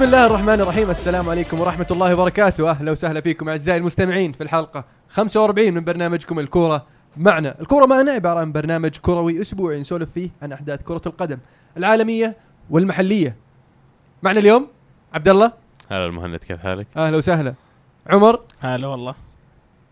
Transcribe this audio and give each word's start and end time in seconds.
بسم 0.00 0.08
الله 0.08 0.26
الرحمن 0.26 0.60
الرحيم. 0.60 0.90
السلام 0.90 1.28
عليكم 1.28 1.60
ورحمة 1.60 1.86
الله 1.90 2.14
وبركاته. 2.14 2.70
أهلا 2.70 2.90
وسهلا 2.90 3.20
فيكم 3.20 3.48
أعزائي 3.48 3.78
المستمعين 3.78 4.32
في 4.32 4.42
الحلقة 4.42 4.84
45 5.08 5.74
من 5.74 5.84
برنامجكم 5.84 6.38
الكورة 6.38 6.86
معنا. 7.16 7.60
الكورة 7.60 7.86
معنا 7.86 8.12
عبارة 8.12 8.40
عن 8.40 8.52
برنامج 8.52 8.96
كروي 8.96 9.40
أسبوعي 9.40 9.80
نسولف 9.80 10.10
فيه 10.10 10.30
عن 10.42 10.52
أحداث 10.52 10.82
كرة 10.82 11.00
القدم 11.06 11.38
العالمية 11.76 12.36
والمحلية. 12.70 13.36
معنا 14.22 14.40
اليوم 14.40 14.66
عبد 15.14 15.28
الله 15.28 15.52
هلا 15.90 16.06
المهند 16.06 16.36
كيف 16.36 16.58
حالك؟ 16.60 16.86
أهلا 16.96 17.16
وسهلا. 17.16 17.54
عمر. 18.06 18.40
هلا 18.60 18.86
والله. 18.86 19.14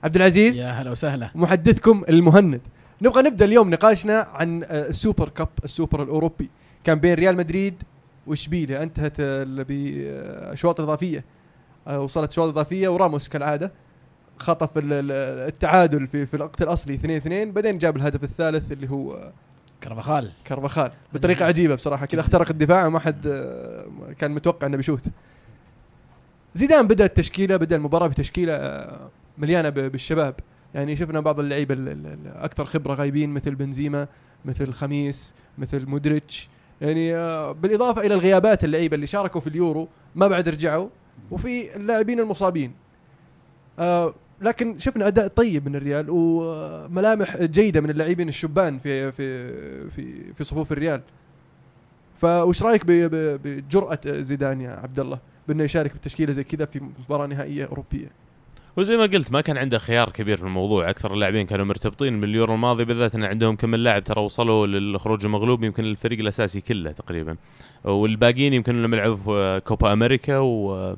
عبد 0.05 0.17
العزيز 0.17 0.59
يا 0.59 0.71
هلا 0.71 0.91
وسهلا. 0.91 1.31
محدثكم 1.35 2.05
المهند. 2.09 2.61
نبغى 3.03 3.23
نبدأ 3.23 3.45
اليوم 3.45 3.71
نقاشنا 3.71 4.27
عن 4.35 4.63
آه، 4.63 4.89
ال 4.89 4.95
Super 4.95 5.29
Cup 5.29 5.49
السوبر 5.65 6.03
الأوروبي. 6.03 6.51
كان 6.85 6.99
بين 6.99 7.15
ريال 7.15 7.37
مدريد 7.37 7.83
واشبيليا 8.29 8.83
انتهت 8.83 9.21
باشواط 9.21 10.81
إضافية. 10.81 11.25
وصلت 11.89 12.31
أشواط 12.31 12.49
إضافية 12.49 12.89
وراموس 12.89 13.29
كالعادة. 13.29 13.73
خطف 14.39 14.79
ال- 14.79 14.93
ال- 14.93 15.13
التعادل 15.49 16.07
في 16.07 16.27
في 16.27 16.35
الوقت 16.35 16.63
الأصلي 16.63 16.95
2 16.95 17.17
2 17.17 17.53
بعدين 17.53 17.79
جاب 17.79 17.97
الهدف 17.97 18.25
الثالث 18.25 18.73
اللي 18.73 18.91
هو 18.91 19.33
كرفخال 19.83 20.31
كارفاخال. 20.45 20.91
بطريقة 21.15 21.45
عجيبة 21.45 21.75
بصراحة 21.75 22.07
كذا 22.07 22.21
اخترق 22.21 22.51
الدفاع 22.51 22.87
وما 22.87 22.99
حد 22.99 23.27
آه، 23.27 23.87
كان 24.19 24.31
متوقع 24.31 24.67
إنه 24.67 24.77
بيشوت. 24.77 25.05
زيدان 26.55 26.87
بدأ 26.87 27.05
التشكيلة 27.05 27.57
بدأ 27.57 27.77
المباراة 27.77 28.07
بتشكيلة 28.07 28.53
آه، 28.55 29.11
مليانة 29.39 29.69
بالشباب. 29.69 30.35
يعني 30.75 30.97
شفنا 30.97 31.21
بعض 31.21 31.41
اللعيبة 31.41 31.75
ال- 31.75 31.89
ال- 31.89 32.07
الاكثر 32.27 32.65
خبرة 32.65 32.95
غايبين 32.95 33.31
مثل 33.31 33.55
بنزيما 33.55 34.07
مثل 34.45 34.73
خميس 34.73 35.35
مثل 35.59 35.87
مودريتش. 35.87 36.49
يعني 36.81 37.15
آه، 37.17 37.53
بالإضافة 37.53 38.01
إلى 38.01 38.15
الغيابات 38.15 38.65
اللعيبة 38.65 38.95
اللي 38.95 39.07
شاركوا 39.07 39.41
في 39.41 39.47
اليورو 39.47 39.89
ما 40.15 40.29
بعد 40.29 40.49
رجعوا 40.49 40.89
وفي 41.31 41.77
اللاعبين 41.77 42.21
المصابين. 42.21 42.73
آه، 43.79 44.15
لكن 44.41 44.79
شفنا 44.79 45.07
أداء 45.07 45.29
طيب 45.29 45.69
من 45.69 45.77
الريال 45.77 46.07
وملامح 46.11 47.37
جيدة 47.37 47.81
من 47.81 47.91
اللاعبين 47.91 48.29
الشبان 48.29 48.79
في 48.79 49.13
في 49.13 49.91
في 49.91 50.33
في 50.35 50.45
صفوف 50.45 50.73
الريال. 50.73 51.01
فوش 52.17 52.63
رأيك 52.63 52.85
ب- 52.87 52.91
ب- 53.15 53.41
بجرأة 53.45 54.01
زيدان 54.07 54.61
يا 54.61 54.71
عبد 54.71 55.01
الله 55.01 55.19
بأنه 55.49 55.65
يشارك 55.65 55.95
بتشكيلة 55.95 56.33
زي 56.33 56.45
كذا 56.45 56.65
في 56.65 56.81
مباراة 57.05 57.27
نهائية 57.27 57.65
أوروبية؟ 57.67 58.11
وزي 58.77 58.97
ما 58.97 59.03
قلت 59.03 59.33
ما 59.33 59.41
كان 59.41 59.59
عنده 59.59 59.79
خيار 59.79 60.11
كبير 60.11 60.37
في 60.37 60.43
الموضوع. 60.43 60.91
أكثر 60.91 61.15
اللاعبين 61.15 61.47
كانوا 61.47 61.65
مرتبطين 61.65 62.13
من 62.13 62.25
اليورو 62.25 62.55
الماضي 62.55 62.85
بالذات 62.85 63.15
إن 63.15 63.25
عندهم 63.25 63.57
كم 63.57 63.75
لاعب 63.75 64.05
ترى 64.05 64.23
وصلوا 64.23 64.67
للخروج 64.67 65.25
المغلوب 65.25 65.65
يمكن 65.65 65.85
الفريق 65.85 66.19
الأساسي 66.19 66.61
كله 66.61 66.91
تقريبا. 66.91 67.37
والباقيين 67.85 68.53
يمكن 68.55 68.83
لهم 68.83 68.95
يلعبوا 68.95 69.17
في 69.17 69.61
كوبا 69.65 69.93
أمريكا 69.93 70.39
و 70.39 70.97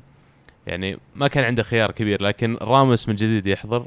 يعني 0.67 0.97
ما 1.15 1.27
كان 1.27 1.43
عنده 1.43 1.63
خيار 1.63 1.91
كبير 1.91 2.23
لكن 2.23 2.57
راموس 2.61 3.09
من 3.09 3.15
جديد 3.15 3.47
يحضر 3.47 3.85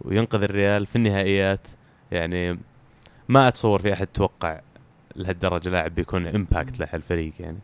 وينقذ 0.00 0.42
الريال 0.42 0.86
في 0.86 0.96
النهائيات. 0.96 1.68
يعني 2.12 2.58
ما 3.28 3.48
أتصور 3.48 3.82
في 3.82 3.92
أحد 3.92 4.06
توقع 4.06 4.60
لهالدرجة 5.16 5.70
لاعب 5.70 5.94
بيكون 5.94 6.26
impact 6.26 6.80
للفريق 6.80 7.32
يعني. 7.40 7.58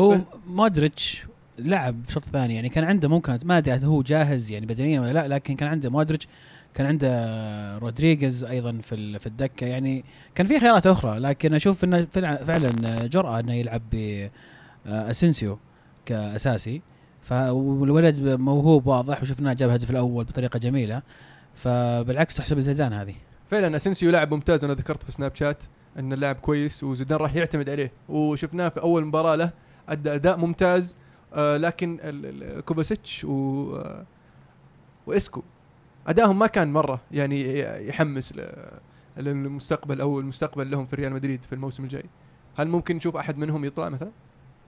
هو 0.00 0.18
مودريتش 0.46 1.24
لعب 1.64 1.96
شوط 2.08 2.24
ثاني. 2.24 2.54
يعني 2.54 2.68
كان 2.68 2.84
عنده 2.84 3.08
ممكن 3.08 3.38
ما 3.44 3.58
أدري 3.58 3.86
هو 3.86 4.02
جاهز 4.02 4.52
يعني 4.52 4.66
بدنيا 4.66 5.00
ولا 5.00 5.12
لا 5.12 5.28
لكن 5.28 5.56
كان 5.56 5.68
عنده 5.68 5.90
مودريتش 5.90 6.28
كان 6.74 6.86
عنده 6.86 7.78
رودريغيز 7.78 8.44
أيضا 8.44 8.78
في 8.82 9.18
في 9.18 9.26
الدكة. 9.26 9.66
يعني 9.66 10.04
كان 10.34 10.46
في 10.46 10.60
خيارات 10.60 10.86
أخرى 10.86 11.18
لكن 11.18 11.54
أشوف 11.54 11.84
إنه 11.84 12.04
فعلا 12.44 13.06
جرأة 13.06 13.40
إنه 13.40 13.54
يلعب 13.54 13.82
باسنسيو 14.86 15.58
كأساسي. 16.06 16.82
فالولد 17.22 18.28
موهوب 18.28 18.86
واضح 18.86 19.22
وشفناه 19.22 19.52
جاب 19.52 19.68
الهدف 19.68 19.90
الأول 19.90 20.24
بطريقة 20.24 20.58
جميلة. 20.58 21.02
فبالعكس 21.54 22.34
تحسب 22.34 22.58
لزيدان 22.58 22.92
هذه. 22.92 23.14
فعلا 23.50 23.76
اسنسيو 23.76 24.10
لاعب 24.10 24.34
ممتاز 24.34 24.64
أنا 24.64 24.74
ذكرت 24.74 25.02
في 25.02 25.12
سناب 25.12 25.34
شات 25.34 25.62
ان 25.98 26.12
اللاعب 26.12 26.36
كويس 26.36 26.84
وزيدان 26.84 27.18
راح 27.18 27.34
يعتمد 27.34 27.70
عليه. 27.70 27.92
وشفناه 28.08 28.68
في 28.68 28.80
أول 28.80 29.04
مباراة 29.04 29.36
له 29.36 29.50
ادى 29.88 30.14
أداء 30.14 30.36
ممتاز. 30.36 30.96
آه 31.34 31.56
لكن 31.56 31.98
كوفاسيتش 32.66 33.24
و 33.24 33.76
آه 33.76 34.04
وإسكو. 35.06 35.42
أدائهم 36.06 36.38
ما 36.38 36.46
كان 36.46 36.72
مرة 36.72 37.00
يعني 37.12 37.58
يحمس 37.88 38.34
للمستقبل 39.16 40.00
أو 40.00 40.20
المستقبل 40.20 40.70
لهم 40.70 40.86
في 40.86 40.96
ريال 40.96 41.12
مدريد 41.12 41.42
في 41.42 41.52
الموسم 41.52 41.84
الجاي. 41.84 42.04
هل 42.56 42.68
ممكن 42.68 42.96
نشوف 42.96 43.16
أحد 43.16 43.38
منهم 43.38 43.64
يطلع 43.64 43.88
مثلا؟ 43.88 44.10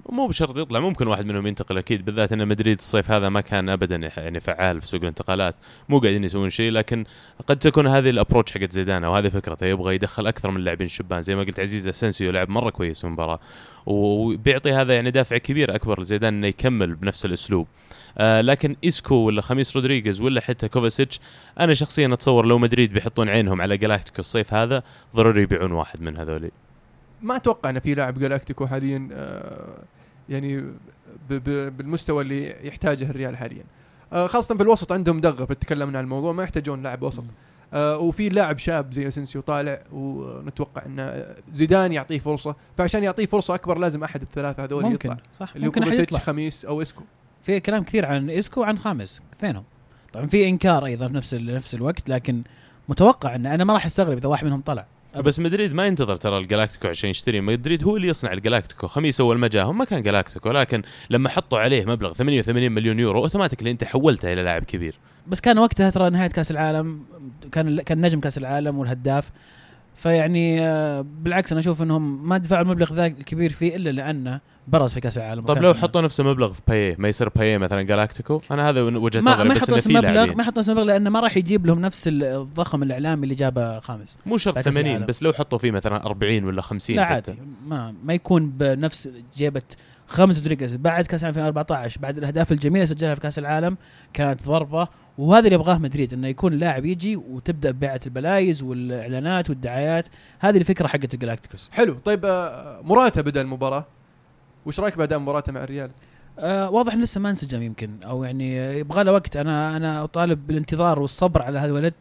مو 0.09 0.27
بشرط 0.27 0.57
يطلع 0.57 0.81
ممكن 0.81 1.07
واحد 1.07 1.27
منهم 1.27 1.47
ينتقل 1.47 1.79
أكيد 1.79 2.05
بالذات 2.05 2.33
إن 2.33 2.49
مدريد 2.49 2.79
الصيف 2.79 3.11
هذا 3.11 3.29
ما 3.29 3.41
كان 3.41 3.69
ابدا 3.69 4.11
يعني 4.17 4.41
فعال 4.41 4.81
في 4.81 4.87
سوق 4.87 5.01
الانتقالات 5.01 5.55
مو 5.89 5.99
قاعدين 5.99 6.25
يسوون 6.25 6.51
شيء 6.51 6.71
لكن 6.71 7.05
قد 7.47 7.59
تكون 7.59 7.87
هذه 7.87 8.11
ال 8.11 8.15
approach 8.15 8.53
حقت 8.53 8.73
زيدان 8.73 9.05
أو 9.05 9.15
هذه 9.15 9.29
فكرته 9.29 9.67
يبغى 9.67 9.95
يدخل 9.95 10.27
أكثر 10.27 10.51
من 10.51 10.57
اللاعبين 10.57 10.85
الشبان 10.85 11.23
زي 11.23 11.35
ما 11.35 11.43
قلت 11.43 11.61
عزيز 11.61 11.89
اسنسيو 11.89 12.31
لعب 12.31 12.49
مرة 12.49 12.71
كويس 12.71 13.01
في 13.01 13.07
المباراة 13.07 13.41
وبيعطي 13.87 14.73
هذا 14.73 14.95
يعني 14.95 15.11
دافع 15.11 15.39
كبير 15.39 15.75
أكبر 15.75 16.01
لزيدان 16.01 16.35
إنه 16.35 16.47
يكمل 16.47 16.95
بنفس 16.95 17.25
الأسلوب. 17.25 17.67
آه 18.19 18.41
لكن 18.41 18.77
اسكو 18.85 19.15
ولا 19.15 19.43
خاميس 19.43 19.77
رودريغيز 19.77 20.21
ولا 20.21 20.41
حتى 20.41 20.69
كوفاسيتش 20.69 21.21
أنا 21.61 21.75
شخصيا 21.75 22.15
أتصور 22.15 22.47
لو 22.47 22.59
مدريد 22.59 22.93
بيحطون 22.93 23.29
عينهم 23.29 23.61
على 23.61 23.77
galáctico 23.77 24.21
الصيف 24.21 24.55
هذا 24.55 24.83
ضروري 25.17 25.43
يبيعون 25.43 25.73
واحد 25.73 26.03
من 26.03 26.17
هذولي. 26.17 26.51
ما 27.23 27.37
أتوقع 27.37 27.71
إن 27.71 27.79
في 27.79 27.95
لاعب 27.95 28.19
galáctico 28.19 28.67
حاليا 28.67 29.09
آه، 29.13 29.85
يعني 30.29 30.65
بالمستوى 31.29 32.23
اللي 32.23 32.67
يحتاجه 32.69 33.11
الريال 33.11 33.37
حاليا. 33.37 33.65
آه، 34.13 34.27
خاصة 34.27 34.57
في 34.57 34.63
الوسط 34.63 34.93
عندهم 34.93 35.21
دغة 35.21 35.45
فتكلمنا 35.45 35.99
عن 35.99 36.05
الموضوع 36.05 36.33
ما 36.33 36.43
يحتاجون 36.43 36.83
لاعب 36.83 37.03
وسط. 37.03 37.25
آه، 37.75 37.99
وفي 37.99 38.29
لاعب 38.29 38.59
شاب 38.59 38.93
زي 38.93 39.09
اسنسيو 39.09 39.41
طالع 39.41 39.83
ونتوقع 39.93 40.87
إن 40.87 41.25
زيدان 41.51 41.93
يعطيه 41.93 42.19
فرصة. 42.19 42.57
فعشان 42.79 43.05
يعطيه 43.05 43.27
فرصة 43.27 43.55
أكبر 43.55 43.79
لازم 43.79 44.05
أحد 44.05 44.23
الثلاثة 44.23 44.65
هذول 44.65 44.83
ممكن 44.83 45.11
يطلع 45.11 45.23
صح. 45.39 45.53
اللي 45.55 45.67
ممكن 45.67 45.83
يطلع. 45.83 46.19
خاميس 46.19 46.65
أو 46.65 46.83
إسكو. 46.83 47.03
في 47.43 47.61
كلام 47.61 47.85
كثير 47.85 48.07
عن 48.07 48.31
إسكو 48.31 48.61
وعن 48.61 48.79
خاميس 48.79 49.21
اثنينهم. 49.39 49.65
طبعا 50.13 50.27
في 50.27 50.49
إنكار 50.49 50.85
أيضا 50.87 51.09
في 51.09 51.15
نفس 51.15 51.35
نفس 51.35 51.75
الوقت 51.75 52.09
لكن 52.09 52.43
متوقع 52.89 53.35
إن 53.35 53.47
أنا 53.47 53.65
ما 53.65 53.75
راح 53.75 53.87
أستغرب 53.87 54.19
إذا 54.19 54.29
واحد 54.29 54.47
منهم 54.47 54.61
طلع. 54.61 54.87
بس 55.17 55.39
مدريد 55.39 55.75
ما 55.75 55.87
ينتظر 55.87 56.17
ترى 56.17 56.39
ال 56.39 56.44
galáctico 56.44 56.89
عشان 56.89 57.11
يشتري. 57.11 57.41
مدريد 57.41 57.85
هو 57.85 57.97
اللي 57.97 58.09
يصنع 58.09 58.33
ال 58.33 58.38
galáctico 58.38 58.87
خاميس 58.87 59.21
أول 59.21 59.39
ما 59.39 59.49
جاهم 59.49 59.79
ما 59.79 59.85
كان 59.85 60.03
galáctico 60.03 60.51
لكن 60.51 60.83
لما 61.11 61.29
حطوا 61.29 61.59
عليه 61.59 61.85
مبلغ 61.85 62.13
88 62.13 62.73
مليون 62.73 63.01
يورو 63.01 63.23
automatically 63.23 63.71
أنت 63.71 63.85
حولته 63.85 64.33
إلى 64.33 64.43
لاعب 64.43 64.65
كبير. 64.65 64.95
بس 65.27 65.41
كان 65.41 65.59
وقتها 65.59 65.91
ترى 65.91 66.11
نهاية 66.11 66.29
كأس 66.31 66.51
العالم 66.51 67.03
كان 67.53 67.81
كان 67.81 68.01
نجم 68.01 68.21
كأس 68.21 68.39
العالم 68.39 68.79
والهداف. 68.79 69.31
فيعني 69.97 70.67
آه، 70.67 71.05
بالعكس 71.23 71.53
أنا 71.53 71.61
أشوف 71.61 71.83
إنهم 71.83 72.29
ما 72.29 72.39
دفعوا 72.39 72.63
المبلغ 72.63 72.95
ذا 72.95 73.07
الكبير 73.07 73.53
فيه 73.53 73.77
إلا 73.77 73.91
لأنه 73.91 74.41
برز 74.69 74.95
في 74.95 75.01
كأس 75.01 75.19
العالم 75.19 75.45
وكان 75.45 75.63
لو 75.63 75.75
حطوا 75.75 76.01
نفس 76.01 76.21
المبلغ 76.21 76.53
في 76.53 76.61
باييه 76.69 76.97
ما 76.99 77.09
يصير 77.09 77.29
باييه 77.29 77.59
مثلا 77.59 77.83
galáctico 77.83 78.41
أنا 78.51 78.69
هذا 78.69 78.83
وجهة 78.83 79.21
نظري 79.21 79.49
ما 79.49 79.55
بس 79.55 79.57
يحطوا 79.57 79.69
إنه 79.69 79.77
نفس 79.77 79.87
المبلغ 79.87 80.35
ما 80.35 80.43
يحطوا 80.43 80.59
نفس 80.59 80.69
المبلغ 80.69 80.87
لأنه 80.87 81.11
ما 81.11 81.21
راح 81.21 81.37
يجيب 81.37 81.67
لهم 81.67 81.81
نفس 81.81 82.09
الزخم 82.13 82.83
الإعلامي 82.83 83.23
اللي 83.23 83.35
جابه 83.35 83.81
خاميس 83.81 84.19
مو 84.27 84.39
شرط 84.39 84.55
بعد 84.55 84.65
كأس 84.65 84.75
80 84.75 84.91
العالم. 84.91 85.07
بس 85.07 85.23
لو 85.23 85.33
حطوا 85.33 85.59
فيه 85.59 85.71
مثلا 85.71 86.07
40 86.07 86.45
ولا 86.45 86.63
50 86.63 86.97
لا. 86.97 87.03
عادي 87.03 87.35
ما 87.67 87.95
ما 88.05 88.15
يكون 88.15 88.51
بنفس 88.51 89.09
جيبة 89.37 89.63
خاميس 90.13 90.39
رودريغيز 90.39 90.77
بعد 90.77 91.07
كاس 91.07 91.25
العالم 91.25 91.39
2014 91.39 92.01
بعد 92.01 92.19
الأهداف 92.19 92.53
الجميلة 92.53 92.85
سجلها 92.85 93.15
في 93.15 93.21
كاس 93.21 93.39
العالم 93.39 93.77
كانت 94.13 94.47
ضربة 94.47 94.89
وهذا 95.19 95.45
اللي 95.45 95.55
يبغاه 95.55 95.79
مدريد 95.79 96.13
إنه 96.13 96.29
يكون 96.29 96.53
لاعب 96.53 96.85
يجي 96.85 97.17
وتبدأ 97.17 97.71
بيعة 97.71 98.01
البلايز 98.07 98.63
والإعلانات 98.63 99.51
والدعايات 99.51 100.09
هذه 100.41 100.57
الفكرة 100.57 100.87
حقت 100.87 101.15
الجلاكتيكوس 101.15 101.71
حلو 101.73 101.95
طيب 101.95 102.25
آه، 102.25 102.81
مراتا 102.83 103.21
بدا 103.21 103.41
المباراه 103.41 103.87
وش 104.67 104.81
رأيك 104.81 104.99
بأداء 104.99 105.19
مراتا 105.19 105.53
مع 105.53 105.65
الريال؟ 105.65 105.91
آه 106.39 106.71
واضح 106.71 106.93
إنه 106.93 107.03
لسه 107.03 107.21
ما 107.21 107.31
انسجم 107.31 107.63
يمكن 107.63 107.91
أو 108.05 108.25
يعني 108.25 108.79
يبغى 108.79 109.05
له 109.05 109.13
وقت 109.13 109.37
أنا 109.37 109.77
أنا 109.77 110.05
أطالب 110.05 110.47
بالانتظار 110.47 110.99
والصبر 110.99 111.43
على 111.43 111.59
هذا 111.59 111.67
الولد. 111.67 111.95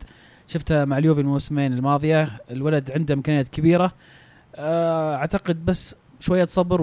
شفته 0.47 0.85
مع 0.85 0.97
اليوفي 0.97 1.21
الموسمين 1.21 1.73
الماضية 1.73 2.29
الولد 2.51 2.91
عنده 2.91 3.13
إمكانيات 3.13 3.47
كبيرة. 3.47 3.91
آه 4.55 5.15
أعتقد 5.15 5.65
بس 5.65 5.95
شوية 6.21 6.45
صبر 6.45 6.81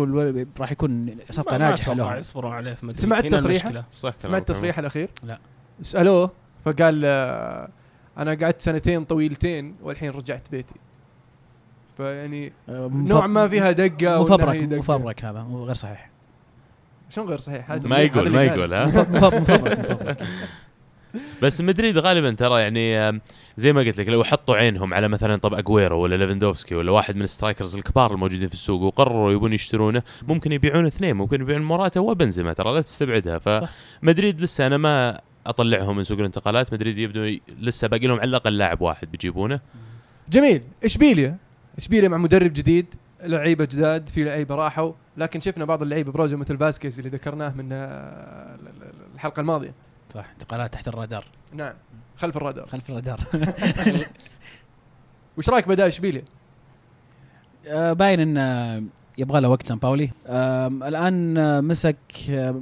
راح 0.61 0.73
يكون 0.73 1.17
صفقة 1.31 1.56
ناجحة 1.56 1.93
أتوقع 1.93 2.08
لهم 2.11 2.19
يصبروا 2.19 2.50
عليه 2.55 2.75
في 2.75 2.87
مدريد 2.87 3.00
سمعت 3.02 3.26
تصريحه؟ 3.26 3.85
صح 3.93 4.14
سمعت. 4.19 4.40
التصريح 4.50 4.79
الأخير 4.79 5.08
لا. 5.23 5.38
سألوه 5.82 6.31
فقال 6.64 7.02
آه، 7.05 7.69
أنا 8.19 8.31
قعدت 8.35 8.61
سنتين 8.61 9.05
طويلتين 9.05 9.75
والحين 9.82 10.11
رجعت 10.11 10.50
بيتي 10.50 10.75
فيعني 11.96 12.52
آه، 12.69 12.90
نوع 12.94 13.26
ما 13.26 13.49
فيها 13.49 13.73
دقة 13.73 14.20
مفبرك. 14.23 14.62
مفبرك 14.73 15.25
هذا 15.25 15.46
غير 15.52 15.75
صحيح 15.75 16.11
شلون 17.11 17.29
غير 17.29 17.38
صحيح 17.38 17.70
ما 17.70 17.99
يقول 17.99 18.31
ما. 18.31 18.43
يقول 18.44 18.75
ها 18.75 18.84
مف- 18.84 18.96
مف- 19.11 19.34
مفبرك 19.34 19.79
مفبرك 19.91 20.19
بس 21.43 21.60
مدريد 21.60 21.99
غالبا 21.99 22.31
ترى 22.31 22.60
يعني 22.60 23.20
زي 23.56 23.72
ما 23.72 23.81
قلت 23.81 23.99
لك 24.00 24.08
لو 24.08 24.25
حطوا 24.25 24.56
عينهم 24.56 24.94
على 24.94 25.08
مثلا 25.08 25.37
طب 25.37 25.55
أجويرو 25.55 26.00
ولا 26.00 26.16
ليفندوفسكي 26.16 26.75
ولا 26.75 26.93
واحد 26.93 27.16
من 27.16 27.22
ال 27.22 27.28
strikers 27.28 27.76
الكبار 27.76 28.12
الموجودين 28.14 28.49
في 28.49 28.55
السوق 28.55 28.82
وقرروا 28.82 29.32
يبون 29.32 29.52
يشترونه 29.52 30.02
ممكن 30.28 30.52
يبيعون 30.52 30.87
اثنين 30.87 31.16
ممكن 31.16 31.40
يبيعون 31.40 31.62
موراتا 31.62 32.00
وبنزيما 32.00 32.52
ترى 32.52 32.75
لا 32.75 32.81
تستبعدها. 32.81 33.38
فمدريد 33.38 34.40
لسه 34.40 34.66
أنا 34.66 34.76
ما 34.76 35.20
أطلعهم 35.46 35.96
من 35.96 36.02
سوق 36.02 36.19
الانتقالات 36.19 36.72
مدريد 36.72 36.99
يبدو 36.99 37.38
لسه 37.60 37.88
باقي 37.88 38.06
لهم 38.06 38.19
على 38.19 38.28
الأقل 38.28 38.58
لاعب 38.58 38.81
واحد 38.81 39.10
بيجيبونه. 39.10 39.60
جميل. 40.28 40.62
اشبيليا 40.84 41.37
اشبيليا 41.78 42.08
مع 42.08 42.16
مدرب 42.16 42.52
جديد 42.52 42.87
لعيبة 43.22 43.64
جداد 43.64 44.08
في 44.08 44.25
لعيبة 44.25 44.55
راحوا 44.55 44.93
لكن 45.16 45.40
شفنا 45.40 45.64
بعض 45.64 45.82
اللعيبة 45.82 46.12
برزوا 46.12 46.38
مثل 46.38 46.58
فاسكيز 46.58 46.99
اللي 46.99 47.10
ذكرناه 47.10 47.55
من 47.56 47.69
آه، 47.72 48.56
الحلقة 49.14 49.40
الماضية. 49.40 49.75
صح. 50.14 50.26
انتقالات 50.32 50.72
تحت 50.72 50.88
الرادار. 50.88 51.25
نعم. 51.52 51.75
خلف 52.16 52.37
الرادار. 52.37 52.66
خلف 52.66 52.90
الرادار. 52.90 53.20
وش 55.38 55.49
رأيك 55.49 55.69
باداء 55.69 55.88
اشبيليا؟ 55.88 56.22
آه، 57.66 57.93
باين 57.93 58.20
إن 58.20 58.38
آه، 58.38 58.82
يبغى 59.19 59.40
له 59.40 59.49
وقت 59.49 59.66
سان 59.66 59.78
باولي. 59.78 60.10
آم، 60.26 60.82
الآن 60.82 61.38
آه، 61.38 61.60
مسك 61.60 61.96
آه، 62.31 62.60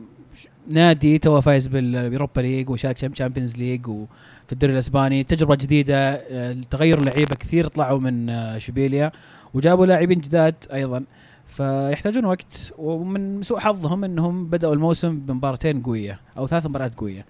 نادي 0.69 1.19
تو 1.19 1.41
فايز 1.41 1.67
بال 1.67 1.85
Europa 1.85 2.41
League 2.41 2.71
وشارك 2.71 2.99
Champions 2.99 3.57
League 3.57 3.89
وفي 3.89 4.53
الدوري 4.53 4.73
الأسباني. 4.73 5.25
تجربة 5.25 5.55
جديدة 5.55 6.15
آه، 6.15 6.57
تغير 6.71 6.99
اللعيبة 6.99 7.35
كثير 7.35 7.67
طلعوا 7.69 7.99
من 8.01 8.31
آه، 8.31 8.57
اشبيليا 8.57 9.13
وجابوا 9.55 9.87
لاعبين 9.87 10.21
جداد 10.21 10.55
أيضا. 10.73 11.05
فيحتاجون 11.47 12.25
وقت 12.25 12.73
ومن 12.79 13.43
سوء 13.43 13.59
حظهم 13.59 14.05
إنهم 14.05 14.47
بدأوا 14.47 14.75
الموسم 14.75 15.21
بمباراتين 15.21 15.83
قوية 15.83 16.21
أو 16.39 16.47
ثلاث 16.47 16.67
مباريات 16.67 16.95
قوية 16.95 17.27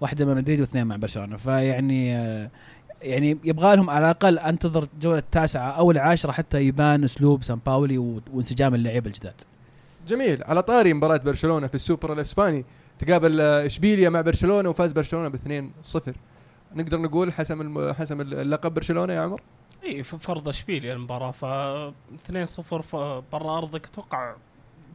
واحدة 0.00 0.26
مع 0.26 0.34
مدريد 0.34 0.60
واثنين 0.60 0.86
مع 0.86 0.96
برشلونة. 0.96 1.36
فيعني 1.36 2.08
يعني 3.02 3.38
يبغى 3.44 3.76
لهم 3.76 3.90
على 3.90 4.04
الأقل 4.04 4.38
أنتظر 4.38 4.88
الجولة 4.94 5.18
التاسعة 5.18 5.70
أو 5.70 5.90
العاشرة 5.90 6.32
حتى 6.32 6.60
يبان 6.60 7.04
أسلوب 7.04 7.42
سان 7.42 7.58
باولي 7.66 7.98
وانسجام 8.32 8.74
اللعيبة 8.74 9.06
الجداد. 9.06 9.34
جميل. 10.08 10.44
على 10.44 10.62
طاري 10.62 10.92
مباراة 10.94 11.16
برشلونة 11.16 11.66
في 11.66 11.74
السوبر 11.74 12.12
الإسباني 12.12 12.64
تقابل 12.98 13.40
إشبيليا 13.40 14.08
مع 14.10 14.20
برشلونة 14.20 14.68
وفاز 14.68 14.92
برشلونة 14.92 15.28
ب 15.28 15.36
2-0 15.36 15.98
نقدر 16.76 17.00
نقول 17.00 17.32
حسم 17.32 17.92
حسم 17.92 18.20
اللقب 18.20 18.74
برشلونة 18.74 19.12
يا 19.12 19.20
عمر؟ 19.20 19.40
اي 19.84 20.02
في 20.02 20.18
فرض 20.18 20.48
إشبيليا 20.48 20.92
المباراة 20.94 21.30
ف 21.30 21.44
2-0 21.44 22.60
ف- 22.62 22.96
برا 23.32 23.58
أرضك 23.58 23.86
أتوقع 23.86 24.34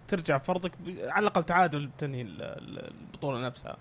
ترجع 0.08 0.38
فرضك 0.38 0.72
على 1.04 1.24
الأقل 1.24 1.44
تعادل 1.44 1.90
تنهي 1.98 2.22
ال- 2.22 2.42
ال- 2.42 2.92
البطولة 3.12 3.40
نفسها. 3.46 3.78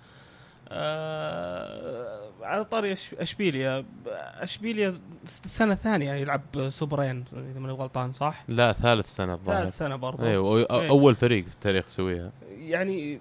آه 0.69 2.21
على 2.43 2.65
طاري 2.65 2.93
إشبيليا 3.19 3.85
إشبيليا 4.41 4.99
السنة 5.25 5.73
الثانية 5.73 6.13
يلعب 6.13 6.43
سوبرين 6.69 7.25
إذا 7.33 7.61
ماني 7.61 7.73
غلطان 7.73 8.13
صح؟ 8.13 8.45
لا 8.49 8.73
ثالث 8.73 9.09
سنة 9.09 9.35
الظاهر 9.35 9.63
ثالث 9.63 9.77
سنة 9.77 9.97
برضه 9.97 10.27
أيوه 10.27 10.59
إيه. 10.59 10.89
أول 10.89 11.15
فريق 11.15 11.45
في 11.47 11.55
التاريخ 11.55 11.85
يسويها 11.87 12.33
يعني 12.51 13.21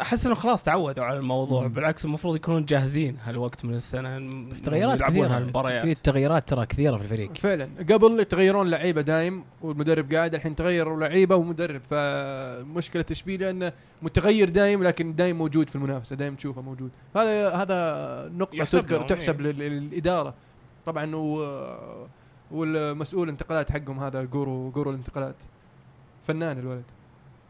أحس 0.00 0.26
إنه 0.26 0.34
خلاص 0.34 0.62
تعودوا 0.62 1.04
على 1.04 1.18
الموضوع. 1.18 1.62
مم. 1.62 1.68
بالعكس 1.68 2.04
المفروض 2.04 2.36
يكونون 2.36 2.64
جاهزين 2.64 3.16
هالوقت 3.22 3.64
من 3.64 3.74
السنة. 3.74 4.18
بس 4.50 4.60
تغيرات 4.60 5.02
كثيرة. 5.02 5.26
هالمباريات 5.26 5.82
في 5.82 5.94
تغييرات 5.94 6.48
ترى 6.48 6.66
كثيرة 6.66 6.96
في 6.96 7.02
الفريق. 7.02 7.34
فعلا. 7.34 7.68
قبل 7.90 8.20
يتغيرون 8.20 8.70
لعيبة 8.70 9.00
دايم 9.00 9.44
والمدرب 9.62 10.12
قاعد 10.12 10.34
الحين 10.34 10.56
تغيروا 10.56 11.00
لعيبة 11.00 11.36
ومدرب. 11.36 11.80
فمشكلة 11.90 13.04
اشبيليا 13.10 13.50
انه 13.50 13.72
متغير 14.02 14.48
دايم 14.48 14.82
لكن 14.82 15.14
دايم 15.14 15.38
موجود 15.38 15.68
في 15.68 15.76
المنافسة 15.76 16.16
دايم 16.16 16.34
تشوفه 16.34 16.62
موجود. 16.62 16.90
هذا 17.16 17.50
هذا 17.50 18.30
نقطة 18.36 18.56
يحسب 18.56 18.80
تذكر 18.80 19.02
تحسب 19.02 19.40
إيه. 19.40 19.52
لل- 19.52 19.58
للإدارة. 19.58 20.34
طبعا 20.86 21.16
و 21.16 21.38
والمسؤول 22.50 23.24
الانتقالات 23.24 23.72
حقهم 23.72 24.00
هذا 24.00 24.22
جورو 24.22 24.70
جورو 24.70 24.90
الانتقالات. 24.90 25.36
فنان 26.26 26.58
الولد. 26.58 26.84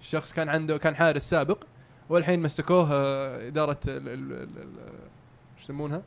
الشخص 0.00 0.32
كان 0.32 0.48
عنده 0.48 0.76
كان 0.78 0.94
حارس 0.94 1.30
سابق. 1.30 1.58
والحين 2.08 2.40
مسكوه 2.42 2.88
آه، 2.92 3.48
إدارة 3.48 3.78
ال- 3.88 4.08
ال- 4.08 4.32
ال- 4.32 4.42
ال- 4.62 4.78
إيش 5.56 5.64
يسمونها؟ 5.64 6.02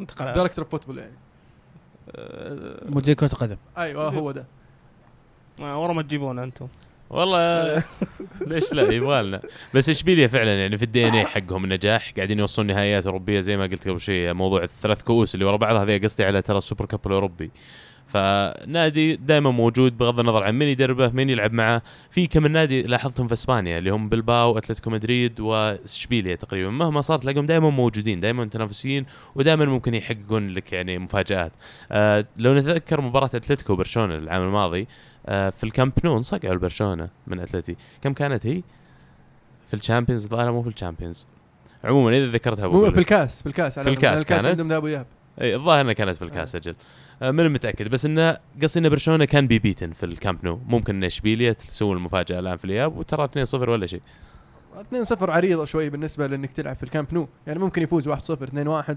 انتقالات 0.00 0.34
director 0.34 0.64
football 0.64 0.98
يعني. 0.98 1.12
آه، 2.16 2.78
مدير 2.88 3.14
كرة 3.14 3.32
القدم. 3.32 3.56
أيوه 3.78 4.08
هو 4.08 4.30
ده. 4.30 4.44
آه، 5.60 5.82
ورا 5.82 5.92
ما 5.92 6.02
تجيبون 6.02 6.38
أنتم. 6.38 6.68
والله 7.10 7.74
ليش 8.46 8.72
لا؟ 8.72 8.92
يبغى 8.92 9.22
لنا 9.22 9.40
بس 9.74 9.88
اشبيليا 9.88 10.26
فعلا 10.26 10.60
يعني 10.60 10.76
في 10.78 10.84
ال 10.84 11.08
DNA 11.08 11.24
حقهم 11.26 11.64
النجاح 11.64 12.12
قاعدين 12.16 12.38
يوصلون 12.38 12.66
نهائيات 12.68 13.06
أوروبية 13.06 13.40
زي 13.40 13.56
ما 13.56 13.62
قلت 13.64 13.88
قبل 13.88 14.00
شوي 14.00 14.32
موضوع 14.32 14.62
الثلاث 14.62 15.02
كؤوس 15.02 15.34
اللي 15.34 15.44
ورا 15.44 15.56
بعض 15.56 15.76
هذه 15.76 16.02
قصدي 16.04 16.24
على 16.24 16.42
ترى 16.42 16.58
ال 16.58 16.62
Super 16.62 16.84
Cup 16.86 17.00
الأوروبي. 17.06 17.50
فنادي 18.14 19.16
دائما 19.16 19.50
موجود 19.50 19.98
بغض 19.98 20.20
النظر 20.20 20.42
عن 20.42 20.54
مين 20.58 20.68
يدربه 20.68 21.08
مين 21.08 21.30
يلعب 21.30 21.52
معه. 21.52 21.82
في 22.10 22.26
كم 22.26 22.42
من 22.42 22.50
نادي 22.50 22.82
لاحظتهم 22.82 23.26
في 23.26 23.32
إسبانيا 23.32 23.78
اللي 23.78 23.90
هم 23.90 24.08
بلباو 24.08 24.58
أتلتيكو 24.58 24.90
مدريد 24.90 25.40
واشبيليا 25.40 26.34
تقريبا. 26.34 26.70
مهما 26.70 27.00
صار 27.00 27.18
تلاقيهم 27.18 27.46
دائما 27.46 27.70
موجودين 27.70 28.20
دائما 28.20 28.44
تنافسيين 28.44 29.06
ودائما 29.34 29.64
ممكن 29.64 29.94
يحققون 29.94 30.50
لك 30.50 30.72
يعني 30.72 30.98
مفاجآت. 30.98 31.52
آه 31.92 32.26
لو 32.36 32.54
نتذكر 32.54 33.00
مباراة 33.00 33.30
أتلتيكو 33.34 33.76
برشلونه 33.76 34.14
العام 34.14 34.42
الماضي 34.42 34.86
آه 35.26 35.50
في 35.50 35.64
الكامب 35.64 35.92
نو 36.04 36.16
انصقعوا 36.16 36.54
البرشلونة 36.54 37.08
من 37.26 37.40
أتلتي. 37.40 37.76
كم 38.02 38.12
كانت 38.12 38.46
هي؟ 38.46 38.62
في 39.68 39.74
ال 39.74 39.79
Champions؟ 39.79 40.24
الظاهر 40.24 40.52
مو 40.52 40.62
في 40.62 40.68
ال 40.68 40.73
Champions. 40.73 41.26
عموما 41.84 42.10
إذا 42.10 42.26
ذكرتها 42.26 42.66
بقول 42.66 42.86
في 42.86 42.92
لك. 42.92 42.98
الكاس 42.98 43.42
في 43.42 43.48
الكاس. 43.48 43.78
في 43.78 43.88
الكاس 43.88 44.20
الكاس 44.20 44.24
كانت؟ 44.24 44.46
عندهم 44.46 44.68
ذهب 44.68 44.84
واياب 44.84 45.06
إي 45.40 45.54
الظاهر 45.54 45.80
إنها 45.80 45.92
كانت 45.92 46.16
في 46.16 46.22
الكاس 46.22 46.56
أجل. 46.56 46.70
آه 46.70 47.03
من 47.22 47.48
متاكد 47.48 47.88
بس 47.88 48.06
إنه 48.06 48.38
قصدي 48.62 48.80
ان 48.80 48.88
برشلونة 48.88 49.24
كان 49.24 49.46
beaten 49.46 49.92
في 49.92 50.06
الكامب 50.06 50.44
نو. 50.44 50.60
ممكن 50.66 50.96
ان 50.96 51.04
اشبيليا 51.04 51.52
تسوي 51.52 51.92
المفاجأة 51.92 52.38
الآن 52.38 52.56
في 52.56 52.64
الإياب 52.64 52.96
وترى 52.96 53.28
2-0 53.46 53.54
ولا 53.54 53.86
شيء. 53.86 54.00
2-0 54.74 55.28
عريضة 55.28 55.64
شوي 55.64 55.90
بالنسبة 55.90 56.26
لإنك 56.26 56.52
تلعب 56.52 56.76
في 56.76 56.82
الكامب 56.82 57.14
نو. 57.14 57.28
يعني 57.46 57.58
ممكن 57.58 57.82
يفوز 57.82 58.08
1-0 58.08 58.12
2-1 58.12 58.16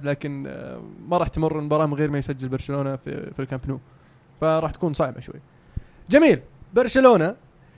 لكن 0.04 0.48
آه، 0.48 0.82
ما 1.08 1.18
راح 1.18 1.28
تمر 1.28 1.60
المباراة 1.60 1.86
من 1.86 1.94
غير 1.94 2.12
ما 2.12 2.18
يسجل 2.18 2.48
برشلونة 2.48 2.96
في, 2.96 3.34
في 3.34 3.40
الكامب 3.42 3.62
نو. 3.68 3.80
فراح 4.42 4.72
تكون 4.72 4.94
صعبة 4.94 5.20
شوي. 5.20 5.40
جميل. 6.10 6.40
برشلونة 6.74 7.36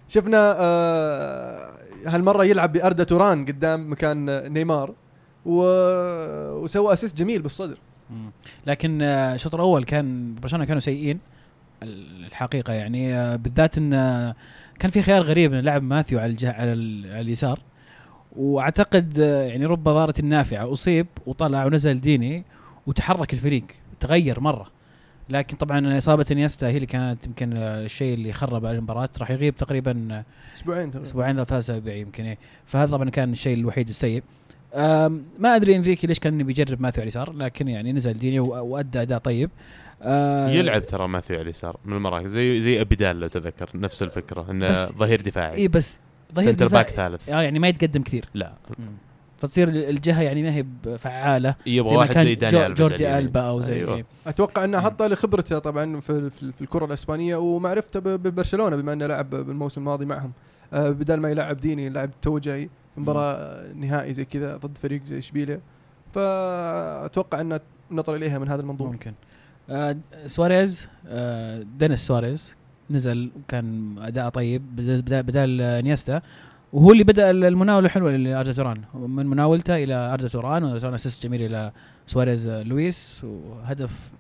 شفنا 0.08 0.56
آه 0.60 1.72
هالمرة 2.06 2.46
يلعب 2.46 2.74
بأردا 2.74 3.04
توران 3.04 3.46
قدام 3.46 3.92
مكان 3.92 4.30
آه، 4.30 4.48
نيمار 4.48 4.94
و... 5.46 5.64
وسوى 6.64 6.94
assist 6.94 7.18
جميل 7.18 7.42
بالصدر. 7.42 7.78
لكن 8.68 9.02
آه، 9.02 9.36
الشوط 9.36 9.56
الأول 9.56 9.84
كان 9.84 10.36
برشلونة 10.36 10.66
كانوا 10.66 10.80
سيئين. 10.80 11.20
الحقيقة 11.84 12.74
يعني 12.74 13.14
آه، 13.14 13.36
بالذات 13.36 13.78
إن 13.78 13.94
آه، 13.94 14.36
كان 14.80 14.92
في 14.92 15.02
خيار 15.02 15.22
غريب 15.22 15.54
ان 15.54 15.60
لعب 15.60 15.84
ماثيو 15.84 16.20
على 16.20 16.32
الجهه 16.32 16.52
على, 16.52 16.72
على 17.12 17.22
اليسار. 17.22 17.60
وأعتقد 18.36 19.18
يعني 19.18 19.66
رب 19.66 19.84
ضارة 19.84 20.14
نافعة. 20.20 20.72
أصيب 20.72 21.08
وطلع 21.26 21.66
ونزل 21.66 22.02
ديني 22.02 22.44
وتحرك 22.88 23.34
الفريق 23.34 23.64
تغير 24.00 24.40
مرة. 24.40 24.68
لكن 25.30 25.58
طبعا 25.58 25.98
إصابة 25.98 26.26
إنيستا 26.32 26.68
هي 26.68 26.76
اللي 26.76 26.86
كانت 26.86 27.28
يمكن 27.28 27.54
الشيء 27.58 28.14
اللي 28.14 28.34
خرب 28.34 28.66
على 28.66 28.78
المباراة. 28.78 29.10
راح 29.20 29.32
يغيب 29.32 29.58
تقريبا 29.58 30.24
أسبوعين. 30.56 30.92
أسبوعين 30.96 31.40
أو 31.40 31.44
ثلاث 31.44 31.64
أسابيع 31.64 31.96
يمكن 31.96 32.24
إيه. 32.24 32.38
فهذا 32.66 32.92
طبعا 32.92 33.10
كان 33.10 33.32
الشيء 33.32 33.58
الوحيد 33.58 33.88
السيء. 33.88 34.24
ما 35.40 35.56
أدري 35.56 35.76
إنريكي 35.76 36.08
ليش 36.08 36.20
كان 36.20 36.44
بيجرب 36.44 36.82
ماثيو 36.82 37.02
على 37.02 37.04
اليسار 37.04 37.34
لكن 37.34 37.68
يعني 37.68 37.94
نزل 37.94 38.14
ديني 38.14 38.40
وأدى 38.40 39.02
أداء 39.02 39.18
طيب 39.20 39.50
أه، 40.02 40.50
يلعب 40.50 40.86
ترى 40.86 41.08
ماثيو 41.08 41.36
على 41.36 41.44
اليسار 41.44 41.78
من 41.86 41.94
المراكز 41.98 42.30
زي 42.30 42.62
زي 42.62 42.82
أبيدال 42.82 43.20
لو 43.20 43.28
تذكر 43.28 43.70
نفس 43.76 44.04
الفكرة 44.04 44.46
إنه 44.52 44.72
ظهير 44.72 45.22
دفاعي 45.22 45.58
إي 45.58 45.68
بس 45.68 45.98
ظهير 46.36 46.48
centre 46.50 46.68
back 46.68 46.90
ثالث 46.90 47.30
آه 47.30 47.42
يعني 47.42 47.60
ما 47.60 47.68
يتقدم 47.68 48.02
كثير 48.04 48.26
لا. 48.34 48.54
فتصير 49.38 49.68
الجهة 49.70 50.22
يعني 50.22 50.44
ما 50.44 50.56
هي 50.56 50.66
فعاله 50.98 51.56
يبغى 51.66 51.90
زي 51.90 51.96
ما 51.96 52.00
واحد 52.02 52.14
كان 52.14 52.26
زي 52.26 52.36
داني 52.36 52.74
جوردي 52.74 53.18
ألبا 53.18 53.40
أو 53.42 53.62
زي 53.62 53.74
أيوة. 53.74 53.96
أيوة. 53.96 54.06
أتوقع 54.28 54.64
إنه. 54.64 54.80
حطه 54.82 55.08
لخبرته 55.08 55.60
طبعا 55.60 56.00
في, 56.00 56.30
في, 56.30 56.52
في 56.52 56.62
الكرة 56.62 56.86
الإسبانية 56.86 57.36
ومعرفته 57.36 58.00
ب- 58.00 58.08
ببرشلونة 58.08 58.76
بما 58.76 58.94
إنه 58.94 59.06
لعب 59.08 59.30
بالموسم 59.30 59.82
الماضي 59.82 60.06
معهم 60.06 60.32
آه 60.74 60.90
بدل 60.90 61.16
ما 61.20 61.30
يلعب 61.32 61.58
ديني 61.58 61.90
لعب 61.90 62.10
تو 62.22 62.40
جاي 62.40 62.70
مباراة 63.00 63.74
نهائي 63.74 64.14
زي 64.14 64.26
كذا 64.26 64.58
ضد 64.58 64.78
فريق 64.78 65.06
زي 65.06 65.18
إشبيليا. 65.18 65.60
فأتوقع 66.14 67.42
انه 67.42 67.60
نظر 67.92 68.16
إليها 68.16 68.40
من 68.40 68.48
هذا 68.50 68.62
المنظور 68.62 68.90
ممكن. 68.90 69.14
آه 69.70 69.98
سواريز 70.26 70.88
آه 71.08 71.66
دينيس 71.80 72.08
سواريز 72.08 72.56
نزل 72.90 73.32
وكان 73.40 73.96
أداء 74.00 74.30
طيب 74.30 74.64
آه، 75.36 75.82
إنيستا 75.82 76.22
وهو 76.74 76.92
اللي 76.92 77.04
بدأ 77.04 77.32
المناولة 77.32 77.86
الحلوة 77.86 78.12
لأردا 78.12 78.54
توران. 78.54 78.82
من 78.94 79.26
مناولته 79.26 79.84
إلى 79.84 79.94
أردا 79.94 80.28
توران 80.28 80.64
وتوران 80.64 80.94
assist 80.94 81.24
جميل 81.24 81.42
إلى 81.42 81.72
سواريز 82.08 82.48
آه، 82.48 82.64
لويس 82.64 83.22
وهدف 83.24 84.12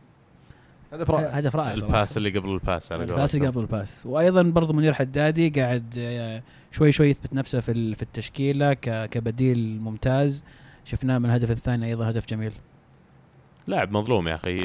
هدف 0.93 1.11
رائع. 1.11 1.27
هدف 1.29 1.55
رائع 1.55 1.73
الباس 1.73 2.17
اللي 2.17 2.29
قبل 2.29 2.49
الباس 2.49 2.91
على 2.91 3.03
الباس 3.03 3.35
اللي. 3.35 3.47
قبل 3.47 3.61
الباس. 3.61 4.05
وأيضا 4.05 4.41
برضو 4.43 4.73
منير 4.73 4.93
حدادي 4.93 5.49
قاعد 5.49 5.93
آه، 5.97 6.43
شوي 6.71 6.91
شوي 6.91 7.09
يثبت 7.09 7.33
نفسه 7.33 7.59
في 7.59 7.71
ال- 7.71 7.95
في 7.95 8.01
التشكيلة 8.01 8.73
ك- 8.73 9.09
كبديل 9.09 9.79
ممتاز. 9.81 10.43
شفناه 10.85 11.17
من 11.17 11.25
الهدف 11.25 11.51
الثاني 11.51 11.85
أيضا 11.87 12.09
هدف 12.09 12.25
جميل. 12.25 12.53
لاعب 13.67 13.91
مظلوم 13.91 14.27
يا 14.27 14.35
أخي. 14.35 14.59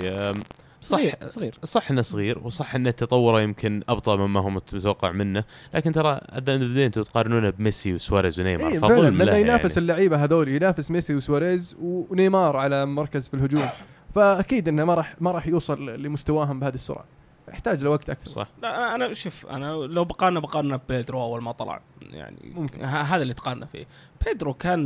صح 0.81 0.99
صغير 0.99 1.15
صغير. 1.29 1.55
صح 1.65 1.91
إنه 1.91 2.03
صغير 2.03 2.39
وصح 2.39 2.75
إنه 2.75 2.91
تطوره 2.91 3.41
يمكن 3.43 3.83
أبطأ 3.89 4.17
مما 4.17 4.41
هو 4.41 4.51
متوقع 4.51 5.13
منه. 5.13 5.45
لكن 5.75 5.93
ترى 5.93 6.21
الدين 6.37 6.79
أنتم 6.85 7.03
تقارنونه 7.03 7.51
بميسي 7.51 7.95
وسواريز 7.95 8.41
ونيمار 8.41 8.69
اي 8.73 8.79
فظلم 8.81 9.23
لأنه 9.23 9.39
ينافس 9.39 9.77
يعني. 9.77 9.79
اللعيبة 9.79 10.25
هذول 10.25 10.49
ينافس 10.49 10.91
ميسي 10.91 11.15
وسواريز 11.15 11.77
ونيمار 11.81 12.57
على 12.57 12.87
مركز 12.87 13.29
في 13.29 13.35
الهجوم. 13.35 13.69
فأكيد 14.15 14.69
إنه 14.69 14.85
ما 14.85 14.95
راح 14.95 15.15
ما 15.21 15.31
راح 15.31 15.47
يوصل 15.47 16.03
لمستواهم 16.03 16.61
بهذه 16.61 16.75
السرعة. 16.75 17.05
يحتاج 17.49 17.85
لوقت 17.85 18.11
أكثر. 18.11 18.27
صح. 18.27 18.47
لا 18.63 18.95
أنا 18.95 19.13
شوف 19.13 19.47
أنا 19.47 19.73
لو 19.73 20.05
بقارنه 20.05 20.41
بقارنه 20.41 20.77
ببيدرو 20.77 21.23
أول 21.23 21.43
ما 21.43 21.53
طلع 21.53 21.81
يعني 22.11 22.53
ممكن. 22.55 22.85
هذا 22.85 23.23
اللي 23.23 23.35
تقارنه 23.35 23.67
فيه. 23.67 23.87
بيدرو 24.27 24.55
كان 24.55 24.81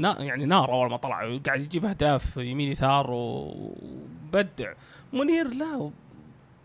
نا 0.00 0.22
يعني 0.22 0.44
نار 0.44 0.72
أول 0.72 0.90
ما 0.90 0.96
طلع 0.96 1.38
قاعد 1.46 1.60
يجيب 1.60 1.84
أهداف 1.84 2.36
يمين 2.36 2.70
يسار 2.70 3.06
وبدع. 3.10 4.72
منير 5.12 5.48
لا 5.48 5.90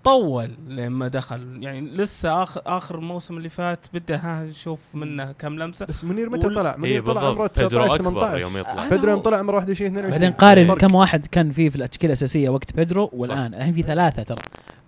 طول 0.10 0.50
لما 0.68 1.08
دخل. 1.08 1.64
يعني 1.64 1.82
لسه 1.82 2.44
اخر 2.44 2.62
آخر 2.66 2.96
الموسم 2.96 3.38
اللي 3.38 3.50
فات 3.50 3.86
بدا 3.94 4.16
ها 4.16 4.44
نشوف 4.44 4.80
منه 4.94 5.32
كم 5.32 5.60
لمسة. 5.60 5.86
بس 5.86 6.04
منير 6.04 6.30
متى 6.30 6.48
وال- 6.48 6.56
طلع؟ 6.56 6.76
منير 6.78 7.02
طلع 7.02 7.22
عمره 7.22 7.30
بالضبط. 7.48 7.60
بيدرو 7.60 7.86
19 7.86 7.96
أكبر 7.96 8.10
18 8.12 8.38
يوم 8.42 8.58
يطلع. 8.58 8.74
هذا 8.74 8.90
بيدرو 8.90 9.12
يوم. 9.12 9.20
طلع 9.20 9.38
عمره 9.38 9.56
21 9.56 9.92
22 9.92 10.12
بعدين 10.12 10.32
قارن 10.32 10.68
فرق. 10.68 10.78
كم 10.78 10.96
واحد 10.96 11.26
كان 11.28 11.52
فيه 11.52 11.70
في 11.70 11.76
التشكيله 11.76 12.12
الأساسية 12.14 12.50
وقت 12.50 12.76
بيدرو 12.76 13.10
والآن. 13.14 13.54
الحين 13.54 13.72
في 13.72 13.82
ثلاثة 13.82 14.24
ترى. 14.24 14.42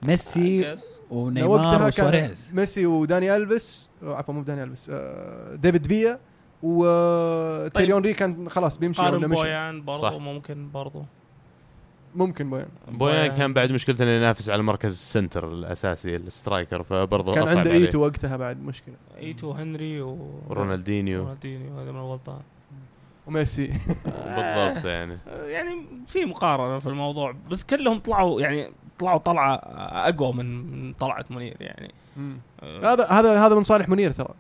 ميسي 0.04 0.66
عجز. 0.66 0.84
ونيمار 1.12 1.88
وسواريز. 1.88 2.52
ميسي 2.54 2.86
وداني 2.86 3.36
ألفيس. 3.36 3.90
أو 4.04 4.14
عفوا 4.14 4.34
مو 4.34 4.42
داني 4.42 4.64
ألفيس. 4.64 4.90
آه، 4.94 5.56
ديفيد 5.56 5.86
فيا 5.88 6.20
وتييري 6.64 8.02
هنري 8.02 8.14
كان 8.14 8.50
خلاص 8.50 8.78
بيمشي 8.78 9.02
ولا 9.02 9.28
مشي؟ 9.28 9.42
بويان 9.42 9.84
صح. 9.94 10.02
برضو 10.02 10.20
ممكن 10.20 10.72
برضو. 10.72 11.06
ممكن 12.16 12.50
بويان 12.50 12.66
بويان 12.88 13.36
كان 13.36 13.54
بعد 13.54 13.72
مشكلته 13.72 14.04
إنه 14.04 14.12
ينافس 14.12 14.50
على 14.50 14.64
مركز 14.64 14.92
السنتر 14.92 15.48
الأساسي 15.48 16.16
ال 16.16 16.24
striker 16.24 16.84
فبرضه 16.84 17.34
كان 17.34 17.58
عنده 17.58 17.72
إيتو 17.72 18.00
وقتها 18.00 18.38
بعد 18.38 18.62
مشكلة. 18.64 18.96
إيتو 19.18 19.52
هنري 19.52 20.02
و 20.02 20.42
ورونالدينيو 20.50 21.24
رونالدينيو 21.24 21.80
هذا 21.80 21.92
من 21.92 22.00
الغلطان. 22.00 22.40
وميسي. 23.28 23.68
بالضبط 24.06 24.86
يعني. 24.86 25.18
يعني 25.28 25.86
في 26.08 26.26
مقارنة 26.26 26.80
في 26.80 26.88
الموضوع 26.88 27.36
بس 27.52 27.64
كلهم 27.64 28.00
طلعوا 28.00 28.42
يعني 28.42 28.72
طلعوا 29.00 29.18
طلعة 29.18 29.56
أقوى 29.56 30.34
من 30.34 30.46
من 30.46 30.94
طلعة 30.94 31.26
منير 31.30 31.58
يعني. 31.60 31.94
آه، 32.64 32.94
هذا 32.94 33.08
هذا 33.08 33.46
هذا 33.46 33.56
من 33.56 33.64
صالح 33.64 33.90
منير 33.90 34.12
ترى. 34.12 34.34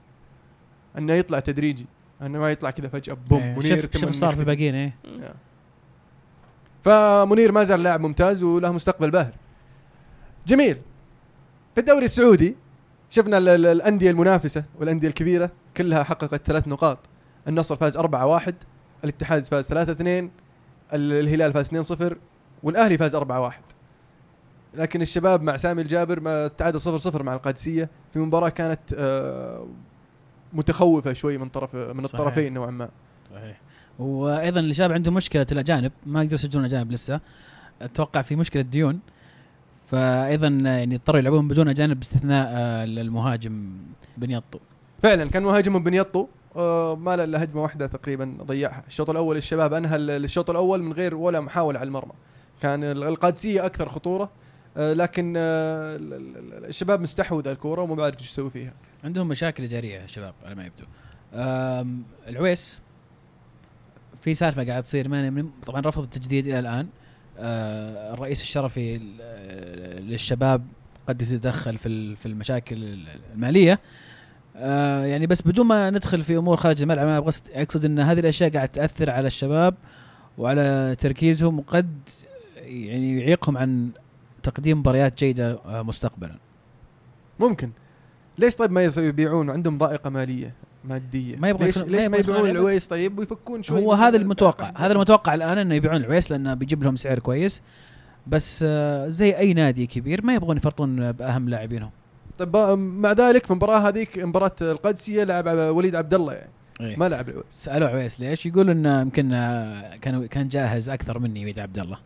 إنه 0.97 1.13
يطلع 1.13 1.39
تدريجي. 1.39 1.85
إنه 2.21 2.39
ما 2.39 2.51
يطلع 2.51 2.71
كذا 2.71 2.87
فجأة 2.87 3.17
boom 3.29 3.41
إيه، 3.41 3.57
منير 3.57 3.89
شوف 3.97 4.11
صار 4.11 4.33
في. 4.33 4.39
الباقيين 4.39 4.75
إيه. 4.75 4.93
فمنير 6.83 7.51
ما 7.51 7.63
زال 7.63 7.83
لاعب 7.83 8.01
ممتاز 8.01 8.43
وله 8.43 8.71
مستقبل 8.71 9.11
باهر. 9.11 9.33
جميل. 10.47 10.81
في 11.75 11.81
الدوري 11.81 12.05
السعودي 12.05 12.55
شفنا 13.09 13.37
ال- 13.37 13.49
ال- 13.49 13.65
الأندية 13.65 14.11
المنافسة 14.11 14.63
والأندية 14.79 15.07
الكبيرة 15.07 15.51
كلها 15.77 16.03
حققت 16.03 16.45
ثلاث 16.45 16.67
نقاط. 16.67 16.97
النصر 17.47 17.75
فاز 17.75 17.97
4-1 17.97 18.53
الاتحاد 19.03 19.45
فاز 19.45 19.67
3-2 19.67 19.71
ال- 19.71 20.29
الهلال 20.93 21.53
فاز 21.53 21.67
2-0 21.67 22.15
والأهلي 22.63 22.97
فاز 22.97 23.15
4-1 23.15 23.51
لكن 24.73 25.01
الشباب 25.01 25.41
مع 25.41 25.57
سامي 25.57 25.81
الجابر 25.81 26.19
ما 26.19 26.47
تعادل 26.47 26.79
0-0 26.81 27.21
مع 27.21 27.33
القادسية. 27.33 27.89
في 28.13 28.19
مباراة 28.19 28.49
كانت 28.49 28.79
آه، 28.97 29.67
متخوفة 30.53 31.13
شوي 31.13 31.37
من 31.37 31.49
طرف 31.49 31.75
من 31.75 32.07
صحيح. 32.07 32.19
الطرفين 32.19 32.53
نوعا 32.53 32.71
ما. 32.71 32.89
صحيح. 33.29 33.61
وأيضا 34.01 34.59
الشباب 34.59 34.91
عنده 34.91 35.11
مشكلة 35.11 35.45
الأجانب 35.51 35.91
ما 36.05 36.19
يقدروا 36.21 36.35
يسجلون 36.39 36.65
أجانب 36.65 36.91
لسه 36.91 37.19
أتوقع 37.81 38.21
في 38.21 38.35
مشكلة 38.35 38.61
ديون. 38.61 38.99
فايضا 39.87 40.47
يعني 40.47 40.95
اضطروا 40.95 41.19
يلعبون 41.19 41.47
بدون 41.47 41.67
أجانب 41.69 41.97
باستثناء 41.99 42.47
آه، 42.51 42.83
المهاجم 42.83 43.71
بنيطو 44.17 44.59
فعلا 45.03 45.29
كان 45.29 45.43
مهاجم 45.43 45.73
من 45.73 45.83
بنيطو 45.83 46.27
آه، 46.55 46.95
ما 46.95 47.15
له 47.15 47.23
إلا 47.23 47.43
هجمة 47.43 47.61
واحدة 47.61 47.87
تقريبا 47.87 48.37
ضيعها 48.43 48.83
الشوط 48.87 49.09
الأول 49.09 49.37
الشباب 49.37 49.73
أنهى 49.73 49.95
ال- 49.95 50.09
الشوط 50.25 50.49
الأول 50.49 50.83
من 50.83 50.93
غير 50.93 51.15
ولا 51.15 51.39
محاولة 51.39 51.79
على 51.79 51.87
المرمى. 51.87 52.11
كان 52.61 52.83
ال- 52.83 53.03
القادسية 53.03 53.65
أكثر 53.65 53.89
خطورة 53.89 54.29
آه، 54.77 54.93
لكن 54.93 55.33
ال- 55.37 56.13
ال- 56.13 56.65
الشباب 56.65 57.01
مستحوذ 57.01 57.47
على 57.47 57.55
الكورة 57.55 57.81
وما 57.81 57.95
بعرف 57.95 58.19
إيش 58.21 58.29
يسوي 58.31 58.49
فيها. 58.49 58.73
عندهم 59.03 59.27
مشاكل 59.27 59.63
إدارية 59.63 59.99
يا 59.99 60.07
شباب 60.07 60.33
على 60.45 60.55
ما 60.55 60.65
يبدو. 60.65 60.85
العويس. 62.27 62.81
في 64.21 64.33
سالفة 64.33 64.63
قاعد 64.63 64.83
تصير 64.83 65.09
ما 65.09 65.29
من- 65.29 65.49
طبعا 65.65 65.81
رفض 65.81 66.03
التجديد 66.03 66.47
إلى 66.47 66.59
الآن. 66.59 66.87
آه، 67.39 68.13
الرئيس 68.13 68.41
الشرفي 68.41 68.93
للشباب 69.99 70.65
قد 71.07 71.21
يتدخل 71.21 71.77
في 71.77 72.15
في 72.15 72.25
المشاكل 72.25 73.05
المالية. 73.33 73.79
آه، 74.55 75.05
يعني 75.05 75.27
بس 75.27 75.41
بدون 75.41 75.65
ما 75.65 75.89
ندخل 75.89 76.21
في 76.23 76.37
أمور 76.37 76.57
خارج 76.57 76.81
الملعب 76.81 77.07
أنا 77.07 77.17
أقصد 77.53 77.85
إن 77.85 77.99
هذه 77.99 78.19
الأشياء 78.19 78.49
قاعد 78.49 78.69
تأثر 78.69 79.09
على 79.09 79.27
الشباب 79.27 79.75
وعلى 80.37 80.95
تركيزهم 80.99 81.59
وقد 81.59 81.89
يعني 82.57 83.19
يعيقهم 83.19 83.57
عن 83.57 83.89
تقديم 84.43 84.79
مباريات 84.79 85.19
جيدة 85.19 85.59
آه، 85.65 85.81
مستقبلا. 85.81 86.35
ممكن. 87.39 87.71
ليش 88.37 88.55
طيب 88.55 88.71
ما 88.71 88.83
يبيعون؟ 88.83 89.49
عندهم 89.49 89.77
ضائقة 89.77 90.09
مالية. 90.09 90.53
مادية. 90.83 91.35
ما 91.35 91.49
يبغى 91.49 91.65
ليش, 91.65 91.77
ليش 91.77 92.05
ما 92.05 92.17
يبيعون 92.17 92.49
العويس؟ 92.49 92.87
طيب 92.87 93.19
ويفكون 93.19 93.63
شوي. 93.63 93.81
هو 93.81 93.93
هذا 93.93 94.17
ال- 94.17 94.21
المتوقع. 94.25 94.71
هذا 94.77 94.93
المتوقع 94.93 95.33
الآن 95.33 95.57
إنه 95.57 95.75
يبيعون 95.75 95.97
العويس 95.97 96.31
لأنه 96.31 96.53
بيجيب 96.53 96.83
لهم 96.83 96.95
سعر 96.95 97.19
كويس. 97.19 97.61
بس 98.27 98.65
آه، 98.67 99.07
زي 99.07 99.37
أي 99.37 99.53
نادي 99.53 99.85
كبير 99.87 100.25
ما 100.25 100.35
يبغون 100.35 100.57
يفرطون 100.57 101.11
بأهم 101.11 101.49
لاعبينهم. 101.49 101.89
طيب 102.39 102.55
آه، 102.55 102.75
مع 102.75 103.11
ذلك 103.11 103.45
في 103.45 103.51
المباراه 103.51 103.79
هذيك 103.79 104.19
مباراة 104.19 104.55
القادسية 104.61 105.23
لعب 105.23 105.47
وليد 105.47 105.95
عبد 105.95 106.13
الله 106.13 106.33
يعني. 106.33 106.51
ما 106.79 106.95
ما 106.97 107.09
لعب 107.09 107.29
العويس. 107.29 107.45
سألوا 107.49 107.89
عويس 107.89 108.19
ليش؟ 108.19 108.45
يقول 108.45 108.69
إنه 108.69 109.01
يمكن 109.01 109.33
آه، 109.33 109.95
كان 109.95 110.25
كان 110.25 110.47
جاهز 110.47 110.89
أكثر 110.89 111.19
مني 111.19 111.43
وليد 111.43 111.59
عبد 111.59 111.79
الله. 111.79 111.97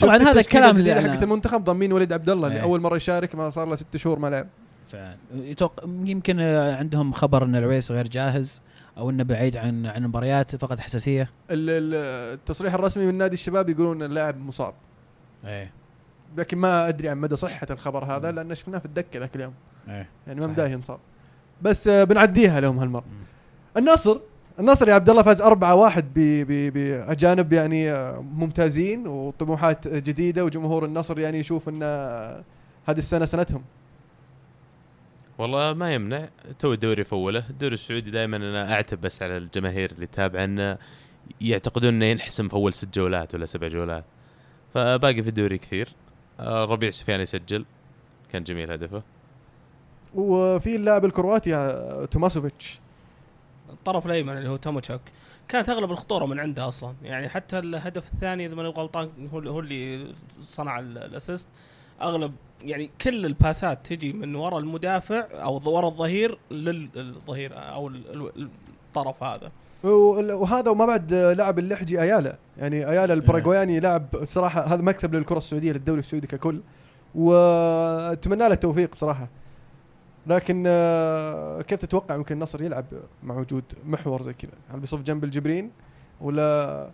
طبعا 0.00 0.16
هذا 0.16 0.40
الكلام 0.40 0.76
اللي 0.76 0.94
حقت 0.94 1.22
المنتخب 1.22 1.64
ضامين 1.64 1.92
وليد 1.92 2.12
عبد 2.12 2.28
الله 2.28 2.46
اللي 2.46 2.58
إيه. 2.58 2.62
أول 2.64 2.80
مرة 2.80 2.96
يشارك 2.96 3.34
ما 3.34 3.50
صار 3.50 3.68
له 3.68 3.74
ست 3.74 3.96
شهور 3.96 4.18
ما 4.18 4.28
لعب. 4.28 4.46
يمكن 5.86 6.40
عندهم 6.78 7.12
خبر 7.12 7.44
إن 7.44 7.56
العويس 7.56 7.92
غير 7.92 8.08
جاهز 8.08 8.62
أو 8.98 9.10
إنه 9.10 9.22
بعيد 9.22 9.56
عن 9.56 9.86
عن 9.86 9.96
المباريات 10.04 10.56
فقد 10.56 10.80
حساسية. 10.80 11.22
ال- 11.50 11.70
ال- 11.70 12.34
التصريح 12.38 12.74
الرسمي 12.74 13.06
من 13.06 13.14
نادي 13.14 13.34
الشباب 13.34 13.68
يقولون 13.68 14.02
اللاعب 14.02 14.38
مصاب. 14.46 14.74
إيه. 15.44 15.70
لكن 16.36 16.58
ما 16.58 16.88
أدري 16.88 17.08
عن 17.08 17.18
مدى 17.18 17.36
صحة 17.36 17.66
الخبر 17.70 18.04
هذا 18.04 18.30
لأن 18.32 18.54
شفناه 18.54 18.78
في 18.78 18.84
الدكة 18.86 19.20
ذاك 19.20 19.36
اليوم. 19.36 19.52
إيه. 19.88 20.08
يعني 20.26 20.40
ما. 20.40 20.46
مداه 20.46 20.68
ينصاب 20.68 20.98
بس 21.62 21.88
آه، 21.88 22.04
بنعديها 22.04 22.60
لهم 22.60 22.78
هالمرة. 22.78 23.04
النصر 23.76 24.18
النصر 24.60 24.88
يا 24.88 24.94
عبد 24.94 25.10
الله 25.10 25.22
فاز 25.22 25.42
4-1 25.42 26.04
ب- 26.14 26.46
ب- 26.48 26.72
بأجانب 26.72 27.52
يعني 27.52 27.92
آه، 27.92 28.20
ممتازين 28.20 29.06
وطموحات 29.06 29.88
جديدة 29.88 30.44
وجمهور 30.44 30.84
النصر 30.84 31.18
يعني 31.18 31.38
يشوف 31.38 31.68
إن 31.68 31.80
آه، 31.82 32.44
هذه 32.88 32.98
السنة 32.98 33.24
سنتهم. 33.24 33.62
والله 35.38 35.72
ما 35.72 35.94
يمنع. 35.94 36.28
تو 36.58 36.72
الدوري 36.72 37.04
فوله 37.04 37.50
الدوري 37.50 37.74
السعودي 37.74 38.10
دائما 38.10 38.36
أنا 38.36 38.72
أعتب 38.72 39.00
بس 39.00 39.22
على 39.22 39.36
الجماهير 39.36 39.92
اللي 39.92 40.06
تتابع 40.06 40.44
انه 40.44 40.78
يعتقدون 41.40 41.94
إنه 41.94 42.04
ينحسم 42.04 42.48
في 42.48 42.54
أول 42.54 42.74
ست 42.74 42.94
جولات 42.98 43.34
ولا 43.34 43.46
سبع 43.46 43.68
جولات. 43.68 44.04
فباقي 44.74 45.22
في 45.22 45.28
الدوري 45.28 45.58
كثير. 45.58 45.88
آه، 46.40 46.64
ربيع 46.64 46.90
سفيان 46.90 47.20
يسجل. 47.20 47.64
كان 48.32 48.42
جميل 48.44 48.70
هدفه. 48.70 49.02
وفي 50.14 50.76
اللاعب 50.76 51.04
الكرواتي 51.04 51.54
آه، 51.56 52.04
توماسوفيتش. 52.04 52.78
الطرف 53.70 54.06
الأيمن 54.06 54.36
اللي 54.38 54.48
هو 54.48 54.56
توموتشوك 54.56 55.00
كانت 55.48 55.68
أغلب 55.68 55.90
الخطورة 55.90 56.26
من 56.26 56.40
عنده 56.40 56.68
أصلا. 56.68 56.94
يعني 57.02 57.28
حتى 57.28 57.58
الهدف 57.58 58.12
الثاني 58.12 58.46
إذا 58.46 58.54
ماني 58.54 58.68
غلطان 58.68 59.10
هو 59.32 59.38
هو 59.38 59.60
اللي 59.60 60.12
صنع 60.40 60.78
ال- 60.78 60.98
الأسيست. 60.98 61.48
أغلب 62.02 62.32
يعني 62.62 62.90
كل 63.00 63.26
الباسات 63.26 63.86
تجي 63.86 64.12
من 64.12 64.34
وراء 64.34 64.58
المدافع 64.58 65.26
أو 65.32 65.60
وراء 65.70 65.90
الظهير 65.90 66.38
للظهير 66.50 67.52
أو 67.54 67.88
ال- 67.88 68.30
ال- 68.36 68.48
الطرف 68.88 69.22
هذا. 69.22 69.50
وهذا 69.84 70.70
وما 70.70 70.86
بعد 70.86 71.14
لعب 71.14 71.58
اللحجي 71.58 72.02
أيالا. 72.02 72.36
يعني 72.58 72.90
أيالا 72.90 73.14
الباراغواياني 73.14 73.80
لاعب 73.80 74.06
صراحة 74.22 74.64
هذا 74.66 74.82
مكسب 74.82 75.14
للكرة 75.14 75.38
السعودية 75.38 75.72
للدوري 75.72 75.98
السعودي 75.98 76.26
ككل. 76.26 76.60
وأتمنى 77.14 78.38
له 78.38 78.46
التوفيق 78.54 78.92
بصراحة. 78.94 79.28
لكن 80.26 80.64
آه، 80.66 81.62
كيف 81.62 81.80
تتوقع 81.80 82.16
ممكن 82.16 82.34
النصر 82.34 82.62
يلعب 82.62 82.84
مع 83.22 83.38
وجود 83.38 83.64
محور 83.86 84.22
زي 84.22 84.32
كذا؟ 84.32 84.50
هل 84.72 84.80
بيصف 84.80 85.00
جنب 85.02 85.24
الجبرين 85.24 85.70
ولا 86.20 86.90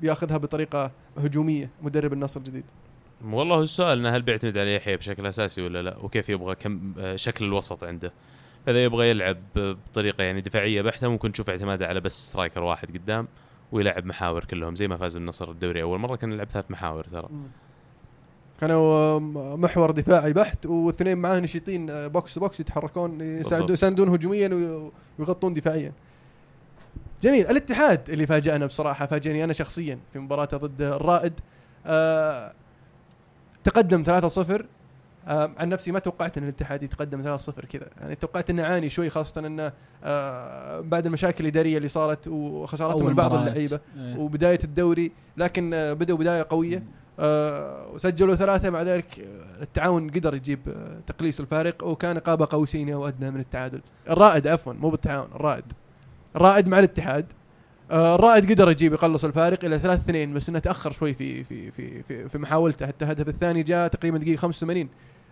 بياخذها 0.00 0.36
بطريقة 0.36 0.90
هجومية 1.18 1.70
مدرب 1.82 2.12
النصر 2.12 2.40
الجديد؟ 2.40 2.64
والله 3.24 3.62
السؤال 3.62 3.98
إنه 3.98 4.08
هل 4.16 4.22
بيعتمد 4.22 4.58
على 4.58 4.74
يحيى 4.74 4.96
بشكل 4.96 5.26
أساسي 5.26 5.62
ولا 5.62 5.82
لا؟ 5.82 5.96
وكيف 5.98 6.28
يبغى 6.28 6.54
كم 6.54 6.92
آه، 6.98 7.16
شكل 7.16 7.44
الوسط 7.44 7.84
عنده؟ 7.84 8.12
إذا 8.68 8.84
يبغى 8.84 9.10
يلعب 9.10 9.36
بطريقة 9.56 10.24
يعني 10.24 10.40
دفاعية 10.40 10.82
بحتة 10.82 11.08
ممكن 11.08 11.32
تشوف 11.32 11.50
اعتماده 11.50 11.86
على 11.86 12.00
بس 12.00 12.26
striker 12.28 12.62
واحد 12.62 12.98
قدام 12.98 13.28
ويلعب 13.72 14.06
محاور 14.06 14.44
كلهم 14.44 14.74
زي 14.74 14.88
ما 14.88 14.96
فاز 14.96 15.16
النصر 15.16 15.50
الدوري 15.50 15.82
أول 15.82 15.98
مرة 15.98 16.16
كان 16.16 16.32
يلعب 16.32 16.48
ثلاث 16.50 16.70
محاور 16.70 17.04
ترى. 17.04 17.28
كانوا 18.60 19.18
محور 19.56 19.90
دفاعي 19.90 20.32
بحت 20.32 20.66
واثنين 20.66 21.18
معاه 21.18 21.40
نشيطين 21.40 21.90
آه، 21.90 22.06
box 22.06 22.34
to 22.34 22.40
box 22.40 22.60
يتحركون. 22.60 23.20
يساندون 23.70 24.08
هجوميا 24.08 24.48
وي- 24.48 24.90
ويغطون 25.18 25.54
دفاعيا. 25.54 25.92
جميل. 27.22 27.46
الاتحاد 27.46 28.10
اللي 28.10 28.26
فاجأنا 28.26 28.66
بصراحة 28.66 29.06
فاجأني 29.06 29.44
أنا 29.44 29.52
شخصيا 29.52 29.98
في 30.12 30.18
مباراته 30.18 30.56
ضد 30.56 30.82
الرائد. 30.82 31.32
آه 31.86 32.52
تقدم 33.66 34.04
3-0 34.04 34.62
آه 35.28 35.50
عن 35.58 35.68
نفسي 35.68 35.92
ما 35.92 35.98
توقعت 35.98 36.38
إن 36.38 36.42
الاتحاد 36.42 36.82
يتقدم 36.82 37.36
3-0 37.36 37.50
كذا 37.66 37.86
يعني 38.00 38.14
توقعت 38.14 38.50
إنه 38.50 38.64
عاني 38.64 38.88
شوي 38.88 39.10
خاصة 39.10 39.46
إنه 39.46 39.72
آه 40.04 40.80
بعد 40.80 41.06
المشاكل 41.06 41.44
الإدارية 41.44 41.76
اللي 41.76 41.88
صارت 41.88 42.28
وخسارتهم 42.28 43.10
لبعض. 43.10 43.32
اللعيبة 43.34 43.80
إيه. 43.96 44.16
وبداية 44.16 44.58
الدوري 44.64 45.12
لكن 45.36 45.74
آه 45.74 45.92
بدأوا 45.92 46.18
بداية 46.18 46.46
قوية 46.50 46.82
آه، 47.18 47.88
وسجلوا 47.92 48.34
ثلاثة 48.34 48.70
مع 48.70 48.82
ذلك 48.82 49.28
التعاون 49.62 50.10
قدر 50.10 50.34
يجيب 50.34 50.60
تقليص 51.06 51.40
الفارق 51.40 51.84
وكان 51.84 52.18
قاب 52.18 52.42
قوسين 52.42 52.92
أو 52.92 53.08
ادنى 53.08 53.30
من 53.30 53.40
التعادل. 53.40 53.80
الرائد 54.10 54.46
عفوا 54.46 54.72
مو 54.72 54.90
بالتعاون 54.90 55.28
الرائد. 55.34 55.64
الرائد 56.36 56.68
مع 56.68 56.78
الاتحاد 56.78 57.26
الرائد 57.90 58.52
قدر 58.52 58.70
يجيب 58.70 58.92
يقلص 58.92 59.24
الفارق 59.24 59.64
إلى 59.64 59.78
3 59.78 60.00
2 60.00 60.34
بس 60.34 60.48
إنه 60.48 60.58
تأخر 60.58 60.90
شوي 60.90 61.12
في 61.14 61.44
في 61.44 61.70
في 61.70 62.02
في, 62.02 62.28
في 62.28 62.38
محاولته. 62.38 62.86
حتى 62.86 63.04
الهدف 63.04 63.28
الثاني 63.28 63.62
جاء 63.62 63.88
تقريبا 63.88 64.18
دقيقة 64.18 64.40
85 64.40 64.88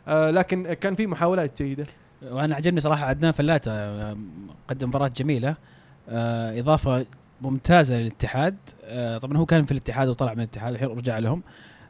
آه، 0.08 0.30
لكن 0.30 0.72
كان 0.72 0.94
في 0.94 1.06
محاولات 1.06 1.62
جيدة. 1.62 1.86
وأنا 2.30 2.54
عجبني 2.54 2.80
صراحة 2.80 3.06
عدنان 3.06 3.32
فلاته 3.32 3.70
آه، 3.72 4.16
قدم 4.68 4.88
مباراة 4.88 5.08
جميلة. 5.08 5.54
آه، 6.08 6.60
إضافة 6.60 7.06
ممتازة 7.42 7.96
للاتحاد. 7.96 8.56
آه، 8.84 9.18
طبعا 9.18 9.36
هو 9.38 9.46
كان 9.46 9.64
في 9.64 9.72
الاتحاد 9.72 10.08
وطلع 10.08 10.32
من 10.34 10.38
الاتحاد 10.40 10.72
الحين 10.74 10.88
رجع 10.88 11.18
لهم. 11.18 11.42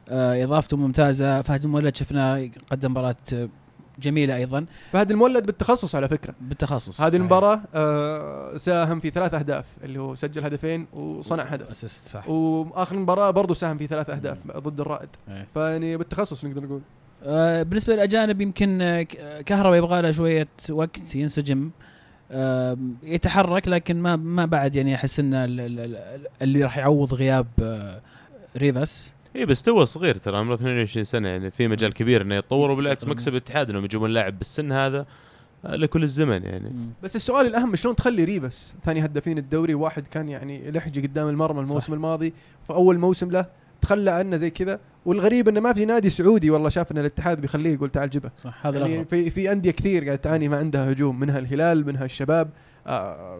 آه، 0.09 0.43
إضافته 0.43 0.77
ممتازة. 0.77 1.41
فهد 1.41 1.63
المولد 1.63 1.95
شفناه 1.95 2.49
قدم 2.71 2.91
مباراة 2.91 3.15
آه، 3.33 3.49
جميلة 3.99 4.35
أيضا 4.35 4.65
فهد 4.91 5.11
المولد 5.11 5.45
بالتخصص 5.45 5.95
على 5.95 6.07
فكرة. 6.07 6.33
بالتخصص 6.41 7.01
هذه 7.01 7.07
صحيح. 7.09 7.19
المباراة 7.21 7.61
آه، 7.75 8.57
ساهم 8.57 8.99
في 8.99 9.09
ثلاث 9.09 9.33
أهداف 9.33 9.65
اللي 9.83 9.99
هو 9.99 10.15
سجل 10.15 10.43
هدفين 10.43 10.87
وصنع 10.93 11.43
هدف. 11.43 11.71
أسيست 11.71 12.07
صح 12.07 12.29
وآخر 12.29 12.95
مباراة 12.97 13.31
برضه 13.31 13.53
ساهم 13.53 13.77
في 13.77 13.87
ثلاث 13.87 14.09
أهداف 14.09 14.37
ضد 14.57 14.79
الرائد 14.79 15.09
إيه. 15.29 15.47
فيعني 15.53 15.97
بالتخصص 15.97 16.45
نقدر 16.45 16.63
نقول 16.63 16.81
آه، 17.23 17.63
بالنسبة 17.63 17.93
للأجانب 17.93 18.41
يمكن 18.41 18.81
آه، 18.81 19.01
كهرباء 19.45 19.77
يبغى 19.77 20.01
له 20.01 20.11
شوية 20.11 20.47
وقت 20.69 21.15
ينسجم 21.15 21.69
آه، 22.31 22.77
يتحرك 23.03 23.67
لكن 23.67 24.01
ما 24.01 24.15
ما 24.15 24.45
بعد 24.45 24.75
يعني 24.75 24.95
أحس 24.95 25.19
إن 25.19 25.33
ال- 25.33 25.59
ال- 25.59 25.79
ال- 25.79 26.27
اللي 26.41 26.63
راح 26.63 26.77
يعوض 26.77 27.13
غياب 27.13 27.47
آه، 27.61 28.01
ريفاس 28.57 29.11
اي 29.35 29.39
إيه، 29.39 29.45
بس 29.45 29.61
تو 29.61 29.83
صغير 29.83 30.15
ترى 30.15 30.37
عمره 30.37 30.53
22 30.53 31.03
سنة 31.03 31.29
يعني 31.29 31.51
في 31.51 31.67
مجال 31.67 31.93
كبير 31.93 32.21
إنه 32.21 32.35
يتطور 32.35 32.71
وبالعكس 32.71 33.07
مكسب 33.07 33.31
الاتحاد 33.31 33.69
إنهم 33.69 33.85
يجيبون 33.85 34.11
لاعب 34.11 34.37
بالسن 34.37 34.71
هذا 34.71 35.05
آه، 35.65 35.75
لكل 35.75 36.03
الزمن 36.03 36.43
يعني 36.43 36.69
مم. 36.69 36.89
بس 37.03 37.15
السؤال 37.15 37.45
الأهم 37.45 37.75
شلون 37.75 37.95
تخلي 37.95 38.23
ريفاس 38.23 38.73
ثاني 38.85 39.05
هدافين 39.05 39.37
الدوري 39.37 39.73
واحد 39.73 40.07
كان 40.07 40.29
يعني 40.29 40.71
لحجي 40.71 41.01
قدام 41.01 41.29
المرمى 41.29 41.59
الموسم 41.61 41.87
صح. 41.87 41.93
الماضي 41.93 42.33
فأول 42.67 42.97
موسم 42.97 43.31
له 43.31 43.45
تخلى 43.81 44.11
عنه 44.11 44.35
زي 44.35 44.49
كذا 44.49 44.79
والغريب 45.05 45.47
إنه 45.47 45.59
ما 45.59 45.73
في 45.73 45.85
نادي 45.85 46.09
سعودي 46.09 46.49
والله 46.49 46.69
شاف 46.69 46.91
إن 46.91 46.97
الاتحاد 46.97 47.41
بيخليه 47.41 47.73
يقول 47.73 47.89
تعال 47.89 48.09
جبه 48.09 48.31
صح 48.37 48.67
هذا 48.67 48.79
يعني. 48.79 49.05
في 49.05 49.29
في 49.29 49.51
أندية 49.51 49.71
كثير 49.71 50.05
قاعد 50.05 50.17
تعاني 50.17 50.47
ما 50.47 50.57
عندها 50.57 50.91
هجوم 50.91 51.19
منها 51.19 51.39
الهلال 51.39 51.85
منها 51.85 52.05
الشباب 52.05 52.49
آه 52.87 53.37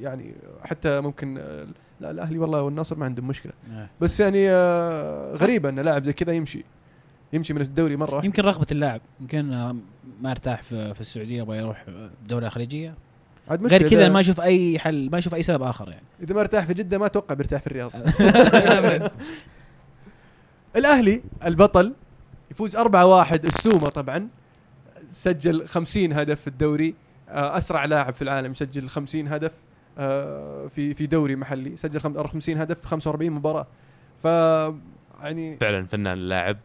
يعني 0.00 0.34
حتى 0.64 1.00
ممكن 1.00 1.38
آه، 1.38 1.66
لا 2.00 2.10
الأهلي 2.10 2.38
والله 2.38 2.62
والنصر 2.62 2.96
ما 2.96 3.04
عندهم 3.04 3.28
مشكلة. 3.28 3.52
آه. 3.72 3.88
بس 4.00 4.20
يعني 4.20 4.50
آه 4.50 5.34
غريبه 5.34 5.68
إن 5.68 5.80
لاعب 5.80 6.04
زي 6.04 6.12
كذا 6.12 6.32
يمشي 6.32 6.64
يمشي 7.32 7.52
من 7.52 7.60
الدوري 7.60 7.96
مرة. 7.96 8.24
يمكن 8.24 8.42
رغبة 8.42 8.66
اللاعب 8.72 9.00
يمكن 9.20 9.52
آه، 9.52 9.76
ما 10.20 10.30
ارتاح 10.30 10.62
في, 10.62 10.94
في 10.94 11.00
السعودية 11.00 11.42
يبغى 11.42 11.58
يروح 11.58 11.84
دوله 12.28 12.48
خليجية. 12.48 12.94
عاد 13.50 13.66
غير 13.66 13.88
كذا 13.88 14.08
ما 14.08 14.20
أشوف 14.20 14.40
أي 14.40 14.78
حل 14.78 15.10
ما 15.12 15.18
أشوف 15.18 15.34
أي 15.34 15.42
سبب 15.42 15.62
آخر 15.62 15.88
يعني. 15.88 16.04
إذا 16.22 16.34
ما 16.34 16.40
ارتاح 16.40 16.64
في 16.66 16.74
جدة 16.74 16.98
ما 16.98 17.06
أتوقع 17.06 17.34
بيرتاح 17.34 17.60
في 17.60 17.66
الرياض. 17.66 17.92
الأهلي 20.76 21.22
البطل 21.44 21.94
يفوز 22.50 22.76
4-1 22.76 22.80
السومة 23.44 23.88
طبعا. 23.88 24.28
سجل 25.10 25.68
50 25.68 26.12
هدف 26.12 26.40
في 26.40 26.46
الدوري 26.46 26.94
آه، 27.28 27.56
أسرع 27.58 27.84
لاعب 27.84 28.14
في 28.14 28.22
العالم 28.22 28.52
يسجل 28.52 28.88
50 28.88 29.28
هدف. 29.28 29.52
في 30.68 30.94
في 30.94 31.06
دوري 31.06 31.36
محلي. 31.36 31.76
سجل 31.76 32.00
خم- 32.00 32.16
50 32.26 32.58
هدف 32.58 32.80
في 32.80 32.88
45 32.88 33.32
مباراة. 33.32 33.66
ف 34.22 34.24
يعني 35.22 35.56
فعلا 35.56 35.86
فنان 35.86 36.12
اللاعب 36.18 36.56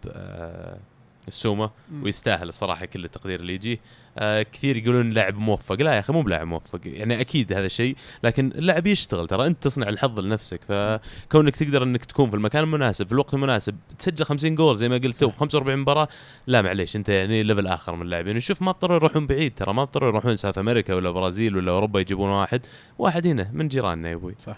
السومة 1.28 1.72
مم. 1.92 2.04
ويستاهل 2.04 2.48
الصراحة 2.48 2.86
كل 2.86 3.06
التقدير 3.06 3.40
اللي 3.40 3.54
يجيه. 3.54 3.80
آه 4.18 4.42
كثير 4.44 4.78
يقولون 4.78 5.10
لاعب 5.10 5.38
موفق. 5.38 5.76
لا 5.76 5.94
يا 5.94 6.00
أخي 6.00 6.14
مو 6.14 6.22
بلاعب 6.22 6.48
موفق. 6.48 6.80
يعني 6.86 7.22
أكيد 7.22 7.54
هذا 7.54 7.66
الشيء 7.66 7.96
لكن 8.24 8.52
اللاعب 8.56 8.88
يشتغل 8.88 9.28
ترى. 9.28 9.48
أنت 9.48 9.64
تصنع 9.64 9.90
الحظ 9.90 10.20
لنفسك. 10.20 10.60
فكونك 10.64 11.56
تقدر 11.56 11.84
إنك 11.84 12.06
تكون 12.06 12.30
في 12.30 12.36
المكان 12.36 12.64
المناسب 12.64 13.08
في 13.08 13.14
الوقت 13.14 13.34
المناسب 13.34 13.76
تسجل 14.00 14.26
50 14.26 14.56
جول 14.56 14.78
زي 14.78 14.90
ما 14.90 14.98
قلت 14.98 15.20
تو 15.20 15.30
في 15.30 15.38
45 15.38 15.80
مباراة 15.80 16.08
لا 16.48 16.62
معليش 16.62 16.96
أنت 16.96 17.10
يعني 17.10 17.44
level 17.44 17.68
آخر 17.68 17.96
من 17.96 18.02
اللاعبين. 18.02 18.36
نشوف 18.36 18.62
ما 18.62 18.70
اضطروا 18.70 18.98
يروحون 18.98 19.28
بعيد 19.28 19.54
ترى. 19.56 19.74
ما 19.74 19.82
اضطروا 19.82 20.10
يروحون 20.10 20.38
South 20.38 20.58
America 20.58 20.94
ولا 20.94 21.12
برازيل 21.12 21.58
ولا 21.58 21.72
أوروبا 21.72 22.00
يجيبون 22.00 22.30
واحد. 22.30 22.66
واحد 23.00 23.28
هنا 23.28 23.50
من 23.54 23.68
جيراننا 23.68 24.10
يا 24.10 24.16
أبوي. 24.16 24.36
صح. 24.40 24.56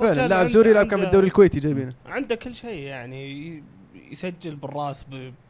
فعلا 0.00 0.28
لاعب 0.28 0.48
سوري 0.48 0.70
يلعب 0.70 0.86
كان 0.86 1.00
في 1.00 1.06
الدوري 1.06 1.26
الكويتي 1.26 1.60
جايبينه. 1.60 1.94
عنده 2.06 2.34
كل 2.34 2.54
شيء 2.54 2.78
يعني. 2.78 3.62
يسجل 4.12 4.54
بالراس 4.56 5.06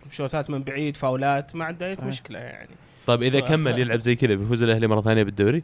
بشوتات 0.07 0.51
من 0.51 0.63
بعيد 0.63 0.97
فاولات 0.97 1.57
ما 1.57 1.65
عنده 1.65 1.87
أي. 1.87 1.97
مشكلة 2.03 2.39
يعني. 2.39 2.69
طيب 3.07 3.23
إذا 3.23 3.41
كمل 3.41 3.79
يلعب 3.79 4.01
زي 4.01 4.17
كذا 4.17 4.35
بيفوز 4.35 4.63
الأهلي 4.63 4.87
مرة 4.87 5.01
ثانية 5.01 5.23
بالدوري؟ 5.23 5.63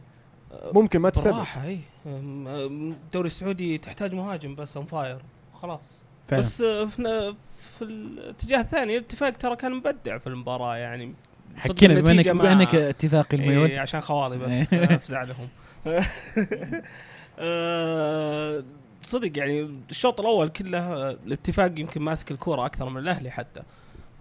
ممكن 0.73 0.99
ما 0.99 1.09
تستبعد 1.09 1.33
بالراحة 1.33 1.63
اي 1.65 1.79
الدوري 2.05 3.27
السعودي 3.27 3.77
تحتاج 3.77 4.13
مهاجم 4.13 4.55
بس 4.55 4.77
on 4.77 4.85
fire 4.85 5.17
خلاص. 5.61 5.99
فعلا. 6.27 6.41
بس 6.41 6.61
آه، 6.61 6.85
في 6.85 7.33
في 7.77 7.81
الاتجاه 7.81 8.61
الثاني 8.61 8.97
الاتفاق 8.97 9.29
ترى 9.29 9.55
كان 9.55 9.71
مبدع 9.71 10.17
في 10.17 10.27
المباراة 10.27 10.75
يعني. 10.77 11.13
حكينا 11.57 11.93
بما 12.01 12.11
انك 12.11 12.27
بما 12.29 12.43
ما- 12.43 12.51
انك 12.51 12.75
اتفاقي 12.75 13.37
الميول 13.37 13.69
إيه 13.69 13.79
عشان 13.79 14.01
خوالي 14.01 14.37
بس. 14.37 14.73
أفزع 14.73 15.23
لهم. 15.23 15.47
آه، 17.39 18.63
صدق 19.03 19.37
يعني 19.37 19.69
الشوط 19.89 20.19
الأول 20.19 20.49
كله 20.49 21.09
الاتفاق 21.11 21.79
يمكن 21.79 22.01
ماسك 22.01 22.31
الكورة 22.31 22.65
أكثر 22.65 22.89
من 22.89 22.97
الأهلي 22.97 23.31
حتى. 23.31 23.61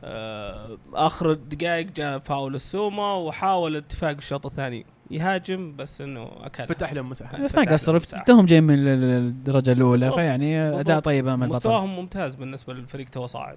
آه، 0.00 0.78
آخر 0.94 1.32
الدقائق 1.32 1.86
جاء 1.86 2.18
فاول 2.18 2.54
السومة 2.54 3.14
وحاول 3.14 3.72
الاتفاق 3.72 4.16
الشوط 4.16 4.46
الثاني. 4.46 4.86
يهاجم 5.10 5.76
بس 5.76 6.00
إنه 6.00 6.30
أكل. 6.42 6.66
فتح 6.66 6.92
لهم 6.92 7.10
مساحات 7.10 7.40
بس 7.40 7.54
ما 7.54 7.62
قصر 7.62 7.98
توهم 7.98 8.46
جاي 8.46 8.60
من 8.60 8.74
ال- 8.74 8.88
ال- 8.88 9.04
الدرجة 9.04 9.72
الأولى. 9.72 10.12
فيعني 10.12 10.60
أداء. 10.60 11.00
طيب 11.00 11.26
أمام 11.26 11.42
البطل. 11.42 11.56
مستواهم 11.56 11.96
ممتاز 11.96 12.34
بالنسبة 12.34 12.74
للفريق 12.74 13.08
تو 13.08 13.26
صاعد. 13.26 13.56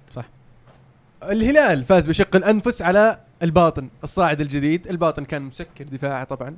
الهلال 1.22 1.84
فاز 1.84 2.06
بشق 2.06 2.36
الأنفس 2.36 2.82
على 2.82 3.20
الباطن 3.42 3.88
الصاعد 4.04 4.40
الجديد. 4.40 4.86
الباطن 4.86 5.24
كان 5.24 5.42
مسكر 5.42 5.84
دفاعه 5.84 6.24
طبعا. 6.24 6.56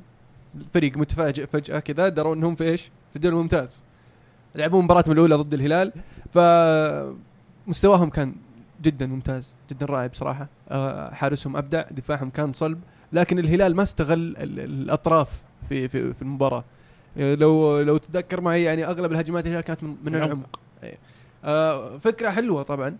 الفريق 0.54 0.96
متفاجئ 0.96 1.46
فجأة 1.46 1.78
كذا 1.78 2.08
دروا 2.08 2.34
إنهم 2.34 2.54
في 2.54 2.64
إيش؟ 2.64 2.82
في 3.10 3.16
الدوري 3.16 3.34
الممتاز. 3.36 3.84
لعبوا 4.54 4.82
مباراتهم 4.82 5.12
الأولى 5.12 5.34
ضد 5.34 5.54
الهلال 5.54 5.92
فمستواهم 7.66 8.10
كان 8.10 8.34
جدا 8.82 9.06
ممتاز 9.06 9.54
جدا 9.70 9.86
رائع 9.86 10.06
بصراحة. 10.06 10.48
آه، 10.70 11.14
حارسهم 11.14 11.56
أبدع 11.56 11.84
دفاعهم 11.90 12.30
كان 12.30 12.52
صلب 12.52 12.80
لكن 13.12 13.38
الهلال 13.38 13.76
ما 13.76 13.82
استغل 13.82 14.12
ال- 14.18 14.36
ال- 14.42 14.60
الأطراف 14.60 15.42
في 15.68 15.88
في 15.88 16.14
في 16.14 16.22
المباراة. 16.22 16.64
آه، 17.18 17.34
لو 17.34 17.80
لو 17.80 17.96
تتذكر 17.96 18.40
معي 18.40 18.62
يعني 18.62 18.86
أغلب 18.86 19.12
الهجمات 19.12 19.46
الهلال 19.46 19.64
كانت 19.64 19.82
من, 19.82 19.96
من 20.04 20.14
العمق. 20.14 20.58
إيه. 20.82 20.98
آه، 21.44 21.98
فكرة 21.98 22.30
حلوة 22.30 22.62
طبعا. 22.62 22.96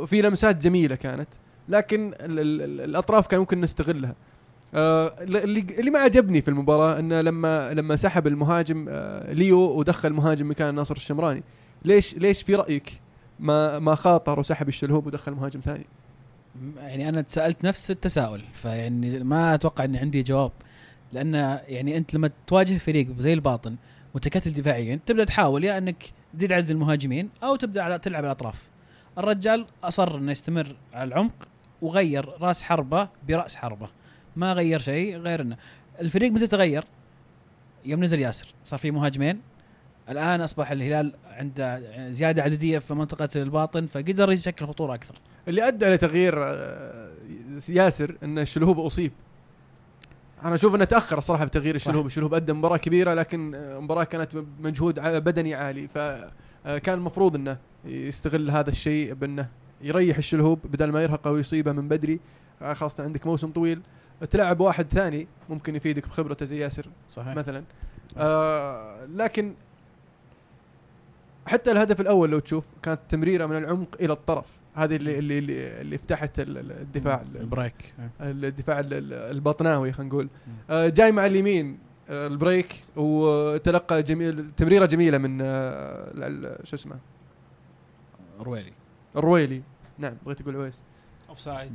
وفي 0.00 0.22
لمسات 0.22 0.56
جميلة 0.56 0.94
كانت 0.94 1.28
لكن 1.68 2.08
ال 2.20 2.38
ال 2.38 2.62
ال 2.62 2.80
الأطراف 2.80 3.26
كان 3.26 3.40
ممكن 3.40 3.60
نستغلها. 3.60 4.14
اللي 4.74 5.60
اللي 5.60 5.90
ما 5.90 5.98
عجبني 5.98 6.40
في 6.40 6.48
المباراة 6.48 6.98
إنه 6.98 7.20
لما 7.20 7.74
لما 7.74 7.96
سحب 7.96 8.26
المهاجم 8.26 8.86
آه، 8.88 9.32
ليو 9.32 9.60
ودخل 9.60 10.12
مهاجم 10.12 10.50
مكان 10.50 10.74
ناصر 10.74 10.96
الشمراني. 10.96 11.42
ليش 11.84 12.14
ليش 12.14 12.42
في 12.42 12.54
رأيك 12.54 13.00
ما 13.40 13.78
ما 13.78 13.94
خاطر 13.94 14.38
وسحب 14.38 14.68
الشلهوب 14.68 15.06
ودخل 15.06 15.32
مهاجم 15.32 15.60
ثاني؟ 15.60 15.86
يعني 16.76 17.08
أنا 17.08 17.20
تسالت 17.20 17.64
نفس 17.64 17.90
التساؤل 17.90 18.42
فيعني 18.52 19.24
ما 19.24 19.54
أتوقع 19.54 19.84
إني 19.84 19.98
عندي 19.98 20.22
جواب. 20.22 20.52
لأن 21.12 21.34
يعني 21.68 21.96
أنت 21.96 22.14
لما 22.14 22.30
تواجه 22.46 22.78
فريق 22.78 23.06
زي 23.18 23.32
الباطن 23.32 23.76
متكتل 24.14 24.50
دفاعيا 24.52 25.00
تبدأ 25.06 25.24
تحاول 25.24 25.64
يا 25.64 25.78
إنك 25.78 26.04
تزيد 26.38 26.52
عدد 26.52 26.70
المهاجمين 26.70 27.30
أو 27.42 27.56
تبدأ 27.56 27.82
على 27.82 27.98
تلعب 27.98 28.24
على 28.24 28.32
الأطراف. 28.32 28.68
الرجال 29.18 29.66
أصر 29.84 30.18
إنه 30.18 30.30
يستمر 30.32 30.76
على 30.92 31.08
العمق 31.08 31.48
وغير 31.82 32.28
راس 32.40 32.62
حربة 32.62 33.08
برأس 33.28 33.54
حربة. 33.56 33.88
ما 34.36 34.52
غير 34.52 34.80
شيء 34.80 35.16
غير 35.16 35.40
إنه 35.40 35.56
الفريق 36.00 36.32
متى 36.32 36.46
تغير؟ 36.46 36.84
يوم 37.84 38.04
نزل 38.04 38.20
ياسر 38.20 38.46
صار 38.64 38.78
في 38.78 38.90
مهاجمين. 38.90 39.40
الآن 40.08 40.40
أصبح 40.40 40.70
الهلال 40.70 41.12
عنده 41.30 41.80
زيادة 42.10 42.42
عددية 42.42 42.78
في 42.78 42.94
منطقة 42.94 43.28
الباطن 43.42 43.86
فقدر 43.86 44.32
يشكل 44.32 44.66
خطورة 44.66 44.94
أكثر. 44.94 45.14
اللي 45.48 45.68
أدى 45.68 45.86
لتغيير 45.86 46.34
آه، 46.38 47.10
ياسر 47.68 48.16
ان 48.22 48.38
الشلهوب 48.38 48.78
أصيب. 48.80 49.12
أنا 50.44 50.54
أشوف 50.54 50.74
إنه 50.74 50.84
تأخر 50.84 51.18
الصراحه 51.18 51.44
في 51.44 51.50
تغيير 51.50 51.74
الشلهوب. 51.74 52.06
الشلهوب 52.06 52.34
أدى 52.34 52.52
مباراة 52.52 52.76
كبيرة 52.76 53.14
لكن 53.14 53.54
آه، 53.54 53.78
مباراة 53.78 54.04
كانت 54.04 54.36
مجهود 54.60 54.98
ع- 54.98 55.18
بدني 55.18 55.54
عالي. 55.54 55.86
فكان 55.88 56.94
المفروض 56.98 57.36
إنه 57.36 57.56
يستغل 57.84 58.50
هذا 58.50 58.70
الشيء 58.70 59.14
بإنه 59.14 59.48
يريح 59.82 60.16
الشلهوب 60.16 60.58
بدل 60.64 60.92
ما 60.92 61.02
يرهقه 61.02 61.30
ويصيبه 61.30 61.72
من 61.72 61.88
بدري. 61.88 62.20
آه، 62.62 62.72
خاصة 62.72 63.04
عندك 63.04 63.26
موسم 63.26 63.50
طويل. 63.50 63.80
تلعب 64.30 64.60
واحد 64.60 64.86
ثاني 64.86 65.26
ممكن 65.48 65.76
يفيدك 65.76 66.08
بخبرته 66.08 66.44
زي 66.46 66.58
ياسر 66.58 66.86
صحيح. 67.08 67.36
مثلا. 67.36 67.64
آه 68.16 69.04
لكن 69.04 69.54
حتى 71.46 71.72
الهدف 71.72 72.00
الأول 72.00 72.30
لو 72.30 72.38
تشوف 72.38 72.66
كانت 72.82 73.00
تمريرة 73.08 73.46
من 73.46 73.56
العمق 73.56 73.96
إلى 74.00 74.12
الطرف. 74.12 74.58
هذه 74.74 74.96
اللي 74.96 75.18
اللي 75.18 75.38
اللي, 75.38 75.80
اللي 75.80 75.98
فتحت 75.98 76.40
ال- 76.40 76.58
ال- 76.58 76.72
الدفاع 76.72 77.22
ال- 77.34 77.40
البريك. 77.40 77.94
الدفاع 78.20 78.80
ال- 78.80 78.94
ال- 78.94 79.12
البطناوي 79.12 79.92
خلينا 79.92 80.12
نقول. 80.12 80.28
آه 80.70 80.88
جاي 80.88 81.12
مع 81.12 81.26
اليمين 81.26 81.78
آه 82.10 82.26
البريك 82.26 82.82
وتلقى 82.96 84.02
جميل 84.02 84.50
تمريرة 84.50 84.86
جميلة 84.86 85.18
من 85.18 85.38
آه 85.42 86.58
شو 86.64 86.76
اسمه؟ 86.76 86.96
رويلي. 88.40 88.72
الرويلي 89.16 89.62
نعم 89.98 90.14
بغيت 90.26 90.40
أقول 90.40 90.56
عويس. 90.56 90.82
offside 91.28 91.72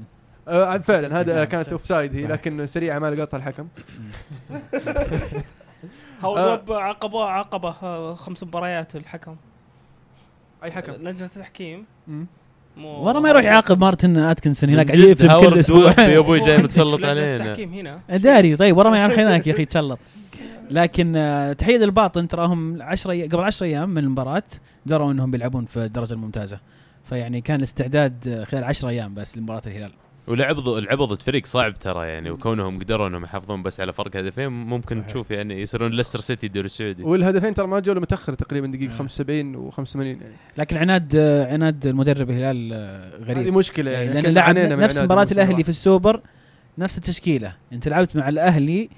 آه 0.47 0.77
فعلا 0.77 1.19
هذا 1.19 1.45
كانت. 1.45 1.71
offside 1.71 2.15
هي. 2.15 2.27
لكن 2.27 2.67
سريعة 2.67 2.99
ما 2.99 3.11
لقطها 3.11 3.37
الحكم. 3.37 3.67
هو 6.21 6.37
آه. 6.37 6.45
ضرب 6.45 6.71
عقبة 6.71 7.23
عقبة 7.25 7.69
آه، 7.83 8.13
خمس 8.13 8.43
مباريات 8.43 8.95
الحكم. 8.95 9.35
أي 10.63 10.71
حكم؟ 10.71 10.93
لجنه 10.93 11.29
التحكيم. 11.35 11.85
ورا 12.83 13.19
ما 13.19 13.29
يروح 13.29 13.43
يعاقب 13.43 13.79
مارتن 13.79 14.17
أتكنسون 14.17 14.69
هناك 14.69 14.91
قاعد 14.91 15.21
هاورد 15.21 15.53
كل 15.53 15.59
أسبوع. 15.59 15.91
يا 15.99 16.17
أبوي 16.19 16.39
جاي 16.39 16.57
متسلط 16.63 17.05
علينا. 17.05 17.35
التحكيم 17.35 17.73
هنا. 17.73 17.99
داري 18.17 18.55
طيب 18.55 18.77
ورا 18.77 18.89
ما 18.89 19.03
يروح 19.03 19.19
هناك 19.19 19.47
يا 19.47 19.53
أخي 19.53 19.61
يتسلط. 19.61 19.99
لكن 20.71 21.15
آه، 21.15 21.53
تحية 21.53 21.75
الباطن 21.83 22.27
تراهم 22.27 22.81
10 22.81 23.23
قبل 23.23 23.39
10 23.39 23.65
أيام 23.65 23.89
من 23.89 23.97
المباراة 23.97 24.43
دروا 24.85 25.11
إنهم 25.11 25.31
بيلعبون 25.31 25.65
في 25.65 25.77
الدرجة 25.85 26.13
الممتازة. 26.13 26.59
فيعني 27.03 27.41
كان 27.41 27.57
الاستعداد 27.57 28.27
آه، 28.27 28.43
خلال 28.43 28.63
10 28.63 28.89
أيام 28.89 29.13
بس 29.13 29.37
لمباراة 29.37 29.61
الهلال. 29.67 29.91
ولعب 30.27 30.59
لعب 30.59 31.01
ضد 31.01 31.21
فريق 31.21 31.45
صعب 31.45 31.73
ترى 31.73 32.07
يعني 32.07 32.29
وكونهم 32.29 32.79
قدروا 32.79 33.07
إنهم 33.07 33.23
يحافظون 33.23 33.63
بس 33.63 33.79
على 33.79 33.93
فرق 33.93 34.17
هدفين 34.17 34.47
ممكن 34.47 34.95
صحيح. 34.95 35.07
تشوف 35.07 35.31
يعني 35.31 35.61
يصيرون 35.61 35.91
ليستر 35.91 36.19
سيتي 36.19 36.47
الدوري 36.47 36.65
السعودي 36.65 37.03
والهدفين 37.03 37.53
ترى 37.53 37.67
ما 37.67 37.79
جوا 37.79 37.93
متأخر 37.93 38.33
تقريبا 38.33 38.67
دقيقة 38.67 38.93
آه. 38.93 38.97
75 38.97 39.71
و85 39.71 39.95
يعني 39.95 40.19
لكن 40.57 40.77
عناد 40.77 41.15
آه، 41.15 41.53
عناد 41.53 41.87
المدرب 41.87 42.29
الهلال 42.29 42.73
آه، 42.73 43.17
هذه 43.17 43.31
غريب 43.31 43.53
مشكلة 43.53 43.91
يعني 43.91 44.05
يعني 44.05 44.21
لأن 44.21 44.33
لعب 44.33 44.79
نفس 44.79 45.01
مباراة 45.01 45.27
الأهلي 45.31 45.51
اللي 45.51 45.63
في 45.63 45.69
السوبر 45.69 46.21
نفس 46.77 46.97
التشكيلة 46.97 47.55
أنت 47.73 47.87
لعبت 47.87 48.15
مع 48.15 48.29
الأهلي 48.29 48.89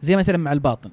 زي 0.00 0.22
تلعب 0.22 0.40
مع 0.40 0.52
الباطن 0.52 0.90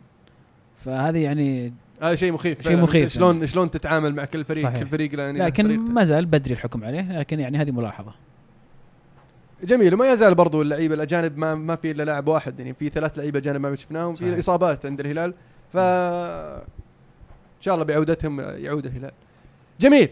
فهذه 0.75 1.17
يعني 1.17 1.73
هذا 2.01 2.15
شيء 2.15 2.31
مخيف 2.31 2.61
شيء. 2.61 2.77
مخيف 2.77 3.13
شلون 3.13 3.45
شلون 3.45 3.71
تتعامل 3.71 4.15
مع 4.15 4.25
كل 4.25 4.43
فريق 4.43 4.63
صحيح. 4.63 4.79
كل 4.79 4.87
فريق 4.87 5.19
يعني 5.19 5.39
لكن. 5.39 5.79
ما 5.79 6.03
زال 6.03 6.25
بدري 6.25 6.53
الحكم 6.53 6.83
عليه 6.83 7.19
لكن 7.19 7.39
يعني 7.39 7.57
هذه 7.57 7.71
ملاحظة 7.71 8.26
جميل 9.63 9.93
وما 9.93 10.11
يزال 10.11 10.35
برضو 10.35 10.61
اللعيبه 10.61 10.95
الأجانب 10.95 11.37
ما 11.37 11.55
ما 11.55 11.75
في 11.75 11.91
إلا 11.91 12.03
لاعب 12.03 12.27
واحد 12.27 12.59
يعني 12.59 12.73
في 12.73 12.89
ثلاث 12.89 13.17
لعيبة 13.17 13.39
اجانب 13.39 13.61
ما 13.61 13.75
شفناهم 13.75 14.15
في. 14.15 14.39
إصابات 14.39 14.85
عند 14.85 14.99
الهلال 14.99 15.33
ف 15.73 15.77
إن 15.77 17.61
شاء 17.61 17.73
الله 17.73 17.85
بعودتهم 17.85 18.39
يعود 18.39 18.85
الهلال. 18.85 19.11
جميل 19.79 20.07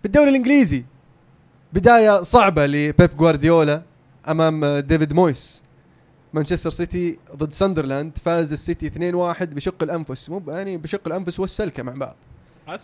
في 0.00 0.06
الدوري 0.06 0.30
الإنجليزي 0.30 0.84
بداية 1.72 2.22
صعبة 2.22 2.66
لبيب 2.66 3.16
جوارديولا 3.16 3.82
أمام 4.28 4.78
ديفيد 4.78 5.12
مويس. 5.12 5.62
مانشستر 6.32 6.70
سيتي 6.70 7.18
ضد 7.36 7.52
ساندرلاند 7.52 8.18
فاز 8.18 8.52
السيتي 8.52 8.90
2-1 8.90 9.44
بشق 9.44 9.82
الأنفس 9.82 10.30
مو 10.30 10.42
يعني 10.48 10.78
بشق 10.78 11.00
الأنفس 11.06 11.40
والسلكة 11.40 11.82
مع 11.82 11.92
بعض. 11.92 12.16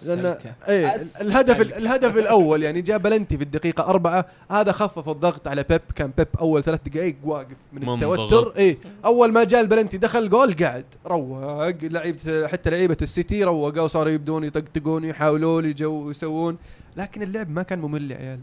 لأن. 0.07 0.38
إيه. 0.68 0.94
الهدف 1.20 1.61
الهدف 1.61 2.16
الأول 2.16 2.62
يعني 2.62 2.83
جاب 2.83 3.03
بلنتي 3.03 3.37
في 3.37 3.44
الدقيقة 3.44 3.85
أربعة. 3.85 4.27
هذا 4.51 4.72
خفف 4.72 5.09
الضغط 5.09 5.49
على 5.49 5.62
بيب. 5.62 5.81
كان 5.94 6.11
بيب 6.16 6.29
أول 6.40 6.62
ثلاث 6.62 6.81
دقائق 6.87 7.16
واقف 7.25 7.57
من. 7.72 7.88
التوتر. 7.94 8.57
إيه 8.57 8.79
أول 9.05 9.33
ما 9.33 9.44
جاء 9.44 9.61
البلنتي 9.61 9.99
دخل 9.99 10.29
جول 10.29 10.55
قعد 10.55 10.85
روق. 11.07 11.68
لعيبة 11.83 12.46
حتى 12.46 12.70
لعيبة 12.70 12.96
السيتي 13.03 13.44
روقوا 13.44 13.83
وصاروا 13.83 14.12
يبدون 14.12 14.44
يطقطقون 14.44 15.05
يحاولون 15.05 15.64
يجو 15.64 16.11
يسوون. 16.11 16.59
لكن 16.96 17.22
اللعب 17.22 17.51
ما 17.51 17.62
كان 17.62 17.79
ممل 17.79 18.11
يا 18.11 18.16
عيال. 18.16 18.40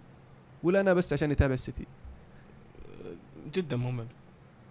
ولا 0.64 0.80
أنا 0.80 0.94
بس 0.94 1.14
عشان 1.14 1.32
يتابع 1.32 1.54
السيتي. 1.54 1.86
جدا 3.54 3.76
ممل. 3.76 4.06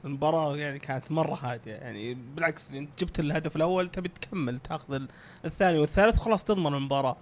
المباراة 0.04 0.56
يعني 0.56 0.78
كانت 0.78 1.12
مرة 1.12 1.34
هادية. 1.42 1.72
يعني 1.72 2.14
بالعكس 2.14 2.72
انت 2.72 2.88
جبت 2.98 3.20
الهدف 3.20 3.56
الأول 3.56 3.88
تبي 3.88 4.08
تكمل 4.08 4.58
تاخذ 4.58 4.94
ال- 4.94 5.08
الثاني 5.44 5.78
والثالث 5.78 6.16
خلاص 6.18 6.44
تضمن 6.44 6.74
المباراة. 6.74 7.16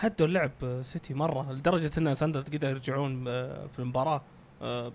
هدوا 0.00 0.26
اللعب 0.26 0.50
آه، 0.64 0.82
سيتي 0.82 1.14
مرة 1.14 1.52
لدرجة 1.52 1.90
إن 1.98 2.14
ساندرلاند 2.14 2.54
قدروا 2.54 2.70
يرجعون 2.72 3.24
آه، 3.28 3.66
في 3.66 3.78
المباراة. 3.78 4.22
آه، 4.62 4.92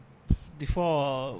دفاع 0.59 1.35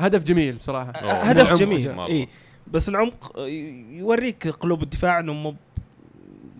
هدف 0.00 0.22
جميل 0.22 0.56
بصراحه 0.56 0.90
أوه، 0.92 1.12
هدف 1.12 1.52
جميل. 1.52 2.00
إي. 2.00 2.28
بس 2.66 2.88
العمق 2.88 3.38
آه، 3.38 3.46
يوريك 3.90 4.48
قلوب 4.48 4.82
الدفاع 4.82 5.20
انهم 5.20 5.56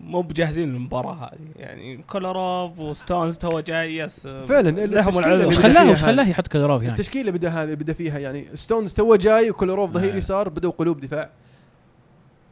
مو 0.03 0.21
بجاهزين 0.21 0.69
للمباراة 0.69 1.13
هذه. 1.13 1.39
يعني 1.55 1.97
كولوروف 1.97 2.79
وستونز 2.79 3.37
تو 3.37 3.59
جاي 3.59 3.97
يس. 3.97 4.27
فعلاً، 4.27 4.69
لهم 4.69 5.07
التشكيلة 5.07 5.27
العذر 5.27 5.47
وش 5.47 5.59
خلاه 5.59 5.91
وش. 5.91 6.03
خلاه 6.03 6.29
يحط 6.29 6.47
كلروف 6.47 6.81
هناك. 6.81 6.99
التشكيلة 6.99 7.31
بدأ 7.31 7.49
هذه 7.49 7.73
بدأ 7.73 7.93
فيها. 7.93 8.19
يعني 8.19 8.45
ستونز 8.53 8.93
تو 8.93 9.15
جاي 9.15 9.49
وكولوروف 9.49 9.91
ظهير 9.91 10.13
آه. 10.13 10.17
يسار 10.17 10.49
بدوا 10.49 10.71
قلوب 10.71 10.99
دفاع. 10.99 11.29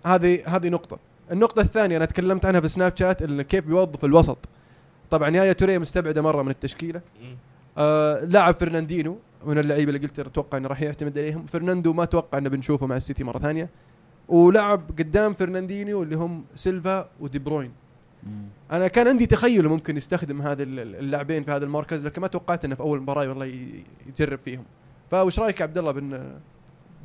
هذه 0.05 0.43
هذه 0.45 0.69
نقطة. 0.69 0.99
النقطة 1.31 1.61
الثانية 1.61 1.97
أنا 1.97 2.05
تكلمت 2.05 2.45
عنها 2.45 2.59
في 2.61 2.67
سناب 2.67 2.97
شات 2.97 3.21
إن 3.21 3.41
كيف 3.41 3.65
بيوظف 3.65 4.05
الوسط. 4.05 4.37
طبعا 5.11 5.29
يايا 5.29 5.53
توريه 5.53 5.77
مستبعدة 5.77 6.21
مرة 6.21 6.43
من 6.43 6.51
التشكيلة. 6.51 7.01
مم. 7.21 7.35
آه 7.77 8.25
لاعب 8.25 8.55
فرناندينو 8.59 9.17
من 9.45 9.57
اللعيبة 9.57 9.91
اللي 9.91 10.07
قلت 10.07 10.19
أتوقع 10.19 10.57
إنه 10.57 10.67
راح 10.67 10.81
يعتمد 10.81 11.17
عليهم. 11.17 11.45
فرناندو 11.45 11.93
ما 11.93 12.03
أتوقع 12.03 12.37
إنه 12.37 12.49
بنشوفه 12.49 12.85
مع 12.87 12.97
السيتي 12.97 13.23
مرة 13.23 13.39
ثانية. 13.39 13.69
ولعب 14.31 14.81
قدام 14.99 15.33
فرناندينيو 15.33 16.03
اللي 16.03 16.15
هم 16.15 16.45
سيلفا 16.55 17.09
ودي 17.19 17.39
بروين. 17.39 17.71
أنا 18.71 18.87
كان 18.87 19.07
عندي 19.07 19.25
تخيل 19.25 19.67
ممكن 19.67 19.97
يستخدم 19.97 20.41
هذا 20.41 20.63
ال- 20.63 20.79
اللاعبين 20.95 21.43
في 21.43 21.51
هذا 21.51 21.65
المركز 21.65 22.05
لكن 22.05 22.21
ما 22.21 22.27
توقعت 22.27 22.65
إنه 22.65 22.75
في 22.75 22.81
أول 22.81 23.01
مباراة 23.01 23.29
والله 23.29 23.45
يجرب 24.07 24.39
فيهم 24.39 24.63
فوش 25.11 25.39
رأيك 25.39 25.59
يا 25.59 25.65
عبد 25.65 25.77
الله 25.77 25.91
بإن 25.91 26.39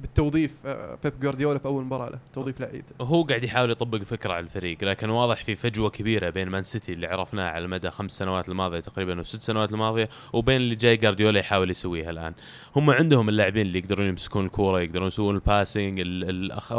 بالتوظيف 0.00 0.50
آه، 0.66 0.98
بيب 1.04 1.20
جوارديولا 1.20 1.58
في 1.58 1.66
أول 1.66 1.84
مباراة 1.84 2.10
له 2.10 2.18
توظيف 2.32 2.60
لعيب. 2.60 2.84
هو 3.00 3.22
قاعد 3.22 3.44
يحاول 3.44 3.70
يطبق 3.70 3.98
فكره 3.98 4.32
على 4.32 4.44
الفريق 4.44 4.84
لكن 4.84 5.10
واضح 5.10 5.44
في 5.44 5.54
فجوة 5.54 5.90
كبيرة 5.90 6.30
بين 6.30 6.48
مان 6.48 6.62
سيتي 6.62 6.92
اللي 6.92 7.06
عرفناه 7.06 7.50
على 7.50 7.66
مدى 7.66 7.90
خمس 7.90 8.12
سنوات 8.12 8.48
الماضية 8.48 8.80
تقريبا 8.80 9.20
وست 9.20 9.42
سنوات 9.42 9.72
الماضية 9.72 10.08
وبين 10.32 10.56
اللي 10.56 10.74
جاي 10.74 10.96
جارديولا 10.96 11.40
يحاول 11.40 11.70
يسويها 11.70 12.10
الآن. 12.10 12.34
هم 12.76 12.90
عندهم 12.90 13.28
اللاعبين 13.28 13.66
اللي 13.66 13.78
يقدرون 13.78 14.08
يمسكون 14.08 14.46
الكورة 14.46 14.80
يقدرون 14.80 15.06
يسوون 15.06 15.34
ال 15.34 15.43
passing 15.43 16.02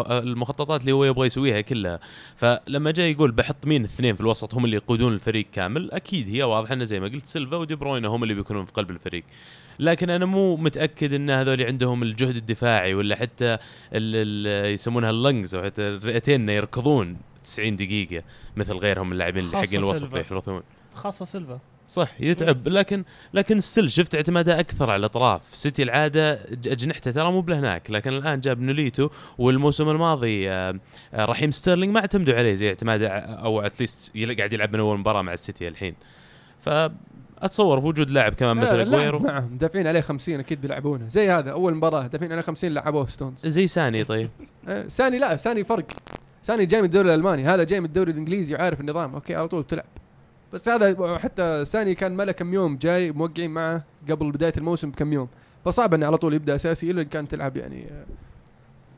المخططات 0.10 0.82
اللي 0.82 0.92
هو 0.92 1.06
يبغى 1.06 1.26
يسويها 1.26 1.62
كلها. 1.62 2.00
فلما 2.36 2.92
جاي 2.92 3.12
يقول 3.12 3.32
بحط 3.32 3.66
مين 3.66 3.84
اثنين 3.84 4.16
في 4.16 4.22
الوسط 4.22 4.54
هم 4.54 4.66
اللي 4.66 4.76
يقودون 4.76 5.14
الفريق 5.14 5.46
كامل 5.54 5.92
أكيد 5.92 6.30
هي 6.30 6.44
واضحة 6.44 6.74
إنه 6.74 6.84
زي 6.84 7.00
ما 7.00 7.08
قلت 7.08 7.28
سيلفا 7.28 7.58
ودي 7.58 7.76
بروينا 7.76 8.08
هم 8.08 8.24
اللي 8.24 8.34
بيكونون 8.34 8.66
في 8.66 8.72
قلب 8.72 8.92
الفريق. 8.92 9.24
لكن 9.80 10.10
أنا 10.10 10.26
مو 10.26 10.56
متأكد 10.56 11.14
إن 11.14 11.30
هذول 11.30 11.62
عندهم 11.62 12.04
الجهد 12.04 12.36
الدفاعي 12.36 12.94
ولا 12.94 13.16
حتى 13.16 13.46
ال 13.54 13.58
ال 13.94 14.74
يسمونها 14.74 15.10
ال 15.10 15.17
lungs 15.17 15.56
أو 15.56 15.64
حتى 15.64 15.82
الرئتين 15.82 16.50
يركضون 16.50 17.18
90 17.44 17.76
دقيقة 17.76 18.24
مثل 18.56 18.74
غيرهم 18.78 19.12
اللاعبين 19.12 19.44
اللي 19.46 19.58
حقين 19.58 19.80
الوسط 19.80 20.16
يحرثون. 20.16 20.62
خاصة 20.96 21.26
سيلفا. 21.26 21.60
صح 21.88 22.10
يتعب. 22.20 22.68
لكن 22.68 23.04
لكن 23.34 23.60
still 23.60 23.92
شفت 23.92 24.16
اعتماده 24.16 24.60
أكثر 24.60 24.90
على 24.90 25.00
الأطراف. 25.00 25.42
سيتي 25.56 25.84
العادة 25.84 26.34
أجنحته 26.68 27.12
ترى 27.12 27.32
مو 27.32 27.42
بلهناك 27.42 27.92
لكن 27.92 28.14
الآن 28.14 28.40
جاب 28.40 28.62
نوليتو 28.62 29.10
والموسم 29.38 29.90
الماضي 29.90 30.50
آه، 30.50 30.80
آه، 31.14 31.26
رحيم 31.26 31.52
ستيرلينج 31.52 31.94
ما 31.94 32.00
اعتمدوا 32.00 32.34
عليه 32.38 32.54
زي 32.56 32.70
اعتماده 32.70 33.10
ع- 33.10 33.44
أو 33.46 33.62
at 33.62 33.78
least 33.78 34.18
قاعد 34.38 34.54
يلعب 34.54 34.74
من 34.74 34.80
أول 34.80 34.98
مباراة 35.00 35.22
مع 35.22 35.34
السيتي 35.34 35.68
الحين. 35.68 35.96
فاتصور 36.60 36.98
في 37.80 37.88
وجود 37.88 38.12
لاعب 38.12 38.34
كمان 38.34 38.58
مثل 38.58 38.80
اجويرو 38.80 39.20
معهم 39.20 39.58
دافعين 39.58 39.88
عليه 39.88 40.02
50 40.02 40.40
أكيد 40.40 40.62
بيلعبونه. 40.62 41.08
زي 41.10 41.30
هذا 41.30 41.52
أول 41.52 41.76
مباراة 41.76 42.08
دافعين 42.08 42.32
عليه 42.32 42.42
50 42.42 42.70
لعبوه 42.72 43.08
ستونز. 43.08 43.48
زي 43.48 43.68
ساني 43.68 44.04
طيب. 44.04 44.30
آه، 44.70 44.88
ساني 44.88 45.20
لا 45.20 45.38
ساني 45.38 45.64
فرق. 45.64 45.86
ساني 46.44 46.66
جاي 46.66 46.82
من 46.82 46.86
الدوري 46.86 47.10
الألماني. 47.10 47.46
هذا 47.46 47.64
جاي 47.64 47.80
من 47.80 47.86
الدوري 47.86 48.12
الإنجليزي 48.12 48.56
وعارف 48.56 48.82
النظام. 48.82 49.14
okay 49.14 49.36
على 49.36 49.48
طول 49.48 49.64
بتلعب 49.64 49.86
بس 50.54 50.70
هذا 50.70 51.18
حتى 51.18 51.66
ساني 51.66 51.96
كان 51.96 52.16
ما 52.16 52.24
له 52.24 52.32
كم 52.32 52.54
يوم 52.54 52.78
جاي 52.78 53.12
موقعين 53.12 53.52
معه 53.52 53.84
قبل 54.10 54.32
بداية 54.32 54.54
الموسم 54.58 54.92
بكم 54.92 55.14
يوم. 55.14 55.28
فصعب 55.66 55.94
إنه 55.94 56.06
على 56.06 56.18
طول 56.18 56.34
يبدأ 56.34 56.56
أساسي 56.56 56.92
إلا 56.92 57.02
إن 57.02 57.08
كان 57.08 57.28
تلعب 57.28 57.58
يعني 57.58 57.88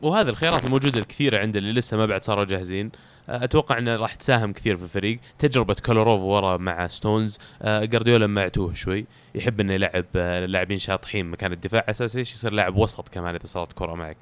وهذه 0.01 0.29
الخيارات 0.29 0.65
الموجودة 0.65 0.99
الكثيرة 0.99 1.39
عند 1.39 1.55
اللي 1.55 1.73
لسه 1.73 1.97
ما 1.97 2.05
بعد 2.05 2.23
صاروا 2.23 2.45
جاهزين. 2.45 2.91
آه، 3.29 3.43
أتوقع 3.43 3.77
إنه 3.77 3.95
راح 3.95 4.15
تساهم 4.15 4.53
كثير 4.53 4.77
في 4.77 4.83
الفريق. 4.83 5.19
تجربة 5.39 5.75
كولوروف 5.85 6.21
ورا 6.21 6.57
مع 6.57 6.88
ستونز 6.88 7.39
آه، 7.62 7.85
جارديولا 7.85 8.27
معتوه 8.27 8.73
شوي. 8.73 9.05
يحب 9.35 9.59
إنه 9.59 9.73
يلعب 9.73 10.05
آه، 10.15 10.45
لاعبين 10.45 10.77
شاطحين 10.77 11.25
مكان 11.25 11.51
الدفاع. 11.51 11.85
اساسي 11.89 12.21
يصير 12.21 12.53
لاعب 12.53 12.75
وسط 12.75 13.09
كمان 13.09 13.35
إذا 13.35 13.45
صارت 13.45 13.73
كرة 13.73 13.93
معك. 13.93 14.17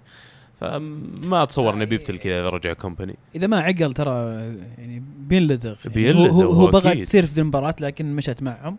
فما 0.61 1.43
أتصور 1.43 1.73
إنه 1.73 1.85
بيبتل 1.85 2.17
كذا 2.17 2.39
إذا 2.39 2.49
رجع 2.49 2.73
كومباني. 2.73 3.15
إذا 3.35 3.47
ما 3.47 3.59
عقل 3.59 3.93
ترى 3.93 4.33
يعني 4.77 5.03
بينلدغ 5.17 5.75
يعني 5.85 5.95
بينلدغ 5.95 6.31
هو, 6.31 6.41
هو, 6.41 6.67
بغى. 6.67 7.01
تصير 7.01 7.25
في 7.25 7.41
المباراة 7.41 7.75
لكن 7.79 8.15
مشت 8.15 8.43
معهم. 8.43 8.77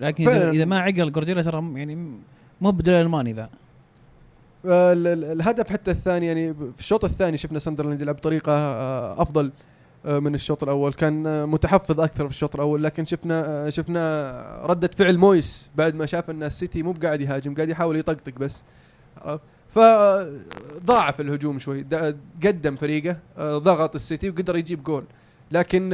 لكن 0.00 0.28
إذا, 0.28 0.64
ما 0.64 0.78
عقل 0.78 1.12
جوارديولا 1.12 1.42
ترى 1.42 1.72
يعني 1.74 2.18
مو 2.60 2.70
بدل 2.70 2.92
ألماني 2.92 3.32
ذا. 3.32 3.50
الهدف 4.66 5.70
حتى 5.70 5.90
الثاني 5.90 6.26
يعني 6.26 6.54
في 6.54 6.78
الشوط 6.78 7.04
الثاني 7.04 7.36
شفنا 7.36 7.58
ساندرلاند 7.58 8.02
يلعب 8.02 8.16
بطريقة 8.16 8.52
آه، 8.52 9.22
أفضل 9.22 9.52
آه، 10.06 10.18
من 10.18 10.34
الشوط 10.34 10.62
الأول. 10.62 10.92
كان 10.92 11.26
آه، 11.26 11.44
متحفظ 11.44 12.00
أكثر 12.00 12.24
في 12.24 12.30
الشوط 12.34 12.54
الأول 12.54 12.84
لكن 12.84 13.06
شفنا 13.06 13.70
شفنا 13.70 14.60
ردة 14.64 14.90
فعل 14.96 15.18
مويس 15.18 15.70
بعد 15.76 15.94
ما 15.94 16.06
شاف 16.06 16.30
إن 16.30 16.42
السيتي 16.42 16.82
مو 16.82 16.92
بقاعد 16.92 17.20
يهاجم 17.20 17.54
قاعد 17.54 17.68
يحاول 17.68 17.96
يطقطق 17.96 18.32
بس. 18.38 18.62
فضاعف 19.70 21.20
الهجوم 21.20 21.58
شوي 21.58 21.86
قدم 22.44 22.76
فريقه 22.76 23.16
ضغط 23.38 23.94
السيتي 23.94 24.30
وقدر 24.30 24.56
يجيب 24.56 24.82
جول. 24.84 25.04
لكن 25.52 25.90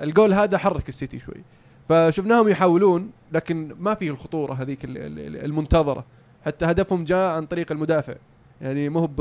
الجول 0.00 0.34
هذا 0.34 0.58
حرك 0.58 0.88
السيتي 0.88 1.18
شوي. 1.18 1.42
فشفناهم 1.88 2.48
يحاولون 2.48 3.10
لكن 3.32 3.74
ما 3.80 3.94
فيه 3.94 4.10
الخطورة 4.10 4.52
هذيك 4.52 4.84
ال- 4.84 4.98
ال- 4.98 5.44
المنتظرة. 5.44 6.04
حتى 6.46 6.64
هدفهم 6.64 7.04
جاء 7.04 7.36
عن 7.36 7.46
طريق 7.46 7.72
المدافع. 7.72 8.14
يعني 8.60 8.88
مو 8.88 9.06
ب 9.06 9.20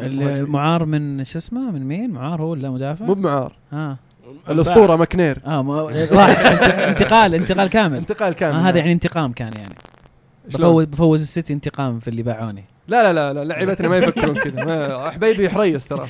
المعار 0.00 0.84
من 0.84 1.24
شو 1.24 1.38
اسمه؟ 1.38 1.70
من 1.70 1.82
مين؟ 1.88 2.10
معار 2.10 2.42
هو 2.42 2.50
ولا 2.50 2.70
مدافع؟ 2.70 3.04
مو 3.04 3.14
بمعار. 3.14 3.52
آه. 3.72 3.96
الأسطورة 4.48 4.96
ماكنير. 4.96 5.38
آه 5.46 5.60
راح. 6.12 6.28
انت- 6.38 6.62
انتقال 6.62 7.34
انتقال 7.34 7.68
كامل. 7.68 7.96
انتقال 7.96 8.34
كامل. 8.34 8.54
آه 8.56 8.60
هذا 8.60 8.78
يعني 8.78 8.92
انتقام 8.92 9.32
كان 9.32 9.52
يعني؟ 9.58 9.74
بفوز 10.54 10.84
بفوز 10.84 11.20
السيتي 11.22 11.52
انتقام 11.52 11.98
في 11.98 12.08
اللي 12.08 12.22
باعوني. 12.22 12.64
لا 12.88 13.02
لا 13.02 13.12
لا 13.12 13.32
لا 13.32 13.44
لعيبتنا 13.44 13.88
ما 13.88 13.96
يفكرون 13.96 14.34
كذا. 14.34 14.64
ما- 14.64 15.10
حبيبي 15.10 15.50
حريص 15.50 15.88
ترى. 15.88 16.08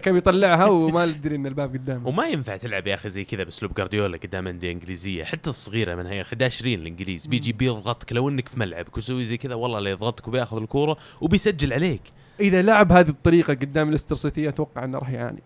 كان 0.00 0.16
يطلعها 0.16 0.66
وما 0.66 1.06
ندري 1.06 1.36
إن 1.36 1.46
الباب 1.46 1.72
قدامه. 1.72 2.08
وما 2.08 2.26
ينفع 2.26 2.56
تلعب 2.56 2.86
يا 2.86 2.94
أخي 2.94 3.08
زي 3.08 3.24
كذا 3.24 3.44
بأسلوب 3.44 3.74
جارديولا 3.74 4.16
قدام 4.16 4.46
أندية 4.46 4.72
إنجليزية 4.72 5.24
حتى 5.24 5.50
الصغيرة 5.50 5.94
من 5.94 6.06
هي 6.06 6.20
11 6.20 6.66
الإنجليز. 6.66 7.26
بيجي 7.26 7.52
بيضغطك 7.52 8.12
لو 8.12 8.28
إنك 8.28 8.48
في 8.48 8.60
ملعبك 8.60 8.96
ويسوي 8.96 9.24
زي 9.24 9.36
كذا 9.36 9.54
والله 9.54 9.78
لا 9.78 9.90
يضغطك 9.90 10.28
وبياخذ 10.28 10.56
الكورة 10.56 10.96
وبيسجل 11.20 11.72
عليك. 11.72 12.02
إذا 12.40 12.62
لعب 12.62 12.92
هذه 12.92 13.08
الطريقة 13.08 13.54
قدام 13.54 13.90
ليستر 13.90 14.16
سيتي 14.16 14.48
أتوقع 14.48 14.84
إنه 14.84 14.98
راح 14.98 15.10
يعاني. 15.10 15.42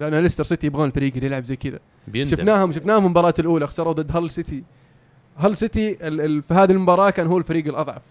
لأن 0.00 0.14
ليستر 0.14 0.44
سيتي 0.44 0.66
يبغون 0.66 0.88
الفريق 0.88 1.12
اللي 1.14 1.26
يلعب 1.26 1.44
زي 1.44 1.56
كذا. 1.56 1.78
شفناهم 2.24 2.72
شفناهم 2.72 3.04
المباراة 3.04 3.34
الأولى 3.38 3.66
خسروا 3.66 3.92
ضد 3.92 4.16
هل 4.16 4.30
سيتي. 4.30 4.64
هل 5.36 5.56
سيتي 5.56 5.94
في 6.42 6.54
هذه 6.54 6.72
المباراة 6.72 7.10
كان 7.10 7.26
هو 7.26 7.38
الفريق 7.38 7.68
الأضعف. 7.68 8.02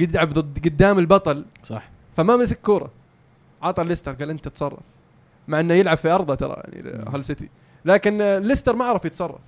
يلعب 0.00 0.28
ضد 0.32 0.58
قدام 0.64 0.98
البطل. 0.98 1.44
صح. 1.62 1.88
فما 2.16 2.36
مسك 2.36 2.58
كورة. 2.60 2.90
عطى 3.62 3.84
ليستر 3.84 4.12
قال 4.12 4.30
أنت 4.30 4.48
تصرف 4.48 4.78
مع 5.48 5.60
إنه 5.60 5.74
يلعب 5.74 5.96
في 5.96 6.08
أرضه 6.10 6.34
ترى 6.34 6.62
يعني 6.64 7.04
هل 7.14 7.24
سيتي. 7.24 7.48
لكن 7.84 8.18
ليستر 8.38 8.76
ما 8.76 8.84
عرف 8.84 9.04
يتصرف. 9.04 9.38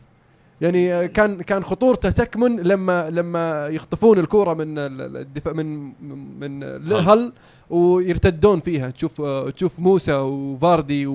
يعني 0.60 1.08
كان 1.08 1.42
كان 1.42 1.64
خطورته 1.64 2.10
تكمن 2.10 2.60
لما 2.60 3.10
لما 3.10 3.66
يخطفون 3.68 4.18
الكورة 4.18 4.54
من 4.54 4.78
ال- 4.78 5.00
ال- 5.00 5.16
الدفاع 5.16 5.52
من 5.52 5.92
من 6.40 6.62
هل. 6.62 6.92
هل 7.08 7.32
ويرتدون 7.70 8.60
فيها. 8.60 8.90
تشوف 8.90 9.22
تشوف 9.56 9.78
موسى 9.78 10.12
وفاردي 10.14 11.06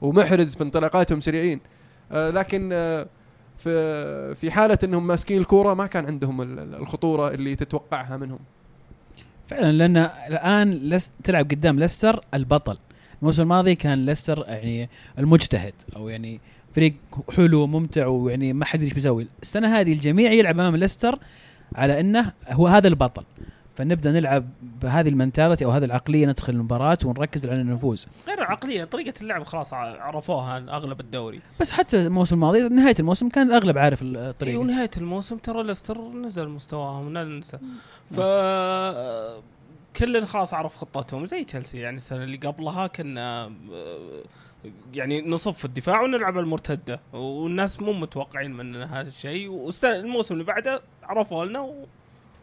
ومحرز 0.00 0.54
في 0.56 0.62
انطلاقاتهم 0.62 1.20
سريعين. 1.20 1.60
لكن 2.10 2.70
في 3.64 4.34
في 4.34 4.50
حالة 4.50 4.78
إنهم 4.84 5.06
ماسكين 5.06 5.40
الكورة 5.40 5.74
ما 5.74 5.86
كان 5.86 6.06
عندهم 6.06 6.42
ال- 6.42 6.58
ال- 6.58 6.74
الخطورة 6.74 7.28
اللي 7.28 7.56
تتوقعها 7.56 8.16
منهم. 8.16 8.38
فعلا 9.46 9.72
لأن 9.72 9.96
الآن 10.28 10.70
لست 10.70 11.12
تلعب 11.24 11.50
قدام 11.50 11.78
ليستر 11.78 12.20
البطل. 12.34 12.78
الموسم 13.22 13.42
الماضي 13.42 13.74
كان 13.74 14.06
ليستر 14.06 14.44
يعني 14.48 14.88
المجتهد 15.18 15.74
أو 15.96 16.08
يعني 16.08 16.40
فريق 16.74 16.94
حلو 17.36 17.60
وممتع 17.62 18.06
ويعني 18.06 18.52
ما 18.52 18.64
حد 18.64 18.82
إيش 18.82 18.92
بيسوي. 18.92 19.26
السنة 19.42 19.80
هذه 19.80 19.92
الجميع 19.92 20.32
يلعب 20.32 20.54
أمام 20.60 20.76
ليستر 20.76 21.18
على 21.74 22.00
إنه 22.00 22.32
هو 22.48 22.66
هذا 22.66 22.88
البطل. 22.88 23.22
فنبدأ 23.80 24.12
نلعب 24.12 24.44
بهذه 24.82 25.08
المنتاليتي 25.08 25.64
أو 25.64 25.70
هذه 25.70 25.84
العقلية 25.84 26.26
ندخل 26.26 26.52
المباراة 26.52 26.98
ونركز 27.04 27.46
على 27.46 27.62
نفوز 27.62 28.06
غير 28.28 28.38
العقلية 28.38 28.84
طريقة 28.84 29.12
اللعب 29.22 29.42
خلاص 29.42 29.72
ع- 29.72 30.02
عرفوها 30.02 30.58
أغلب 30.58 31.00
الدوري. 31.00 31.40
بس 31.60 31.70
حتى 31.70 32.06
الموسم 32.06 32.34
الماضي 32.34 32.68
نهاية 32.68 32.94
الموسم 33.00 33.28
كان 33.28 33.46
الأغلب 33.46 33.78
عارف 33.78 34.02
اي 34.02 34.08
الطريقة 34.08 34.58
ونهايه 34.58 34.90
الموسم 34.96 35.36
ترى 35.36 35.62
ليستر 35.62 36.08
نزل 36.12 36.48
مستواهم 36.48 37.12
لا 37.12 37.24
ننسى. 37.24 37.58
ف 38.10 38.20
كل 39.96 40.24
خلاص 40.26 40.54
عرف 40.54 40.76
خطتهم 40.76 41.26
زي 41.26 41.44
تشيلسي 41.44 41.78
يعني 41.78 41.96
السنة 41.96 42.24
اللي 42.24 42.36
قبلها 42.36 42.86
كنا 42.86 43.52
يعني 44.94 45.22
نصف 45.22 45.58
في 45.58 45.64
الدفاع 45.64 46.02
ونلعب 46.02 46.38
المرتدة 46.38 47.00
والناس 47.12 47.80
مو 47.80 47.92
متوقعين 47.92 48.50
من 48.52 48.76
هذا 48.82 49.08
الشيء. 49.08 49.48
والموسم 49.48 50.34
اللي 50.34 50.44
بعده 50.44 50.82
عرفوا 51.02 51.44
لنا 51.44 51.60
و... 51.60 51.86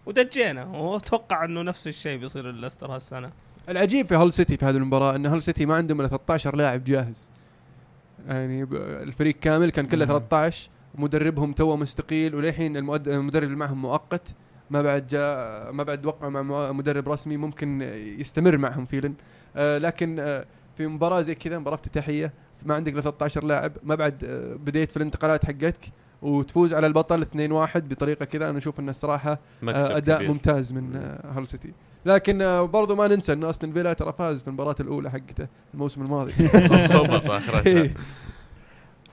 ودجينا. 0.07 0.65
وأتوقع 0.65 1.45
إنه 1.45 1.61
نفس 1.61 1.87
الشيء 1.87 2.17
بيصير 2.17 2.51
لليستر 2.51 2.95
هالسنة. 2.95 3.31
العجيب 3.69 4.05
في 4.05 4.15
هول 4.15 4.33
سيتي 4.33 4.57
في 4.57 4.65
هذه 4.65 4.75
المباراة 4.77 5.15
إن 5.15 5.25
هول 5.25 5.41
سيتي 5.41 5.65
ما 5.65 5.75
عندهم 5.75 5.99
إلا 6.01 6.07
13 6.07 6.55
لاعب 6.55 6.83
جاهز. 6.83 7.31
يعني 8.27 8.63
الفريق 8.73 9.35
كامل 9.35 9.69
كان 9.71 9.87
كله 9.87 10.05
مم. 10.05 10.11
13 10.11 10.69
مدربهم 10.95 11.53
توه 11.53 11.75
مستقيل 11.75 12.35
وللحين 12.35 12.77
المدرب 12.77 13.43
اللي 13.43 13.55
معهم 13.55 13.81
مؤقت. 13.81 14.27
ما 14.69 14.81
بعد 14.81 15.07
جاء 15.07 15.71
ما 15.71 15.83
بعد 15.83 16.05
وقع 16.05 16.29
مع 16.29 16.71
مدرب 16.71 17.09
رسمي 17.09 17.37
ممكن 17.37 17.81
يستمر 18.19 18.57
معهم 18.57 18.85
فيلن. 18.85 19.13
آه 19.55 19.77
لكن 19.77 20.19
آه 20.19 20.45
في 20.77 20.87
مباراة 20.87 21.21
زي 21.21 21.35
كذا 21.35 21.59
مباراة 21.59 21.75
افتتاحية 21.75 22.33
ما 22.65 22.73
عندك 22.73 22.93
إلا 22.93 23.01
13 23.01 23.43
لاعب. 23.43 23.71
ما 23.83 23.95
بعد 23.95 24.23
آه 24.23 24.55
بديت 24.55 24.91
في 24.91 24.97
الانتقالات 24.97 25.45
حقتك. 25.45 25.91
وتفوز 26.21 26.73
على 26.73 26.87
البطل 26.87 27.25
2-1 27.25 27.27
بطريقة 27.77 28.25
كذا 28.25 28.49
أنا 28.49 28.57
أشوف 28.57 28.79
ان 28.79 28.89
الصراحة 28.89 29.39
مكسب 29.61 29.91
آه، 29.91 29.97
أداء 29.97 30.17
كبير. 30.17 30.31
ممتاز 30.31 30.73
من 30.73 30.95
آه، 30.95 31.31
هال 31.31 31.47
سيتي. 31.47 31.73
لكن 32.05 32.41
آه، 32.41 32.61
برضو 32.61 32.95
ما 32.95 33.07
ننسى 33.07 33.33
إن 33.33 33.43
أستون 33.43 33.73
فيلا 33.73 33.93
ترى 33.93 34.13
فاز 34.13 34.41
في 34.41 34.47
المباراة 34.47 34.75
الأولى 34.79 35.11
حقته 35.11 35.47
الموسم 35.73 36.01
الماضي. 36.01 36.33
آخرتها. 37.37 37.89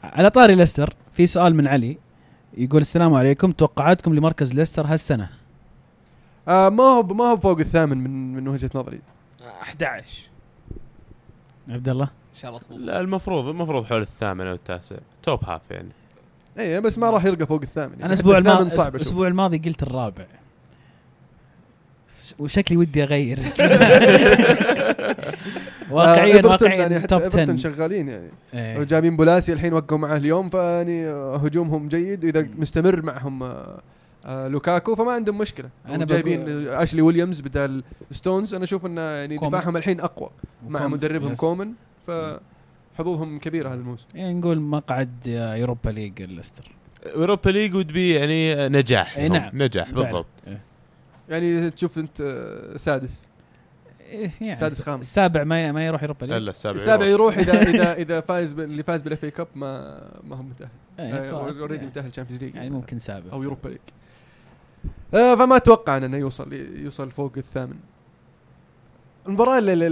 على 0.05 0.31
طاري 0.31 0.55
ليستر 0.55 0.95
في 1.13 1.27
سؤال 1.27 1.55
من 1.55 1.67
علي 1.67 1.99
يقول 2.57 2.81
السلام 2.81 3.15
عليكم 3.15 3.53
توقعاتكم 3.53 4.15
لمركز 4.15 4.55
ليستر 4.55 4.87
هالسنة؟ 4.87 5.31
آه 6.49 6.69
ما 6.69 6.85
هو 6.85 7.03
ما 7.03 7.25
هو 7.25 7.37
فوق 7.37 7.59
الثامن 7.59 7.99
من 7.99 8.35
من 8.35 8.49
وجهة 8.49 8.71
نظري. 8.75 9.01
11 9.63 10.29
عبد 11.69 11.89
الله؟ 11.89 12.05
إن 12.05 12.41
شاء 12.41 12.51
الله 12.51 12.61
لا 12.71 13.01
المفروض 13.01 13.49
المفروض 13.49 13.85
حول 13.85 14.03
الثامن 14.03 14.47
أو 14.47 14.55
التاسع. 14.55 14.97
top 15.23 15.45
half 15.45 15.71
يعني. 15.71 15.89
اي 16.59 16.81
بس 16.81 16.99
ما 16.99 17.11
راح 17.11 17.25
يرقى 17.25 17.47
فوق 17.47 17.63
الثامن. 17.63 17.91
يعني 17.91 18.05
أنا 18.05 18.07
الأسبوع 18.07 18.39
الماضي 18.39 18.71
صعب 18.71 18.97
الأسبوع 18.97 19.29
الماضي 19.29 19.59
قلت 19.59 19.83
الرابع. 19.83 20.25
وشكلي 22.39 22.77
ودي 22.77 23.03
أغير. 23.03 23.39
واقعيا 25.91 26.45
آه، 26.45 26.47
واقعيا 26.47 26.75
يعني 26.75 27.01
حتى 27.01 27.07
top 27.07 27.23
إيفرتون 27.23 27.55
10 27.55 27.57
شغالين 27.57 28.09
يعني. 28.09 28.31
إيه. 28.55 28.85
جايبين 28.85 29.17
بولاسي 29.17 29.53
الحين 29.53 29.73
وقعوا 29.73 30.01
معاه 30.01 30.17
اليوم 30.17 30.51
فيعني 30.51 31.09
هجومهم 31.11 31.89
جيد. 31.89 32.25
اذا 32.25 32.49
مستمر 32.59 33.03
معهم 33.03 33.43
آه 33.43 33.81
آه 34.25 34.49
لوكاكو 34.49 34.95
فما 34.95 35.13
عندهم 35.13 35.39
مشكلة. 35.39 35.69
أنا 35.89 36.05
جايبين 36.05 36.69
أشلي 36.69 37.03
ويليامز 37.03 37.41
بدال 37.41 37.85
ستونز. 38.11 38.55
أنا 38.55 38.65
أشوف 38.65 38.87
انه 38.87 39.01
يعني. 39.01 39.37
دفاعهم 39.37 39.77
الحين 39.77 40.01
أقوى 40.01 40.31
مع. 40.69 40.89
مدربهم. 40.89 41.35
كومان. 41.35 41.73
فحظوظهم 42.95 43.39
كبيرة 43.39 43.69
هذا 43.69 43.75
الموسم 43.75 44.07
يعني 44.15 44.35
نقول 44.35 44.61
مقعد 44.61 45.27
Europa 45.57 45.91
League 45.91 46.23
ليستر 46.23 46.71
Europa 47.07 47.51
League 47.51 47.75
would 47.75 47.87
be 47.87 48.15
يعني 48.15 48.69
نجاح 48.69 49.17
إيه، 49.17 49.27
لهم. 49.29 49.37
نعم. 49.37 49.63
نجاح. 49.63 49.91
بالضبط 49.91 50.27
إيه. 50.47 50.61
يعني 51.29 51.71
تشوف 51.71 51.99
أنت 51.99 52.21
آه، 52.21 52.77
سادس 52.77 53.29
إيه، 54.01 54.31
يعني 54.41 54.57
سادس 54.57 54.83
خامس. 54.83 55.05
السابع 55.05 55.45
ما 55.45 55.73
ما 55.73 55.87
يروح 55.87 56.03
Europa 56.03 56.25
League 56.27 56.35
الا 56.37 56.51
السابع 56.51 56.77
السابع 56.77 57.07
يروح. 57.07 57.39
يروح 57.39 57.49
اذا 57.57 57.63
اذا 57.71 57.93
إذا 57.95 58.21
فايز 58.21 58.53
ب- 58.53 58.61
اللي 58.61 58.83
فاز 58.83 59.03
بال 59.03 59.25
FA 59.25 59.31
Cup 59.31 59.47
ما 59.55 60.01
ما 60.25 60.37
هو 60.37 60.43
متأهل 60.43 60.69
إيه، 60.99 61.31
طبعاً. 61.31 61.53
already 61.61 61.87
متأهل 61.87 62.11
Champions 62.11 62.45
League 62.45 62.55
يعني 62.55 62.71
ممكن 62.71 62.99
سابع 62.99 63.33
أو 63.33 63.43
Europa 63.43 63.69
League 63.69 63.79
آه 65.15 65.35
فما 65.35 65.57
أتوقع 65.57 65.97
إنه 65.97 66.17
يوصل 66.17 66.53
يوصل 66.53 67.11
فوق 67.11 67.33
الثامن 67.37 67.77
المباراة 69.27 69.59
اللي 69.59 69.87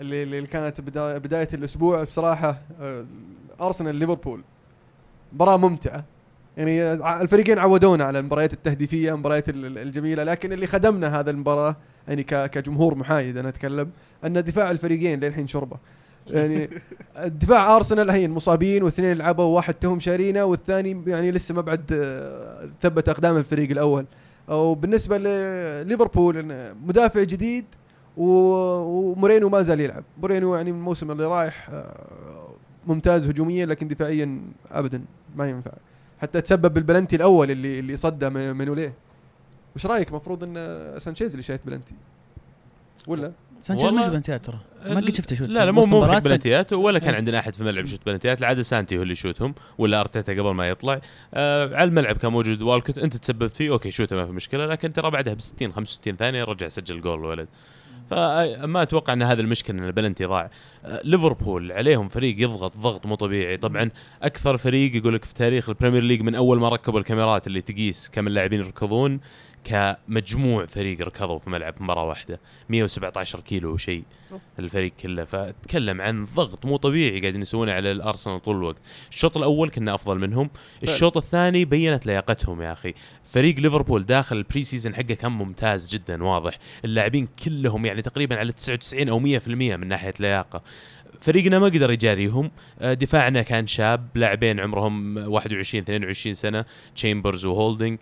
اللي 0.00 0.22
اللي, 0.22 0.46
كانت 0.46 0.80
بدايه, 0.80 1.18
بداية 1.18 1.48
الأسبوع 1.54 2.02
بصراحة 2.04 2.58
آه 2.80 3.04
أرسنال 3.60 3.94
ليفربول. 3.96 4.40
مباراة 5.32 5.56
ممتعة. 5.56 6.04
يعني 6.56 6.82
آه، 6.82 7.22
الفريقين 7.22 7.58
عودونا 7.58 8.04
على 8.04 8.18
المباريات 8.18 8.52
التهديفية 8.52 9.14
المباريات 9.14 9.48
ال- 9.48 9.66
ال- 9.66 9.78
الجميلة 9.78 10.24
لكن 10.24 10.52
اللي 10.52 10.66
خدمنا 10.66 11.20
هذا 11.20 11.30
المباراة 11.30 11.76
يعني 12.08 12.22
كجمهور 12.24 12.94
محايد 12.94 13.36
أنا 13.36 13.48
أتكلم 13.48 13.90
أن 14.24 14.44
دفاع 14.44 14.70
الفريقين 14.70 15.20
للحين 15.20 15.46
شربه 15.46 15.76
يعني 16.26 16.68
دفاع 17.42 17.76
أرسنال 17.76 18.06
الحين 18.10 18.30
مصابين 18.30 18.82
واثنين 18.82 19.16
لعبوا 19.16 19.44
وواحد 19.44 19.74
تهم 19.74 20.00
شارينا 20.00 20.44
والثاني 20.44 21.02
يعني 21.06 21.30
لسه 21.30 21.54
ما 21.54 21.60
بعد 21.60 21.84
آه، 21.92 22.68
ثبت 22.80 23.08
أقدام 23.08 23.36
الفريق 23.36 23.70
الأول. 23.70 24.04
أو 24.48 24.74
بالنسبة 24.74 25.18
لليفربول 25.18 26.54
مدافع 26.86 27.22
جديد 27.22 27.64
ومورينو 28.16 29.48
ما 29.48 29.62
زال 29.62 29.80
يلعب. 29.80 30.04
مورينو 30.22 30.54
يعني 30.56 30.72
من 30.72 30.78
الموسم 30.78 31.10
اللي 31.10 31.24
رايح 31.26 31.68
آه، 31.70 32.48
ممتاز 32.86 33.28
هجوميا 33.28 33.66
لكن 33.66 33.88
دفاعيا 33.88 34.40
ابدا 34.72 35.02
ما 35.36 35.48
ينفع. 35.50 35.70
حتى 36.22 36.40
تسبب 36.40 36.74
بالبلنتي 36.74 37.16
الأول 37.16 37.50
اللي 37.50 37.78
اللي 37.78 37.96
صده 37.96 38.28
م- 38.28 38.56
مينوليه. 38.56 38.92
وش 39.76 39.86
رأيك؟ 39.86 40.08
المفروض 40.08 40.44
إن 40.44 40.54
سانشيز 40.98 41.30
اللي 41.30 41.42
شايت 41.42 41.66
بلنتي. 41.66 41.94
ولا؟ 43.06 43.32
سانشيز 43.62 43.92
ما 43.92 44.02
جاب 44.02 44.10
بلنتيات 44.10 44.44
ترى. 44.46 44.58
ما 44.86 45.00
قد 45.00 45.14
شفته 45.16 45.36
شوت 45.36 45.48
لا 45.48 45.64
لا 45.64 45.72
مو 45.72 45.86
مو 45.86 46.00
بلنتيات. 46.20 46.72
ولا 46.72 46.98
كان 46.98 47.08
إيه. 47.08 47.16
عندنا 47.16 47.38
أحد 47.38 47.54
في 47.54 47.60
الملعب 47.60 47.84
يشوت 47.84 48.00
بلنتيات. 48.06 48.40
العاده 48.40 48.62
سانتي 48.62 48.98
هو 48.98 49.02
اللي 49.02 49.12
يشوتهم 49.12 49.54
ولا 49.78 50.00
أرتيتا 50.00 50.32
قبل 50.32 50.50
ما 50.50 50.68
يطلع. 50.68 51.00
آه 51.34 51.76
على 51.76 51.88
الملعب 51.88 52.16
كان 52.16 52.32
موجود 52.32 52.62
والكوت. 52.62 52.98
أنت 52.98 53.16
تسببت 53.16 53.56
فيه 53.56 53.70
okay 53.70 53.90
شوته 53.90 54.16
ما 54.16 54.24
في 54.26 54.32
مشكلة 54.32 54.66
لكن 54.66 54.92
ترى 54.92 55.10
بعدها 55.10 55.34
ب 55.34 55.40
60 55.40 55.72
65 55.72 56.16
ثانية 56.16 56.44
رجع 56.44 56.68
سجل 56.68 57.00
جول 57.00 57.18
الولد 57.18 57.48
فما 58.10 58.82
أتوقع 58.82 59.12
أن 59.12 59.22
هذا 59.22 59.40
المشكلة 59.40 59.78
إن 59.78 59.84
البلنتي 59.84 60.24
ضاع 60.24 60.50
ليفربول 61.04 61.72
عليهم 61.72 62.08
فريق 62.08 62.34
يضغط 62.42 62.76
ضغط 62.76 63.06
مو 63.06 63.14
طبيعي. 63.14 63.56
طبعا 63.56 63.90
أكثر 64.22 64.56
فريق 64.56 64.96
يقول 64.96 65.14
لك 65.14 65.24
في 65.24 65.34
تاريخ 65.34 65.68
ال 65.68 65.72
Premier 65.72 66.02
League 66.02 66.22
من 66.22 66.34
أول 66.34 66.60
ما 66.60 66.68
ركبوا 66.68 66.98
الكاميرات 66.98 67.46
اللي 67.46 67.60
تقيس 67.60 68.10
كم 68.10 68.26
اللاعبين 68.26 68.60
يركضون 68.60 69.20
كمجموع 69.64 70.66
فريق 70.66 71.00
ركضوا 71.00 71.38
في 71.38 71.50
ملعب 71.50 71.74
مباراة 71.80 72.04
واحدة. 72.04 72.40
117 72.68 73.40
كيلو 73.40 73.72
وشيء 73.72 74.02
الفريق 74.58 74.92
كله. 75.02 75.24
فتكلم 75.24 76.00
عن 76.00 76.24
ضغط 76.24 76.66
مو 76.66 76.76
طبيعي 76.76 77.20
قاعدين 77.20 77.40
يسوونه 77.40 77.72
على 77.72 77.92
الأرسنال 77.92 78.42
طول 78.42 78.56
الوقت. 78.56 78.76
الشوط 79.10 79.36
الأول 79.36 79.70
كنا 79.70 79.94
أفضل 79.94 80.18
منهم. 80.18 80.50
الشوط 80.82 81.16
الثاني 81.16 81.64
بينت 81.64 82.06
لياقتهم 82.06 82.62
يا 82.62 82.72
أخي. 82.72 82.94
فريق 83.24 83.58
ليفربول 83.58 84.06
داخل 84.06 84.36
ال 84.36 84.62
pre-season 84.62 84.94
حقه 84.94 85.14
كان 85.14 85.32
ممتاز 85.32 85.88
جدا 85.88 86.24
واضح. 86.24 86.58
اللاعبين 86.84 87.28
كلهم 87.44 87.86
يعني 87.86 88.02
تقريبا 88.02 88.36
على 88.36 88.52
99 88.52 89.08
أو 89.08 89.20
100% 89.20 89.76
من 89.76 89.88
ناحية 89.88 90.14
لياقة. 90.20 90.62
فريقنا 91.20 91.58
ما 91.58 91.66
قدر 91.66 91.90
يجاريهم. 91.90 92.50
آه، 92.80 92.94
دفاعنا 92.94 93.42
كان 93.42 93.66
شاب 93.66 94.06
لاعبين 94.14 94.60
عمرهم 94.60 95.16
21 95.16 95.82
22 95.82 96.34
سنة 96.34 96.64
تشامبرز 96.96 97.46
وهولدنج 97.46 97.98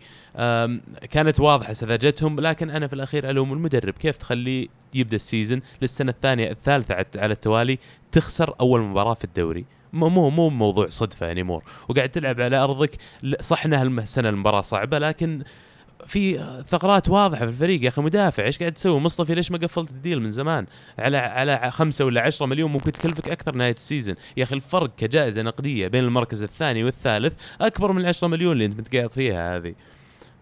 كانت 1.10 1.40
واضحة 1.40 1.72
سذاجتهم 1.72 2.40
لكن 2.40 2.70
أنا 2.70 2.86
في 2.86 2.92
الأخير 2.92 3.30
ألوم 3.30 3.52
المدرب. 3.52 3.92
كيف 3.94 4.16
تخليه 4.16 4.66
يبدأ 4.94 5.16
ال 5.16 5.23
season 5.23 5.60
للسنة 5.82 6.10
الثانية 6.10 6.50
الثالثة 6.50 6.94
على- 6.94 7.24
التوالي 7.30 7.78
تخسر 8.12 8.54
أول 8.60 8.80
مباراة 8.80 9.14
في 9.14 9.24
الدوري؟ 9.24 9.64
مو 9.92 10.08
مو 10.08 10.30
مو 10.30 10.48
موضوع 10.50 10.88
صدفة 10.88 11.26
يعني 11.26 11.42
مور 11.42 11.62
وقاعد 11.88 12.08
تلعب 12.08 12.40
على 12.40 12.56
أرضك 12.56 12.90
صح 13.40 13.64
إنها 13.64 13.82
السنة 13.82 14.28
المباراة 14.28 14.60
صعبة 14.60 14.98
لكن 14.98 15.42
في 16.08 16.62
ثغرات 16.68 17.08
واضحة 17.08 17.44
في 17.44 17.50
الفريق. 17.50 17.82
يا 17.82 17.88
أخي 17.88 18.02
مدافع 18.02 18.44
إيش 18.44 18.58
قاعد 18.58 18.72
تسوي؟ 18.72 19.00
مصطفي 19.00 19.34
ليش 19.34 19.50
ما 19.50 19.58
قفلت 19.58 19.90
ال 19.90 19.96
deal 19.96 20.20
من 20.20 20.30
زمان؟ 20.30 20.66
على 20.98 21.16
على 21.16 21.70
خمسة 21.70 22.04
ولا 22.04 22.20
عشرة 22.20 22.46
مليون 22.46 22.72
ممكن 22.72 22.92
تكلفك 22.92 23.28
أكثر 23.28 23.54
نهاية 23.54 23.72
ال 23.74 23.80
season. 23.80 24.16
يا 24.36 24.44
أخي 24.44 24.54
الفرق 24.54 24.90
كجائزة 24.96 25.42
نقدية 25.42 25.88
بين 25.88 26.04
المركز 26.04 26.42
الثاني 26.42 26.84
والثالث 26.84 27.34
أكبر 27.60 27.92
من 27.92 28.00
العشرة 28.00 28.28
مليون 28.28 28.52
اللي 28.52 28.64
أنت 28.64 28.80
متقاعد 28.80 29.12
فيها 29.12 29.56
هذه. 29.56 29.74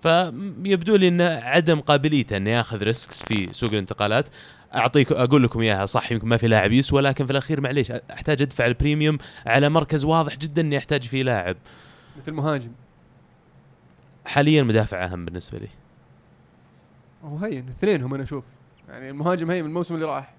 فيبدو 0.01 0.97
لي 0.97 1.09
إن 1.09 1.21
عدم 1.21 1.81
قابليته 1.81 2.37
انه 2.37 2.51
ياخذ 2.51 2.83
risks 2.83 3.23
في 3.23 3.53
سوق 3.53 3.71
الانتقالات. 3.71 4.29
أعطيك 4.75 5.13
أقول 5.13 5.43
لكم 5.43 5.61
إياها 5.61 5.87
صح 5.87 6.13
يمكن 6.13 6.29
ما 6.29 6.37
في 6.37 6.49
لاعب 6.49 6.73
يسوى 6.73 7.03
لكن 7.03 7.27
في 7.27 7.33
الأخير 7.33 7.61
معليش 7.61 7.91
أحتاج 7.91 8.43
أدفع 8.43 8.67
ال 8.67 8.73
premium 8.73 9.19
على 9.47 9.69
مركز 9.69 10.05
واضح 10.05 10.37
جدا 10.37 10.63
اني 10.63 10.79
احتاج 10.79 11.03
فيه 11.03 11.23
لاعب. 11.23 11.57
مثل 12.23 12.33
مهاجم. 12.33 12.71
حاليا 14.27 14.63
مدافع 14.63 15.05
أهم 15.05 15.25
بالنسبة 15.25 15.59
لي. 15.59 15.69
هو 17.25 17.37
هين 17.39 17.69
اثنين 17.69 18.03
هم 18.03 18.15
أنا 18.15 18.23
أشوف. 18.23 18.45
يعني 18.89 19.11
المهاجم 19.11 19.51
هين 19.51 19.65
من 19.65 19.69
الموسم 19.71 19.95
اللي 19.95 20.07
راح. 20.07 20.35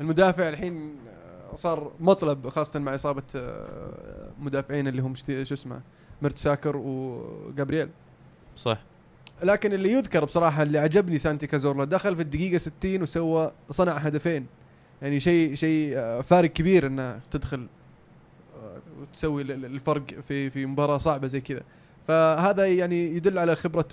المدافع 0.00 0.48
الحين 0.48 0.94
آه، 1.08 1.54
صار 1.56 1.92
مطلب 2.00 2.48
خاصة 2.48 2.80
مع 2.80 2.94
إصابة 2.94 3.22
آه، 3.36 4.30
مدافعين 4.40 4.88
اللي 4.88 5.02
هم 5.02 5.14
شو 5.14 5.24
اسمه 5.32 5.80
مرتساكر 6.22 6.76
وجابرييل 6.76 7.88
صح. 8.56 8.78
لكن 9.42 9.72
اللي 9.72 9.92
يذكر 9.92 10.24
بصراحة 10.24 10.62
اللي 10.62 10.78
عجبني 10.78 11.18
سانتي 11.18 11.46
كازورلا 11.46 11.84
دخل 11.84 12.16
في 12.16 12.22
الدقيقة 12.22 12.58
60 12.58 13.02
وسوى 13.02 13.52
صنع 13.70 13.92
هدفين. 13.92 14.46
يعني 15.02 15.20
شيء 15.20 15.54
شيء 15.54 15.92
آه، 15.96 16.20
فارق 16.20 16.50
كبير 16.50 16.86
إنه 16.86 17.20
تدخل 17.30 17.66
وتسوي 19.00 19.42
ال- 19.42 19.50
ال- 19.52 19.64
الفرق 19.64 20.02
في 20.28 20.50
في 20.50 20.66
مباراة 20.66 20.98
صعبة 20.98 21.26
زي 21.26 21.40
كذا. 21.40 21.62
فهذا 22.08 22.66
يعني 22.66 23.16
يدل 23.16 23.38
على 23.38 23.56
خبرة 23.56 23.88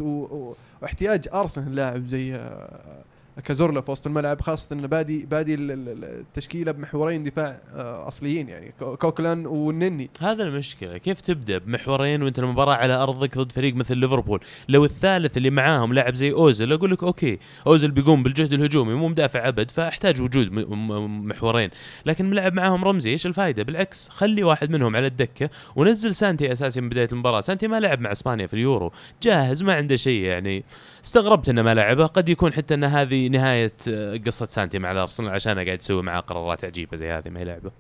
واحتياج 0.82 1.28
أرسنال 1.34 1.76
لاعب 1.76 2.08
زي 2.08 2.36
آه، 2.36 3.04
كازورلا 3.46 3.82
في 3.82 3.92
وسط 3.92 4.08
الملعب 4.08 4.42
خاصة 4.42 4.74
انه 4.74 4.88
بادي 4.88 5.26
بادي 5.26 5.54
ال- 5.54 5.72
ال- 5.72 6.04
التشكيلة 6.04 6.72
بمحورين 6.72 7.24
دفاع 7.24 7.58
آه، 7.76 8.08
أصليين 8.08 8.50
يعني. 8.50 8.74
كو- 8.80 8.96
كوكلان 8.98 9.46
والنني 9.46 10.10
هذا 10.20 10.44
المشكلة. 10.44 10.98
كيف 10.98 11.22
تبدأ 11.22 11.58
بمحورين 11.58 12.24
وأنت 12.24 12.40
المباراه 12.40 12.74
على 12.74 12.94
أرضك 12.94 13.38
ضد 13.38 13.52
فريق 13.52 13.76
مثل 13.76 13.98
ليفربول؟ 13.98 14.40
لو 14.70 14.86
الثالث 14.86 15.38
اللي 15.38 15.50
معاهم 15.50 15.94
لاعب 15.94 16.16
زي 16.16 16.32
اوزل 16.32 16.74
أقول 16.74 16.92
لك 16.92 17.04
okay 17.04 17.40
اوزل 17.68 17.92
بيقوم 17.92 18.24
بالجهد 18.24 18.54
الهجومي 18.54 18.94
مو 18.94 19.08
مدافع 19.08 19.48
أبد 19.48 19.72
فأحتاج 19.72 20.22
وجود 20.22 20.52
محورين. 20.52 21.70
لكن 22.06 22.30
تلعب 22.30 22.54
معاهم 22.54 22.84
رمزي 22.84 23.10
إيش 23.10 23.28
الفائده 23.28 23.64
بالعكس 23.64 24.10
خلي 24.10 24.44
واحد 24.44 24.72
منهم 24.72 24.96
على 24.96 25.08
الدكة 25.08 25.50
ونزل 25.76 26.16
سانتي 26.16 26.52
أساسي 26.52 26.82
من 26.82 26.90
بداية 26.90 27.08
المباراة. 27.12 27.42
سانتي 27.42 27.68
ما 27.68 27.80
لعب 27.80 28.00
مع 28.02 28.12
إسبانيا 28.12 28.48
في 28.48 28.54
اليورو. 28.54 28.92
جاهز 29.24 29.64
ما 29.64 29.74
عنده 29.74 29.96
شيء 29.96 30.24
يعني. 30.24 30.64
استغربت 31.04 31.50
إنه 31.50 31.62
ما 31.62 31.74
لعبه. 31.74 32.06
قد 32.06 32.30
يكون 32.30 32.54
حتى 32.54 32.74
إن 32.74 32.84
هذه 32.84 33.28
نهاية 33.28 33.74
آه، 33.90 34.18
قصة 34.18 34.46
سانتي 34.46 34.80
مع 34.80 34.92
الأرسنال 34.92 35.30
عشان 35.30 35.60
قاعد 35.60 35.80
يسوي 35.80 36.04
معاه 36.04 36.20
قرارات 36.20 36.66
عجيبة 36.66 36.98
زي 36.98 37.12
هذه 37.12 37.30
ما 37.30 37.40
هي 37.40 37.46
لعبة. 37.46 37.72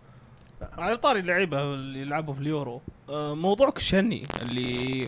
على 0.77 0.97
طاري 0.97 1.19
اللعيبة 1.19 1.61
اللي 1.73 2.01
يلعبوا 2.01 2.33
في 2.33 2.39
اليورو. 2.39 2.81
آه، 3.09 3.35
موضوع 3.35 3.69
كشني 3.69 4.23
اللي 4.41 5.07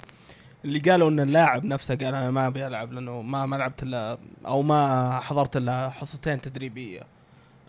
اللي 0.66 0.80
قالوا 0.80 1.10
إن 1.10 1.20
اللاعب 1.20 1.66
نفسه 1.66 1.96
قال 1.96 2.08
أنا 2.08 2.32
ما 2.32 2.48
أبي 2.48 2.68
ألعب 2.68 2.94
لأنه 2.94 3.22
ما 3.22 3.46
ما 3.46 3.56
لعبت 3.56 3.84
إلا 3.84 4.18
أو 4.46 4.62
ما 4.62 5.20
حضرت 5.20 5.58
إلا 5.58 5.90
حصتين 5.90 6.42
تدريبية. 6.42 7.02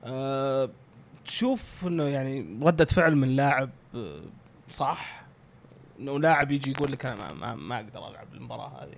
أه 0.04 0.70
تشوف 1.26 1.86
إنه 1.86 2.04
يعني 2.04 2.58
ردة 2.62 2.84
فعل 2.84 3.16
من 3.16 3.36
لاعب 3.36 3.70
آه، 3.94 4.20
صح؟ 4.68 5.24
إنه 6.00 6.18
لاعب 6.18 6.50
يجي 6.50 6.70
يقول 6.70 6.92
لك 6.92 7.06
أنا 7.06 7.14
ما, 7.16 7.32
ما, 7.32 7.54
ما 7.54 7.76
أقدر 7.76 8.08
ألعب 8.08 8.26
المباراة 8.34 8.68
هذه. 8.82 8.96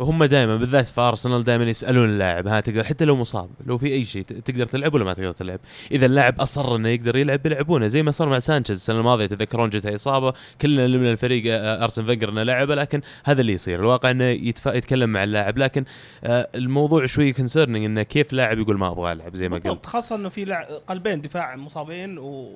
وهم 0.00 0.24
دائما 0.24 0.56
بالذات 0.56 0.88
في 0.88 1.00
ارسنال 1.00 1.44
دائما 1.44 1.64
يسألون 1.64 2.08
اللاعب 2.08 2.48
ها 2.48 2.60
تقدر 2.60 2.84
حتى 2.84 3.04
لو 3.04 3.16
مصاب 3.16 3.50
لو 3.66 3.78
في 3.78 3.86
أي 3.86 4.04
شيء 4.04 4.22
تقدر 4.22 4.66
تلعب 4.66 4.94
ولا 4.94 5.04
ما 5.04 5.14
تقدر 5.14 5.32
تلعب. 5.32 5.60
إذا 5.92 6.06
اللاعب 6.06 6.40
أصر 6.40 6.76
إنه 6.76 6.88
يقدر 6.88 7.16
يلعب 7.16 7.42
بيلعبونه 7.42 7.86
زي 7.86 8.02
ما 8.02 8.10
صار 8.10 8.28
مع 8.28 8.38
سانشيز 8.38 8.76
السنة 8.76 8.98
الماضية 8.98 9.26
تذكرون 9.26 9.68
جته 9.68 9.94
إصابة 9.94 10.32
كلنا 10.60 10.86
من 10.86 11.10
الفريق 11.10 11.54
آه، 11.54 11.82
أرسن 11.82 12.04
فينجر 12.04 12.28
إنه 12.28 12.42
لعبه 12.42 12.74
لكن 12.74 13.00
هذا 13.24 13.40
اللي 13.40 13.52
يصير. 13.52 13.80
الواقع 13.80 14.10
إنه 14.10 14.24
يتف... 14.24 14.66
يتكلم 14.66 15.10
مع 15.10 15.24
اللاعب 15.24 15.58
لكن 15.58 15.84
آه، 16.24 16.48
الموضوع 16.54 17.06
شوي 17.06 17.32
concerning 17.32 17.84
إنه 17.84 18.02
كيف 18.02 18.32
لاعب 18.32 18.58
يقول 18.58 18.78
ما 18.78 18.88
أبغى 18.88 19.12
ألعب 19.12 19.36
زي 19.36 19.48
ما 19.48 19.58
قلت. 19.58 19.86
خاصة 19.86 20.16
إنه 20.16 20.28
في 20.28 20.44
لع... 20.44 20.62
قلبين 20.86 21.20
دفاع 21.20 21.56
مصابين 21.56 22.18
و... 22.18 22.48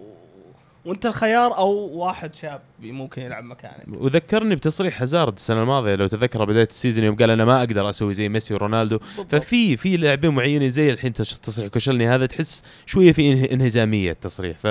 وانت 0.85 1.07
الخيار 1.07 1.57
أو 1.59 1.71
واحد 1.73 2.35
شاب 2.35 2.61
ممكن 2.83 3.23
يلعب 3.23 3.45
مكانك. 3.45 3.85
وذكرني 3.89 4.55
بتصريح 4.55 5.01
هازارد 5.03 5.33
السنة 5.33 5.63
الماضية 5.63 5.95
لو 5.95 6.07
تذكر 6.07 6.45
بداية 6.45 6.69
ال 6.71 6.76
season 6.76 7.05
يوم 7.05 7.17
قال 7.17 7.31
أنا 7.31 7.45
ما 7.45 7.59
أقدر 7.59 7.91
أسوي 7.91 8.15
زي 8.15 8.29
ميسي 8.29 8.55
ورونالدو. 8.55 8.99
بالضبط. 8.99 9.35
ففي 9.35 9.77
في 9.77 9.97
لاعبين 9.97 10.31
معينين 10.31 10.71
زي 10.71 10.91
الحين 10.91 11.13
تصريح 11.13 11.69
كوشلني 11.69 12.09
هذا 12.09 12.27
تحس 12.27 12.63
شوية 12.87 13.13
في 13.13 13.33
انه- 13.33 13.45
انهزامية 13.53 14.11
التصريح. 14.11 14.59
ف 14.59 14.65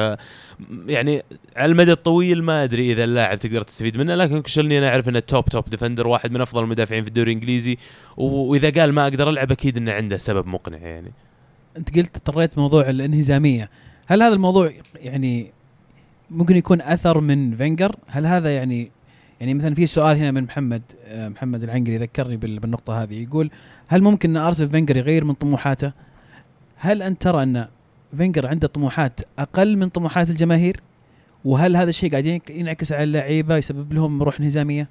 يعني 0.88 1.24
على 1.55 1.72
المدى 1.72 1.91
الطويل 1.91 2.43
ما 2.43 2.64
أدري 2.64 2.91
إذا 2.91 3.03
اللاعب 3.03 3.39
تقدر 3.39 3.61
تستفيد 3.61 3.97
منه 3.97 4.16
لكن 4.16 4.41
كوشلني 4.41 4.78
أنا 4.78 4.88
أعرف 4.88 5.09
إنه 5.09 5.20
top 5.20 5.45
top 5.45 5.70
defender 5.70 6.07
واحد 6.07 6.32
من 6.32 6.41
أفضل 6.41 6.64
المدافعين 6.64 7.03
في 7.03 7.07
الدوري 7.09 7.32
الإنجليزي. 7.32 7.78
وإذا 8.18 8.70
قال 8.70 8.93
ما 8.93 9.03
أقدر 9.03 9.30
ألعب 9.30 9.51
أكيد 9.51 9.78
إنه 9.78 9.91
عنده 9.91 10.18
سبب 10.18 10.47
مقنع 10.47 10.78
يعني. 10.78 11.11
أنت 11.78 11.95
قلت 11.97 12.16
طريت 12.16 12.57
موضوع 12.57 12.89
الانهزامية. 12.89 13.70
هل 14.07 14.24
هذا 14.24 14.34
الموضوع 14.34 14.72
يعني 14.95 15.51
ممكن 16.34 16.55
يكون 16.57 16.81
أثر 16.81 17.19
من 17.21 17.55
فينجر؟ 17.55 17.95
هل 18.09 18.25
هذا 18.25 18.55
يعني 18.55 18.91
يعني 19.39 19.53
مثلا 19.53 19.75
في 19.75 19.86
سؤال 19.86 20.17
هنا 20.17 20.31
من 20.31 20.43
محمد 20.43 20.81
آه، 21.05 21.29
محمد 21.29 21.63
العنقري 21.63 21.97
ذكرني 21.97 22.38
بال- 22.38 22.59
بالنقطة 22.59 23.03
هذه 23.03 23.23
يقول 23.23 23.51
هل 23.88 24.01
ممكن 24.01 24.29
أن 24.38 24.43
أرسن 24.43 24.68
فينجر 24.69 24.97
يغير 24.97 25.23
من 25.25 25.34
طموحاته؟ 25.34 25.91
هل 26.77 27.01
أنت 27.01 27.21
ترى 27.21 27.43
أن 27.43 27.67
فينجر 28.17 28.47
عنده 28.47 28.67
طموحات 28.67 29.19
أقل 29.39 29.77
من 29.77 29.89
طموحات 29.89 30.29
الجماهير؟ 30.29 30.77
وهل 31.45 31.75
هذا 31.77 31.89
الشيء 31.89 32.11
قاعد 32.11 32.41
ينعكس 32.49 32.91
على 32.91 33.03
اللعيبة 33.03 33.57
يسبب 33.57 33.93
لهم 33.93 34.23
روح 34.23 34.39
انهزاميه 34.39 34.88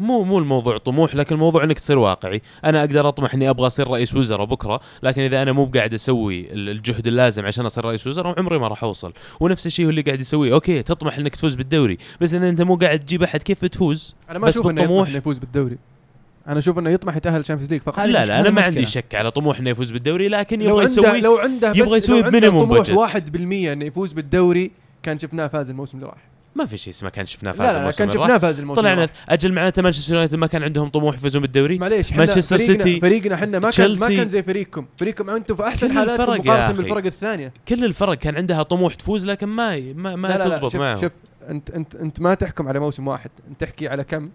مو 0.00 0.22
مو 0.24 0.38
الموضوع 0.38 0.78
طموح 0.78 1.14
لكن 1.14 1.34
الموضوع 1.34 1.64
إنك 1.64 1.78
تصير 1.78 1.98
واقعي. 1.98 2.42
أنا 2.64 2.80
أقدر 2.80 3.08
أطمح 3.08 3.34
إني 3.34 3.50
أبغى 3.50 3.66
أصير 3.66 3.88
رئيس 3.88 4.14
وزراء 4.14 4.44
بكرة 4.46 4.80
لكن 5.02 5.22
إذا 5.22 5.42
أنا 5.42 5.52
مو 5.52 5.64
قاعد 5.74 5.94
أسوي 5.94 6.52
ال- 6.52 6.68
الجهد 6.68 7.06
اللازم 7.06 7.46
عشان 7.46 7.66
أصير 7.66 7.84
رئيس 7.84 8.06
وزراء 8.06 8.38
عمري 8.38 8.58
ما 8.58 8.68
راح 8.68 8.84
أوصل. 8.84 9.12
ونفس 9.40 9.66
الشيء 9.66 9.86
هو 9.86 9.90
اللي 9.90 10.02
قاعد 10.02 10.20
يسويه. 10.20 10.54
أوكي 10.54 10.82
تطمح 10.82 11.18
إنك 11.18 11.34
تفوز 11.36 11.54
بالدوري 11.54 11.98
بس 12.20 12.34
إذا 12.34 12.48
أنت 12.48 12.62
مو 12.62 12.76
قاعد 12.76 12.98
تجيب 13.00 13.22
أحد 13.22 13.42
كيف 13.42 13.64
بتفوز؟ 13.64 14.14
أنا 14.30 14.38
ما 14.38 14.46
بس 14.46 14.54
أشوف 14.54 14.66
إنه 14.66 14.82
يطمح 14.82 14.86
بالطموح- 14.90 15.08
إنه 15.08 15.16
يفوز 15.18 15.38
بالدوري. 15.38 15.78
أنا 16.48 16.58
أشوف 16.58 16.78
إنه 16.78 16.90
يطمح 16.90 17.16
يتأهل 17.16 17.40
ال 17.40 17.43
Champions 17.43 17.72
League 17.72 17.82
فقط. 17.82 17.98
لا 17.98 18.24
لا 18.26 18.40
أنا 18.40 18.50
ما 18.50 18.62
عندي. 18.62 18.86
شك 18.86 19.14
على 19.14 19.30
طموح 19.30 19.58
إنه 19.58 19.70
يفوز 19.70 19.90
بالدوري 19.90 20.28
لكن 20.28 20.60
يبغى 20.60 20.84
يسوي 20.84 21.20
لو 21.20 21.38
عنده 21.38 21.70
بس 21.70 21.76
يبغى 21.76 21.98
يسوي 21.98 22.18
لو 22.20 22.24
عنده 22.26 22.38
ب 22.38 22.42
minimum 22.42 22.68
budget. 22.78 22.90
1% 22.90 23.72
إنه 23.72 23.84
يفوز 23.84 24.12
بالدوري 24.12 24.70
كان 25.02 25.18
شفناه 25.18 25.46
فاز 25.46 25.70
الموسم 25.70 25.98
اللي 25.98 26.08
راح. 26.08 26.31
ما 26.54 26.66
في 26.66 26.76
شيء 26.76 26.92
اسمه 26.92 27.10
كان 27.10 27.26
شفناه 27.26 27.52
فاز 27.52 27.66
لا, 27.66 27.72
لا 27.72 27.78
الموسم 27.78 27.98
كان. 27.98 28.10
شفناه 28.10 28.38
فاز 28.38 28.60
الموسم 28.60 28.80
طلعنا. 28.80 29.08
أجل 29.28 29.52
معناته 29.52 29.82
مانشستر 29.82 30.12
يونايتد 30.14 30.34
ما 30.34 30.46
كان 30.46 30.62
عندهم 30.62 30.88
طموح 30.88 31.14
يفوزون 31.14 31.42
بالدوري 31.42 31.78
معليش 31.78 32.12
مانشستر 32.12 32.58
فريقنا 32.58 32.84
سيتي، 32.84 33.00
فريقنا 33.00 33.34
إحنا 33.34 33.58
ما 33.58 33.70
كان 33.70 33.98
ما. 33.98 34.08
كان 34.08 34.28
زي 34.28 34.42
فريقكم 34.42 34.86
فريقكم 34.98 35.30
أنتم 35.30 35.56
في 35.56 35.62
أحسن 35.62 35.92
حالاتكم 35.92 36.32
يا 36.32 36.38
مقارنه. 36.38 36.72
بالفرق 36.72 37.04
الثانية 37.04 37.52
كل 37.68 37.84
الفرق 37.84 38.14
كان 38.14 38.36
عندها 38.36 38.62
طموح 38.62 38.94
تفوز 38.94 39.26
لكن 39.26 39.46
ما 39.46 39.78
ما, 39.92 40.16
ما 40.16 40.28
لا 40.28 40.48
تزبط 40.48 40.76
معهم 40.76 41.00
شوف 41.00 41.12
انت 41.50 41.70
انت 41.70 41.94
أنت 41.94 42.20
ما 42.20 42.34
تحكم 42.34 42.68
على 42.68 42.78
موسم 42.80 43.08
واحد 43.08 43.30
أنت 43.48 43.60
تحكم 43.60 43.88
على 43.88 44.04
كم 44.04 44.30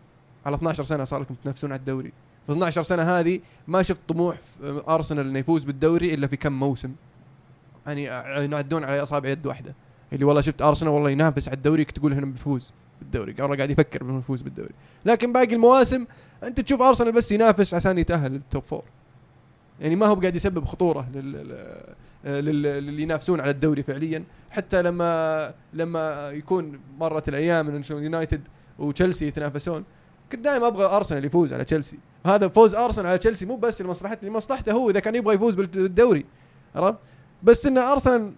على 0.45 0.55
12 0.55 0.84
سنة 0.84 1.03
صار 1.03 1.22
لكم 1.22 1.36
تنافسون 1.43 1.72
على 1.72 1.80
الدوري 1.80 2.11
في 2.47 2.53
12 2.53 2.82
سنة 2.82 3.03
هذه 3.20 3.39
ما 3.68 3.82
شفت 3.82 4.01
طموح 4.07 4.36
أرسنال 4.63 5.28
إنه 5.28 5.39
يفوز 5.39 5.63
بالدوري 5.63 6.13
إلا 6.13 6.28
في 6.28 6.38
كم 6.38 6.53
موسم 6.53 6.91
يعني 7.88 8.05
ينعدون 8.43 8.84
على 8.84 9.03
إصابع 9.03 9.30
يد 9.30 9.45
واحدة 9.45 9.76
اللي 10.13 10.25
والله 10.25 10.41
شفت 10.41 10.61
أرسنال 10.61 10.91
والله 10.91 11.09
ينافس 11.09 11.47
على 11.47 11.57
الدوري 11.57 11.85
تقول 11.85 12.13
هنا 12.13 12.25
بيفوز 12.25 12.73
بالدوري. 13.01 13.35
والله 13.39 13.55
قاعد 13.55 13.69
يفكر 13.69 14.01
انه 14.01 14.23
بالدوري. 14.29 14.73
لكن 15.05 15.33
باقي 15.33 15.55
المواسم 15.55 16.05
أنت 16.43 16.61
تشوف 16.61 16.81
أرسنال 16.81 17.11
بس 17.11 17.31
ينافس 17.31 17.73
عشان 17.73 17.97
يتأهل 17.97 18.31
لل 18.31 18.44
top 18.44 18.63
four 18.63 18.83
يعني 19.81 19.95
ما 19.95 20.05
هو 20.05 20.15
قاعد 20.15 20.35
يسبب 20.35 20.65
خطورة 20.65 21.07
لل 21.13 21.31
لل- 22.25 22.61
للي 22.61 23.01
ينافسون 23.03 23.39
على 23.39 23.51
الدوري 23.51 23.83
فعليا. 23.83 24.23
حتى 24.51 24.81
لما 24.81 25.53
لما 25.73 26.29
يكون 26.29 26.79
مرت 26.99 27.29
الأيام 27.29 27.69
إن 27.69 27.81
يونايتد 27.89 28.41
وتشيلسي 28.79 29.27
يتنافسون 29.27 29.83
كنت 30.31 30.41
دائما 30.41 30.67
أبغى 30.67 30.85
أرسنال 30.85 31.25
يفوز 31.25 31.53
على 31.53 31.65
تشيلسي. 31.65 31.97
هذا 32.25 32.47
فوز 32.47 32.75
أرسنال 32.75 33.07
على 33.07 33.17
تشيلسي 33.17 33.45
مو 33.45 33.55
بس 33.55 33.81
لمصلحته 33.81 34.27
لمصلحته 34.27 34.71
هو 34.71 34.89
إذا 34.89 34.99
كان 34.99 35.15
يبغى 35.15 35.35
يفوز 35.35 35.55
بالدوري. 35.55 36.25
عرفت؟ 36.75 36.97
بس 37.43 37.65
إن 37.65 37.77
أرسنال 37.77 38.33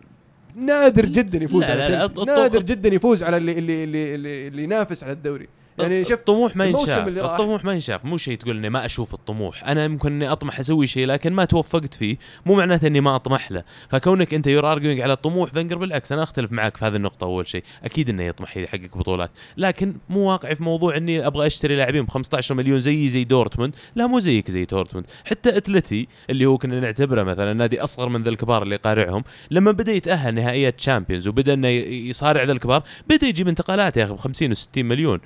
نادر 0.56 1.06
جدا 1.06 1.44
يفوز 1.44 1.64
لا، 1.64 1.72
على 1.72 1.82
لا، 1.82 1.90
لا، 1.90 2.08
تشيلسي. 2.08 2.26
نادر 2.26 2.62
جدا 2.62 2.90
يفوز 2.94 3.24
على 3.24 3.38
اللي 3.38 3.52
اللي, 3.52 3.84
اللي, 3.84 4.48
اللي 4.48 4.64
ينافس 4.64 5.04
على 5.04 5.14
الدوري. 5.14 5.48
يعني 5.80 6.04
شوف 6.04 6.14
الطموح 6.14 6.56
ما 6.56 6.66
ينشاف. 6.66 7.08
الطموح 7.08 7.66
ما 7.66 7.74
ينشاف. 7.74 8.06
مو 8.06 8.18
شيء 8.18 8.38
تقول 8.38 8.58
إني 8.58 8.70
ما 8.70 8.86
أشوف 8.86 9.14
الطموح. 9.14 9.68
أنا 9.68 9.88
ممكن 9.88 10.12
إني 10.12 10.32
أطمح 10.32 10.60
أسوي 10.60 10.88
شيء 10.88 11.06
لكن 11.06 11.34
ما 11.34 11.46
توفقت 11.46 11.94
فيه. 11.94 12.18
مو 12.46 12.56
معناته 12.56 12.88
إني 12.88 13.02
ما 13.02 13.16
أطمح 13.16 13.52
له. 13.52 13.64
فكونك 13.90 14.34
أنت 14.34 14.48
you're 14.48 14.72
arguing 14.72 15.02
على 15.02 15.14
الطموح 15.14 15.52
فينجر 15.52 15.78
بالعكس 15.78 16.12
أنا 16.12 16.24
أختلف 16.24 16.52
معك 16.52 16.78
في 16.78 16.86
هذه 16.86 16.96
النقطة 16.96 17.26
أول 17.26 17.48
شيء 17.48 17.64
أكيد 17.84 18.10
إنه 18.10 18.24
يطمح 18.24 18.58
يحقق 18.58 18.98
بطولات. 18.98 19.32
لكن 19.58 19.96
مو 20.10 20.20
واقعي 20.20 20.56
في 20.56 20.64
موضوع 20.64 20.98
إني 20.98 21.28
أبغى 21.28 21.48
أشتري 21.48 21.76
لاعبين 21.76 22.06
ب 22.06 22.10
15 22.10 22.56
مليون 22.56 22.80
زي 22.80 23.10
زي 23.10 23.24
دورتموند. 23.24 23.76
لا 23.96 24.08
مو 24.08 24.20
زيك 24.20 24.52
زي 24.52 24.66
دورتموند. 24.66 25.08
حتى 25.26 25.58
أتلتي 25.58 26.08
اللي 26.30 26.46
هو 26.46 26.58
كنا 26.58 26.80
نعتبره 26.80 27.24
مثلا 27.24 27.54
نادي 27.54 27.84
أصغر 27.84 28.10
من 28.10 28.24
ذا 28.24 28.30
الكبار 28.30 28.64
اللي 28.64 28.76
قارعهم 28.76 29.24
لما 29.52 29.72
بدأ 29.72 29.92
يتأهل 29.92 30.36
نهائيات 30.36 30.78
Champions 30.78 31.28
وبدأ 31.28 31.54
إنه 31.54 31.68
يصارع 31.68 32.44
ذا 32.44 32.52
الكبار 32.52 32.84
بدأ 33.10 33.28
يجيب 33.28 33.48
انتقالات 33.48 33.98
يا 33.98 34.04
أخي 34.04 34.14
ب 34.14 34.18
50 34.18 34.56
و60 34.56 34.78
مليون. 34.78 35.20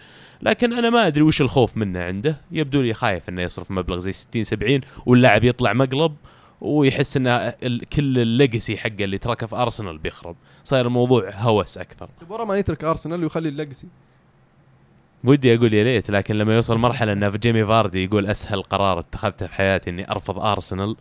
لكن 0.44 0.74
أنا 0.74 0.90
ما 0.90 1.08
أدري 1.08 1.22
وش 1.22 1.42
الخوف 1.42 1.78
منه 1.78 2.00
عنده. 2.00 2.42
يبدو 2.52 2.82
لي 2.82 2.94
خايف 2.94 3.30
إنه 3.30 3.42
يصرف 3.42 3.72
مبلغ 3.72 3.98
زي 3.98 4.12
60 4.12 4.44
70 4.44 4.82
واللاعب 5.06 5.44
يطلع 5.44 5.74
مقلب 5.74 6.16
ويحس 6.62 7.18
إن 7.18 7.54
كل 7.94 8.20
ال 8.20 8.28
legacy 8.28 8.78
حقه 8.78 9.04
اللي 9.04 9.18
تركه 9.18 9.48
في 9.48 9.56
أرسنال 9.56 9.98
بيخرب. 9.98 10.36
صاير 10.64 10.86
الموضوع 10.88 11.32
هوس 11.36 11.78
أكثر. 11.78 12.10
ورا 12.30 12.46
ما 12.46 12.58
يترك 12.58 12.84
أرسنال 12.84 13.24
ويخلي 13.24 13.50
ال 13.50 13.54
legacy. 13.54 13.88
ودي 15.24 15.56
أقول 15.56 15.74
يا 15.74 15.84
ليت 15.84 16.12
لكن 16.12 16.36
لما 16.36 16.56
يوصل 16.56 16.78
مرحلة 16.78 17.14
إن 17.14 17.30
جيمي 17.30 17.66
فاردي 17.66 18.04
يقول 18.04 18.26
أسهل 18.28 18.62
قرار 18.62 19.00
اتخذته 19.00 19.48
في 19.48 19.54
حياتي 19.54 19.90
إني 19.90 20.12
أرفض 20.12 20.40
أرسنال 20.40 20.96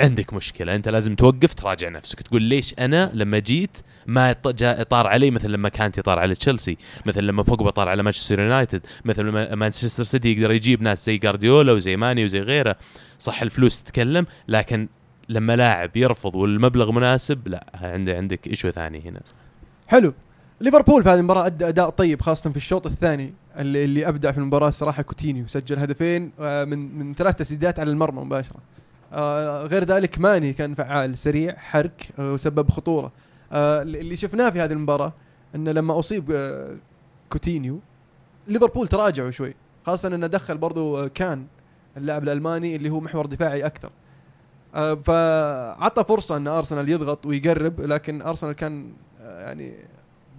عندك 0.00 0.32
مشكلة 0.32 0.74
أنت 0.74 0.88
لازم 0.88 1.14
توقف 1.14 1.54
تراجع 1.54 1.88
نفسك 1.88 2.20
تقول 2.20 2.42
ليش 2.42 2.74
أنا 2.78 3.10
لما 3.14 3.38
جيت 3.38 3.78
ما 4.06 4.36
جاء 4.46 4.82
طار 4.82 5.06
علي 5.06 5.30
مثل 5.30 5.50
لما 5.50 5.68
كانتي 5.68 6.02
طار 6.02 6.18
على 6.18 6.34
تشيلسي 6.34 6.76
مثل 7.06 7.22
لما 7.22 7.42
بوجبا 7.42 7.70
طار 7.70 7.88
على 7.88 8.02
مانشستر 8.02 8.40
يونايتد 8.40 8.86
مثل 9.04 9.22
لما 9.24 9.54
مانشستر 9.54 10.02
سيتي 10.02 10.32
يقدر 10.32 10.52
يجيب 10.52 10.82
ناس 10.82 11.06
زي 11.06 11.16
جارديولا 11.16 11.72
وزي 11.72 11.96
ماني 11.96 12.24
وزي 12.24 12.40
غيره. 12.40 12.76
صح 13.18 13.42
الفلوس 13.42 13.82
تتكلم 13.82 14.26
لكن 14.48 14.88
لما 15.28 15.56
لاعب 15.56 15.96
يرفض 15.96 16.36
والمبلغ 16.36 16.92
مناسب 16.92 17.48
لا 17.48 17.66
عندي 17.74 18.12
عندك 18.12 18.46
issue 18.46 18.70
ثاني 18.70 19.02
هنا. 19.08 19.20
حلو. 19.86 20.14
ليفربول 20.60 21.02
في 21.02 21.08
هذه 21.08 21.18
المباراة 21.18 21.46
أدى 21.46 21.68
أداء 21.68 21.90
طيب 21.90 22.22
خاصة 22.22 22.50
في 22.50 22.56
الشوط 22.56 22.86
الثاني 22.86 23.34
اللي, 23.58 23.84
اللي 23.84 24.08
أبدع 24.08 24.32
في 24.32 24.38
المباراة 24.38 24.68
الصراحة 24.68 25.02
كوتينيو 25.02 25.46
سجل 25.46 25.78
هدفين 25.78 26.32
آه، 26.40 26.64
من 26.64 26.98
من 26.98 27.14
ثلاث 27.14 27.36
تسديدات 27.36 27.80
على 27.80 27.90
المرمى 27.90 28.24
مباشرة. 28.24 28.58
آه، 29.14 29.66
غير 29.66 29.84
ذلك 29.84 30.18
ماني 30.18 30.52
كان 30.52 30.74
فعال 30.74 31.18
سريع 31.18 31.56
حرك 31.56 32.08
آه، 32.18 32.32
وسبب 32.32 32.70
خطورة. 32.70 33.12
آه، 33.52 33.82
اللي 33.82 34.16
شفناه 34.16 34.50
في 34.50 34.60
هذه 34.60 34.72
المباراة 34.72 35.12
أنه 35.54 35.72
لما 35.72 35.98
أصيب 35.98 36.30
آه، 36.30 36.76
كوتينيو 37.30 37.80
ليفربول 38.48 38.88
تراجعوا 38.88 39.30
شوي. 39.30 39.54
خاصة 39.86 40.08
أنه 40.14 40.26
دخل 40.26 40.58
برضو 40.58 40.96
آه، 40.98 41.06
كان 41.08 41.46
اللاعب 41.96 42.22
الألماني 42.22 42.76
اللي 42.76 42.90
هو 42.90 43.00
محور 43.00 43.26
دفاعي 43.26 43.66
أكثر. 43.66 43.90
آه، 44.74 44.94
فعطى 44.94 46.04
فرصة 46.04 46.36
أن 46.36 46.48
أرسنال 46.48 46.88
يضغط 46.88 47.26
ويقرب 47.26 47.80
لكن 47.80 48.22
أرسنال 48.22 48.52
كان 48.52 48.92
آه، 49.20 49.40
يعني 49.46 49.74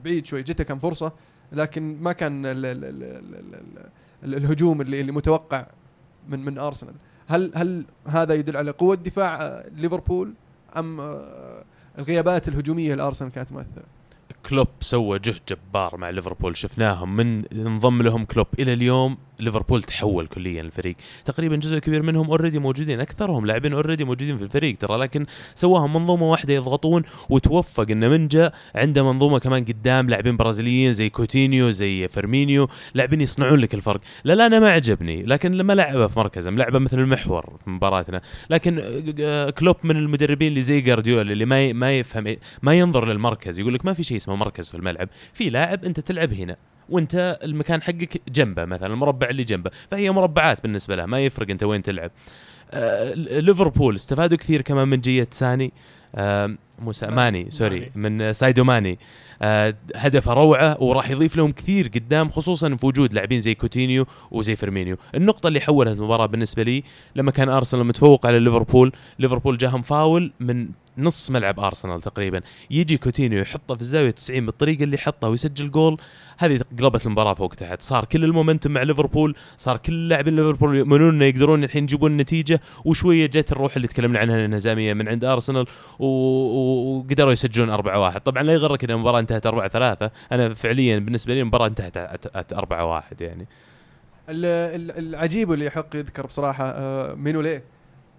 بعيد 0.03 0.25
شوي. 0.25 0.43
جته 0.43 0.63
كان 0.63 0.79
فرصة 0.79 1.11
لكن 1.51 1.97
ما 2.01 2.11
كان 2.11 2.45
ال 2.45 2.65
ال 2.65 2.85
ال 2.85 3.03
ال 3.03 3.45
ال 3.45 3.85
ال 4.23 4.35
الهجوم 4.35 4.81
اللي, 4.81 5.01
اللي 5.01 5.11
متوقع 5.11 5.65
من 6.29 6.45
من 6.45 6.57
أرسنال. 6.57 6.93
هل 7.27 7.51
هل 7.55 7.85
هذا 8.07 8.33
يدل 8.33 8.57
على 8.57 8.71
قوة 8.71 8.95
دفاع 8.95 9.41
آه، 9.41 9.69
ليفربول 9.75 10.33
أم 10.77 10.99
آه، 10.99 11.63
الغيابات 11.99 12.47
الهجومية 12.47 12.95
لارسنال 12.95 13.31
كانت 13.31 13.51
مؤثرة؟ 13.51 13.83
كلوب 14.49 14.67
سوى 14.81 15.19
جهد 15.19 15.39
جبار 15.49 15.97
مع 15.97 16.09
ليفربول. 16.09 16.57
شفناهم 16.57 17.15
من 17.15 17.45
انضم 17.53 18.01
لهم 18.01 18.25
كلوب 18.25 18.47
إلى 18.59 18.73
اليوم. 18.73 19.17
ليفربول 19.39 19.83
تحول 19.83 20.27
كليا 20.27 20.61
الفريق. 20.61 20.95
تقريبا 21.25 21.55
جزء 21.55 21.79
كبير 21.79 22.01
منهم 22.01 22.29
already 22.29 22.59
موجودين 22.59 23.01
أكثرهم 23.01 23.45
لاعبين 23.45 23.73
already 23.73 24.03
موجودين 24.03 24.37
في 24.37 24.43
الفريق 24.43 24.77
ترى 24.77 24.97
لكن 24.97 25.25
سواهم 25.55 25.93
منظومة 25.93 26.25
واحدة 26.25 26.53
يضغطون 26.53 27.03
وتوفق 27.29 27.91
إن 27.91 28.09
من 28.09 28.27
جاء 28.27 28.53
عنده 28.75 29.13
منظومة 29.13 29.39
كمان 29.39 29.65
قدام 29.65 30.09
لاعبين 30.09 30.37
برازيليين 30.37 30.93
زي 30.93 31.09
كوتينيو 31.09 31.71
زي 31.71 32.07
فيرمينيو 32.07 32.67
لاعبين 32.93 33.21
يصنعون 33.21 33.59
لك 33.59 33.73
الفرق. 33.73 34.01
لا 34.23 34.33
لا 34.33 34.45
أنا 34.45 34.59
ما 34.59 34.69
عجبني 34.69 35.23
لكن 35.23 35.51
لما 35.51 35.73
لعبه 35.73 36.07
في 36.07 36.19
مركزه 36.19 36.51
لعبه 36.51 36.79
مثل 36.79 36.99
المحور 36.99 37.57
في 37.63 37.69
مباراتنا. 37.69 38.21
لكن 38.49 38.81
آه، 39.19 39.49
كلوب 39.49 39.75
من 39.83 39.97
المدربين 39.97 40.47
اللي 40.47 40.61
زي 40.61 40.81
جارديولا 40.81 41.31
اللي 41.31 41.45
ما 41.45 41.73
ما 41.73 41.99
يفهم 41.99 42.35
ما 42.61 42.73
ينظر 42.73 43.05
للمركز 43.05 43.59
يقول 43.59 43.73
لك 43.73 43.85
ما 43.85 43.93
في 43.93 44.03
شيء 44.03 44.17
اسمه 44.17 44.35
مركز 44.35 44.69
في 44.69 44.75
الملعب 44.77 45.09
في 45.33 45.49
لاعب 45.49 45.85
أنت 45.85 45.99
تلعب 45.99 46.33
هنا. 46.33 46.55
وانت 46.89 47.39
المكان 47.43 47.81
حقك 47.81 48.21
جنبه 48.29 48.65
مثلا 48.65 48.93
المربع 48.93 49.29
اللي 49.29 49.43
جنبه. 49.43 49.71
فهي 49.91 50.11
مربعات 50.11 50.63
بالنسبة 50.63 50.95
له 50.95 51.05
ما 51.05 51.25
يفرق 51.25 51.49
انت 51.49 51.63
وين 51.63 51.81
تلعب. 51.81 52.11
آه 52.71 53.13
ليفربول 53.13 53.95
استفادوا 53.95 54.37
كثير 54.37 54.61
كمان 54.61 54.87
من 54.87 55.01
جية 55.01 55.27
ساني. 55.31 55.73
آه 56.15 56.55
موسى 56.79 57.07
ماني 57.07 57.51
sorry. 57.51 57.91
من 57.95 58.21
آه، 58.21 58.31
ساديو 58.31 58.63
ماني. 58.63 58.99
آه 59.41 59.75
هدفه 59.95 60.33
روعة 60.33 60.83
وراح 60.83 61.09
يضيف 61.09 61.35
لهم 61.35 61.51
كثير 61.51 61.87
قدام 61.87 62.29
خصوصا 62.29 62.75
في 62.75 62.85
وجود 62.85 63.13
لاعبين 63.13 63.41
زي 63.41 63.55
كوتينيو 63.55 64.05
وزي 64.31 64.55
فيرمينيو. 64.55 64.97
النقطة 65.15 65.47
اللي 65.47 65.59
حولت 65.61 65.97
المباراة 65.97 66.25
بالنسبة 66.25 66.63
لي 66.63 66.83
لما 67.15 67.31
كان 67.31 67.49
أرسنال 67.49 67.85
متفوق 67.85 68.25
على 68.25 68.39
ليفربول 68.39 68.91
ليفربول 69.19 69.57
جاهم 69.57 69.81
فاول 69.81 70.31
من 70.39 70.67
نص 70.97 71.31
ملعب 71.31 71.59
أرسنال 71.59 72.01
تقريبا. 72.01 72.41
يجي 72.71 72.97
كوتينيو 72.97 73.39
يحطه 73.39 73.75
في 73.75 73.81
الزاوية 73.81 74.11
90 74.11 74.45
بالطريقة 74.45 74.83
اللي 74.83 74.97
حطها 74.97 75.27
ويسجل 75.27 75.71
جول. 75.71 75.97
هذه 76.37 76.59
قلبت 76.79 77.05
المباراة 77.05 77.33
فوق 77.33 77.53
تحت. 77.55 77.81
صار 77.81 78.05
كل 78.05 78.23
المومنتم 78.23 78.71
مع 78.71 78.83
ليفربول 78.83 79.35
صار 79.57 79.77
كل 79.77 80.09
لاعبين 80.09 80.35
ليفربول 80.35 80.75
يؤمنون 80.75 81.15
إنه 81.15 81.25
يقدرون 81.25 81.63
الحين 81.63 81.83
يجيبون 81.83 82.11
النتيجه 82.11 82.61
وشوية 82.85 83.25
جت 83.25 83.51
الروح 83.51 83.75
اللي 83.75 83.87
تكلمنا 83.87 84.19
عنها 84.19 84.35
الانهزاميه 84.35 84.93
من 84.93 85.07
عند 85.09 85.25
أرسنال 85.25 85.65
و... 85.99 86.05
و... 86.05 86.97
وقدروا 86.97 87.31
يسجلون 87.31 87.69
4 87.69 87.99
1 87.99 88.21
طبعا 88.21 88.43
لا 88.43 88.53
يغرك 88.53 88.83
إن 88.83 88.91
المباراة 88.91 89.19
انتهت 89.19 89.45
4 89.45 89.67
3 89.67 90.11
أنا 90.31 90.53
فعليا 90.53 90.99
بالنسبة 90.99 91.33
لي 91.33 91.41
المباراة 91.41 91.67
انتهت 91.67 92.53
4 92.53 92.85
1 92.85 93.21
يعني. 93.21 93.47
ال- 94.29 94.45
ال- 94.45 94.97
العجيب 95.07 95.51
اللي 95.53 95.65
يحق 95.65 95.95
يذكر 95.95 96.25
بصراحة 96.25 96.65
آه، 96.69 97.13
مينوليه 97.13 97.63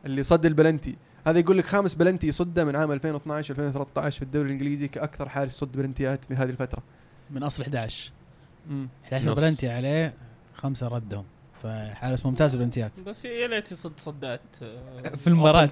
اللي 0.07 0.23
صد 0.23 0.47
البلنتي. 0.47 0.97
هذا 1.27 1.39
يقول 1.39 1.59
لك 1.59 1.67
خامس 1.67 1.95
بلنتي 1.95 2.33
صده 2.33 2.65
من 2.65 2.77
عام 2.77 2.93
2012 2.93 3.55
2013 3.55 4.17
في 4.19 4.23
الدوري 4.25 4.47
الإنجليزي 4.47 4.89
كأكثر 4.89 5.29
حارس 5.29 5.53
صد 5.53 5.73
بلنتيات 5.73 6.25
في 6.25 6.35
هذه 6.35 6.51
الفترة. 6.51 6.83
من 7.31 7.43
أصل 7.43 7.63
11 7.63 8.13
11 9.05 9.31
نص. 9.33 9.41
بلنتي 9.41 9.69
عليه 9.73 10.15
خمسة 10.55 10.89
ردهم. 10.89 11.25
فحارس 11.63 12.27
ممتاز 12.27 12.55
بالامتياز 12.57 12.91
بس 13.07 13.25
يا 13.25 13.49
ليت 13.49 13.73
يصد 13.73 13.93
صدات 14.01 14.41
آه، 14.63 15.09
في 15.17 15.27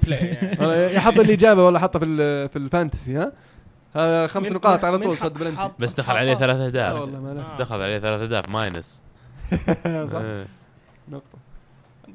play 0.07 0.13
يعني. 0.13 0.95
يحط 0.97 1.19
الإجابة 1.19 1.65
ولا 1.67 1.79
حطها 1.79 1.99
في 1.99 2.05
ال- 2.05 2.49
في 2.49 2.57
ال 2.57 2.64
fantasy 2.64 3.17
ها؟ 3.17 3.33
هذا 3.95 4.27
خمس 4.27 4.49
نقاط 4.53 4.85
على 4.85 4.99
طول 4.99 5.17
حط- 5.19 5.25
صد 5.25 5.39
بلنتي. 5.39 5.57
حط- 5.57 5.75
بس 5.81 5.95
دخل 5.95 6.13
عليه. 6.17 6.35
ثلاث 6.35 6.57
لا 6.57 6.67
أهداف. 6.67 7.01
والله 7.01 7.21
ما 7.21 7.53
آه. 7.55 7.59
دخل 7.59 7.81
عليه 7.83 7.99
ثلاث 7.99 8.21
أهداف 8.21 8.49
ماينس. 8.49 9.03
صح. 10.13 10.19
إيه. 10.21 10.47
نقطة. 11.09 11.39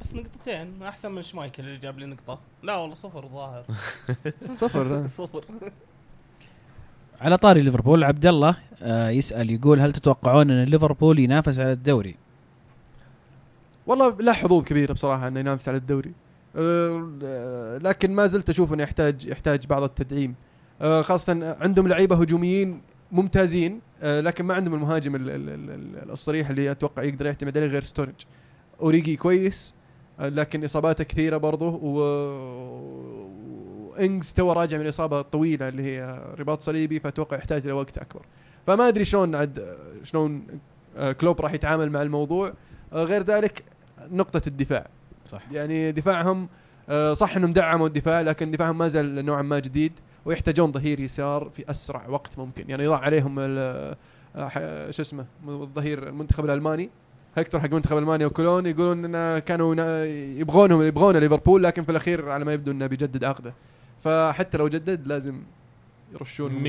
بس 0.01 0.15
نقطتين 0.15 0.83
أحسن 0.83 1.11
من 1.11 1.21
شمايكل 1.21 1.63
اللي 1.63 1.77
جاب 1.77 1.99
لي 1.99 2.05
نقطة. 2.05 2.39
لا 2.63 2.75
والله 2.75 2.95
صفر 2.95 3.27
ظاهر. 3.27 3.65
صفر. 4.53 5.03
صفر. 5.17 5.43
على 7.21 7.37
طاري 7.37 7.61
ليفربول 7.61 8.03
عبد 8.03 8.25
الله 8.25 8.55
آه 8.81 9.09
يسأل 9.09 9.51
يقول 9.51 9.79
هل 9.79 9.91
تتوقعون 9.93 10.51
أن 10.51 10.63
ليفربول 10.63 11.19
ينافس 11.19 11.59
على 11.59 11.71
الدوري؟ 11.71 12.15
والله 13.87 14.17
له 14.21 14.33
حظوظ 14.33 14.63
كبيرة 14.65 14.93
بصراحة 14.93 15.27
إنه 15.27 15.39
ينافس 15.39 15.67
على 15.69 15.77
الدوري. 15.77 16.11
أه، 16.55 17.77
لكن 17.83 18.11
ما 18.11 18.25
زلت 18.25 18.49
أشوف 18.49 18.73
إنه 18.73 18.83
يحتاج 18.83 19.25
يحتاج 19.25 19.67
بعض 19.67 19.83
التدعيم. 19.83 20.35
أه، 20.81 21.01
خاصة 21.01 21.55
عندهم 21.61 21.87
لعيبة 21.87 22.15
هجوميين 22.21 22.81
ممتازين 23.11 23.81
أه، 24.01 24.21
لكن 24.21 24.45
ما 24.45 24.53
عندهم 24.53 24.73
المهاجم 24.73 25.15
ال- 25.15 25.29
ال- 25.29 25.49
ال- 25.49 25.69
ال- 26.03 26.11
الصريح 26.11 26.49
اللي 26.49 26.71
أتوقع 26.71 27.03
يقدر 27.03 27.25
يعتمد 27.25 27.57
عليه 27.57 27.67
غير 27.67 27.83
ستورج 27.83 28.13
أوريجي 28.81 29.15
كويس 29.15 29.73
لكن 30.19 30.63
اصاباته 30.63 31.03
كثيرة 31.03 31.37
برضه 31.37 31.67
و 31.67 31.99
وإنجز 33.99 34.33
تو 34.33 34.51
راجع 34.51 34.77
من 34.77 34.83
الاصابه 34.83 35.19
الطويله 35.19 35.67
اللي 35.67 35.83
هي 35.83 36.21
رباط 36.39 36.61
صليبي 36.61 36.99
فأتوقع 36.99 37.37
يحتاج 37.37 37.67
له 37.67 37.73
وقت 37.73 37.97
أكبر. 37.97 38.25
فما 38.67 38.87
أدري 38.87 39.03
شلون 39.03 39.35
عد 39.35 39.77
شلون 40.03 40.47
أه، 40.97 41.11
كلوب 41.11 41.41
راح 41.41 41.53
يتعامل 41.53 41.91
مع 41.91 42.01
الموضوع. 42.01 42.53
أه، 42.93 43.03
غير 43.03 43.23
ذلك 43.23 43.63
نقطة 44.11 44.41
الدفاع. 44.47 44.87
صح 45.25 45.41
يعني 45.51 45.91
دفاعهم 45.91 46.49
آه، 46.89 47.13
صح 47.13 47.35
إنهم 47.35 47.53
دعموا 47.53 47.87
الدفاع 47.87 48.21
لكن 48.21 48.51
دفاعهم 48.51 48.77
ما 48.77 48.87
زال 48.87 49.25
نوعا 49.25 49.41
ما 49.41 49.59
جديد 49.59 49.91
ويحتاجون 50.25 50.71
ظهير 50.71 50.99
يسار 50.99 51.49
في 51.49 51.71
أسرع 51.71 52.07
وقت 52.07 52.37
ممكن. 52.37 52.69
يعني 52.69 52.83
يضاع 52.83 52.99
عليهم 52.99 53.35
آه، 53.39 53.95
شو 54.91 55.01
اسمه 55.01 55.25
الظهير 55.47 56.07
المنتخب 56.07 56.45
الألماني. 56.45 56.89
هكتور 57.37 57.61
حق 57.61 57.67
المنتخب 57.67 57.97
الالماني 57.97 58.25
وكولون 58.25 58.65
يقولون 58.65 59.15
إن 59.15 59.39
كانوا 59.39 59.75
يبغونهم 60.39 60.81
يبغون 60.81 61.17
ليفربول 61.17 61.63
لكن 61.63 61.83
في 61.83 61.91
الأخير 61.91 62.29
على 62.29 62.45
ما 62.45 62.53
يبدو 62.53 62.71
إنه 62.71 62.87
بيجدد 62.87 63.23
عقده. 63.23 63.53
فحتى 64.03 64.57
لو 64.57 64.67
جدد 64.67 65.07
لازم 65.07 65.41
يرشون 66.13 66.63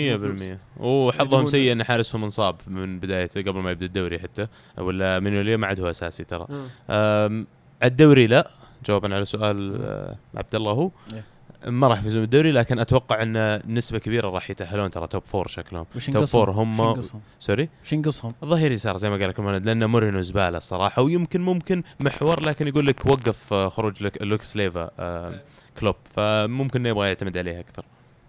100% 0.78 0.82
وحظهم 0.82 1.46
سيء 1.46 1.72
إن 1.72 1.84
حارسهم 1.84 2.22
انصاب 2.24 2.56
من 2.66 3.00
بدايته 3.00 3.40
قبل 3.42 3.61
ما 3.61 3.70
يبدأ 3.70 3.86
الدوري 3.86 4.18
حتى. 4.18 4.46
ولا 4.78 5.20
مينولي 5.20 5.56
ما 5.56 5.66
عاد 5.66 5.80
هو 5.80 5.90
أساسي 5.90 6.24
ترى. 6.24 6.46
آه. 6.90 7.44
الدوري 7.84 8.26
لا. 8.26 8.50
جوابا 8.86 9.14
على 9.14 9.24
سؤال 9.24 9.78
آه، 9.82 10.16
عبد 10.34 10.54
الله 10.54 10.72
هو. 10.72 10.90
إيه. 11.12 11.24
ما 11.66 11.88
راح 11.88 11.98
يفوزون 11.98 12.20
بالدوري 12.20 12.52
لكن 12.52 12.78
أتوقع 12.78 13.22
أن 13.22 13.62
نسبة 13.74 13.98
كبيرة 13.98 14.30
راح 14.30 14.50
يتأهلون 14.50 14.90
ترى 14.90 15.06
top 15.06 15.24
four 15.24 15.48
شكلهم 15.48 15.86
top؟ 16.12 16.24
four 16.24 16.50
هم-؟ 16.50 17.00
sorry 17.38 17.68
وش 17.84 17.92
ينقصهم؟ 17.92 18.34
ظهير 18.44 18.72
يسار 18.72 18.96
زي 18.96 19.11
ما 19.11 19.16
قال 19.16 19.28
لكم 19.28 19.50
لأن 19.50 19.84
مورينو 19.90 20.22
زباله 20.22 20.58
الصراحة 20.58 21.02
ويمكن 21.02 21.40
ممكن 21.40 21.82
محور 22.00 22.42
لكن 22.42 22.68
يقول 22.68 22.86
لك 22.86 23.06
وقف 23.06 23.52
آه، 23.52 23.68
خروج 23.68 24.02
لوك, 24.02 24.22
لوكاس 24.22 24.42
ليفا 24.42 24.90
آه، 24.98 25.40
كلوب 25.80 25.96
فممكن 26.04 26.86
يبغى 26.86 27.08
يعتمد 27.08 27.36
عليه 27.36 27.61
أكثر 27.61 27.84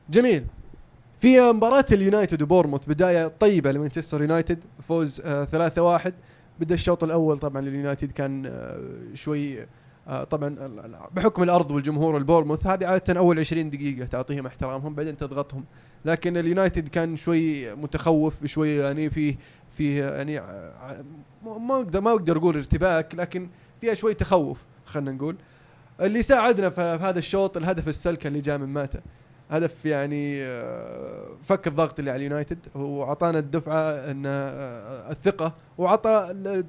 جميل 0.09 0.45
في 1.19 1.41
مباراة 1.41 1.85
اليونايتد 1.91 2.41
وبورموث 2.41 2.85
بداية 2.87 3.27
طيبة 3.27 3.71
لمانشستر 3.71 4.21
يونايتد 4.21 4.59
فوز 4.87 5.21
آه 5.25 5.99
3-1 6.05 6.11
بدأ 6.59 6.75
الشوط 6.75 7.03
الأول 7.03 7.39
طبعا 7.39 7.61
لليونايتد 7.61 8.11
كان 8.11 8.45
آه 8.45 8.79
شوي 9.13 9.61
آه 9.61 9.67
طبعا 10.07 10.47
ال- 10.47 10.79
ال- 10.85 10.95
بحكم 11.11 11.43
الأرض 11.43 11.71
والجمهور 11.71 12.17
البورموث 12.17 12.67
هذه 12.67 12.85
عادة 12.85 13.19
أول 13.19 13.39
20 13.39 13.69
دقيقة 13.69 14.05
تعطيهم 14.05 14.45
احترامهم 14.45 14.95
بعدين 14.95 15.17
تضغطهم. 15.17 15.63
لكن 16.05 16.37
اليونايتد 16.37 16.87
كان 16.87 17.15
شوي 17.15 17.75
متخوف 17.75 18.45
شوي 18.45 18.75
يعني 18.75 19.09
في 19.09 19.35
في 19.71 19.97
يعني 19.99 20.39
آه، 20.39 21.03
ما 21.43 21.75
أقدر 21.75 22.01
ما 22.01 22.11
أقدر 22.11 22.37
أقول 22.37 22.55
ارتباك 22.57 23.15
لكن 23.15 23.49
فيها 23.81 23.93
شوي 23.93 24.13
تخوف 24.13 24.57
خلينا 24.85 25.11
نقول. 25.11 25.35
اللي 26.01 26.21
ساعدنا 26.23 26.69
في 26.69 26.81
هذا 26.81 27.19
الشوط 27.19 27.57
الهدف 27.57 27.87
السلكة 27.87 28.27
اللي 28.27 28.41
جاء 28.41 28.57
من 28.57 28.67
ماتا 28.67 29.01
هدف 29.51 29.85
يعني 29.85 30.43
آه، 30.43 31.27
فك 31.43 31.67
الضغط 31.67 31.99
اللي 31.99 32.11
على 32.11 32.17
اليونايتد 32.25 32.59
وعطانا 32.75 33.39
الدفعة 33.39 33.81
إن 33.91 34.23
آه، 34.25 35.11
الثقة 35.11 35.53
وعطى 35.77 36.27
ال- 36.31 36.65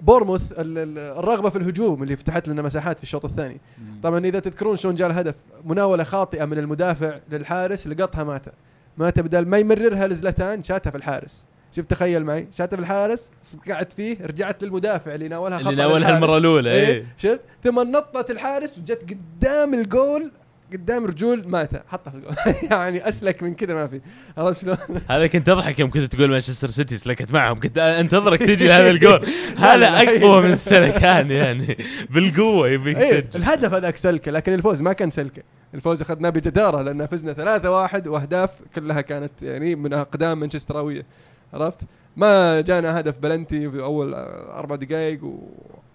بورموث 0.00 0.52
ال- 0.52 0.78
ال- 0.78 0.98
الرغبة 1.18 1.50
في 1.50 1.58
الهجوم 1.58 2.02
اللي 2.02 2.16
فتحت 2.16 2.48
لنا 2.48 2.62
مساحات 2.62 2.96
في 2.96 3.02
الشوط 3.02 3.24
الثاني. 3.24 3.60
طبعا 4.02 4.18
إذا 4.26 4.38
تذكرون 4.38 4.76
شلون 4.76 4.94
جاء 4.94 5.08
الهدف 5.10 5.34
مناولة 5.64 6.04
خاطئة 6.04 6.44
من 6.44 6.58
المدافع 6.58 7.18
للحارس 7.30 7.86
لقطها 7.86 8.24
ماتا. 8.24 8.52
ماتا 8.98 9.22
بدل 9.22 9.46
ما 9.46 9.58
يمررها 9.58 10.06
لزلتان 10.06 10.62
شاتها 10.62 10.90
في 10.90 10.96
الحارس. 10.96 11.46
شوف 11.76 11.86
تخيل 11.86 12.24
معي 12.24 12.48
شاتها 12.52 12.76
في 12.76 12.82
الحارس 12.82 13.30
قعدت 13.70 13.92
فيه 13.92 14.16
رجعت 14.26 14.62
للمدافع 14.62 15.14
اللي 15.14 15.28
ناولها 15.28 15.58
خطأ 15.58 15.70
اللي 15.70 15.82
ناولها. 15.82 16.16
المرة 16.16 16.36
الأولى 16.36 16.72
إيه؟ 16.72 16.86
إيه. 16.86 17.04
شفت 17.18 17.40
ثم 17.64 17.80
نطت 17.90 18.30
الحارس 18.30 18.78
وجت 18.78 19.02
قدام 19.10 19.74
الجول 19.74 20.30
قدام 20.72 21.04
رجول 21.06 21.48
ماتا 21.48 21.82
حطها 21.88 22.10
في 22.10 22.16
الجول 22.16 22.34
يعني 22.70 23.08
أسلك 23.08 23.42
من 23.42 23.54
كذا 23.54 23.74
ما 23.74 23.86
في. 23.86 24.00
عرفت 24.38 24.62
شلون؟ 24.62 24.76
هذا 25.10 25.26
كنت 25.26 25.48
أضحك 25.48 25.78
يوم 25.78 25.90
كنت 25.90 26.14
تقول 26.14 26.30
مانشستر 26.30 26.68
سيتي 26.68 26.96
سلكت 26.96 27.32
معهم. 27.32 27.60
كنت 27.60 27.78
أنتظرك 27.78 28.42
تجي 28.48 28.68
لهذا 28.68 28.90
الجول. 28.90 29.26
هذا 29.56 29.86
أقوى 29.88 30.42
من 30.42 30.52
السلكان 30.52 31.30
يعني. 31.30 31.76
بالقوة 32.10 32.68
يبيك 32.68 32.96
تسجل 32.96 33.24
الهدف 33.36 33.74
هذاك 33.74 33.96
سلكة 33.96 34.30
لكن 34.32 34.54
الفوز 34.54 34.82
ما 34.82 34.92
كان 34.92 35.10
سلكة. 35.10 35.42
الفوز 35.74 36.00
أخذناه 36.02 36.30
بجدارة 36.30 36.82
لأن 36.82 37.06
فزنا 37.06 37.58
3-1 38.02 38.06
وأهداف 38.06 38.50
كلها 38.74 39.00
كانت 39.00 39.42
يعني 39.42 39.74
من 39.74 39.92
أقدام 39.92 40.40
مانشستراوية. 40.40 41.06
عرفت؟ 41.54 41.80
ما 42.16 42.60
جانا 42.60 43.00
هدف 43.00 43.18
بلنتي 43.18 43.70
في 43.70 43.80
أول 43.82 44.14
أربع 44.14 44.76
دقائق 44.76 45.20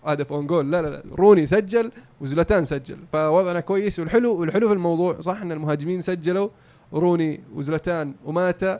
وهدف 0.04 0.32
own 0.34 0.48
goal 0.48 0.72
لا 0.72 0.82
لا 0.82 0.88
لا. 0.88 1.04
روني 1.16 1.48
سجل 1.48 1.92
وزلتان 2.22 2.66
سجل. 2.66 2.98
فوضعنا 3.14 3.60
كويس 3.60 4.00
والحلو 4.00 4.40
والحلو 4.40 4.68
في 4.68 4.74
الموضوع. 4.74 5.22
صح 5.22 5.42
إن 5.42 5.52
المهاجمين 5.52 6.02
سجلوا 6.02 6.50
روني 6.94 7.44
وزلتان 7.56 8.14
وماتا 8.26 8.80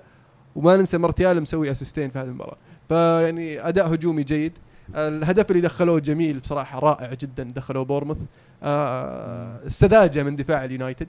وما 0.56 0.78
ننسى 0.78 0.98
مرتيال 0.98 1.42
مسوي 1.42 1.72
assist 1.72 2.00
ين 2.00 2.10
في 2.10 2.20
هذه 2.20 2.26
المباراة. 2.26 2.58
فيعني 2.90 3.68
أداء 3.68 3.94
هجومي 3.94 4.24
جيد. 4.24 4.58
الهدف 4.96 5.52
اللي 5.52 5.62
دخلوه 5.62 6.00
جميل 6.00 6.40
بصراحة 6.40 6.80
رائع 6.80 7.14
جدا 7.14 7.44
دخلوه 7.44 7.86
بورموث. 7.86 8.18
آه 8.64 9.60
السذاجه 9.66 10.24
من 10.24 10.36
دفاع 10.36 10.66
اليونايتد. 10.66 11.08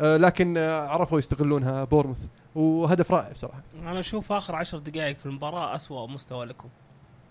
آه 0.00 0.16
لكن 0.16 0.56
آه 0.56 0.88
عرفوا 0.88 1.18
يستغلونها 1.18 1.84
بورموث. 1.84 2.26
وهدف 2.54 3.12
رائع 3.12 3.32
بصراحة. 3.32 3.62
أنا 3.82 4.00
أشوف 4.00 4.32
آخر 4.32 4.56
عشر 4.56 4.78
دقائق 4.78 5.18
في 5.18 5.26
المباراة 5.26 5.76
أسوأ 5.76 6.06
مستوى 6.06 6.46
لكم. 6.46 6.68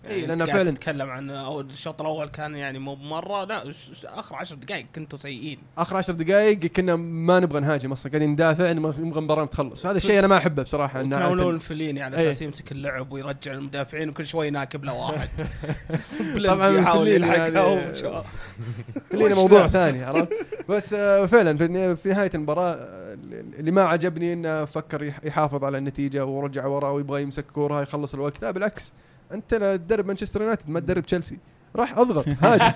يعني 0.04 0.32
أنت 0.32 0.42
قاعد 0.42 0.66
فعلاً- 0.66 0.74
تتكلم 0.74 1.10
عن 1.10 1.30
الشوط 1.30 2.00
الأول 2.00 2.28
كان 2.28 2.54
يعني 2.56 2.78
مو 2.78 2.94
مرة 2.94 3.44
لا 3.44 3.64
آخر 4.04 4.36
عشر 4.36 4.54
دقائق 4.54 4.86
كنتوا 4.94 5.18
سيئين. 5.18 5.58
آخر 5.78 5.96
عشر 5.96 6.12
دقائق 6.12 6.58
كنا 6.58 6.96
ما 6.96 7.40
نبغى 7.40 7.60
نهاجم 7.60 7.92
أصلا 7.92 8.12
قاعدين 8.12 8.30
ندافع 8.30 8.72
نبغى 8.72 8.94
المباراه 9.18 9.44
تخلص 9.44 9.86
هذا 9.86 9.96
الشيء 9.96 10.18
أنا 10.18 10.26
ما 10.26 10.36
أحبه 10.36 10.62
بصراحة 10.62 11.00
إن 11.00 11.10
تناولون 11.10 11.58
عادة- 11.58 11.62
فليني 11.62 12.02
على 12.02 12.16
إيه. 12.18 12.30
أساس 12.30 12.42
يمسك 12.42 12.72
اللعب 12.72 13.12
ويرجع 13.12 13.52
المدافعين 13.52 14.08
وكل 14.08 14.26
شوي 14.26 14.50
ناكب 14.50 14.84
له 14.84 14.92
واحد. 14.94 15.28
طبعاً 16.46 16.92
خلينا 16.92 17.26
وش 19.14 19.32
موضوع؟ 19.38 19.66
ثاني 19.66 20.04
عرفت؟ 20.04 20.28
بس 20.68 20.94
آه، 20.94 21.26
فعلا 21.26 21.56
في 21.96 22.08
نهاية 22.08 22.30
المباراة 22.34 22.72
آه، 22.74 23.18
اللي 23.58 23.70
ما 23.70 23.82
عجبني 23.82 24.32
إنه 24.32 24.64
فكر 24.64 25.02
يح- 25.02 25.20
يحافظ 25.24 25.64
على 25.64 25.78
النتيجة 25.78 26.26
ورجع 26.26 26.66
وراه 26.66 26.92
ويبغى 26.92 27.22
يمسك 27.22 27.44
كورها 27.46 27.82
يخلص 27.82 28.14
الوقت. 28.14 28.42
لا 28.42 28.50
بالعكس. 28.50 28.92
انت 29.32 29.54
لا 29.54 29.76
تدرب 29.76 30.06
مانشستر 30.06 30.40
يونايتد 30.40 30.70
ما 30.70 30.80
تدرب 30.80 31.02
تشيلسي. 31.02 31.38
راح 31.76 31.98
اضغط 31.98 32.24
هاجم. 32.42 32.72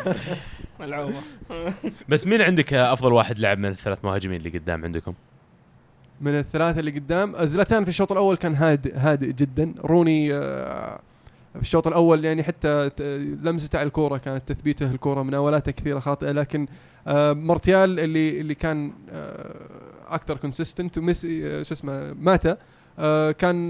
ملعوبة. 0.80 1.14
بس 2.08 2.26
مين 2.26 2.42
عندك 2.42 2.74
أفضل 2.74 3.12
واحد 3.12 3.38
لعب 3.38 3.58
من 3.58 3.68
الثلاث 3.68 4.04
مهاجمين 4.04 4.36
اللي 4.38 4.58
قدام 4.58 4.84
عندكم؟ 4.84 5.14
من 6.20 6.38
الثلاثة 6.38 6.80
اللي 6.80 6.90
قدام 6.90 7.44
زلاتان 7.46 7.82
في 7.84 7.88
الشوط 7.90 8.12
الأول 8.12 8.36
كان 8.36 8.54
هادئ 8.54 8.96
هادئ 8.96 9.32
جدا. 9.32 9.74
روني 9.84 10.34
آه، 10.34 10.98
في 11.54 11.60
الشوط 11.62 11.86
الأول 11.86 12.24
يعني 12.24 12.42
حتى 12.42 12.90
ت- 12.90 13.02
لمسته 13.42 13.78
على 13.78 13.86
الكورة 13.86 14.16
كانت 14.18 14.52
تثبيته 14.52 14.86
الكورة 14.90 15.22
مناولاته 15.22 15.72
كثيرة 15.72 15.98
خاطئة. 16.00 16.30
لكن 16.30 16.66
آه، 17.06 17.32
مارتيال 17.32 18.00
اللي 18.00 18.40
اللي 18.40 18.54
كان 18.54 18.92
آه، 19.10 19.66
أكثر 20.08 20.36
consistent 20.36 20.98
وميسي 20.98 21.64
شو 21.64 21.74
اسمه 21.74 22.12
ماتا 22.12 22.56
كان 23.32 23.68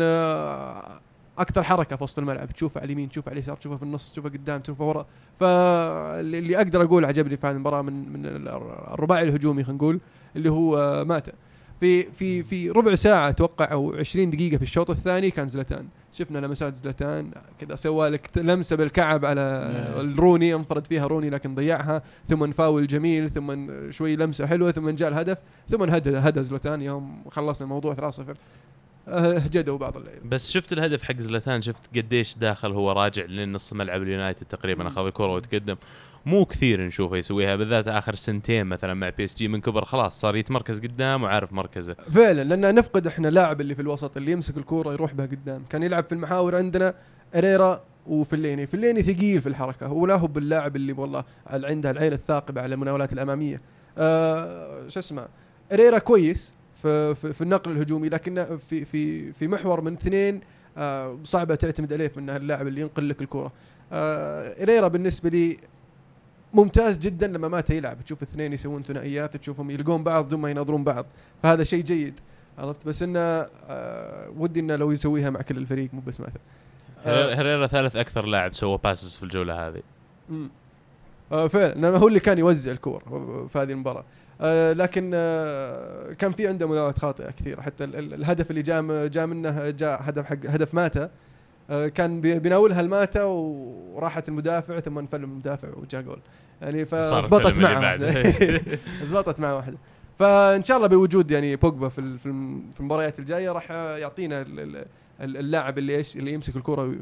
أكثر 1.38 1.62
حركة 1.62 1.96
في 1.96 2.04
وسط 2.04 2.18
الملعب 2.18 2.48
تشوفه 2.48 2.80
على 2.80 2.86
اليمين 2.86 3.08
تشوفه 3.08 3.30
على 3.30 3.38
اليسار 3.38 3.56
تشوفه 3.56 3.76
في 3.76 3.82
النص 3.82 4.12
تشوفه 4.12 4.28
قدام 4.28 4.60
تشوفه 4.60 4.84
ورا. 4.84 5.06
فاللي 5.40 6.56
أقدر 6.56 6.82
أقول 6.82 7.04
عجبني 7.04 7.36
في 7.36 7.46
هذه 7.46 7.54
المباراة 7.54 7.82
من 7.82 8.12
من 8.12 8.26
الرباعي 8.26 9.22
الهجومي 9.22 9.64
خلينا 9.64 9.78
نقول 9.78 10.00
اللي 10.36 10.50
هو 10.50 11.04
ماتا 11.04 11.32
في 11.80 12.02
في 12.02 12.42
في 12.42 12.70
ربع 12.70 12.94
ساعة 12.94 13.28
أتوقع 13.28 13.72
أو 13.72 13.94
20 13.94 14.30
دقيقة 14.30 14.56
في 14.56 14.62
الشوط 14.62 14.90
الثاني 14.90 15.30
كان 15.30 15.48
زلتان 15.48 15.88
شفنا 16.12 16.38
لمسات 16.38 16.76
زلتان 16.76 17.30
كذا 17.60 17.74
سوى 17.74 18.08
لك 18.08 18.30
لمسة 18.36 18.76
بالكعب 18.76 19.24
على 19.24 19.40
نعم. 19.40 20.00
الروني 20.00 20.54
انفرد 20.54 20.86
فيها 20.86 21.06
روني 21.06 21.30
لكن 21.30 21.54
ضيعها. 21.54 22.02
ثم 22.28 22.52
فاول 22.52 22.86
جميل 22.86 23.30
ثم 23.30 23.66
شوي 23.90 24.16
لمسة 24.16 24.46
حلوة 24.46 24.70
ثم 24.72 24.90
جاء 24.90 25.08
الهدف 25.08 25.38
ثم 25.68 25.82
هدى 25.82 26.18
هدى 26.18 26.42
زلتان 26.42 26.82
يوم 26.82 27.22
خلصنا 27.30 27.64
الموضوع 27.64 27.94
3-0 27.94 27.98
أه، 27.98 28.36
هجدوا 29.08 29.78
بعض 29.78 29.96
اللعيبه 29.96 30.28
بس 30.28 30.50
شفت 30.50 30.72
الهدف 30.72 31.02
حق 31.02 31.16
زلتان 31.18 31.62
شفت 31.62 31.96
قديش 31.96 32.38
داخل 32.38 32.72
هو 32.72 32.92
راجع 32.92 33.24
لنص 33.24 33.72
ملعب 33.72 34.02
اليونايتد 34.02 34.46
تقريبا. 34.46 34.88
أخذ 34.88 35.06
الكرة 35.06 35.32
وتقدم 35.34 35.76
مو 36.26 36.44
كثير 36.44 36.86
نشوفه 36.86 37.16
يسويها 37.16 37.56
بالذات 37.56 37.88
آخر 37.88 38.14
سنتين 38.14 38.66
مثلا 38.66 38.94
مع 38.94 39.08
بي 39.08 39.24
اس 39.24 39.34
جي 39.34 39.48
من 39.48 39.60
كبر 39.60 39.84
خلاص 39.84 40.20
صار 40.20 40.36
يتمركز 40.36 40.80
قدام 40.80 41.22
وعارف 41.22 41.52
مركزه. 41.52 41.94
فعلا 41.94 42.42
لأن 42.42 42.74
نفقد 42.74 43.06
إحنا 43.06 43.28
لاعب 43.28 43.60
اللي 43.60 43.74
في 43.74 43.82
الوسط 43.82 44.16
اللي 44.16 44.32
يمسك 44.32 44.56
الكورة 44.56 44.92
يروح 44.92 45.14
بها 45.14 45.26
قدام. 45.26 45.64
كان 45.70 45.82
يلعب 45.82 46.04
في 46.04 46.12
المحاور 46.12 46.56
عندنا 46.56 46.94
هيريرا 47.34 47.84
وفيلايني. 48.06 48.66
فيلايني 48.66 49.02
ثقيل 49.02 49.40
في 49.40 49.48
الحركة 49.48 49.92
ولا 49.92 50.14
هو 50.14 50.26
باللاعب 50.26 50.76
اللي 50.76 50.92
والله 50.92 51.24
عنده 51.46 51.90
العين 51.90 52.12
الثاقبة 52.12 52.60
على 52.60 52.74
المناولات 52.74 53.12
الأمامية. 53.12 53.60
آه 53.98 54.88
شو 54.88 55.00
اسمه 55.00 55.28
أريرا 55.72 55.98
كويس 55.98 56.54
في, 56.82 57.14
في, 57.14 57.32
في 57.32 57.40
النقل 57.40 57.70
الهجومي 57.70 58.08
لكن 58.08 58.58
في 58.68 58.84
في 58.84 59.32
في 59.32 59.48
محور 59.48 59.80
من 59.80 59.92
اثنين 59.92 60.40
آه 60.76 61.18
صعبة 61.24 61.54
تعتمد 61.54 61.92
عليه 61.92 62.12
إنه 62.18 62.36
اللاعب 62.36 62.66
اللي 62.66 62.80
ينقل 62.80 63.08
لك 63.08 63.22
الكورة. 63.22 63.52
آه 63.92 64.62
إريرا 64.62 64.88
بالنسبة 64.88 65.30
لي 65.30 65.58
ممتاز 66.54 66.98
جدا 66.98 67.26
لما 67.26 67.48
مات 67.48 67.70
يلعب. 67.70 68.00
تشوف 68.00 68.22
اثنين 68.22 68.52
يسوون 68.52 68.82
ثنائيات 68.82 69.36
تشوفهم 69.36 69.70
يلقون 69.70 70.02
بعض 70.02 70.26
بدون 70.26 70.40
ما 70.40 70.50
يناظرون 70.50 70.84
بعض. 70.84 71.06
فهذا 71.42 71.64
شيء 71.64 71.82
جيد 71.82 72.20
عرفت؟ 72.58 72.88
بس 72.88 73.02
إنه 73.02 73.18
آه 73.20 74.30
ودي 74.36 74.60
إنه 74.60 74.76
لو 74.76 74.90
يسويها 74.90 75.30
مع 75.30 75.42
كل 75.42 75.56
الفريق 75.56 75.94
مو 75.94 76.00
بس 76.00 76.20
مثلا 76.20 76.40
آه. 77.06 77.34
هريرا 77.34 77.66
ثالث 77.66 77.96
أكثر 77.96 78.26
لاعب 78.26 78.54
سوى 78.54 78.78
باسز 78.84 79.16
في 79.16 79.22
الجولة 79.22 79.68
هذه. 79.68 79.82
مم. 80.28 80.50
آه 81.32 81.48
فعلا 81.48 81.88
هو 81.88 82.08
اللي 82.08 82.20
كان 82.20 82.38
يوزع 82.38 82.70
الكور 82.70 83.02
في 83.52 83.58
هذه 83.58 83.72
المباراة. 83.72 84.04
لكن 84.72 85.10
آه 85.14 86.12
كان 86.12 86.32
في 86.32 86.48
عنده 86.48 86.66
مناولات 86.68 86.98
خاطئة 86.98 87.30
كثيرة. 87.30 87.60
حتى 87.60 87.84
ال- 87.84 87.96
ال- 87.96 88.14
الهدف 88.14 88.50
اللي 88.50 88.62
جاء 88.62 89.06
جاء 89.06 89.26
منه 89.26 89.70
جاء 89.70 90.00
هدف 90.02 90.24
حق 90.26 90.36
هدف 90.46 90.74
ماتا 90.74 91.10
آه 91.70 91.88
كان 91.88 92.20
بي- 92.20 92.38
بيناولها 92.38 92.80
الماتا 92.80 93.22
وراحت 93.24 94.28
المدافع 94.28 94.80
ثم 94.80 94.98
انفل 94.98 95.22
المدافع 95.24 95.68
وجاء 95.76 96.02
جول. 96.02 96.18
يعني 96.62 96.84
فزبطت 96.84 97.58
معه. 97.58 97.96
زبطت 99.04 99.40
معه 99.40 99.56
واحدة. 99.56 99.76
فإن 100.18 100.62
شاء 100.64 100.76
الله 100.76 100.88
بوجود 100.88 101.30
يعني 101.30 101.56
بوجبا 101.56 101.88
في 101.88 102.18
في 102.18 102.26
الم- 102.26 102.62
في 102.74 102.80
المباريات 102.80 103.18
الجاية 103.18 103.50
راح 103.52 103.70
يعطينا 103.70 104.40
ال- 104.42 104.60
ال- 104.60 104.84
ال- 105.20 105.36
اللاعب 105.36 105.78
اللي 105.78 105.96
إيش 105.96 106.16
اللي 106.16 106.32
يمسك 106.32 106.56
الكرة 106.56 106.94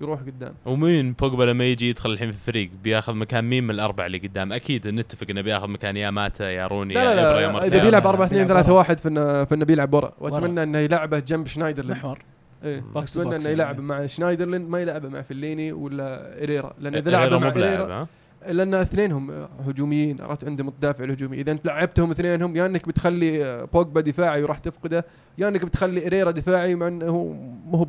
ويروح 0.00 0.20
قدام 0.20 0.54
ومين 0.66 1.12
بوجبا 1.12 1.44
لما 1.44 1.64
يجي 1.64 1.90
يدخل 1.90 2.10
الحين 2.10 2.32
في 2.32 2.36
الفريق 2.36 2.70
بياخذ 2.84 3.14
مكان 3.14 3.44
مين 3.44 3.64
من 3.64 3.70
الأربعة 3.70 4.06
اللي 4.06 4.18
قدام 4.18 4.52
أكيد 4.52 4.86
نتفق 4.86 5.26
إنه 5.30 5.40
بياخذ 5.40 5.68
مكان 5.68 5.96
يا 5.96 6.10
ماتا 6.10 6.50
يا 6.50 6.66
روني 6.66 6.94
لا 6.94 7.02
يا 7.04 7.14
لا, 7.14 7.30
إبرا 7.30 7.40
يا 7.40 7.46
لا 7.46 7.52
مرتين. 7.52 7.72
إذا 7.72 7.84
بيلعب 7.84 8.02
لا، 8.02 8.10
4 8.10 8.26
2 8.26 8.46
بيلعب 8.46 8.62
3 8.62 8.72
ورا. 8.72 8.78
1 8.78 9.00
فإنه 9.00 9.44
فإنه 9.44 9.64
بيلعب 9.64 9.94
ورا 9.94 10.12
واتمنى. 10.18 10.62
إنه 10.62 10.78
يلعبه 10.78 11.18
جنب 11.18 11.46
شنايدرلين 11.46 11.92
محور. 11.92 12.18
باكس 12.62 13.12
تو 13.12 13.20
أتمنى 13.20 13.30
باكس 13.30 13.46
إنه 13.46 13.52
يلعب 13.52 13.74
يعني. 13.74 13.86
مع 13.86 14.06
شنايدرلين 14.06 14.68
ما 14.68 14.80
يلعبه 14.80 15.08
مع 15.08 15.22
فليني 15.22 15.72
ولا 15.72 16.42
إريرا 16.42 16.72
لأن 16.78 16.94
إذا 16.94 17.10
إيريرا 17.10 17.28
لعبه 17.28 17.38
مع 17.38 17.48
إريرا؟ 17.48 18.06
لأن 18.48 18.74
اثنينهم 18.74 19.30
هجوميين 19.66 20.20
عرفت؟ 20.20 20.44
عندهم 20.44 20.68
الدافع 20.68 21.04
الهجومي. 21.04 21.40
إذا 21.40 21.52
أنت 21.52 21.66
لعبتهم 21.66 22.10
اثنينهم 22.10 22.56
يا 22.56 22.66
إنك 22.66 22.88
بتخلي 22.88 23.44
آه، 23.44 23.64
بوجبا 23.64 24.00
دفاعي 24.00 24.42
وراح 24.42 24.58
تفقده 24.58 25.04
يا 25.38 25.48
إنك 25.48 25.64
بتخلي 25.64 26.06
هيريرا 26.06 26.30
دفاعي 26.30 26.74
مع 26.74 26.88
إنه 26.88 27.36
مو 27.66 27.76
هو 27.78 27.86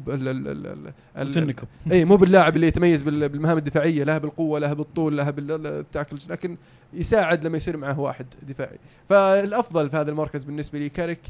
اي 1.91 2.05
مو 2.05 2.15
باللاعب 2.17 2.55
اللي 2.55 2.67
يتميز 2.67 3.01
بال- 3.01 3.29
بالمهام 3.29 3.57
الدفاعية 3.57 4.03
لا 4.03 4.17
بالقوة 4.17 4.59
لا 4.59 4.73
بالطول 4.73 5.17
لا 5.17 5.29
بال 5.29 5.52
tackles 5.52 6.31
لكن 6.31 6.57
يساعد 6.93 7.45
لما 7.45 7.57
يصير 7.57 7.77
معه 7.77 7.99
واحد 7.99 8.25
دفاعي. 8.43 8.77
فالأفضل 9.09 9.89
في 9.89 9.97
هذا 9.97 10.11
المركز 10.11 10.43
بالنسبة 10.43 10.79
لي 10.79 10.89
كاريك 10.89 11.21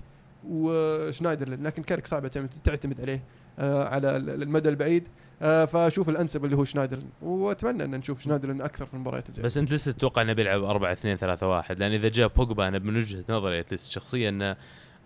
وشنايدرلين 0.50 1.64
لكن 1.64 1.84
كاريك 1.84 2.08
صعبه 2.08 2.28
تعتمد, 2.64 3.02
عليه. 3.02 3.22
على 3.60 4.18
ال- 4.18 4.44
المدى 4.44 4.70
البعيد. 4.70 5.08
آه 5.44 5.66
فأشوف 5.66 6.10
الأنسب 6.10 6.46
اللي 6.46 6.56
هو 6.56 6.64
شنايدرلين 6.64 7.10
وأتمنى 7.22 7.84
أن 7.84 7.92
نشوف 7.92 8.22
شنايدرلين 8.22 8.62
أكثر 8.62 8.86
في 8.86 8.94
المباريات 8.94 9.30
الجاية. 9.30 9.46
بس 9.46 9.58
أنت 9.58 9.72
لسه 9.74 9.92
تتوقع 9.92 10.22
إنه 10.22 10.34
بيلعب 10.34 10.64
4 10.64 10.92
2 10.92 11.18
3 11.18 11.48
1 11.48 11.80
لأن 11.80 11.92
إذا 11.92 12.10
جاء 12.10 12.28
بوجبا 12.28 12.68
أنا 12.68 12.80
من 12.80 12.96
وجهة 12.96 13.24
نظري 13.30 13.60
at 13.60 13.69
least 13.69 13.92
شخصيا 13.92 14.30
إنه 14.30 14.56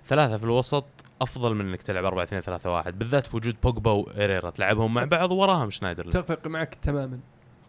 ثلاثة 0.08 0.38
في 0.38 0.44
الوسط 0.44 0.86
أفضل 1.22 1.56
من 1.56 1.68
إنك 1.70 1.82
تلعب 1.82 2.06
4 2.06 2.24
2 2.24 2.42
3 2.42 2.70
1 2.72 3.00
بالذات 3.00 3.28
في 3.28 3.38
وجود 3.38 3.56
بوجبا 3.64 3.92
وإيريرا 3.92 4.50
تلعبهم 4.50 4.94
مع 4.94 5.04
بعض 5.04 5.32
وراهم 5.32 5.70
شنايدر. 5.70 6.10
أتفق 6.10 6.48
معك 6.48 6.76
تماما. 6.76 7.20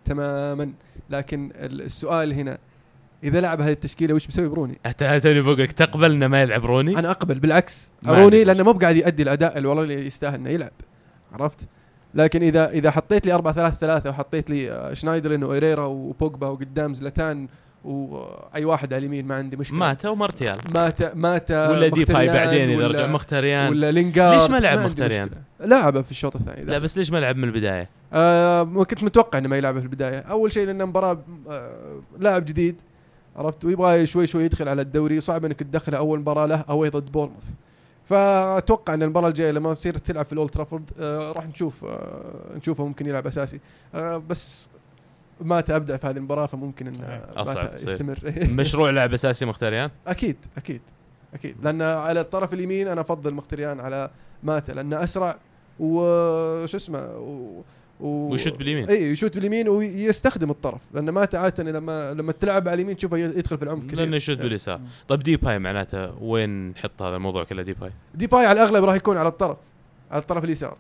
تماما. 0.04 0.72
لكن 1.10 1.52
ال- 1.54 1.82
السؤال 1.82 2.32
هنا 2.32 2.58
إذا 3.24 3.40
لعب 3.40 3.60
هذه 3.60 3.72
التشكيلة 3.72 4.14
وش 4.14 4.26
بيسوي 4.26 4.48
بروني؟ 4.48 4.78
حتى 4.86 5.20
توني 5.20 5.40
بقول 5.40 5.58
لك 5.58 5.72
تقبل 5.72 6.12
إنه 6.12 6.26
ما 6.26 6.42
يلعب 6.42 6.66
روني؟ 6.66 6.98
أنا 6.98 7.10
أقبل 7.10 7.38
بالعكس. 7.38 7.92
روني. 8.06 8.44
لأنه 8.44 8.62
مو 8.62 8.72
بقاعد 8.72 8.96
يؤدي 8.96 9.22
الأداء 9.22 9.58
اللي 9.58 9.68
والله 9.68 9.82
اللي 9.82 10.06
يستاهل 10.06 10.34
إنه 10.34 10.50
يلعب. 10.50 10.72
عرفت؟ 11.32 11.58
لكن 12.14 12.42
إذا 12.42 12.70
إذا 12.70 12.90
حطيت 12.90 13.26
لي 13.26 13.32
4 13.32 13.54
3 13.54 13.76
3 13.76 14.10
وحطيت 14.10 14.50
لي 14.50 14.70
آه، 14.72 14.94
شنايدرلين 14.94 15.44
وايريرا 15.44 15.84
وبوجبا 15.84 16.46
وقدام 16.46 16.94
زلتان 16.94 17.48
وأي 17.84 18.64
واحد 18.64 18.92
على 18.92 19.00
اليمين 19.00 19.26
ما 19.26 19.34
عندي 19.34 19.56
مشكلة. 19.56 19.78
ماتا 19.78 20.08
ومارتيال 20.08 20.58
ماتا 20.74 21.14
ماتا 21.14 21.68
ولا 21.70 21.88
ديباي 21.88 22.26
بعدين 22.26 22.70
إذا 22.70 22.86
رجع 22.86 23.06
مخيتاريان. 23.06 23.70
ولا 23.70 23.92
لينجارد. 23.92 24.40
ليش 24.40 24.50
ما 24.50 24.56
لعب 24.56 24.78
مخيتاريان؟ 24.78 25.30
لعبه 25.60 26.02
في 26.02 26.10
الشوط 26.10 26.36
الثاني. 26.36 26.64
لا 26.64 26.78
بس 26.78 26.98
ليش 26.98 27.10
ما 27.10 27.18
لعب 27.18 27.36
من 27.36 27.44
البداية؟ 27.44 27.88
آه 28.12 28.64
كنت 28.64 29.04
متوقع 29.04 29.38
إنه 29.38 29.48
ما 29.48 29.56
يلعبه 29.56 29.78
في 29.78 29.84
البداية. 29.84 30.18
أول 30.18 30.52
شيء 30.52 30.66
لأنه 30.66 30.84
مباراة 30.84 31.18
آه 31.50 32.00
لاعب 32.18 32.44
جديد. 32.44 32.76
عرفت؟ 33.36 33.64
ويبغى 33.64 34.06
شوي 34.06 34.26
شوي 34.26 34.44
يدخل 34.44 34.68
على 34.68 34.82
الدوري. 34.82 35.20
صعب 35.20 35.44
إنك 35.44 35.58
تدخله 35.60 35.98
أول 35.98 36.20
مباراة 36.20 36.46
له 36.46 36.64
أو 36.68 36.86
ضد 36.88 37.12
بورموث 37.12 37.50
فأتوقع 38.04 38.94
إن 38.94 39.02
المباراة 39.02 39.28
الجاية 39.28 39.50
لما 39.50 39.74
تصير 39.74 39.98
تلعب 39.98 40.24
في 40.24 40.32
الأولد 40.32 40.50
ترافورد 40.50 40.90
آه 41.00 41.32
راح 41.32 41.46
نشوف 41.46 41.84
آه 41.84 42.56
نشوفه 42.56 42.86
ممكن 42.86 43.06
يلعب 43.06 43.26
أساسي. 43.26 43.60
آه 43.94 44.16
بس 44.16 44.68
ماتا 45.40 45.70
بدا 45.70 45.96
في 45.96 46.06
هذه 46.06 46.16
المباراة 46.16 46.46
فممكن 46.46 46.86
انه 46.86 47.22
ماتا 47.36 47.74
تصير. 47.74 47.88
يستمر. 47.92 48.18
مشروع 48.60 48.90
لاعب 48.90 49.12
أساسي 49.12 49.46
مخيتاريان؟ 49.46 49.90
أكيد 50.06 50.36
أكيد 50.56 50.80
أكيد. 51.34 51.56
لأن 51.62 51.82
على 51.82 52.20
الطرف 52.20 52.54
اليمين 52.54 52.88
أنا 52.88 53.00
أفضل 53.00 53.34
مخيتاريان 53.34 53.80
على 53.80 54.10
ماتا 54.42 54.72
لأنه 54.72 55.04
أسرع 55.04 55.36
وش 55.80 56.74
اسمه 56.74 57.16
و... 57.18 57.62
و... 58.00 58.06
ويشوت 58.30 58.52
باليمين. 58.56 58.88
إي 58.88 59.10
يشوت 59.10 59.34
باليمين 59.34 59.68
ويستخدم 59.68 60.50
الطرف 60.50 60.80
لأن 60.94 61.10
ماتا 61.10 61.36
عاده 61.36 61.62
لما 61.64 62.14
لما 62.14 62.32
تلعب 62.32 62.68
على 62.68 62.74
اليمين 62.74 62.96
تشوفه 62.96 63.16
يدخل 63.16 63.56
في 63.58 63.62
العمق 63.64 63.86
كثير. 63.86 63.98
لأنه 63.98 64.16
يشوت 64.16 64.38
باليسار 64.38 64.80
طيب 65.08 65.22
ديباي 65.22 65.58
معناته 65.58 66.22
وين 66.22 66.70
نحط 66.70 67.02
هذا 67.02 67.16
الموضوع 67.16 67.44
كله 67.44 67.62
ديباي؟ 67.62 67.90
ديباي 68.14 68.46
على 68.46 68.62
الأغلب 68.62 68.84
راح 68.84 68.94
يكون 68.94 69.16
على 69.16 69.28
الطرف 69.28 69.56
على 70.10 70.22
الطرف 70.22 70.44
اليسار 70.44 70.76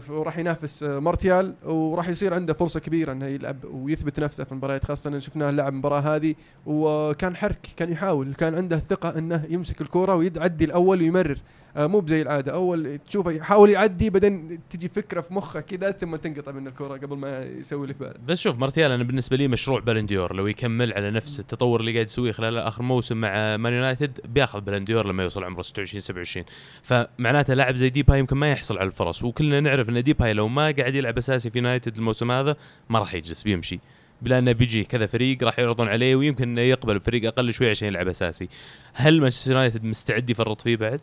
ف- 0.00 0.10
وراح 0.10 0.38
ينافس 0.38 0.82
آه، 0.82 0.98
مارتيال 0.98 1.54
وراح 1.64 2.08
يصير 2.08 2.34
عنده 2.34 2.52
فرصة 2.54 2.80
كبيرة 2.80 3.12
إنه 3.12 3.26
يلعب 3.26 3.56
ويثبت 3.72 4.20
نفسه 4.20 4.44
في 4.44 4.52
المباريات 4.52 4.84
خاصة 4.84 5.10
إن 5.10 5.20
شفناه 5.20 5.50
لعب 5.50 5.72
المباراة 5.72 6.00
هذه 6.00 6.34
وكان 6.66 7.36
حرك 7.36 7.68
كان 7.76 7.92
يحاول 7.92 8.34
كان 8.34 8.54
عنده 8.54 8.76
الثقة 8.76 9.18
إنه 9.18 9.44
يمسك 9.50 9.80
الكره 9.80 10.14
ويعدي 10.14 10.64
الأول 10.64 11.00
ويمرر 11.02 11.38
مو 11.76 12.00
بزي 12.00 12.22
العادة. 12.22 12.52
أول 12.52 12.98
تشوفه 13.08 13.30
يحاول 13.30 13.70
يعدي 13.70 14.10
بعدين 14.10 14.60
تجي 14.70 14.88
فكرة 14.88 15.20
في 15.20 15.34
مخه 15.34 15.60
كذا 15.60 15.90
ثم 15.90 16.16
تنقطع 16.16 16.52
منه 16.52 16.70
الكرة 16.70 16.96
قبل 16.96 17.16
ما 17.16 17.44
يسوي 17.44 17.82
اللي 17.82 17.94
في 17.94 18.00
باله. 18.00 18.14
بس 18.26 18.40
شوف 18.40 18.58
مارتيال 18.58 18.90
أنا 18.90 19.04
بالنسبة 19.04 19.36
لي 19.36 19.48
مشروع 19.48 19.80
بالون 19.80 20.11
دور 20.11 20.34
لو 20.34 20.46
يكمل 20.46 20.92
على 20.92 21.10
نفس 21.10 21.40
التطور 21.40 21.80
اللي 21.80 21.92
قاعد 21.92 22.06
يسويه 22.06 22.32
خلال 22.32 22.58
آخر 22.58 22.82
موسم 22.82 23.16
مع 23.16 23.56
مان 23.56 23.72
يونايتد 23.72 24.20
بياخذ 24.24 24.60
بالون 24.60 24.86
دور 24.86 25.06
لما 25.06 25.22
يوصل 25.22 25.44
عمره 25.44 25.62
26 25.62 26.00
27 26.02 26.46
فمعناته 26.82 27.54
لاعب 27.54 27.76
زي 27.76 27.88
ديباي 27.88 28.18
يمكن 28.18 28.36
ما 28.36 28.50
يحصل 28.52 28.78
على 28.78 28.86
الفرص. 28.86 29.24
وكلنا 29.24 29.60
نعرف 29.60 29.88
إن 29.88 30.02
ديباي 30.02 30.32
لو 30.32 30.48
ما 30.48 30.70
قاعد 30.70 30.94
يلعب 30.94 31.18
أساسي 31.18 31.50
في 31.50 31.58
يونايتد 31.58 31.96
الموسم 31.96 32.30
هذا 32.30 32.56
ما 32.88 32.98
راح 32.98 33.14
يجلس 33.14 33.42
بيمشي. 33.42 33.80
بلا 34.22 34.38
إنه 34.38 34.52
بيجي 34.52 34.84
كذا 34.84 35.06
فريق 35.06 35.44
راح 35.44 35.58
يعرضون 35.58 35.88
عليه 35.88 36.16
ويمكن 36.16 36.48
إنه 36.48 36.60
يقبل 36.60 36.98
بفريق 36.98 37.26
أقل 37.26 37.52
شوي 37.52 37.70
عشان 37.70 37.88
يلعب 37.88 38.08
أساسي. 38.08 38.48
هل 38.94 39.20
مانشستر 39.20 39.50
يونايتد 39.50 39.84
مستعد 39.84 40.30
يفرط 40.30 40.60
فيه 40.60 40.76
بعد؟ 40.76 41.00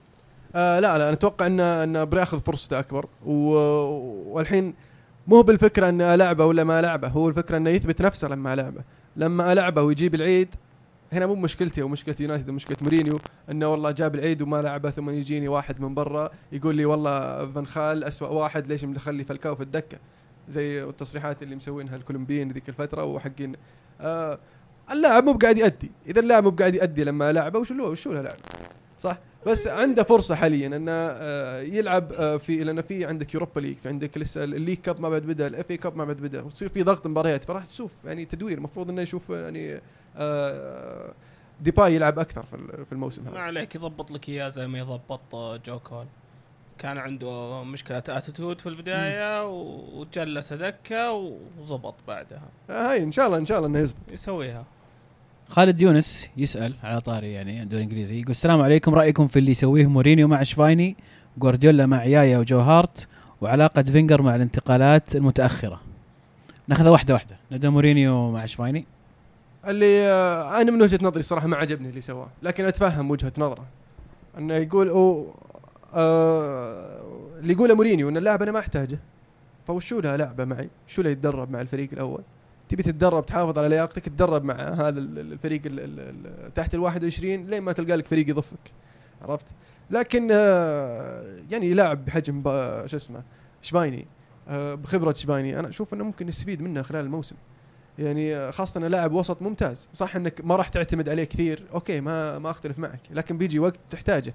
آه 0.55 0.79
لا 0.79 0.97
لا 0.97 1.03
أنا 1.03 1.13
أتوقع 1.13 1.47
انه 1.47 1.83
انه 1.83 2.03
بياخذ 2.03 2.39
فرصته 2.39 2.79
أكبر. 2.79 3.05
والحين 3.25 4.73
مو 5.27 5.41
بالفكرة 5.41 5.89
إنه 5.89 6.13
العبه 6.13 6.45
ولا 6.45 6.63
ما 6.63 6.79
العبه 6.79 7.07
هو 7.07 7.29
الفكرة 7.29 7.57
إنه 7.57 7.69
يثبت 7.69 8.01
نفسه 8.01 8.27
لما 8.27 8.53
العبه 8.53 8.81
لما 9.15 9.51
ألعبه 9.53 9.81
ويجيب 9.81 10.15
العيد 10.15 10.55
هنا 11.13 11.25
مو 11.25 11.35
مشكلتي 11.35 11.81
أو 11.81 11.87
مشكلة 11.87 12.15
يونايتد 12.19 12.49
ومشكله 12.49 12.77
مورينيو 12.81 13.19
إنه 13.51 13.67
والله 13.67 13.91
جاب 13.91 14.15
العيد 14.15 14.41
وما 14.41 14.61
لعبه 14.61 14.89
ثم 14.89 15.09
يجيني 15.09 15.47
واحد 15.47 15.81
من 15.81 15.93
برا 15.93 16.29
يقول 16.51 16.75
لي 16.75 16.85
والله 16.85 17.45
فان 17.51 17.67
خال 17.67 18.03
اسوء 18.03 18.31
واحد 18.31 18.67
ليش 18.67 18.83
مدخل 18.83 19.15
لي 19.15 19.23
فالكاو 19.23 19.55
في 19.55 19.63
الدكة؟ 19.63 19.97
زي 20.49 20.83
التصريحات 20.83 21.43
اللي 21.43 21.55
مسوينها 21.55 21.95
الكولومبيين 21.95 22.51
ذيك 22.51 22.69
الفترة 22.69 23.03
وحقين. 23.03 23.53
آه 24.01 24.39
اللاعب 24.91 25.23
مو 25.23 25.33
بقاعد 25.33 25.57
يأدي. 25.57 25.91
إذا 26.07 26.19
اللاعب 26.19 26.43
مو 26.43 26.49
بقاعد 26.49 26.75
يأدي 26.75 27.03
لما 27.03 27.31
لعبه 27.31 27.59
وش 27.59 27.71
له 27.71 27.83
وش 27.83 28.07
له 28.07 28.21
لعب؟ 28.21 28.37
صح؟ 28.99 29.17
بس 29.45 29.67
عنده 29.67 30.03
فرصة 30.03 30.35
حاليا 30.35 30.67
إنه 30.67 30.91
آه، 30.91 31.61
يلعب 31.61 32.11
آه، 32.13 32.37
في 32.37 32.63
لأن 32.63 32.81
في 32.81 33.05
عندك 33.05 33.33
يوروبا 33.33 33.59
league 33.59 33.77
في 33.77 33.89
عندك 33.89 34.17
لسه 34.17 34.43
ال 34.43 34.48
league 34.48 34.77
cup 34.77 35.01
ما 35.01 35.09
بعد 35.09 35.21
بدأ 35.21 35.47
ال 35.47 35.71
FA 35.71 35.77
Cup 35.77 35.95
ما 35.95 36.05
بعد 36.05 36.17
بدأ 36.17 36.41
وتصير 36.41 36.67
في 36.69 36.83
ضغط 36.83 37.07
مباريات 37.07 37.43
فراح 37.43 37.65
تشوف 37.65 37.93
يعني 38.05 38.25
تدوير 38.25 38.57
المفروض 38.57 38.89
إنه 38.89 39.01
يشوف 39.01 39.29
يعني 39.29 39.81
آه، 40.17 41.13
ديباي 41.61 41.95
يلعب 41.95 42.19
أكثر 42.19 42.43
في 42.43 42.53
ال- 42.55 42.85
في 42.85 42.91
الموسم 42.91 43.23
ما 43.23 43.31
هذا 43.31 43.39
عليك 43.39 43.75
يضبط 43.75 44.11
لك 44.11 44.29
اياه 44.29 44.49
زي 44.49 44.67
ما 44.67 44.79
يضبط 44.79 45.35
آه، 45.35 45.57
جو 45.57 45.79
كول. 45.79 46.05
كان 46.79 46.97
عنده 46.97 47.63
مشكلة 47.63 47.97
attitude 48.09 48.61
في 48.61 48.69
البداية 48.69 49.47
وجلس 49.49 50.53
دكة 50.53 51.11
وزبط 51.59 51.95
بعدها. 52.07 52.41
آه، 52.69 52.91
هاي 52.91 53.03
إن 53.03 53.11
شاء 53.11 53.25
الله 53.27 53.37
إن 53.37 53.45
شاء 53.45 53.57
الله 53.57 53.69
إنه 53.69 53.79
يزبط. 53.79 53.97
يسويها. 54.11 54.65
خالد 55.49 55.81
يونس 55.81 56.29
يسأل 56.37 56.73
على 56.83 57.01
طاري 57.01 57.31
يعني 57.31 57.63
الدوري 57.63 57.83
الإنجليزي 57.83 58.19
يقول 58.19 58.31
السلام 58.31 58.61
عليكم 58.61 58.95
رأيكم 58.95 59.27
في 59.27 59.39
اللي 59.39 59.51
يسويه 59.51 59.87
مورينيو 59.87 60.27
مع 60.27 60.43
شفايني 60.43 60.95
جوارديولا 61.37 61.85
مع 61.85 62.03
يايا 62.03 62.37
وجو 62.37 62.59
هارت 62.59 63.07
وعلاقة 63.41 63.83
فينجر 63.83 64.21
مع 64.21 64.35
الانتقالات 64.35 65.15
المتأخرة. 65.15 65.81
ناخذها 66.67 66.89
واحدة 66.89 67.13
واحدة 67.13 67.37
نبدأ 67.51 67.69
مورينيو 67.69 68.31
مع 68.31 68.45
شفايني. 68.45 68.85
اللي 69.67 70.07
آه، 70.07 70.61
أنا 70.61 70.71
من 70.71 70.81
وجهة 70.81 70.99
نظري 71.01 71.19
الصراحه 71.19 71.47
ما 71.47 71.57
عجبني 71.57 71.89
اللي 71.89 72.01
سواه 72.01 72.27
لكن 72.43 72.65
أتفهم 72.65 73.11
وجهة 73.11 73.33
نظره. 73.37 73.65
أنه 74.37 74.53
يقول 74.53 74.89
أو 74.89 75.33
آه 75.93 77.01
اللي 77.39 77.53
يقوله 77.53 77.75
مورينيو 77.75 78.09
أن 78.09 78.17
اللاعب 78.17 78.41
أنا 78.41 78.51
ما 78.51 78.59
أحتاجه. 78.59 78.99
فوشو 79.67 79.99
له 79.99 80.17
العبه 80.17 80.45
معي؟ 80.45 80.69
شو 80.87 81.01
له 81.01 81.09
يتدرب 81.09 81.51
مع 81.51 81.61
الفريق 81.61 81.89
الأول؟ 81.93 82.21
تبي 82.69 82.83
تتدرب 82.83 83.25
تحافظ 83.25 83.57
على 83.57 83.69
لياقتك 83.69 84.05
تدرب 84.05 84.43
مع 84.43 84.53
هذا 84.53 84.89
ال- 84.89 85.19
ال- 85.19 85.33
الفريق 85.33 85.61
ال 85.65 85.79
ال 85.79 85.99
ال 85.99 86.53
تحت 86.53 86.75
ال 86.75 86.79
21 86.79 87.45
لين 87.47 87.61
ما 87.63 87.71
تلقى 87.71 87.95
لك 87.97 88.07
فريق 88.07 88.29
يضفك 88.29 88.71
عرفت؟ 89.21 89.45
لكن 89.91 90.27
آه 90.31 91.39
يعني 91.51 91.73
لاعب 91.73 92.05
بحجم 92.05 92.41
شو 92.85 92.97
اسمه 92.97 93.23
شفايني 93.61 94.07
آه 94.47 94.73
بخبرة 94.75 95.13
شفايني 95.13 95.59
أنا 95.59 95.67
أشوف 95.69 95.93
إنه 95.93 96.03
ممكن 96.03 96.27
يستفيد 96.27 96.61
منه 96.61 96.81
خلال 96.81 97.05
الموسم. 97.05 97.35
يعني 97.99 98.35
آه، 98.35 98.51
خاصة 98.51 98.77
إنه 98.77 98.87
لاعب 98.87 99.11
وسط 99.13 99.41
ممتاز، 99.41 99.89
صح 99.93 100.15
إنك 100.15 100.41
ما 100.43 100.55
راح 100.55 100.69
تعتمد 100.69 101.09
عليه 101.09 101.23
كثير، 101.23 101.63
أوكي 101.73 102.01
ما 102.01 102.39
ما 102.39 102.49
أختلف 102.51 102.79
معك، 102.79 102.99
لكن 103.11 103.37
بيجي 103.37 103.59
وقت 103.59 103.75
تحتاجه. 103.89 104.33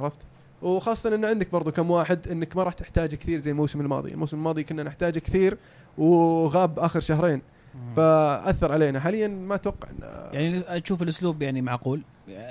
عرفت؟ 0.00 0.18
وخاصة 0.62 1.14
إنه 1.14 1.28
عندك 1.28 1.50
برضو 1.52 1.72
كم 1.72 1.90
واحد 1.90 2.28
إنك 2.28 2.56
ما 2.56 2.62
راح 2.62 2.72
تحتاجه 2.72 3.16
كثير 3.16 3.38
زي 3.38 3.50
الموسم 3.50 3.80
الماضي، 3.80 4.10
الموسم 4.10 4.36
الماضي 4.36 4.64
كنا 4.64 4.82
نحتاجه 4.82 5.18
كثير 5.18 5.56
وغاب 5.98 6.78
آخر 6.78 7.00
شهرين. 7.00 7.42
فأثر 7.96 8.72
علينا، 8.72 9.00
حاليا 9.00 9.28
ما 9.28 9.54
أتوقع 9.54 9.88
يعني 10.32 10.60
تشوف 10.80 11.02
الأسلوب 11.02 11.42
يعني 11.42 11.62
معقول. 11.62 12.02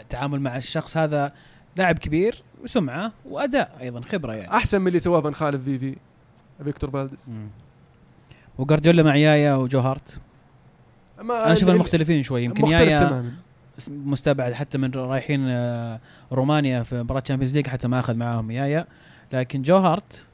تعامل 0.09 0.39
مع 0.39 0.57
الشخص 0.57 0.97
هذا 0.97 1.31
لاعب 1.75 1.97
كبير 1.99 2.43
وسمعة 2.63 3.11
وأداء 3.25 3.77
أيضا 3.81 4.01
خبرة 4.01 4.33
يعني. 4.33 4.51
أحسن 4.51 4.81
من 4.81 4.87
اللي 4.87 4.99
سواه 4.99 5.21
فان 5.21 5.35
خال 5.35 5.63
في 5.63 5.79
في 5.79 5.95
فيكتور 6.63 6.91
فالديز. 6.91 7.31
مم. 7.31 7.47
وجوارديولا 8.57 9.03
مع 9.03 9.15
يايا 9.15 9.55
وجو 9.55 9.79
هارت 9.79 10.19
ما 11.21 11.43
أنا 11.43 11.53
أشوف 11.53 11.63
اللي- 11.63 11.73
المختلفين 11.75 12.23
شوي. 12.23 12.43
يمكن 12.43 12.67
يايا 12.67 13.31
مستبعد 13.89 14.53
حتى 14.53 14.77
من 14.77 14.91
رايحين 14.91 15.45
آه، 15.49 15.99
رومانيا 16.31 16.83
في 16.83 17.03
مباراة 17.03 17.19
Champions 17.19 17.55
League 17.55 17.67
حتى 17.67 17.87
ما 17.87 17.99
أخذ 17.99 18.15
معاهم 18.15 18.51
يايا. 18.51 18.87
لكن 19.33 19.61
جو 19.61 19.77
هارت 19.77 20.27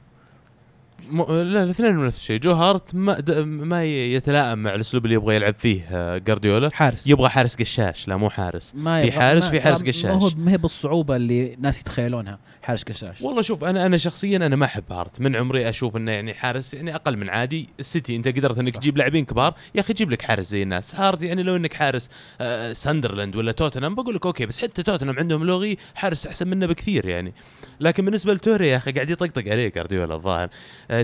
م... 1.12 1.22
لا 1.32 1.64
الاثنين 1.64 2.06
نفس 2.06 2.18
الشيء. 2.20 2.40
جو 2.40 2.52
هارت 2.52 2.96
ما 2.96 3.20
د... 3.20 3.32
ما 3.48 3.86
يتلائم 3.86 4.58
مع 4.64 4.74
الأسلوب 4.76 5.06
اللي 5.06 5.16
يبغى 5.16 5.36
يلعب 5.36 5.56
فيه 5.56 5.82
آه، 5.92 6.18
جارديولا. 6.18 6.70
حارس. 6.74 7.08
يبغى 7.08 7.30
حارس 7.30 7.56
قشاش 7.56 8.08
لا 8.08 8.18
مو 8.18 8.30
حارس. 8.30 8.74
ما 8.76 9.02
في 9.02 9.12
حارس، 9.12 9.44
ما- 9.44 9.50
في 9.52 9.62
حارس 9.62 9.84
قشاش. 9.84 10.06
ما 10.06 10.12
هو 10.24 10.30
ما 10.38 10.52
هي 10.52 10.58
بالصعوبة 10.58 11.16
اللي 11.16 11.56
ناس 11.60 11.80
يتخيلونها 11.80 12.40
حارس 12.62 12.84
قشاش. 12.84 13.22
والله 13.22 13.42
شوف 13.42 13.64
أنا 13.64 13.86
أنا 13.86 13.98
شخصيا 13.98 14.38
أنا 14.38 14.56
ما 14.56 14.66
أحب 14.66 14.92
هارت. 14.92 15.22
من 15.22 15.36
عمري 15.36 15.70
أشوف 15.70 15.98
إنه 15.98 16.12
يعني 16.12 16.34
حارس 16.34 16.74
يعني 16.74 16.96
أقل 16.96 17.18
من 17.18 17.30
عادي. 17.30 17.70
السيتي 17.80 18.16
أنت 18.16 18.28
قدرت 18.28 18.58
إنك. 18.60 18.78
تجيب 18.78 18.98
لاعبين 18.98 19.26
كبار. 19.26 19.54
يا 19.76 19.80
أخي 19.82 19.94
جيب 19.94 20.12
لك 20.12 20.22
حارس 20.22 20.50
زي 20.50 20.64
الناس. 20.64 20.96
هارت 20.96 21.22
يعني 21.22 21.44
لو 21.44 21.56
إنك 21.56 21.74
حارس 21.74 22.10
آه 22.42 22.74
ساندرلاند 22.74 23.36
ولا 23.36 23.52
توتنهام 23.52 23.96
بقول 23.96 24.16
لك 24.16 24.26
okay 24.26 24.46
بس 24.46 24.62
حتى 24.62 24.84
توتنهام 24.84 25.20
عندهم 25.20 25.44
لوريس 25.44 25.78
حارس 25.96 26.28
أحسن 26.28 26.48
منه 26.48 26.66
بكثير 26.66 27.06
يعني. 27.08 27.34
لكن 27.80 28.06
بالنسبة 28.06 28.34
لتوري 28.34 28.70
يا 28.70 28.78
أخي 28.78 28.92
قاعد 28.92 29.10
يطقطق 29.10 29.48
عليه 29.52 29.68
جارديولا 29.68 30.16
الظاهر. 30.16 30.50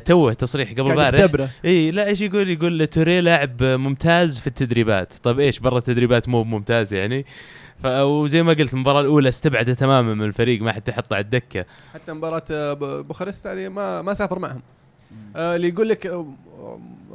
توه 0.06 0.34
تصريح 0.34 0.72
قبل 0.72 1.00
يختبره 1.00 1.50
إي 1.66 1.92
لا 1.92 2.08
إيش 2.08 2.22
يقول؟ 2.22 2.50
يقول 2.50 2.88
توري 2.88 3.22
لاعب 3.22 3.64
ممتاز 3.64 4.40
في 4.40 4.48
التدريبات. 4.48 5.14
طيب 5.24 5.40
إيش؟ 5.40 5.60
برا 5.60 5.78
التدريبات 5.78 6.30
مو 6.30 6.44
ممتاز 6.44 6.94
يعني. 6.94 7.26
وزي 7.86 8.44
ما 8.44 8.54
قلت 8.54 8.74
المباراة 8.74 9.02
الأولى 9.02 9.30
استبعده 9.30 9.74
تماما 9.74 10.14
من 10.14 10.26
الفريق 10.26 10.62
ما 10.62 10.72
حد 10.72 10.82
تحطه 10.82 11.14
على 11.16 11.24
الدكة. 11.24 11.66
حتى 11.94 12.14
مباراة 12.14 12.44
آه، 12.52 12.74
ب- 12.74 13.08
بوخارست 13.08 13.48
هذه 13.48 13.70
ما 13.70 14.02
ما 14.02 14.14
سافر 14.14 14.40
معهم. 14.40 14.62
آه، 15.36 15.56
اللي 15.56 15.68
يقول 15.68 15.90
لك 15.90 16.26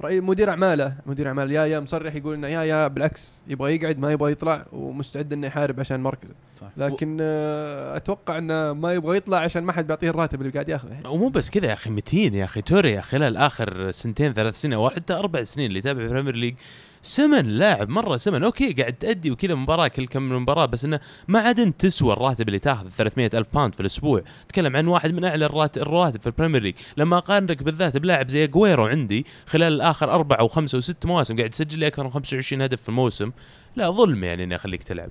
مدير 0.04 0.50
أعماله 0.50 0.94
مدير 1.06 1.28
أعمال 1.28 1.50
يايا 1.50 1.80
مصرح 1.80 2.14
يقول 2.14 2.34
إنه 2.34 2.48
يايا 2.48 2.88
بالعكس 2.88 3.42
يبغى 3.48 3.74
يقعد 3.74 3.98
ما 3.98 4.12
يبغى 4.12 4.32
يطلع 4.32 4.66
ومستعد 4.72 5.32
إنه 5.32 5.46
يحارب 5.46 5.80
عشان 5.80 6.00
مركزه 6.00 6.34
صح. 6.60 6.66
لكن 6.76 7.18
آه، 7.20 7.96
أتوقع 7.96 8.38
إنه 8.38 8.72
ما 8.72 8.92
يبغى 8.92 9.16
يطلع 9.16 9.38
عشان 9.38 9.62
ما 9.62 9.72
حد 9.72 9.86
بيعطيه 9.86 10.10
الراتب 10.10 10.40
اللي 10.40 10.52
قاعد 10.52 10.68
ياخذه. 10.68 11.08
ومو 11.08 11.28
بس 11.28 11.50
كذا 11.50 11.66
يا 11.66 11.72
أخي 11.72 11.90
متين 11.90 12.34
يا 12.34 12.44
أخي 12.44 12.62
توري 12.62 12.90
يا 12.92 13.00
خلال 13.00 13.36
آخر 13.36 13.90
سنتين 13.90 14.32
ثلاث 14.32 14.60
سنين 14.60 14.74
أو 14.74 14.90
حتى 14.90 15.12
أربع 15.12 15.42
سنين 15.42 15.66
اللي 15.66 15.78
يتابع 15.78 16.02
ال 16.02 16.06
Premier 16.07 16.36
League 16.36 16.54
سمن 17.02 17.46
لاعب 17.46 17.88
مرة 17.88 18.16
سمن. 18.16 18.44
okay 18.44 18.72
قاعد 18.72 18.92
تأدي 18.92 19.30
وكذا 19.30 19.54
مباراة 19.54 19.88
كل 19.88 20.06
كم 20.06 20.22
من 20.22 20.36
مباراة 20.36 20.66
بس 20.66 20.84
إنه 20.84 21.00
ما 21.28 21.38
عاد 21.40 21.60
أنت 21.60 21.80
تسوى 21.80 22.12
الراتب 22.12 22.48
اللي 22.48 22.58
تاخذ 22.58 22.88
300 22.88 23.30
ألف 23.34 23.54
pound 23.54 23.74
في 23.74 23.80
الأسبوع. 23.80 24.22
تكلم 24.48 24.76
عن 24.76 24.86
واحد 24.86 25.10
من 25.10 25.24
أعلى 25.24 25.46
الرواتب 25.76 26.20
في 26.20 26.26
ال 26.26 26.31
Premier 26.31 26.62
League 26.62 26.74
لما 26.96 27.18
أقارنك 27.18 27.62
بالذات 27.62 27.96
بلاعب 27.96 28.28
زي 28.28 28.44
اجويرو 28.44 28.86
عندي 28.86 29.26
خلال 29.46 29.72
الآخر 29.72 30.10
أربع 30.10 30.38
أو 30.40 30.48
خمسه 30.48 30.76
أو 30.76 30.80
ست 30.80 31.06
مواسم 31.06 31.36
قاعد 31.36 31.52
يسجل 31.52 31.78
لي 31.78 31.86
أكثر 31.86 32.04
من 32.04 32.10
25 32.10 32.62
هدف 32.62 32.82
في 32.82 32.88
الموسم. 32.88 33.32
لا 33.76 33.90
ظلم 33.90 34.24
يعني 34.24 34.44
إني 34.44 34.54
أخليك 34.54 34.82
تلعب. 34.82 35.10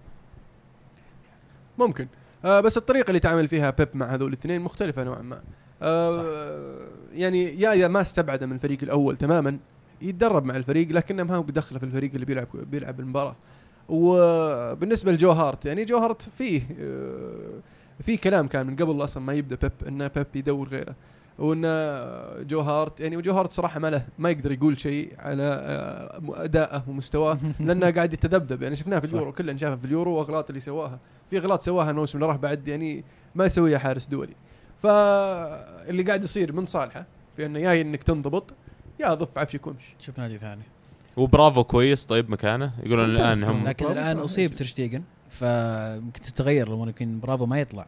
ممكن. 1.78 2.08
آه 2.46 2.60
بس 2.60 2.78
الطريقة 2.78 3.08
اللي 3.08 3.20
تعامل 3.20 3.48
فيها 3.48 3.70
بيب 3.70 3.90
مع 3.94 4.14
هذول 4.14 4.28
الاثنين 4.28 4.62
مختلفة 4.62 5.04
نوعا 5.04 5.22
ما. 5.22 5.42
آه 5.82 6.88
يعني 7.14 7.62
يايا 7.62 7.88
ما 7.88 8.02
استبعده 8.02 8.46
من 8.46 8.56
الفريق 8.56 8.80
الأول 8.84 9.18
تماما 9.18 9.60
يتدرب 10.02 10.46
مع 10.46 10.56
الفريق 10.56 10.92
لكنه 10.92 11.24
ما 11.24 11.36
هو 11.36 11.42
بدخله 11.44 11.80
في 11.80 11.86
الفريق 11.86 12.12
اللي 12.14 12.26
بيلعب 12.26 12.48
بيلعب 12.54 13.00
المباراة. 13.00 13.36
وبالنسبة 13.90 15.12
لجو 15.12 15.32
هارت 15.32 15.66
يعني 15.66 15.86
جو 15.86 15.98
هارت 15.98 16.22
فيه 16.22 16.62
آه 16.80 17.60
في 18.04 18.18
كلام 18.18 18.48
كان 18.48 18.68
من 18.68 18.76
قبل 18.76 19.04
أصلا 19.04 19.24
ما 19.24 19.34
يبدأ 19.34 19.56
بيب 19.56 19.88
إنه 19.88 20.08
بيب 20.08 20.28
يدور 20.36 20.68
غيره. 20.68 20.96
وإن 21.40 21.62
جو 22.48 22.60
هارت 22.60 23.00
يعني 23.00 23.18
وجو 23.18 23.32
هارت 23.34 23.52
صراحة 23.52 23.80
ما 23.80 23.90
له 23.90 24.06
ما 24.20 24.30
يقدر 24.30 24.52
يقول 24.52 24.80
شيء 24.80 25.14
على 25.20 25.44
آه، 25.44 26.22
أدائه 26.44 26.84
ومستواه 26.88 27.40
لأنه 27.60 27.90
قاعد 27.90 28.14
يتذبذب. 28.14 28.62
يعني 28.62 28.76
شفناه 28.76 29.00
في. 29.00 29.06
اليورو 29.06 29.32
كلنا 29.32 29.58
شافه 29.58 29.76
في 29.76 29.86
اليورو 29.86 30.12
وأغلاط 30.12 30.50
اللي 30.50 30.60
سواها. 30.60 31.00
في 31.30 31.38
أغلاط 31.38 31.62
سواها 31.62 31.92
الموسم 31.92 32.18
اللي 32.18 32.28
راح 32.28 32.36
بعد 32.36 32.68
يعني 32.68 33.04
ما 33.36 33.46
يسويها 33.46 33.80
حارس 33.80 34.08
دولي. 34.08 34.34
فاللي 34.84 36.04
قاعد 36.04 36.24
يصير 36.24 36.54
من 36.54 36.66
صالحه 36.66 37.06
في 37.36 37.46
إنه 37.46 37.60
يا 37.60 37.82
إنك 37.82 38.04
تنضبط. 38.04 38.54
يا 39.00 39.14
ضف 39.14 39.38
عفشك 39.38 39.68
وامشي 39.68 39.96
شوف 40.00 40.20
نادي 40.20 40.38
ثاني. 40.38 40.64
وبرافو 41.18 41.64
كويس. 41.64 42.06
طيب 42.06 42.32
مكانه. 42.32 42.72
يقولون 42.84 43.06
الآن 43.06 43.44
هم 43.44 43.68
لكن 43.68 43.92
الآن. 43.92 44.20
أصيب 44.20 44.56
تير 44.56 44.72
شتيجن 44.72 45.04
فممكن 45.30 46.22
تتغير 46.22 46.70
لو 46.70 46.84
يمكن 46.84 47.20
برافو 47.20 47.46
ما 47.46 47.60
يطلع. 47.60 47.88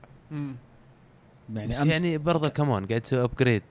يعني 1.54 1.68
بس 1.68 1.86
يعني 1.86 2.18
برضه 2.18 2.50
كمان 2.50 2.86
قاعد 2.86 3.02
تسوي 3.02 3.24
upgrade 3.24 3.64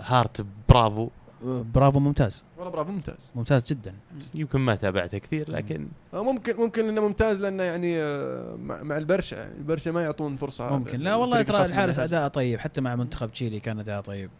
هارت 0.00 0.46
برافو. 0.68 1.08
برافو 1.44 2.00
ممتاز. 2.00 2.44
والله 2.58 2.72
برافو 2.72 2.92
ممتاز. 2.92 3.32
ممتاز 3.34 3.64
جدا. 3.64 3.94
يمكن 4.34 4.60
ما 4.60 4.74
تابعته 4.74 5.18
كثير 5.18 5.50
لكن 5.50 5.88
آه، 6.14 6.22
ممكن 6.22 6.56
ممكن 6.56 6.88
إنه 6.88 7.00
ممتاز 7.00 7.40
لأنه 7.40 7.62
يعني 7.62 7.98
آه، 7.98 8.56
مع, 8.56 8.82
مع 8.82 8.98
البرشا. 8.98 9.36
يعني 9.36 9.54
البرشا 9.58 9.90
ما 9.90 10.02
يعطون 10.02 10.36
فرصة. 10.36 10.78
ممكن. 10.78 11.00
لا 11.00 11.14
والله 11.14 11.38
للفريق 11.38 11.58
ترى 11.58 11.66
الحارس 11.66 11.98
إنه 11.98 12.04
اداءه 12.04 12.28
طيب 12.28 12.58
حتى 12.58 12.80
مع 12.80 12.96
منتخب 12.96 13.32
تشيلي 13.32 13.60
كان 13.60 13.78
اداءه 13.78 14.00
طيب. 14.00 14.30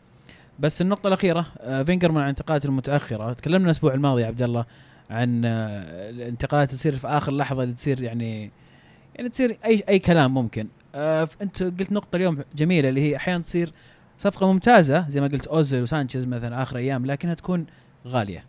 بس 0.59 0.83
النقطة 0.83 1.09
الأخيرة 1.09 1.47
آه، 1.61 1.83
فينجر 1.83 2.13
مع 2.13 2.23
الانتقالات 2.23 2.65
المتأخرة. 2.65 3.33
تكلمنا 3.33 3.65
الأسبوع 3.65 3.95
الماضي 3.95 4.23
يا 4.23 4.27
عبد 4.27 4.43
الله 4.43 4.65
عن 5.11 5.45
آه، 5.45 6.11
الانتقالات 6.11 6.71
تصير 6.71 6.97
في 6.97 7.07
آخر 7.07 7.33
لحظة 7.33 7.63
اللي 7.63 7.75
تصير 7.75 8.03
يعني 8.03 8.51
يعني 9.15 9.29
تصير 9.29 9.57
أي 9.65 9.83
أي 9.89 9.99
كلام 9.99 10.35
ممكن. 10.35 10.67
آه، 10.95 11.29
أنت 11.43 11.63
قلت 11.63 11.93
نقطة 11.93 12.17
اليوم 12.17 12.39
جميلة 12.57 12.89
اللي 12.89 13.01
هي 13.01 13.17
أحيانا 13.17 13.43
تصير 13.43 13.73
صفقة 14.19 14.53
ممتازة 14.53 15.09
زي 15.09 15.21
ما 15.21 15.27
قلت 15.27 15.47
أوزيل 15.47 15.83
وسانشيز 15.83 16.27
مثلا 16.27 16.63
آخر 16.63 16.77
أيام 16.77 17.07
لكنها 17.07 17.35
تكون 17.35 17.67
غالية. 18.07 18.45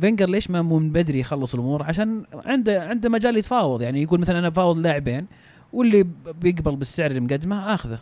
فينجر 0.00 0.28
ليش 0.28 0.50
ما 0.50 0.62
من 0.62 0.90
بدري 0.92 1.20
يخلص 1.20 1.54
الأمور؟ 1.54 1.82
عشان 1.82 2.24
عنده 2.44 2.82
عنده 2.82 3.08
مجال 3.08 3.36
يتفاوض. 3.36 3.82
يعني 3.82 4.02
يقول 4.02 4.20
مثلا 4.20 4.38
أنا 4.38 4.48
بفاوض 4.48 4.78
لاعبين 4.78 5.26
واللي 5.72 6.06
بيقبل 6.40 6.76
بالسعر 6.76 7.10
اللي 7.10 7.20
مقدمه 7.20 7.74
آخذه. 7.74 7.98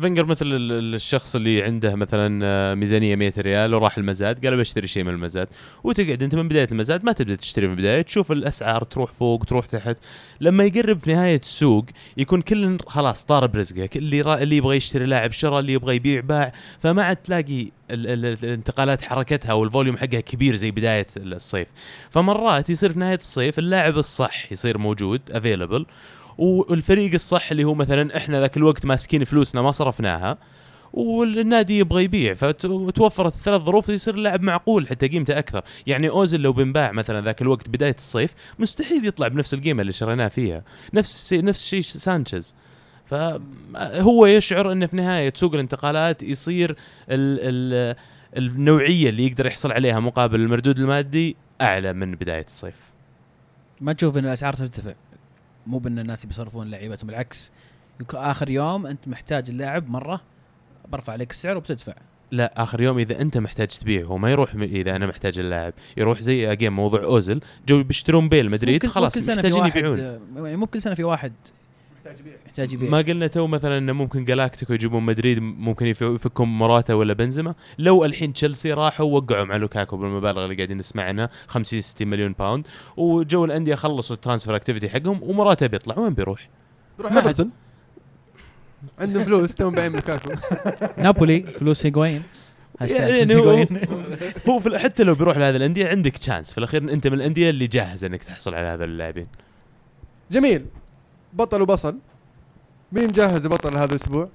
فينجر 0.00 0.24
مثل 0.24 0.46
ال- 0.46 0.72
ال- 0.72 0.94
الشخص 0.94 1.36
اللي 1.36 1.62
عنده 1.62 1.94
مثلا 1.94 2.40
آه، 2.44 2.74
ميزانية 2.74 3.16
100 3.16 3.32
ريال 3.38 3.74
وراح 3.74 3.98
المزاد 3.98 4.46
قال 4.46 4.56
بشتري 4.56 4.86
شيء 4.86 5.04
من 5.04 5.10
المزاد. 5.14 5.48
وتقعد 5.84 6.22
أنت 6.22 6.34
من 6.34 6.48
بداية 6.48 6.66
المزاد 6.72 7.04
ما 7.04 7.12
تبدأ 7.12 7.34
تشتري 7.34 7.66
من 7.66 7.72
البدايه 7.72 8.02
تشوف 8.02 8.32
الأسعار 8.32 8.82
تروح 8.84 9.12
فوق 9.12 9.44
تروح 9.44 9.66
تحت. 9.66 9.96
لما 10.40 10.64
يقرب 10.64 10.98
في 10.98 11.12
نهاية 11.14 11.40
السوق 11.40 11.84
يكون 12.16 12.42
كل 12.42 12.78
خلاص 12.86 13.24
طار 13.24 13.46
برزقه 13.46 13.88
اللي 13.96 14.20
را- 14.20 14.38
اللي 14.42 14.56
يبغى 14.56 14.76
يشتري 14.76 15.06
لاعب 15.06 15.32
شرى 15.32 15.58
اللي 15.58 15.72
يبغى 15.72 15.96
يبيع 15.96 16.20
باع. 16.20 16.52
فما 16.80 17.02
عاد 17.02 17.16
تلاقي 17.16 17.62
ال- 17.90 18.06
ال- 18.06 18.36
الانتقالات 18.44 19.02
حركتها 19.02 19.52
وال 19.52 19.63
volume 19.63 19.96
حقها 19.96 20.20
كبير 20.20 20.54
زي 20.54 20.70
بداية 20.70 21.06
الصيف. 21.16 21.68
فمرات 22.10 22.70
يصير 22.70 22.92
في 22.92 22.98
نهاية 22.98 23.18
الصيف 23.18 23.58
اللاعب 23.58 23.98
الصح 23.98 24.52
يصير 24.52 24.78
موجود 24.78 25.20
available 25.30 25.86
والفريق 26.38 27.14
الصح 27.14 27.50
اللي 27.50 27.64
هو 27.64 27.74
مثلا 27.74 28.16
إحنا 28.16 28.40
ذاك 28.40 28.56
الوقت 28.56 28.86
ماسكين 28.86 29.24
فلوسنا 29.24 29.62
ما 29.62 29.70
صرفناها 29.70 30.38
والنادي 30.92 31.78
يبغى 31.78 32.04
يبيع 32.04 32.34
فتوفرت 32.34 33.34
الثلاث 33.34 33.62
ظروف 33.62 33.88
يصير 33.88 34.14
اللاعب 34.14 34.42
معقول 34.42 34.88
حتى 34.88 35.08
قيمته 35.08 35.38
أكثر. 35.38 35.62
يعني 35.86 36.08
اوزل 36.08 36.40
لو 36.40 36.52
بنباع 36.52 36.92
مثلا 36.92 37.24
ذاك 37.24 37.42
الوقت 37.42 37.68
بداية 37.68 37.94
الصيف 37.98 38.34
مستحيل 38.58 39.06
يطلع 39.06 39.28
بنفس 39.28 39.54
القيمة 39.54 39.80
اللي 39.80 39.92
شريناه 39.92 40.28
فيها 40.28 40.62
نفس 40.94 41.32
نفس 41.32 41.62
الشيء 41.62 41.82
سانشيز. 41.82 42.54
فهو 43.06 44.26
يشعر 44.26 44.72
إنه 44.72 44.86
في 44.86 44.96
نهاية 44.96 45.32
سوق 45.36 45.54
الانتقالات 45.54 46.22
يصير 46.22 46.70
ال 46.70 46.76
ال 47.40 47.96
النوعية 48.36 49.08
اللي 49.08 49.26
يقدر 49.26 49.46
يحصل 49.46 49.72
عليها 49.72 50.00
مقابل 50.00 50.40
المردود 50.40 50.78
المادي 50.78 51.36
أعلى 51.60 51.92
من 51.92 52.14
بداية 52.14 52.44
الصيف. 52.44 52.76
ما 53.80 53.92
تشوف 53.92 54.16
إن 54.16 54.24
الأسعار 54.24 54.54
ترتفع. 54.54 54.94
مو 55.66 55.78
بان 55.78 55.98
الناس 55.98 56.26
بيصرفون 56.26 56.70
لعيبتهم 56.70 57.06
بالعكس 57.06 57.52
آخر 58.14 58.50
يوم 58.50 58.86
أنت 58.86 59.08
محتاج 59.08 59.50
اللاعب 59.50 59.90
مرة 59.90 60.20
برفع 60.88 61.12
عليك 61.12 61.30
السعر 61.30 61.56
وبتدفع. 61.56 61.94
لا 62.30 62.62
آخر 62.62 62.80
يوم 62.80 62.98
إذا 62.98 63.20
أنت 63.20 63.38
محتاج 63.38 63.68
تبيع 63.68 64.04
هو 64.04 64.18
ما 64.18 64.30
يروح 64.30 64.54
إذا 64.54 64.96
أنا 64.96 65.06
محتاج 65.06 65.38
اللاعب 65.38 65.72
يروح 65.96 66.20
زي 66.20 66.52
أجين 66.52 66.72
موضوع 66.72 67.04
اوزل 67.04 67.40
جو 67.68 67.82
بيشترون 67.82 68.28
بيل 68.28 68.50
مدريد 68.50 68.86
خلاص 68.86 69.28
محتاجين 69.28 69.66
يبيعون. 69.66 69.98
يعني 70.36 70.56
مو 70.56 70.66
كل 70.66 70.82
سنة 70.82 70.94
في 70.94 71.04
واحد 71.04 71.32
يحتاج 72.46 72.72
يبيع 72.72 72.90
ما 72.90 72.98
قلنا 72.98 73.26
تو 73.26 73.46
مثلا 73.46 73.78
إنه 73.78 73.92
ممكن 73.92 74.24
Galactico 74.24 74.72
يجيبون 74.72 75.02
مدريد 75.02 75.38
ممكن 75.38 75.86
يف- 75.86 76.02
يفكون 76.02 76.48
موراتا 76.48 76.94
ولا 76.94 77.12
بنزيما. 77.12 77.54
لو 77.78 78.04
الحين 78.04 78.32
تشيلسي 78.32 78.72
راحوا 78.72 79.06
وقعوا 79.20 79.44
مع 79.44 79.56
لوكاكو 79.56 79.96
بالمبالغ 79.96 80.44
اللي 80.44 80.54
قاعدين 80.56 80.78
نسمع 80.78 81.02
عنها 81.02 81.28
50 81.46 81.80
60 81.80 82.08
مليون 82.08 82.34
pound 82.38 82.66
وجو 82.96 83.44
الأندية 83.44 83.74
خلصوا 83.74 84.16
ال 84.16 84.20
transfer 84.20 84.56
activity 84.56 84.88
حقهم 84.88 85.22
وموراتا 85.22 85.66
بيطلع. 85.66 85.98
وين 85.98 86.14
بيروح؟ 86.14 86.48
روح 87.00 87.12
ما 87.12 87.20
حد- 87.20 87.26
ايفرتون 87.26 87.50
عندهم 88.98 89.24
فلوس 89.24 89.54
توم 89.54 89.74
بايعين 89.74 89.92
لوكاكو. 89.92 90.30
نابولي 91.02 91.40
فلوس 91.42 91.86
هيغوين. 91.86 92.22
يعني 92.80 93.26
فلوس 93.26 93.72
هو-. 93.72 93.76
هو 94.48 94.60
في 94.60 94.78
حتى 94.78 95.02
لو 95.04 95.14
بيروح 95.14 95.36
لهذه 95.38 95.56
الأندية 95.56 95.88
عندك 95.88 96.16
chance 96.16 96.52
في 96.52 96.58
الأخير 96.58 96.82
أنت 96.92 97.06
من 97.06 97.14
الأندية 97.14 97.50
اللي 97.50 97.66
جاهزة 97.66 98.06
إنك 98.06 98.22
تحصل 98.22 98.54
على 98.54 98.66
هذول 98.66 98.88
اللاعبين. 98.88 99.26
جميل. 100.30 100.66
بطل 101.34 101.62
وبصل. 101.62 101.98
مين 102.92 103.08
جاهز 103.08 103.46
بطل 103.46 103.76
هذا 103.78 103.90
الأسبوع؟ 103.90 104.28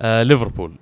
آه 0.00 0.22
ليفربول. 0.22 0.72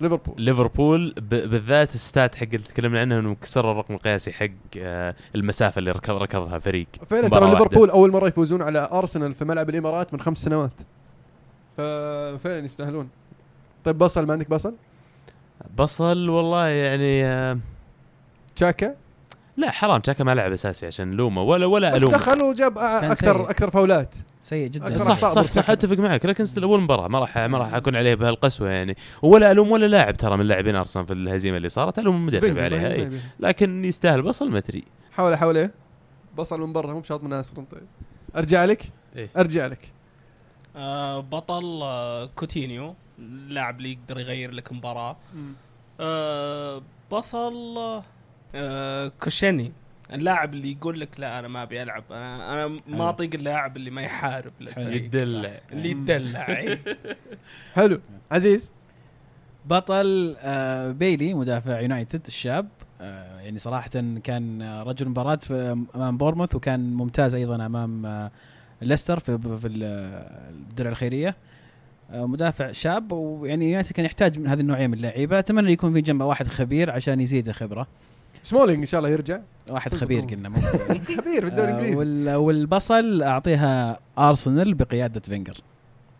ليفربول. 0.00 0.34
ليفربول 0.38 1.14
بالذات 1.20 1.94
الستات 1.94 2.34
حق 2.34 2.42
اللي 2.42 2.58
تكلمنا 2.58 3.00
عنها 3.00 3.18
إنه 3.18 3.34
كسر 3.34 3.72
الرقم 3.72 3.94
القياسي 3.94 4.32
حق 4.32 4.48
آه 4.78 5.14
المسافة 5.34 5.78
اللي 5.78 5.90
ركض 5.90 6.16
ركضها 6.16 6.58
فريق. 6.58 6.86
فعلا 7.10 7.28
ترى. 7.28 7.50
ليفربول 7.50 7.90
أول 7.90 8.10
مرة 8.10 8.28
يفوزون 8.28 8.62
على 8.62 8.88
أرسنال 8.92 9.34
في 9.34 9.44
ملعب 9.44 9.70
الإمارات 9.70 10.14
من 10.14 10.20
خمس 10.20 10.38
سنوات. 10.38 10.72
ففعلا 11.76 12.58
يستاهلون. 12.58 13.08
طيب 13.84 13.98
بصل 13.98 14.26
ما 14.26 14.32
عندك 14.32 14.50
بصل؟ 14.50 14.74
بصل 15.78 16.28
والله 16.28 16.66
يعني 16.66 17.24
آه 17.24 17.58
تشاكا؟ 18.56 18.94
لا 19.56 19.70
حرام 19.70 20.00
تشاكا 20.00 20.24
ما 20.24 20.34
لعب 20.34 20.52
أساسي 20.52 20.86
عشان 20.86 21.08
نلومه 21.10 21.42
ولا 21.42 21.66
ولا 21.66 21.90
بس 21.94 22.02
ألومة. 22.02 22.16
دخل 22.16 22.42
وجاب 22.42 22.78
أكثر 22.78 23.36
سيء. 23.36 23.50
أكثر 23.50 23.70
فاولات. 23.70 24.14
سيء 24.42 24.68
جدا. 24.68 24.98
صح 24.98 25.14
صح 25.14 25.24
مرتكبة. 25.38 25.50
صح 25.62 25.70
أتفق 25.70 25.96
معك 25.96 26.26
لكن 26.26 26.44
still 26.44 26.62
أول 26.62 26.80
مباراة 26.80 27.08
ما 27.08 27.18
راح 27.18 27.38
ما 27.38 27.58
راح 27.58 27.74
أكون 27.74 27.96
عليه 27.96 28.14
بهالقسوة 28.14 28.68
يعني. 28.70 28.96
ولا 29.22 29.50
ألوم 29.50 29.70
ولا 29.70 29.86
لاعب 29.86 30.16
ترى 30.16 30.36
من 30.36 30.46
لاعبين 30.46 30.76
أرسنال 30.76 31.06
في 31.06 31.12
الهزيمة 31.12 31.56
اللي 31.56 31.68
صارت 31.68 31.98
ألوم 31.98 32.16
المدرب 32.16 32.58
عليها. 32.58 33.04
ما- 33.08 33.20
لكن 33.40 33.84
يستاهل 33.84 34.22
بصل 34.22 34.50
ما 34.50 34.58
أدري. 34.58 34.84
حاول 35.12 35.36
حاول 35.36 35.56
إيه؟ 35.56 35.70
بصل 36.36 36.60
من 36.60 36.72
برا 36.72 36.92
مو 36.92 37.00
بشاط 37.00 37.22
من 37.22 37.30
ناصر 37.30 37.54
طيب. 37.54 37.82
أرجع 38.36 38.64
لك؟ 38.64 38.82
إيه. 39.16 39.28
أرجع 39.36 39.66
لك. 39.66 39.92
آه 40.76 41.20
بطل 41.20 41.80
آه 41.82 42.26
كوتينيو. 42.36 42.94
اللاعب 43.18 43.78
اللي 43.78 43.92
يقدر 43.92 44.20
يغير 44.20 44.50
لك 44.50 44.72
مباراة. 44.72 45.16
آه 46.00 46.82
بصل 47.12 47.78
آه 47.78 48.02
كوشيلني 49.20 49.72
اللاعب 50.12 50.54
اللي 50.54 50.72
يقول 50.72 51.00
لك 51.00 51.20
لا 51.20 51.38
أنا 51.38 51.48
ما 51.48 51.62
أبي 51.62 51.82
ألعب 51.82 52.04
أنا 52.10 52.52
أنا 52.66 52.76
ما. 52.88 53.08
أطيق 53.10 53.30
اللاعب 53.34 53.76
اللي 53.76 53.90
ما 53.90 54.02
يحارب 54.02 54.52
للفريق. 54.60 55.04
يدلع. 55.04 55.50
اللي 55.72 55.90
يدلع 55.90 56.48
إيه. 56.48 56.80
حلو. 57.74 58.00
عزيز؟ 58.30 58.72
بطل 59.66 60.36
آه 60.40 60.90
بيلي 60.92 61.34
مدافع 61.34 61.80
يونايتد 61.80 62.26
الشاب. 62.26 62.68
آه 63.00 63.40
يعني 63.40 63.58
صراحة 63.58 63.90
كان 64.24 64.62
آه، 64.62 64.82
رجل 64.82 65.08
مباراة 65.08 65.38
أمام 65.94 66.16
بورموث 66.18 66.54
وكان 66.54 66.92
ممتاز 66.94 67.34
أيضا 67.34 67.66
أمام 67.66 68.06
آه 68.06 68.30
ليستر 68.82 69.18
في 69.18 69.38
في 69.60 69.66
ال- 69.68 69.82
الدرع 70.70 70.90
الخيرية. 70.90 71.36
آه 72.10 72.26
مدافع 72.26 72.72
شاب 72.72 73.12
ويعني 73.12 73.68
يونايتد 73.68 73.92
كان 73.92 74.04
يحتاج 74.04 74.38
من 74.38 74.46
هذه 74.46 74.60
النوعية 74.60 74.86
من 74.86 74.94
اللعيبة. 74.94 75.38
أتمنى 75.38 75.72
يكون 75.72 75.92
في 75.92 76.00
جنبه 76.00 76.24
واحد 76.24 76.48
خبير 76.48 76.90
عشان 76.92 77.20
يزيد 77.20 77.50
خبرة 77.50 77.86
سمولينج 78.42 78.78
إن 78.78 78.86
شاء 78.86 78.98
الله 78.98 79.10
يرجع. 79.10 79.38
واحد 79.70 79.94
خبير 79.94 80.20
قلنا 80.20 80.48
مو 80.48 80.60
خبير. 81.16 81.40
في 81.40 81.46
الدوري 81.46 81.70
آه 81.70 81.74
الإنجليزي. 81.74 81.98
وال- 81.98 82.34
والبصل 82.36 83.22
أعطيها 83.22 83.98
أرسنال 84.18 84.74
بقيادة 84.74 85.20
فينجر. 85.20 85.54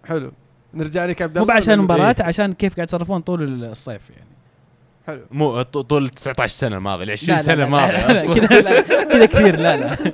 حلو. 0.05 0.33
نرجع 0.75 1.05
لك 1.05 1.23
عبد 1.23 1.39
مو 1.39 1.45
الله. 1.45 1.55
عشان 1.55 1.69
ولا- 1.73 1.75
المباراة 1.81 2.15
إيه. 2.21 2.27
عشان 2.27 2.53
كيف 2.53 2.75
قاعد 2.77 2.89
يتصرفون 2.89 3.21
طول 3.21 3.65
الصيف 3.65 4.11
يعني. 4.11 4.31
حلو. 5.07 5.21
مو 5.31 5.63
ط- 5.63 5.79
طول 5.79 6.09
19 6.09 6.55
سنة 6.55 6.77
الماضيه 6.77 7.05
ال 7.05 7.11
20 7.11 7.37
لا، 7.39 7.43
لا، 7.43 7.47
سنه 7.47 7.65
الماضيه. 7.65 8.35
كذا 8.47 8.81
كذا 9.05 9.27
كثير 9.27 9.57
لا 9.61 9.77
لا. 9.77 9.97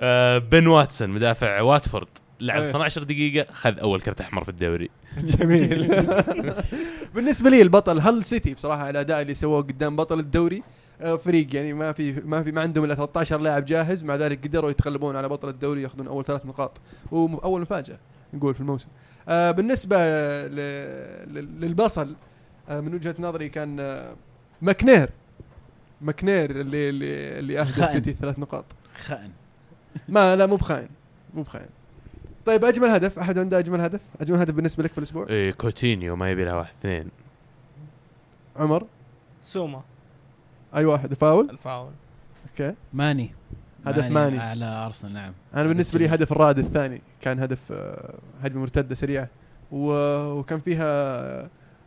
آه، 0.00 0.38
بن 0.38 0.66
واتسون 0.66 1.08
مدافع 1.10 1.60
واتفورد 1.60 2.06
لعب 2.40 2.62
أيه. 2.62 2.70
12 2.70 3.02
دقيقة 3.02 3.52
خذ 3.52 3.78
أول 3.78 4.00
كرت 4.00 4.20
أحمر 4.20 4.44
في 4.44 4.48
الدوري. 4.48 4.90
جميل. 5.18 6.04
بالنسبة 7.14 7.50
لي 7.50 7.62
البطل 7.62 8.00
هل 8.00 8.24
سيتي 8.24 8.54
بصراحة 8.54 8.90
الاداء 8.90 9.22
اللي 9.22 9.34
سووه 9.34 9.62
قدام 9.62 9.96
بطل 9.96 10.18
الدوري؟ 10.18 10.62
فريق 11.24 11.56
يعني 11.56 11.72
ما 11.72 11.92
في 11.92 12.12
ما 12.12 12.42
في 12.42 12.52
ما 12.52 12.60
عندهم 12.60 12.84
إلا 12.84 12.94
13 12.94 13.40
لاعب 13.40 13.64
جاهز 13.64 14.04
مع 14.04 14.14
ذلك 14.16 14.46
قدروا 14.46 14.70
يتغلبون 14.70 15.16
على 15.16 15.28
بطل 15.28 15.48
الدوري 15.48 15.82
ياخذون 15.82 16.06
أول 16.06 16.24
ثلاث 16.24 16.46
نقاط. 16.46 16.80
واول 17.12 17.60
مفاجأة 17.60 17.98
نقول 18.34 18.54
في 18.54 18.60
الموسم. 18.60 18.88
آه، 19.28 19.50
بالنسبة 19.50 19.96
للبصل 21.26 22.14
آه، 22.68 22.80
من 22.80 22.94
وجهة 22.94 23.14
نظري 23.18 23.48
كان 23.48 23.80
آه، 23.80 24.14
ماكنير. 24.62 25.10
ماكنير 26.00 26.50
اللي 26.50 26.88
اللي 26.88 27.38
اللي 27.38 27.60
اهدى 27.60 27.72
خائن. 27.72 27.84
السيتي 27.84 28.12
ثلاث 28.12 28.38
نقاط. 28.38 28.64
خائن. 29.04 29.30
ما 30.08 30.36
لا 30.36 30.46
مو 30.46 30.56
بخاين 30.56 30.88
مو 31.34 31.42
بخاين 31.42 31.66
طيب 32.44 32.64
أجمل 32.64 32.88
هدف. 32.88 33.18
أحد 33.18 33.38
عنده 33.38 33.58
أجمل 33.58 33.80
هدف؟ 33.80 34.00
أجمل 34.20 34.38
هدف 34.38 34.54
بالنسبة 34.54 34.84
لك 34.84 34.92
في 34.92 34.98
الأسبوع؟ 34.98 35.26
إيه 35.28 35.52
كوتينيو 35.52 36.16
ما 36.16 36.30
يبي 36.30 36.44
لها 36.44 36.54
واحد 36.54 36.72
اثنين. 36.80 37.08
عمر؟ 38.56 38.86
سوما. 39.40 39.82
أي 40.76 40.84
واحد 40.84 41.14
فاول 41.14 41.50
الفاول. 41.50 41.92
okay. 42.50 42.74
ماني. 42.92 43.30
هدف 43.86 44.04
ماني. 44.04 44.38
على 44.38 44.64
أرسنال 44.64 45.12
نعم. 45.12 45.32
أنا 45.54 45.62
بالنسبة 45.68 45.98
لي. 45.98 46.08
هدف 46.08 46.32
الرائد 46.32 46.58
الثاني. 46.58 47.02
كان 47.20 47.40
هدف 47.40 47.72
آه، 47.72 48.14
هجمه 48.42 48.60
مرتدة 48.60 48.94
سريعة. 48.94 49.28
وكان 49.72 50.60
فيها 50.60 50.84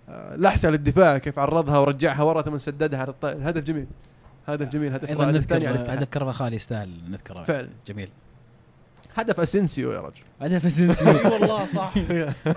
آه، 0.09 0.35
لحسة 0.35 0.69
للدفاع 0.69 1.17
كيف 1.17 1.39
عرضها 1.39 1.77
ورجعها 1.77 2.23
ورا 2.23 2.41
ثم 2.41 2.57
سددها 2.57 2.99
على 2.99 3.09
الطائر 3.09 3.49
هدف 3.49 3.63
جميل. 3.63 3.87
هدف 4.47 4.69
جميل 4.69 4.93
هدف 4.93 5.09
أيضا 5.09 5.13
الرائد 5.23 5.35
نذكر 5.35 5.43
الثاني 5.43 5.67
على 5.67 5.75
الاتحاد 5.75 5.97
هدف 5.97 6.09
كرفخال 6.09 6.53
يستاهل 6.53 6.89
نذكره. 7.09 7.43
فعلا. 7.43 7.69
جميل. 7.87 8.09
هدف 9.15 9.39
أسينسيو 9.39 9.91
يا 9.91 9.99
رجل. 10.01 10.21
هدف 10.41 10.65
أسينسيو. 10.65 11.07
أي 11.07 11.25
والله 11.31 11.65
صح. 11.65 11.93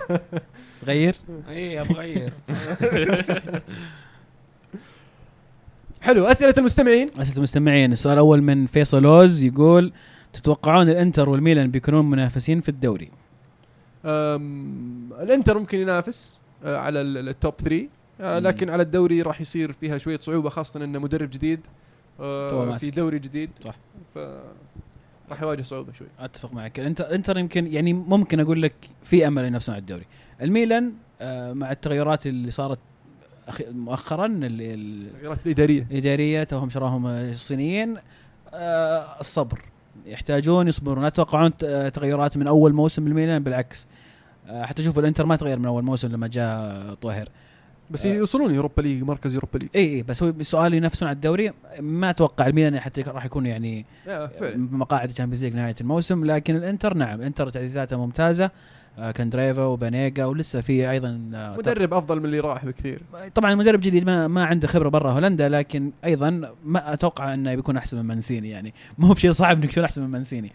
تغير؟ 0.82 1.16
إي 1.48 1.80
أبغى 1.80 1.98
أغير. 1.98 2.32
حلو. 6.08 6.24
أسئلة 6.24 6.54
المستمعين؟ 6.58 7.08
أسئلة 7.20 7.36
المستمعين. 7.36 7.92
السؤال 7.92 8.14
الأول 8.14 8.42
من 8.42 8.66
فيصل 8.66 9.04
أوز 9.06 9.44
يقول 9.44 9.92
تتوقعون 10.32 10.88
الإنتر 10.88 11.28
والميلان 11.28 11.70
بيكونون 11.70 12.10
منافسين 12.10 12.60
في 12.60 12.68
الدوري؟ 12.68 13.10
الإنتر 15.22 15.58
ممكن 15.58 15.78
ينافس 15.78 16.40
آه، 16.64 16.76
على 16.76 17.00
ال- 17.00 17.28
ال 17.28 17.35
top 17.35 17.54
3 17.56 17.88
آه،. 18.20 18.38
لكن 18.38 18.70
على 18.70 18.82
الدوري 18.82 19.22
راح 19.22 19.40
يصير 19.40 19.72
فيها 19.72 19.98
شوية 19.98 20.18
صعوبة 20.18 20.48
خاصة 20.48 20.84
إنه 20.84 20.98
مدرب 20.98 21.30
جديد 21.30 21.60
آه، 22.20 22.76
في. 22.76 22.90
دوري 22.90 23.18
جديد. 23.18 23.50
صح. 23.64 23.74
ف 24.14 24.18
راح 25.30 25.42
يواجه 25.42 25.62
صعوبة 25.62 25.92
شوي. 25.92 26.06
أتفق 26.18 26.52
معك. 26.54 26.80
الانتر 26.80 27.04
الإنتر 27.06 27.38
يمكن 27.38 27.66
يعني 27.66 27.92
ممكن 27.92 28.40
أقول 28.40 28.62
لك 28.62 28.74
في 29.02 29.26
أمل 29.26 29.44
ينافسون 29.44 29.74
على 29.74 29.80
الدوري. 29.80 30.04
الميلان 30.42 30.92
مع 31.52 31.70
التغيرات 31.70 32.26
اللي 32.26 32.50
صارت 32.50 32.78
مؤخرا 33.70 34.38
التغييرات 34.42 35.46
الإدارية. 35.46 35.86
الإدارية 35.90 36.44
توهم 36.44 36.70
شراهم 36.70 37.06
الصينيين 37.06 37.96
آه، 38.54 39.20
الصبر. 39.20 39.60
يحتاجون 40.06 40.68
يصبرون. 40.68 41.02
لا 41.04 41.08
تتوقعون 41.08 41.52
آه، 41.64 41.88
تغيرات 41.88 42.36
من 42.36 42.46
أول 42.46 42.72
موسم 42.72 43.06
الميلان 43.06 43.42
بالعكس. 43.42 43.86
آه، 44.48 44.64
حتى 44.64 44.82
شوف 44.82 44.98
الإنتر 44.98 45.26
ما 45.26 45.36
تغير 45.36 45.58
من 45.58 45.66
أول 45.66 45.82
موسم 45.82 46.08
لما 46.08 46.26
جاء 46.26 46.94
طاهر 46.94 47.28
بس. 47.90 48.06
يوصلون 48.06 48.54
Europa 48.54 48.82
League 48.82 49.02
مركز 49.02 49.34
Europa 49.34 49.58
League 49.58 49.68
إي 49.76 49.96
إي 49.96 50.02
بس 50.02 50.22
هو 50.22 50.28
السؤال 50.28 50.74
ينافسون 50.74 51.08
على 51.08 51.14
الدوري. 51.14 51.52
ما 51.80 52.10
أتوقع 52.10 52.46
الميلان 52.46 52.80
حتى 52.80 53.02
راح 53.02 53.24
يكون 53.24 53.46
يعني 53.46 53.86
مقاعد 54.54 55.10
ال 55.10 55.14
Champions 55.14 55.44
League 55.44 55.54
نهاية 55.54 55.74
الموسم 55.80 56.24
لكن 56.24 56.56
الإنتر 56.56 56.94
نعم 56.94 57.20
الإنتر 57.20 57.48
تعزيزاته 57.48 57.96
ممتازة. 57.96 58.50
آه، 58.98 59.10
كاندريفا 59.10 59.64
وبانيجا 59.64 60.24
ولسه 60.24 60.60
في 60.60 60.90
أيضا 60.90 61.30
آه، 61.34 61.56
مدرب 61.56 61.94
أفضل 61.94 62.18
من 62.18 62.24
اللي 62.24 62.40
راح 62.40 62.64
بكثير. 62.64 63.02
طبعا 63.34 63.52
المدرب 63.52 63.80
جديد 63.80 64.06
ما, 64.06 64.28
ما 64.28 64.44
عنده 64.44 64.68
خبرة 64.68 64.88
برا 64.88 65.10
هولندا 65.10 65.48
لكن 65.48 65.92
أيضا 66.04 66.54
ما 66.64 66.92
أتوقع 66.92 67.34
إنه 67.34 67.54
بيكون 67.54 67.76
أحسن 67.76 67.96
من 67.96 68.04
مانسيني 68.04 68.50
يعني. 68.50 68.74
مو 68.98 69.12
بشيء 69.12 69.32
صعب 69.32 69.62
إنك 69.62 69.72
تكون 69.72 69.84
أحسن 69.84 70.02
من 70.02 70.08
مانسيني. 70.08 70.52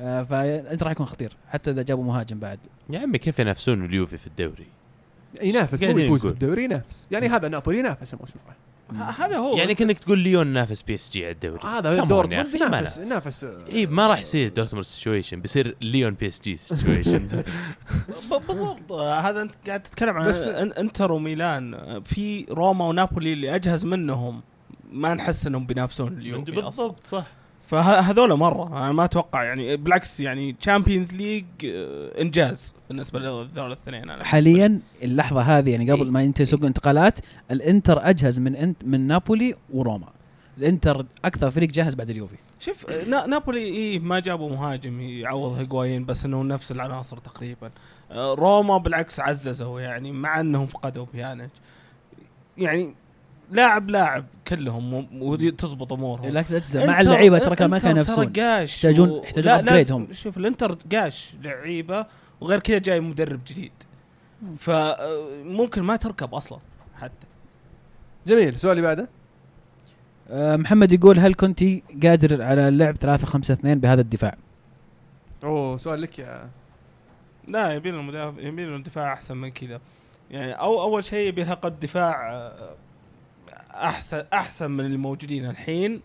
آه، 0.00 0.22
فأنت 0.22 0.82
راح 0.82 0.92
يكون 0.92 1.06
خطير 1.06 1.32
حتى 1.48 1.70
إذا 1.70 1.82
جابوا 1.82 2.04
مهاجم 2.04 2.38
بعد. 2.38 2.58
يا 2.90 2.98
عمي 2.98 3.18
كيف 3.18 3.38
ينافسون 3.38 3.84
اليوفي 3.84 4.18
في 4.18 4.26
الدوري؟ 4.26 4.66
ينافس 5.42 5.84
قاعدين 5.84 6.04
يفوز. 6.04 6.26
بالدوري 6.26 6.64
ينافس. 6.64 7.08
يعني 7.10 7.28
هذا 7.28 7.48
نابولي 7.48 7.78
ينافس 7.78 8.14
الموسم 8.14 8.34
هذا 8.94 9.36
هو. 9.36 9.56
يعني 9.56 9.74
كأنك 9.74 9.98
تقول 9.98 10.18
ليون 10.18 10.46
نافس 10.46 10.82
PSG 10.82 11.24
على 11.24 11.32
الدوري. 11.32 11.60
هذا 11.64 12.00
Come 12.00 12.04
on 12.04 12.08
دور 12.08 12.32
يا 12.32 12.42
أخي، 12.42 12.56
ينافس 12.56 12.98
ما 12.98 13.04
ينافس 13.04 13.46
إي 13.72 13.86
ما 13.86 14.06
راح 14.06 14.20
يصير 14.20 14.48
دورتموند 14.48 14.84
situation 14.86 15.40
بيصير 15.40 15.76
ليون 15.80 16.14
PSG 16.14 16.40
situation 16.40 17.26
ب- 17.28 17.44
بالضبط. 18.30 18.92
آه، 18.92 19.20
هذا 19.20 19.42
أنت 19.42 19.54
قاعد 19.66 19.82
تتكلم 19.82 20.16
عن 20.16 20.28
إنتر 20.78 21.12
وميلان. 21.12 21.74
آه، 21.74 21.98
في 21.98 22.46
روما 22.50 22.84
ونابولي 22.86 23.32
اللي 23.32 23.54
أجهز 23.54 23.84
منهم. 23.84 24.40
ما 24.92 25.14
نحس 25.14 25.46
إنهم 25.46 25.66
بينافسون 25.66 26.18
أصلاً. 26.18 26.44
بالضبط 26.44 27.06
صح. 27.06 27.26
فهذول 27.66 28.34
مرة 28.34 28.66
أنا 28.78 28.92
ما 28.92 29.04
أتوقع 29.04 29.42
يعني 29.44 29.76
بالعكس 29.76 30.20
يعني 30.20 30.52
Champions 30.52 31.12
League 31.12 31.44
إنجاز 32.20 32.74
بالنسبة 32.88 33.18
لهذول 33.18 33.48
الاثنين 33.66 34.24
حاليا 34.24 34.80
اللحظة 35.02 35.40
هذه 35.40 35.70
يعني 35.70 35.90
قبل 35.90 36.02
إيه. 36.04 36.10
ما 36.10 36.22
ينتهي 36.22 36.44
سوق 36.44 36.60
الانتقالات 36.60 37.18
الإنتر 37.50 38.08
أجهز 38.10 38.40
من 38.40 38.56
انت 38.56 38.84
من 38.84 39.06
نابولي 39.06 39.54
وروما. 39.72 40.06
الإنتر 40.58 41.06
أكثر 41.24 41.50
فريق 41.50 41.68
جاهز 41.68 41.94
بعد 41.94 42.10
اليوفي. 42.10 42.36
شوف 42.60 42.90
آه، 42.90 43.04
نا- 43.04 43.26
نابولي 43.26 43.60
إيه 43.62 43.98
ما 43.98 44.20
جابوا 44.20 44.50
مهاجم 44.50 45.00
يعوض 45.00 45.52
هيغوايين 45.58 46.04
بس 46.04 46.24
إنه 46.24 46.42
نفس 46.42 46.72
العناصر 46.72 47.18
تقريبا. 47.18 47.70
آه، 48.10 48.34
روما 48.34 48.78
بالعكس 48.78 49.20
عززوا 49.20 49.80
يعني 49.80 50.12
مع 50.12 50.40
إنهم 50.40 50.66
فقدوا 50.66 51.06
بيانيتش. 51.14 51.48
يعني 52.58 52.94
لاعب 53.50 53.90
لاعب 53.90 54.24
كلهم 54.48 55.06
وتزبط 55.22 55.92
أمورهم. 55.92 56.28
لكن 56.28 56.48
تجزم 56.54 56.86
مع 56.86 57.00
اللعيبة 57.00 57.38
ترى 57.38 57.56
كان 57.56 57.70
ما 57.70 57.76
إنتر 57.76 57.88
كانوا 57.88 58.02
ينافسون. 58.02 58.32
ترى 58.32 58.42
قاش 58.44 58.84
يحتاجون- 58.84 59.22
يحتاجون 59.24 60.02
هم. 60.02 60.12
شوف 60.12 60.36
الإنتر 60.38 60.78
قاش 60.92 61.34
لعيبة 61.42 62.06
وغير 62.40 62.58
كذا 62.60 62.78
جاي 62.78 63.00
مدرب 63.00 63.40
جديد. 63.46 63.72
فممكن 64.58 65.82
ما 65.82 65.96
تركب 65.96 66.34
أصلا 66.34 66.58
حتى. 67.00 67.26
جميل. 68.26 68.48
السؤال 68.54 68.72
اللي 68.78 68.82
بعده. 68.88 69.08
آه، 70.30 70.56
محمد 70.56 70.92
يقول 70.92 71.18
هل 71.18 71.34
كنت 71.34 71.62
قادر 72.02 72.42
على 72.42 72.68
اللعب 72.68 72.94
3 72.94 73.26
5 73.26 73.54
2 73.54 73.80
بهذا 73.80 74.00
الدفاع؟ 74.00 74.36
أوه 75.44 75.76
سؤال 75.76 76.00
لك 76.02 76.18
يا 76.18 76.48
لا 77.48 77.72
يبي 77.72 77.90
لنا 77.90 78.00
المدافع 78.00 78.40
يبي 78.40 78.64
لنا 78.66 78.76
الدفاع 78.76 79.12
أحسن 79.12 79.36
من 79.36 79.48
كذا. 79.50 79.80
يعني 80.30 80.52
أو 80.52 80.82
أول 80.82 81.04
شيء 81.04 81.28
يبي 81.28 81.42
لها 81.42 81.54
قد 81.54 81.80
دفاع 81.80 82.32
آه، 82.32 82.74
احسن 83.84 84.24
أحسن 84.32 84.70
من 84.70 84.84
الموجودين 84.86 85.50
الحين. 85.50 86.00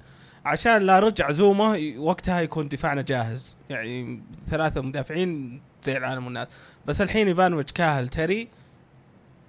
عشان 0.46 0.78
لا 0.82 1.00
رجع 1.00 1.32
زوما 1.32 1.76
ي- 1.78 1.98
وقتها 1.98 2.42
يكون 2.42 2.68
دفاعنا 2.68 3.02
جاهز. 3.02 3.58
يعني 3.70 4.22
ثلاثة 4.48 4.82
مدافعين 4.82 5.62
زي 5.84 5.98
العالم 5.98 6.26
والناس. 6.26 6.48
بس 6.86 7.02
الحين 7.02 7.28
ايفانوفيتش 7.28 7.72
كاهل 7.72 8.08
تري 8.08 8.48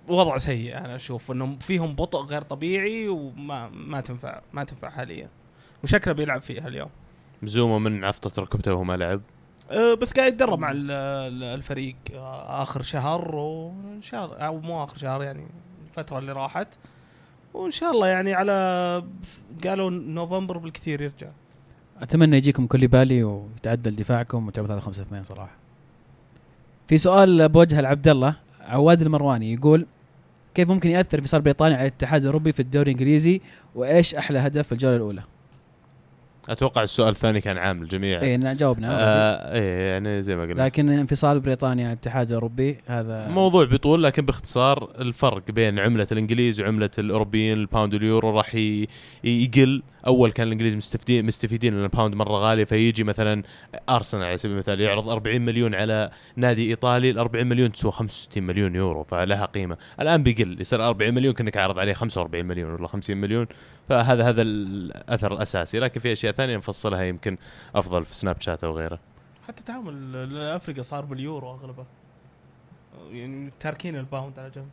وضع 0.09 0.39
سيء 0.39 0.79
أنا 0.79 0.97
أشوف. 0.97 1.31
إنهم 1.31 1.59
فيهم 1.59 1.95
بطء 1.95 2.19
غير 2.25 2.41
طبيعي 2.41 3.09
وما 3.09 3.69
ما 3.69 4.01
تنفع 4.01 4.41
ما 4.53 4.65
تنفع 4.65 4.91
حاليا. 4.91 5.29
وشكله 5.85 6.15
بيلعب 6.15 6.43
فيها 6.43 6.69
اليوم. 6.69 6.91
زوما 7.43 7.79
من 7.91 8.05
عفطة 8.05 8.43
ركبته 8.43 8.73
وهو 8.75 8.85
ما 8.85 8.97
لعب. 8.97 9.21
أه، 9.71 9.95
بس 9.95 10.13
قاعد 10.13 10.33
يتدرب 10.33 10.59
مع 10.59 10.71
ال- 10.71 10.91
ال- 10.91 11.45
الفريق 11.45 11.97
أه، 12.15 12.63
آخر 12.63 12.83
شهر 12.83 13.35
وإن 13.37 14.03
شاء 14.03 14.25
الله 14.25 14.37
أو 14.37 14.61
مو 14.61 14.85
آخر 14.85 14.99
شهر 14.99 15.23
يعني 15.23 15.47
الفترة 15.89 16.19
اللي 16.19 16.33
راحت. 16.33 16.69
وإن 17.55 17.71
شاء 17.71 17.91
الله 17.91 18.07
يعني 18.07 18.35
على 18.35 18.53
قالوا 19.65 19.91
نوفمبر 19.91 20.59
بالكثير 20.59 21.01
يرجع 21.03 21.29
أتمنى 22.03 22.37
يجيكم 22.37 22.67
كوليبالي 22.67 23.25
ويتعدل 23.25 23.97
دفاعكم 23.97 24.47
وتلعبوا 24.47 24.69
3 24.69 24.85
5 24.87 25.03
2 25.03 25.25
صراحة. 25.25 25.53
في 26.89 26.99
سؤال 26.99 27.49
بوجهه 27.49 27.81
لعبد 27.81 28.09
الله 28.09 28.35
عواد 28.61 29.03
المرواني 29.03 29.53
يقول 29.53 29.87
كيف 30.55 30.69
ممكن 30.69 30.91
يأثر 30.91 31.19
انفصال 31.19 31.41
بريطانيا 31.41 31.77
على 31.77 31.87
الاتحاد 31.89 32.21
الأوروبي 32.21 32.53
في 32.53 32.61
الدوري 32.61 32.91
الإنجليزي 32.93 33.41
وإيش 33.75 34.15
أحلى 34.15 34.39
هدف 34.39 34.67
في 34.67 34.73
الجولة 34.73 34.97
الأولى؟ 34.97 35.23
أتوقع 36.49 36.83
السؤال 36.83 37.09
الثاني 37.09 37.41
كان 37.41 37.59
عام 37.59 37.83
الجميع 37.83 38.23
اي 38.23 38.55
جاوبنا 38.55 38.89
آه 38.91 39.55
إيه 39.55 39.93
يعني 39.93 40.23
زي 40.23 40.37
ما 40.37 40.43
قلنا. 40.43 40.63
لكن 40.63 40.89
انفصال 40.89 41.41
بريطانيا 41.41 41.85
عن 41.85 41.93
الاتحاد 41.93 42.29
الأوروبي 42.29 42.79
هذا 42.87 43.29
موضوع 43.29 43.65
بطول 43.65 44.03
لكن 44.03 44.27
باختصار 44.27 44.93
الفرق 44.99 45.51
بين 45.51 45.79
عملة 45.79 46.07
الإنجليز 46.13 46.61
وعملة 46.61 46.91
الأوروبيين 46.99 47.59
ال 47.59 47.65
pound 47.65 47.95
واليورو 47.95 48.31
راح 48.31 48.55
يقل. 49.25 49.83
أول 50.07 50.33
كان 50.33 50.47
الإنجليز 50.47 50.77
مستفيدين 50.77 51.27
مستفيدين 51.27 51.75
لأن 51.75 51.85
ال 51.85 51.90
pound 51.90 52.15
مرة 52.15 52.37
غالي 52.37 52.67
فيجي 52.67 53.05
مثلا 53.05 53.43
أرسنال 53.89 54.25
على 54.25 54.39
سبيل 54.39 54.53
المثال 54.53 54.81
يعرض 54.81 55.09
40 55.09 55.41
مليون 55.41 55.75
على 55.75 56.11
نادي 56.37 56.71
إيطالي 56.71 57.11
ال 57.11 57.19
40 57.19 57.47
مليون 57.47 57.73
تسوى 57.73 57.93
65 57.93 58.43
مليون 58.43 58.75
يورو 58.75 59.05
فلها 59.05 59.45
قيمة. 59.45 59.77
الآن 60.01 60.23
بيقل 60.23 60.61
يصير 60.61 60.89
40 60.89 61.15
مليون 61.15 61.35
كأنك 61.35 61.57
عارض 61.57 61.79
عليه 61.79 61.93
45 61.93 62.45
مليون 62.45 62.75
ولا 62.75 62.87
50 62.87 63.17
مليون. 63.17 63.47
فهذا 63.89 64.29
هذا 64.29 64.43
الأثر 64.43 65.33
الأساسي. 65.33 65.79
لكن 65.79 66.01
في 66.01 66.13
أشياء 66.13 66.33
ثانية 66.33 66.57
نفصلها 66.57 67.03
يمكن 67.03 67.37
أفضل 67.75 68.05
في 68.05 68.15
Snapchat 68.15 68.65
أو 68.65 68.77
غيره. 68.77 68.99
حتى 69.49 69.65
تعامل 69.65 70.37
افريقيا 70.37 70.83
صار 70.83 71.05
باليورو 71.05 71.51
أغلبه. 71.51 71.85
يعني 73.13 73.51
تاركين 73.61 73.97
ال 73.97 74.04
pound 74.04 74.39
على 74.39 74.51
جنب. 74.51 74.69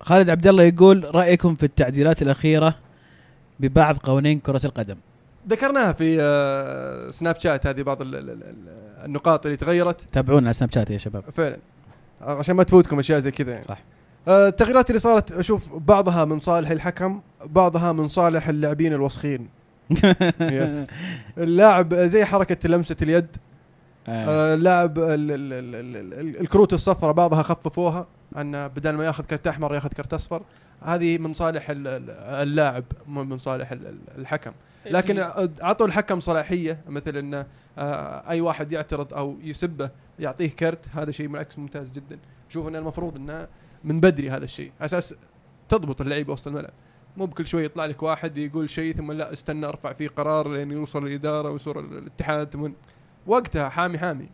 خالد 0.00 0.30
عبد 0.30 0.46
الله 0.46 0.62
يقول 0.62 1.14
رأيكم 1.14 1.54
في 1.54 1.62
التعديلات 1.62 2.22
الأخيرة؟ 2.22 2.74
ببعض 3.60 3.96
قوانين 3.96 4.38
كرة 4.40 4.60
القدم. 4.64 4.96
ذكرناها 5.48 5.92
في 5.92 6.18
آه، 6.20 7.10
Snapchat 7.10 7.66
هذه 7.66 7.82
بعض 7.82 8.02
ال- 8.02 8.14
ال- 8.14 8.30
ال- 8.30 9.04
النقاط 9.04 9.46
اللي 9.46 9.56
تغيرت. 9.56 10.00
تابعونا 10.12 10.46
على 10.46 10.52
Snapchat 10.52 10.90
يا 10.90 10.98
شباب. 10.98 11.24
فعلا. 11.34 11.56
عشان 12.20 12.56
ما 12.56 12.62
تفوتكم 12.62 12.98
أشياء 12.98 13.18
زي 13.18 13.30
كذا 13.30 13.50
يعني. 13.52 13.64
صح. 13.64 13.78
آه، 14.28 14.48
التغييرات 14.48 14.90
اللي 14.90 14.98
صارت 14.98 15.32
أشوف 15.32 15.72
بعضها 15.74 16.24
من 16.24 16.40
صالح 16.40 16.70
الحكم 16.70 17.20
بعضها 17.44 17.92
من 17.92 18.08
صالح 18.08 18.48
اللاعبين 18.48 18.92
الوسخين. 18.92 19.48
يس 20.40 20.86
اللاعب 21.38 21.94
زي 21.94 22.24
حركة 22.24 22.68
لمسة 22.68 22.96
اليد. 23.02 23.26
آه. 24.08 24.54
اللاعب 24.54 24.98
ال- 24.98 25.04
ال- 25.04 25.30
ال- 25.30 25.74
ال- 25.74 26.14
ال- 26.20 26.40
الكروت 26.40 26.72
الصفراء 26.72 27.12
بعضها 27.12 27.42
خففوها 27.42 28.06
أن 28.36 28.68
بدل 28.68 28.90
ما 28.90 29.04
ياخذ 29.06 29.24
كرت 29.24 29.46
أحمر 29.46 29.74
ياخذ 29.74 29.88
كرت 29.88 30.14
أصفر. 30.14 30.42
هذه 30.82 31.18
من 31.18 31.32
صالح 31.32 31.70
ال- 31.70 31.86
ال- 31.86 32.10
اللاعب 32.48 32.84
مو 33.06 33.24
من 33.24 33.38
صالح 33.38 33.72
ال- 33.72 33.86
ال- 33.86 34.18
الحكم. 34.18 34.52
لكن 34.86 35.18
اعطوا 35.62 35.86
الحكم 35.86 36.20
صلاحية 36.20 36.80
مثل 36.88 37.16
انه 37.16 37.46
آه، 37.78 38.30
أي 38.30 38.40
واحد 38.40 38.72
يعترض 38.72 39.14
أو 39.14 39.36
يسبه 39.42 39.90
يعطيه 40.18 40.48
كرت 40.50 40.88
هذا 40.94 41.10
شيء 41.10 41.26
بالعكس 41.26 41.58
ممتاز 41.58 41.92
جدا. 41.92 42.18
شوف 42.48 42.68
إن 42.68 42.76
المفروض 42.76 43.16
انه 43.16 43.48
من 43.84 44.00
بدري 44.00 44.30
هذا 44.30 44.44
الشيء. 44.44 44.72
على 44.80 44.84
أساس 44.86 45.14
تضبط 45.68 46.00
اللعيبة 46.00 46.32
وسط 46.32 46.48
الملعب. 46.48 46.72
مو 47.16 47.26
بكل 47.26 47.46
شوي 47.46 47.64
يطلع 47.64 47.86
لك 47.86 48.02
واحد 48.02 48.36
يقول 48.36 48.70
شيء 48.70 48.94
ثم 48.96 49.12
لا 49.12 49.32
استنى 49.32 49.66
أرفع 49.66 49.92
فيه 49.92 50.08
قرار 50.08 50.48
لين 50.52 50.70
يوصل 50.70 51.06
الإدارة 51.06 51.48
ويوصل 51.48 51.78
الاتحاد. 51.78 52.50
ثم 52.52 52.68
وقتها 53.26 53.68
حامي 53.68 53.98
حامي. 53.98 54.28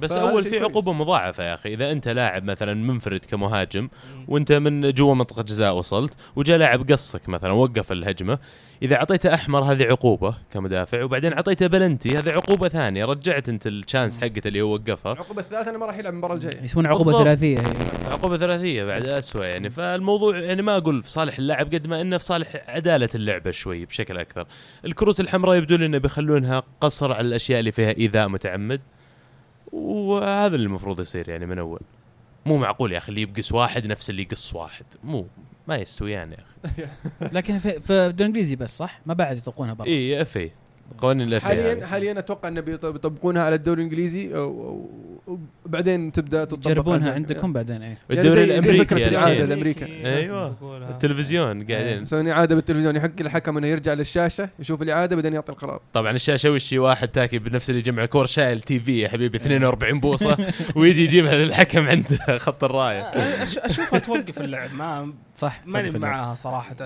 بس 0.00 0.12
أول 0.12 0.42
في 0.42 0.50
كويس. 0.50 0.62
عقوبة 0.62 0.92
مضاعفة 0.92 1.44
يا 1.44 1.54
أخي. 1.54 1.74
إذا 1.74 1.92
أنت 1.92 2.08
لاعب 2.08 2.44
مثلا 2.44 2.74
منفرد 2.74 3.24
كمهاجم 3.30 3.88
وأنت 4.28 4.52
من 4.52 4.92
جوا 4.92 5.14
منطقة 5.14 5.42
جزاء 5.42 5.76
وصلت 5.76 6.14
وجاء 6.36 6.58
لاعب 6.58 6.92
قصك 6.92 7.28
مثلا 7.28 7.52
وقف 7.52 7.92
الهجمة 7.92 8.38
إذا 8.82 8.96
أعطيته 8.96 9.34
أحمر 9.34 9.60
هذه 9.60 9.84
عقوبة 9.84 10.34
كمدافع 10.52 11.04
وبعدين 11.04 11.32
أعطيته 11.32 11.66
بلنتي 11.66 12.18
هذه 12.18 12.30
عقوبة 12.30 12.68
ثانية 12.68 13.04
رجعت 13.04 13.48
أنت 13.48 13.66
الشانس 13.66 14.20
حقته 14.20 14.48
اللي 14.48 14.60
هو 14.60 14.72
وقفها. 14.72 15.12
العقوبة 15.12 15.40
الثالثة 15.40 15.70
أنه 15.70 15.78
ما 15.78 15.86
راح 15.86 15.98
يلعب 15.98 16.12
المباراة 16.12 16.34
الجاية. 16.34 16.62
يسمونها 16.62 16.90
عقوبة. 16.90 17.18
ثلاثية. 17.18 17.58
هي. 17.58 17.62
عقوبة 18.10 18.36
ثلاثية 18.36 18.84
بعد 18.84 19.06
اسوء 19.06 19.44
يعني. 19.44 19.70
فالموضوع 19.70 20.38
يعني 20.38 20.62
ما 20.62 20.76
أقول 20.76 21.02
في 21.02 21.10
صالح 21.10 21.38
اللاعب 21.38 21.74
قد 21.74 21.86
ما 21.86 22.00
إنه 22.00 22.18
في 22.18 22.24
صالح 22.24 22.64
عدالة 22.68 23.08
اللعبة 23.14 23.50
شوي 23.50 23.84
بشكل 23.84 24.18
أكثر. 24.18 24.46
الكروت 24.84 25.20
الحمراء 25.20 25.56
يبدو 25.56 25.76
لي 25.76 25.86
إنه 25.86 25.98
بيخلونها 25.98 26.62
قصر 26.80 27.12
على 27.12 27.28
الأشياء 27.28 27.60
اللي 27.60 27.72
فيها 27.72 27.96
إيذاء 27.98 28.28
متعمد. 28.28 28.80
وهذا 29.72 30.56
اللي 30.56 30.66
المفروض 30.66 31.00
يصير 31.00 31.28
يعني 31.28 31.46
من 31.46 31.58
أول. 31.58 31.80
مو 32.46 32.56
معقول 32.56 32.92
يا 32.92 32.98
أخي 32.98 33.08
اللي 33.08 33.22
يبقس 33.22 33.52
واحد 33.52 33.86
نفس 33.86 34.10
اللي 34.10 34.22
يقص 34.22 34.54
واحد. 34.54 34.84
مو 35.04 35.26
ما 35.68 35.76
يستويان 35.76 36.32
يا 36.32 36.38
أخي. 36.64 36.88
لكن 37.36 37.58
في, 37.58 37.80
في 37.80 37.92
الدوري 37.92 38.10
الإنجليزي 38.10 38.56
بس 38.56 38.78
صح؟ 38.78 39.00
ما 39.06 39.14
بعد 39.14 39.36
يطلقونها 39.36 39.74
برا. 39.74 39.86
اي 39.86 40.22
FA 40.22 40.52
قوانين 40.98 41.28
الإف 41.28 41.44
حاليا 41.44 41.86
حاليا 41.86 42.18
أتوقع 42.18 42.48
إنه 42.48 42.60
بيط- 42.60 42.86
بيطبقونها 42.86 43.42
على 43.42 43.54
الدوري 43.54 43.78
الإنجليزي 43.82 44.30
وبعدين 45.66 46.12
تبدأ 46.12 46.44
تطبق 46.44 46.70
يجربونها 46.70 47.14
عندكم 47.14 47.52
بعدين 47.52 47.82
إيه. 47.82 47.98
يعني 48.10 48.20
الدوري 48.22 48.30
زي- 48.30 48.46
زي 48.46 48.58
الأمريكي 48.58 48.84
فكرة 48.84 48.98
يعني. 48.98 49.08
الإعادة 49.08 49.32
الحين. 49.32 49.44
الأمريكا. 49.52 49.86
أيوة. 49.86 50.56
التلفزيون 50.90 51.62
قاعدين. 51.66 52.02
يسوون 52.02 52.28
اعاده 52.28 52.54
بالتلفزيون 52.54 52.96
يحق 52.96 53.10
الحكم 53.20 53.56
إنه 53.58 53.66
يرجع 53.66 53.92
للشاشة 53.92 54.48
يشوف 54.58 54.82
الاعاده 54.82 55.16
بعدين 55.16 55.34
يعطي 55.34 55.52
القرار. 55.52 55.80
طبعا 55.92 56.10
الشاشة 56.10 56.50
وش 56.50 56.74
هي؟ 56.74 56.78
واحد 56.78 57.08
تاكي 57.08 57.38
بنفس 57.38 57.70
اللي 57.70 57.78
يجمع 57.80 58.04
الكور 58.04 58.26
شايل 58.26 58.60
تي 58.60 58.80
في 58.80 59.00
يا 59.00 59.08
حبيبي 59.08 59.36
42 59.38 60.00
بوصة 60.08 60.36
ويجي 60.76 61.04
يجيبها 61.04 61.34
للحكم 61.34 61.88
عند 61.88 62.18
خط 62.44 62.64
الراية. 62.64 63.10
أش- 63.44 63.64
أشوفها 63.64 63.98
توقف 63.98 64.40
اللعب 64.40 64.74
ما 64.74 65.12
صح 65.36 65.62
ماني. 65.66 65.98
معاها 65.98 66.34
صراحة. 66.34 66.76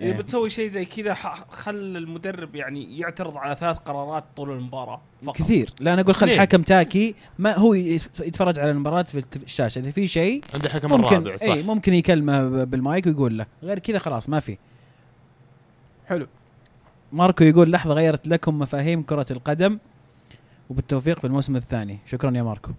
إيه. 0.00 0.10
اذا 0.10 0.18
بتسوي 0.18 0.50
شيء 0.50 0.68
زي 0.68 0.84
كذا 0.84 1.14
خل 1.50 1.74
المدرب 1.96 2.54
يعني 2.54 2.98
يعترض 2.98 3.36
على 3.36 3.51
ثلاث 3.54 3.76
قرارات 3.78 4.24
طول 4.36 4.50
المباراة 4.50 5.00
فقط. 5.24 5.36
كثير. 5.36 5.70
لا 5.80 5.92
أنا 5.92 6.00
أقول 6.00 6.14
خل 6.14 6.26
ليه؟ 6.26 6.40
حكم 6.40 6.62
تاكي 6.62 7.14
ما 7.38 7.58
هو 7.58 7.74
يتفرج 7.74 8.58
على 8.58 8.70
المباراة 8.70 9.02
في 9.02 9.24
الشاشة. 9.36 9.78
إذا 9.78 9.90
في 9.90 10.06
شيء 10.06 10.44
عنده 10.54 10.68
حكم 10.68 10.90
ممكن 10.90 11.16
الرابع 11.16 11.36
صح. 11.36 11.52
اي 11.52 11.62
ممكن 11.62 11.94
يكلمه 11.94 12.64
بالمايك 12.64 13.06
ويقول 13.06 13.38
له. 13.38 13.46
غير 13.62 13.78
كذا 13.78 13.98
خلاص 13.98 14.28
ما 14.28 14.40
في. 14.40 14.58
حلو. 16.06 16.26
ماركو 17.12 17.44
يقول 17.44 17.72
لحظة 17.72 17.94
غيرت 17.94 18.28
لكم 18.28 18.58
مفاهيم 18.58 19.02
كرة 19.02 19.26
القدم 19.30 19.78
وبالتوفيق 20.70 21.18
في 21.18 21.26
الموسم 21.26 21.56
الثاني. 21.56 21.98
شكرا 22.06 22.36
يا 22.36 22.42
ماركو. 22.42 22.70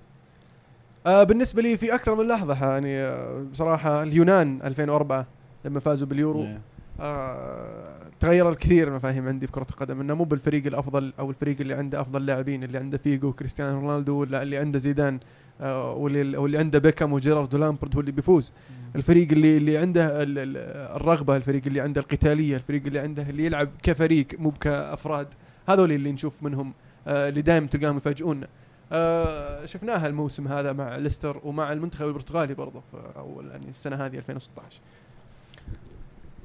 آه 1.05 1.23
بالنسبة 1.23 1.61
لي 1.61 1.77
في 1.77 1.95
أكثر 1.95 2.15
من 2.15 2.27
لحظة 2.27 2.65
يعني 2.71 2.97
آه 3.01 3.45
بصراحة 3.51 4.03
اليونان 4.03 4.61
2004 4.63 5.25
لما 5.65 5.79
فازوا 5.79 6.07
باليورو. 6.07 6.43
إيه. 6.43 6.61
آه 6.99 8.02
تغير 8.19 8.49
الكثير 8.49 8.87
المفاهيم 8.87 9.27
عندي 9.27 9.45
في 9.47 9.51
كرة 9.51 9.67
القدم 9.71 10.01
إنه 10.01 10.13
مو 10.13 10.23
بالفريق 10.23 10.67
الأفضل 10.67 11.13
أو 11.19 11.29
الفريق 11.29 11.61
اللي 11.61 11.73
عنده 11.73 12.01
أفضل 12.01 12.25
لاعبين 12.25 12.63
اللي 12.63 12.77
عنده 12.77 12.97
فيجو 12.97 13.27
وكريستيانو 13.27 13.79
رونالدو 13.79 14.15
ولا 14.15 14.43
اللي 14.43 14.57
عنده 14.57 14.79
زيدان 14.79 15.19
آه 15.61 15.91
واللي 15.93 16.37
واللي 16.37 16.57
عنده 16.57 16.79
بيكام 16.79 17.13
وجيرارد 17.13 17.53
ولامبرد 17.55 17.95
هو 17.95 17.99
اللي 18.01 18.11
بيفوز. 18.11 18.53
الفريق 18.95 19.31
اللي 19.31 19.57
اللي 19.57 19.77
عنده 19.77 20.23
ال- 20.23 20.39
ال- 20.39 20.57
الرغبة 20.95 21.35
الفريق 21.35 21.61
اللي 21.67 21.81
عنده 21.81 22.01
القتالية 22.01 22.55
الفريق 22.55 22.81
اللي 22.87 22.99
عنده 22.99 23.21
اللي 23.29 23.45
يلعب 23.45 23.69
كفريق 23.83 24.27
مو 24.39 24.51
كافراد 24.51 25.27
هذول 25.69 25.91
اللي 25.91 26.11
نشوف 26.11 26.43
منهم 26.43 26.73
آه 27.07 27.29
اللي 27.29 27.41
دائما 27.41 27.67
تلقاهم 27.67 27.97
يفاجئونا. 27.97 28.47
آه 28.91 29.65
شفناها 29.65 30.07
الموسم 30.07 30.47
هذا 30.47 30.73
مع 30.73 30.95
ليستر 30.97 31.39
ومع 31.43 31.73
المنتخب 31.73 32.07
البرتغالي 32.07 32.53
برضه 32.53 32.81
أول 33.17 33.47
يعني 33.51 33.69
السنة 33.69 33.95
هذه 33.95 34.17
2016 34.17 34.79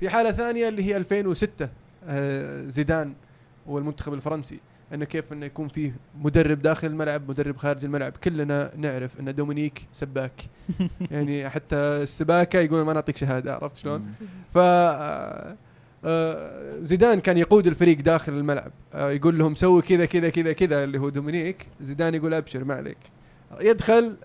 في 0.00 0.08
حالة 0.10 0.32
ثانية 0.32 0.68
اللي 0.68 0.82
هي 0.84 0.96
2006 0.96 1.68
آه 2.08 2.64
زيدان 2.68 3.14
والمنتخب 3.66 4.14
الفرنسي 4.14 4.58
إنه 4.94 5.04
كيف 5.04 5.32
إنه 5.32 5.46
يكون 5.46 5.68
فيه 5.68 5.92
مدرب 6.20 6.62
داخل 6.62 6.86
الملعب 6.86 7.30
مدرب 7.30 7.56
خارج 7.56 7.84
الملعب 7.84 8.12
كلنا 8.12 8.70
نعرف 8.76 9.20
إن 9.20 9.34
دومينيك 9.34 9.86
سباك. 9.92 10.32
يعني 11.10 11.48
حتى 11.50 11.76
السباكة 11.76 12.58
يقول 12.58 12.82
ما 12.84 12.92
نعطيك 12.92 13.16
شهادة 13.16 13.54
عرفت 13.54 13.76
شلون؟ 13.76 14.14
ف 14.54 14.58
آه، 14.58 15.56
آه، 16.04 16.78
زيدان 16.80 17.20
كان 17.20 17.36
يقود 17.38 17.66
الفريق 17.66 18.00
داخل 18.00 18.32
الملعب. 18.32 18.72
يقول 18.94 19.38
لهم 19.38 19.54
سوي 19.54 19.82
كذا 19.82 20.04
كذا 20.04 20.28
كذا 20.30 20.52
كذا 20.52 20.84
اللي 20.84 20.98
هو 20.98 21.08
دومينيك. 21.08 21.66
زيدان 21.80 22.14
يقول 22.14 22.34
أبشر 22.34 22.64
ما 22.64 22.74
عليك. 22.74 22.98
يدخل 23.60 24.16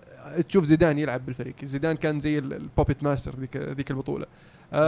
تشوف 0.48 0.64
زيدان 0.64 0.98
يلعب 0.98 1.26
بالفريق. 1.26 1.54
زيدان 1.64 1.96
كان 1.96 2.20
زي 2.20 2.38
ال- 2.38 2.52
ال 2.54 2.61
puppet 2.61 3.02
master 3.02 3.34
ذيك 3.40 3.56
ذيك 3.56 3.90
البطولة. 3.90 4.26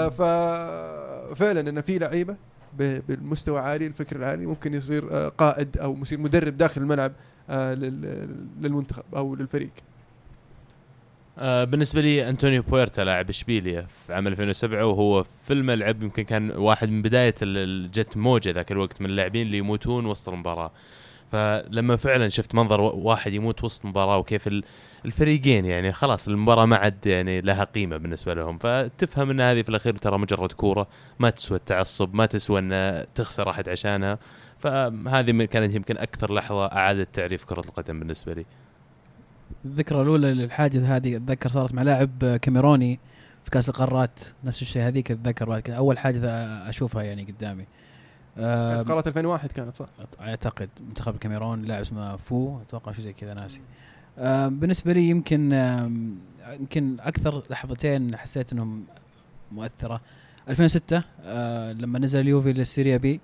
ففعلا 0.09 1.61
إن 1.61 1.81
في 1.81 1.99
لعيبة 1.99 2.37
بالمستوى 2.79 3.61
عالي 3.61 3.87
الفكر 3.87 4.17
العالي 4.17 4.47
ممكن 4.47 4.75
يصير 4.75 5.13
آه، 5.13 5.29
قائد 5.29 5.79
أو 5.79 5.97
يصير 6.03 6.19
مدرب 6.19 6.57
داخل 6.57 6.81
الملعب 6.81 7.13
آه، 7.51 7.75
لل- 7.75 8.47
للمنتخب 8.61 9.03
أو 9.17 9.35
للفريق. 9.35 9.71
آه 11.39 11.65
بالنسبة 11.65 12.01
لي 12.01 12.29
انطونيو 12.29 12.63
بويرتا 12.63 13.01
لاعب 13.01 13.29
اشبيليا 13.29 13.83
في 14.07 14.15
عام 14.15 14.27
2007 14.27 14.85
وهو 14.87 15.23
في 15.45 15.53
الملعب 15.53 16.03
يمكن 16.03 16.23
كان 16.23 16.51
واحد 16.51 16.89
من 16.91 17.03
بداية 17.03 17.35
جت 17.87 18.17
موجة 18.17 18.51
ذاك 18.51 18.73
الوقت 18.73 19.01
من 19.01 19.07
اللاعبين 19.11 19.47
اللي 19.47 19.59
يموتون 19.59 20.07
وسط 20.07 20.29
المباراة. 20.29 20.71
فلما 21.33 21.97
فعلا 21.97 22.29
شفت 22.29 22.55
منظر 22.55 22.81
واحد 22.81 23.33
يموت 23.33 23.65
وسط 23.65 23.85
مباراة 23.85 24.19
وكيف 24.19 24.47
ال- 24.47 24.65
الفريقين 25.05 25.65
يعني 25.65 25.93
خلاص 25.93 26.29
المباراة 26.29 26.65
ما 26.65 26.77
عاد 26.77 27.07
يعني 27.07 27.41
لها 27.41 27.65
قيمة 27.65 27.97
بالنسبة 27.97 28.35
لهم. 28.35 28.59
فتفهم 28.59 29.31
إن 29.31 29.41
هذه 29.41 29.63
في 29.63 29.69
الأخير 29.69 29.97
ترى 29.97 30.19
مجرد 30.19 30.53
كورة 30.53 30.89
ما 31.19 31.31
تسوى 31.31 31.59
التعصب 31.59 32.15
ما 32.15 32.27
تسوى 32.27 32.59
إن 32.61 33.05
تخسر 33.15 33.51
أحد 33.51 33.69
عشانها. 33.69 34.19
فهذه 34.59 35.45
كانت 35.45 35.75
يمكن 35.75 35.97
أكثر 35.99 36.35
لحظة 36.35 36.67
أعادت 36.67 37.15
تعريف 37.15 37.45
كرة 37.45 37.61
القدم 37.61 37.99
بالنسبة 37.99 38.33
لي. 38.33 38.47
الذكرى 39.65 40.03
الأولى 40.03 40.35
للحادث 40.35 40.83
هذه 40.83 41.17
أتذكر 41.17 41.49
صارت 41.49 41.75
مع 41.75 41.83
لاعب 41.83 42.37
كاميروني 42.43 43.01
في 43.45 43.51
كأس 43.51 43.69
القارات 43.69 44.21
نفس 44.45 44.63
الشيء 44.63 44.83
هذيك 44.83 45.11
أتذكر 45.11 45.63
أول 45.69 45.99
حادثه 45.99 46.29
أشوفها 46.69 47.03
يعني 47.03 47.25
قدامي. 47.25 47.67
آه، 48.39 48.83
قارة 48.83 49.09
2001 49.09 49.53
كانت 49.53 49.77
صح؟ 49.77 49.87
أعتقد 50.21 50.69
منتخب 50.89 51.15
الكاميرون 51.15 51.63
لاعب 51.63 51.81
اسمه 51.81 52.17
فو 52.17 52.61
أتوقع 52.61 52.93
شيء 52.93 53.05
زي 53.05 53.13
كذا 53.13 53.35
ناسي. 53.35 53.61
آه، 54.19 54.49
بالنسبة 54.49 54.93
لي 54.93 55.09
يمكن 55.09 55.53
آم، 55.53 56.19
يمكن 56.61 56.97
أكثر 57.01 57.43
لحظتين 57.51 58.17
حسيت 58.17 58.53
إنهم 58.53 58.85
مؤثرة. 59.53 60.01
2006 60.49 61.03
آه، 61.25 61.73
لما 61.73 61.99
نزل 61.99 62.21
اليوفي 62.21 62.53
للسيريا 62.53 62.97
بي 62.97 63.21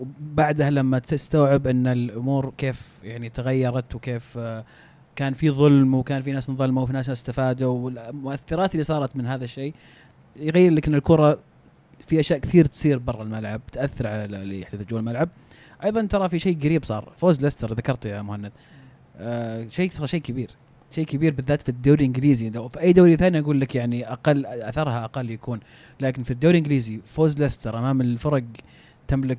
وبعدها 0.00 0.70
لما 0.70 0.98
تستوعب 0.98 1.66
إن 1.66 1.86
الأمور 1.86 2.52
كيف 2.58 2.98
يعني 3.04 3.28
تغيرت 3.28 3.94
وكيف 3.94 4.38
آه، 4.38 4.64
كان 5.16 5.32
في 5.32 5.50
ظلم 5.50 5.94
وكان 5.94 6.22
في 6.22 6.32
ناس 6.32 6.48
انظلموا 6.48 6.82
وفي 6.82 6.92
ناس 6.92 7.10
استفادوا 7.10 7.78
والمؤثرات 7.78 8.72
اللي 8.72 8.84
صارت 8.84 9.16
من 9.16 9.26
هذا 9.26 9.44
الشيء 9.44 9.74
يغير 10.36 10.72
لك 10.72 10.88
إن 10.88 10.94
الكرة 10.94 11.38
في 12.06 12.20
أشياء 12.20 12.38
كثير 12.38 12.66
تصير 12.66 12.98
برا 12.98 13.22
الملعب 13.22 13.60
تأثر 13.72 14.06
على 14.06 14.24
اللي 14.24 14.60
يحدث 14.60 14.82
جوا 14.82 14.98
الملعب. 14.98 15.28
أيضا 15.84 16.06
ترى 16.06 16.28
في 16.28 16.38
شيء 16.38 16.58
قريب 16.58 16.84
صار 16.84 17.12
فوز 17.16 17.40
ليستر 17.40 17.72
ذكرته 17.72 18.10
يا 18.10 18.22
مهند. 18.22 18.52
آه 19.16 19.68
شيء 19.68 19.90
ترى 19.90 20.06
شيء 20.06 20.20
كبير 20.20 20.50
شيء 20.90 21.04
كبير 21.04 21.34
بالذات 21.34 21.62
في 21.62 21.68
الدوري 21.68 22.04
الإنجليزي. 22.04 22.50
لو 22.50 22.68
في 22.68 22.80
أي 22.80 22.92
دوري 22.92 23.16
ثاني 23.16 23.38
أقول 23.38 23.60
لك 23.60 23.74
يعني 23.74 24.12
أقل 24.12 24.46
أثرها 24.46 25.04
أقل 25.04 25.30
يكون. 25.30 25.60
لكن 26.00 26.22
في 26.22 26.30
الدوري 26.30 26.58
الإنجليزي 26.58 27.00
فوز 27.06 27.38
ليستر 27.38 27.78
أمام 27.78 28.00
الفرق 28.00 28.44
تملك 29.08 29.38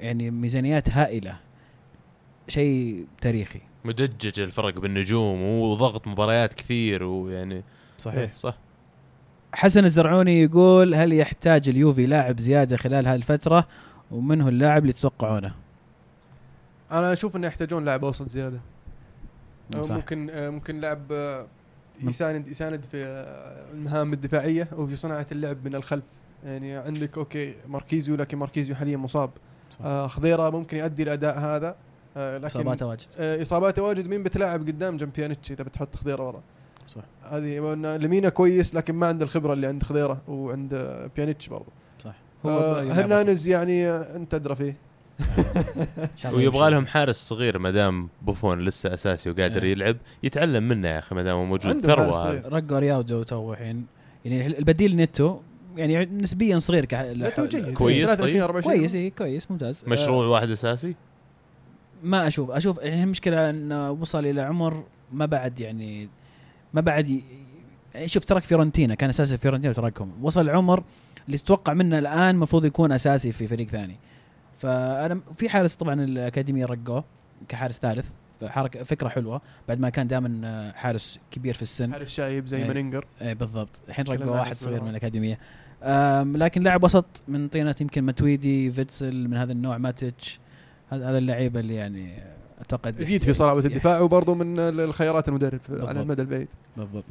يعني 0.00 0.30
ميزانيات 0.30 0.90
هائلة. 0.90 1.36
شيء 2.48 3.06
تاريخي. 3.20 3.60
مدجج 3.84 4.40
الفرق 4.40 4.78
بالنجوم 4.78 5.42
وضغط 5.42 6.06
مباريات 6.06 6.54
كثير 6.54 7.04
ويعني 7.04 7.62
إيه، 8.06 8.32
صح. 8.32 8.58
حسن 9.54 9.84
الزرعوني 9.84 10.42
يقول 10.42 10.94
هل 10.94 11.12
يحتاج 11.12 11.68
اليوفي 11.68 12.06
لاعب 12.06 12.38
زيادة 12.40 12.76
خلال 12.76 13.08
هذه 13.08 13.14
الفترة؟ 13.16 13.66
ومن 14.10 14.40
هو 14.40 14.48
اللاعب 14.48 14.82
اللي 14.82 14.92
تتوقعونه؟ 14.92 15.54
أنا 16.92 17.12
أشوف 17.12 17.36
إنه 17.36 17.46
يحتاجون 17.46 17.84
لاعب 17.84 18.04
أوسط 18.04 18.28
زيادة. 18.28 18.60
أو 19.76 19.82
صح. 19.82 19.94
ممكن 19.94 20.30
آه، 20.30 20.50
ممكن 20.50 20.80
لاعب 20.80 21.00
آه، 21.12 21.46
من- 22.00 22.08
يساند 22.08 22.48
يساند 22.48 22.82
في 22.82 23.04
آه، 23.04 23.72
المهام 23.74 24.12
الدفاعية 24.12 24.68
أو 24.72 24.86
في 24.86 24.96
صناعة 24.96 25.26
اللعب 25.32 25.56
من 25.64 25.74
الخلف. 25.74 26.04
يعني 26.44 26.76
عندك 26.76 27.18
okay 27.18 27.54
ماركيزيو 27.68 28.16
لكن 28.16 28.38
ماركيزيو 28.38 28.74
حاليا 28.76 28.96
مصاب. 28.96 29.30
آه 29.80 30.06
خضيرة 30.06 30.50
ممكن 30.50 30.76
يؤدي 30.76 31.02
الاداء 31.02 31.38
هذا. 31.38 31.76
آه 32.16 32.36
لكن 32.36 32.46
إصاباته 32.46 32.86
واجد. 32.86 33.06
آه 33.18 33.42
إصاباته 33.42 33.82
واجد. 33.82 34.06
مين 34.06 34.22
بتلاعب 34.22 34.60
قدام؟ 34.60 34.96
جنب 34.96 35.12
بيانيتش 35.12 35.52
إذا 35.52 35.64
بتحط 35.64 35.96
خضيرة 35.96 36.26
ورا. 36.26 36.42
صح. 36.88 37.02
هذه 37.30 37.58
لمينا 37.74 38.28
كويس 38.28 38.74
لكن 38.74 38.94
ما 38.94 39.06
عنده 39.06 39.24
الخبرة 39.24 39.52
اللي 39.52 39.66
عند 39.66 39.82
خضيرة 39.82 40.22
وعند 40.28 40.74
آه، 40.74 41.10
بيانيتش 41.16 41.48
برضه. 41.48 41.72
صح. 42.04 42.14
آه 42.44 42.82
يلعب 42.82 42.98
هرنانز 42.98 43.48
يعني 43.48 43.86
آه، 43.90 44.16
أنت 44.16 44.34
ادرى 44.34 44.54
فيه. 44.54 44.76
ويبغى. 46.34 46.70
لهم 46.70 46.86
حارس 46.86 47.16
صغير 47.28 47.58
ما 47.58 47.70
دام 47.70 48.08
بوفون 48.22 48.58
لسه 48.58 48.94
أساسي 48.94 49.30
وقادر 49.30 49.62
إيه. 49.62 49.70
يلعب 49.72 49.96
يتعلم 50.22 50.68
منه 50.68 50.88
يا 50.88 50.98
أخي 50.98 51.14
ما 51.14 51.22
دام 51.22 51.36
هو 51.36 51.44
موجود. 51.44 51.86
ثروه 51.86 52.48
رجو 52.48 52.78
رياودو 52.78 53.22
تو 53.22 53.52
الحين. 53.52 53.86
يعني 54.24 54.46
البديل 54.46 54.96
نيتو 54.96 55.40
يعني 55.76 56.04
نسبيا 56.04 56.58
صغير 56.58 56.84
كح... 56.84 57.00
نتو 57.00 57.46
جيد 57.46 57.72
كويس 57.72 58.10
23 58.10 58.32
طيب. 58.32 58.42
24 58.42 58.76
كويس 58.78 58.94
اي 58.94 59.10
كويس 59.10 59.50
ممتاز. 59.50 59.84
مشروع 59.86 60.26
واحد 60.26 60.50
أساسي؟ 60.50 60.94
ما 62.02 62.26
أشوف. 62.26 62.50
أشوف 62.50 62.78
يعني 62.78 63.02
المشكلة 63.02 63.50
انه 63.50 63.90
وصل 63.90 64.26
إلى 64.26 64.40
عمر 64.40 64.84
ما 65.12 65.26
بعد 65.26 65.60
يعني 65.60 66.08
ما 66.74 66.80
بعد 66.80 67.08
ي... 67.08 67.24
يعني 67.94 68.08
شوف 68.08 68.24
ترك 68.24 68.42
فيورنتينا 68.42 68.94
كان 68.94 69.10
أساسي 69.10 69.36
في 69.36 69.42
فيورنتينا 69.42 69.70
وتركهم. 69.70 70.12
وصل 70.22 70.40
العمر 70.40 70.84
اللي 71.26 71.38
تتوقع 71.38 71.74
منه 71.74 71.98
الآن 71.98 72.34
المفروض 72.34 72.64
يكون 72.64 72.92
أساسي 72.92 73.32
في 73.32 73.46
فريق 73.46 73.68
ثاني. 73.68 73.96
فأنا 74.58 75.20
في 75.36 75.48
حارس 75.48 75.74
طبعا 75.74 76.04
الأكاديمية 76.04 76.66
رقوه 76.66 77.04
كحارس 77.48 77.78
ثالث 77.78 78.10
حركه 78.46 78.82
فكرة 78.82 79.08
حلوة. 79.08 79.40
بعد 79.68 79.80
ما 79.80 79.88
كان 79.90 80.08
دائما 80.08 80.72
حارس 80.76 81.18
كبير 81.30 81.54
في 81.54 81.62
السن. 81.62 81.92
حارس 81.92 82.08
شايب 82.08 82.46
زي 82.46 82.56
إيه. 82.56 82.68
منينجر 82.68 83.06
اي 83.22 83.34
بالضبط. 83.34 83.68
الحين 83.88 84.04
رقوا 84.04 84.36
واحد 84.36 84.54
صغير 84.54 84.82
من. 84.82 84.90
الأكاديمية. 84.90 85.38
لكن 86.38 86.62
لاعب 86.62 86.84
وسط 86.84 87.06
من 87.28 87.48
طينة 87.48 87.74
يمكن 87.80 88.04
ماتويدي 88.04 88.70
فيتسل 88.70 89.28
من 89.28 89.36
هذا 89.36 89.52
النوع 89.52 89.78
ماتيتش. 89.78 90.40
هذا 90.90 91.10
هذا 91.10 91.18
اللعيبة 91.18 91.60
اللي 91.60 91.74
يعني 91.74 92.12
أتوقع 92.60 92.92
يزيد 92.98 93.22
في 93.22 93.32
صلابه 93.32 93.66
الدفاع 93.66 94.00
وبرضه 94.00 94.34
من 94.34 94.58
الخيارات 94.58 95.28
المدرب 95.28 95.60
على. 95.70 96.00
المدى 96.00 96.22
البعيد. 96.22 96.48
بالضبط. 96.76 97.04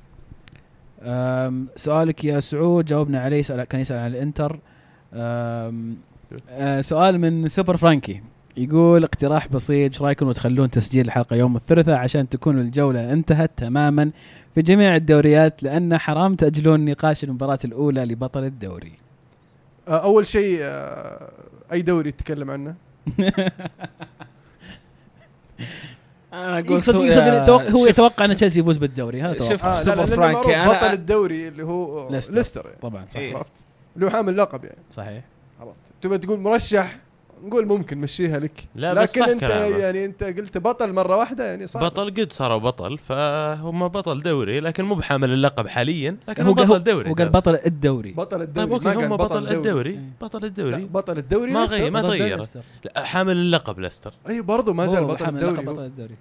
سؤالك 1.76 2.26
يا 2.26 2.40
سعود 2.40 2.86
جاوبنا 2.86 3.20
عليه 3.20 3.42
سأل 3.42 3.64
كان 3.64 3.82
يسأل 3.82 3.98
عن 3.98 4.12
الإنتر. 4.12 4.60
أه 5.14 6.82
سؤال 6.82 7.20
من 7.20 7.48
سوبر 7.48 7.78
فرانكي. 7.78 8.22
يقول 8.58 9.04
اقتراح 9.04 9.48
بسيط 9.48 9.92
إيش 9.92 10.02
رأيكم 10.02 10.32
تخلون 10.32 10.72
تسجيل 10.72 11.06
الحلقة 11.06 11.36
يوم 11.36 11.56
الثلاثاء 11.56 11.98
عشان 11.98 12.30
تكون 12.30 12.60
الجولة 12.60 13.14
انتهت 13.14 13.52
تماما 13.58 14.12
في 14.56 14.62
جميع 14.62 14.96
الدوريات؟ 14.96 15.64
لأن 15.64 15.98
حرام 15.98 16.36
تأجلون 16.36 16.86
نقاش 16.86 17.24
المباراة 17.24 17.60
الأولى 17.66 18.06
لبطل 18.06 18.44
الدوري. 18.44 18.92
أول 19.88 20.28
شيء 20.28 20.60
أي 21.72 21.82
دوري 21.82 22.12
تتكلم 22.12 22.52
عنه؟ 22.52 22.76
أنا 26.34 26.60
أقول 26.60 26.72
يقصد 26.72 26.92
سو- 26.92 27.04
يقصد 27.04 27.18
آه، 27.18 27.44
يتوقع- 27.44 27.70
هو 27.70 27.86
يتوقع 27.86 28.26
ان 28.26 28.36
تشيلسي 28.36 28.60
يفوز 28.60 28.78
بالدوري. 28.78 29.22
هذا 29.22 29.38
شوف، 29.38 29.48
توقع. 29.62 29.80
آه 29.80 29.84
سوبر 29.84 30.06
فرانكي، 30.06 30.50
معروف 30.56 30.74
أنا- 30.76 30.78
بطل 30.84 30.94
الدوري 30.94 31.48
اللي 31.48 31.64
هو 31.64 32.10
ليستر. 32.10 32.34
ليستر 32.34 32.66
يعني. 32.66 32.78
طبعا 32.82 33.06
صح. 33.10 33.20
عرفت 33.20 33.54
اللي 33.96 34.06
هو 34.06 34.10
حامل 34.10 34.38
لقب 34.38 34.64
يعني. 34.66 34.78
صحيح. 34.92 35.24
عرفت. 35.60 35.76
تبغى 36.02 36.18
تقول 36.18 36.40
مرشح؟ 36.40 36.96
نقول 37.46 37.66
ممكن 37.66 37.98
مشيها 37.98 38.40
لك 38.40 38.64
لا، 38.76 38.94
بس 38.94 39.18
لكن 39.18 39.22
صح 39.26 39.32
أنت 39.32 39.40
كلامه. 39.42 39.78
يعني 39.78 40.06
أنت 40.06 40.24
قلت 40.24 40.58
بطل 40.58 40.94
مرة 40.94 41.16
واحدة 41.16 41.46
يعني 41.50 41.68
صعب 41.68 41.84
بطل 41.84 42.10
قد 42.10 42.34
صاروا 42.34 42.58
بطل 42.58 42.98
فهم 42.98 43.88
بطل 43.88 44.20
دوري 44.22 44.60
لكن 44.60 44.86
مو 44.86 44.96
بحامل 44.96 45.30
اللقب 45.30 45.68
حاليا 45.68 46.18
لكن 46.28 46.44
هو 46.46 46.54
بطل 46.54 46.84
دوري 46.84 47.10
هو 47.10 47.14
قال 47.14 47.30
بطل 47.30 47.56
الدوري 47.66 48.12
بطل 48.12 48.42
الدوري 48.42 48.68
طيب 48.80 48.86
okay 48.88 49.06
هم 49.06 49.18
بطل 49.18 49.44
دوري. 49.46 49.56
الدوري 49.56 49.90
إيه. 49.90 50.00
بطل 50.22 50.42
لا 50.42 50.48
الدوري 50.48 50.86
بطل 50.86 51.18
الدوري 51.18 51.52
ما. 51.52 51.66
غير 51.66 51.92
ما 51.92 52.02
تغير 52.02 52.42
حامل 52.98 53.32
اللقب 53.38 53.80
ليستر 53.80 54.14
اي 54.30 54.42
برضه 54.42 54.74
ما 54.74 54.88
زال 54.88 55.04
هو 55.04 55.08
بطل 55.08 55.26
الدوري 55.26 55.54
بطل 55.56 55.70
هو. 55.80 55.86
الدوري 55.86 56.16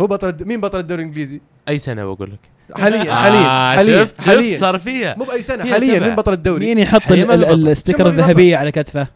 هو 0.00 0.06
بطل 0.06 0.34
مين 0.40 0.60
بطل 0.60 0.78
الدوري 0.78 1.02
الإنجليزي؟ 1.02 1.40
أي 1.68 1.78
سنة 1.78 2.04
بقول 2.04 2.30
لك 2.32 2.50
حاليا 2.80 3.10
آه، 3.10 3.14
حاليا 3.14 3.48
حاليا 3.76 4.04
شفت 4.04 4.22
حاليا 4.26 4.52
شفت 4.52 4.60
صار 4.60 4.78
فيها 4.78 5.14
مو 5.18 5.24
بأي 5.24 5.42
سنة 5.42 5.72
حاليا. 5.72 5.98
مين 6.00 6.14
بطل 6.16 6.32
الدوري؟ 6.32 6.66
مين 6.66 6.78
يحط. 6.78 7.02
ال 7.12 7.24
sticker 7.24 8.06
الذهبية 8.08 8.56
على 8.56 8.72
كتفه 8.72 9.06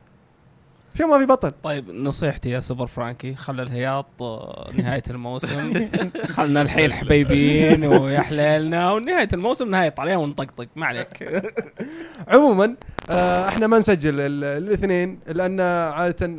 شو 0.99 1.07
ما 1.07 1.19
في 1.19 1.27
بطل؟ 1.27 1.53
طيب 1.63 1.91
نصيحتي 1.91 2.51
يا 2.51 2.61
سوبر 2.61 2.87
فرانكي 2.87 3.35
خلى 3.35 3.63
الهياط 3.63 4.23
آه، 4.23 4.71
نهاية 4.79 5.03
الموسم. 5.11 5.89
خلنا 6.37 6.63
الحين 6.63 6.93
حبيبين 6.93 7.85
ويا 7.85 8.21
حليلنا 8.21 8.93
ونهاية 8.93 9.29
الموسم 9.33 9.71
نهاية 9.71 9.95
عليها 9.99 10.17
ونطقطق 10.17 10.69
ما 10.77 10.87
عليك. 10.87 11.43
عموما 12.29 12.75
آه 13.11 13.49
إحنا 13.49 13.67
ما 13.67 13.79
نسجل 13.79 14.21
ال- 14.21 14.45
الاثنين 14.45 15.19
لأن 15.27 15.61
عادة 15.95 16.31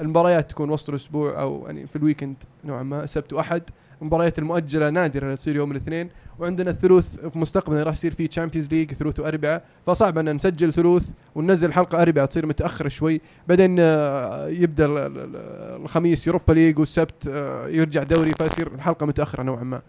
المباريات 0.00 0.50
تكون 0.50 0.70
وسط 0.70 0.88
الأسبوع 0.88 1.40
أو 1.40 1.64
يعني 1.66 1.86
في 1.86 1.96
ال 1.96 2.01
weekend 2.01 2.36
نوعا 2.64 2.82
ما 2.82 3.06
سبت 3.06 3.32
واحد. 3.32 3.62
المباريات 4.02 4.38
المؤجلة 4.38 4.90
نادرة 4.90 5.34
تصير 5.34 5.56
يوم 5.56 5.70
الاثنين. 5.70 6.08
وعندنا 6.38 6.70
الثلوث 6.70 7.16
في 7.32 7.38
مستقبلا 7.38 7.82
راح 7.82 7.92
يصير 7.92 8.14
فيه 8.14 8.26
Champions 8.26 8.68
League 8.68 8.92
ثلوث 8.92 9.20
واربعاء 9.20 9.62
فصعب 9.86 10.18
أن 10.18 10.32
نسجل 10.36 10.72
ثلوث 10.72 11.04
وننزل 11.34 11.72
حلقة 11.72 12.02
اربعاء 12.02 12.26
تصير 12.26 12.46
متأخرة 12.46 12.88
شوي. 12.88 13.20
بعدين 13.48 13.76
آه، 13.80 14.48
يبدأ 14.48 14.86
ال- 14.86 14.98
ال- 14.98 15.18
ال- 15.18 15.82
الخميس 15.82 16.26
Europa 16.26 16.52
League 16.52 16.78
والسبت 16.78 17.28
آه، 17.28 17.68
يرجع 17.68 18.02
دوري 18.02 18.30
فيصير 18.32 18.66
الحلقة 18.74 19.06
متأخرة 19.06 19.42
نوعا 19.42 19.64
ما. 19.64 19.80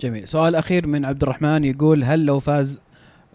جميل. 0.00 0.28
سؤال 0.28 0.54
أخير 0.54 0.86
من 0.86 1.04
عبد 1.04 1.22
الرحمن 1.22 1.64
يقول 1.64 2.04
هل 2.04 2.24
لو 2.26 2.38
فاز 2.40 2.80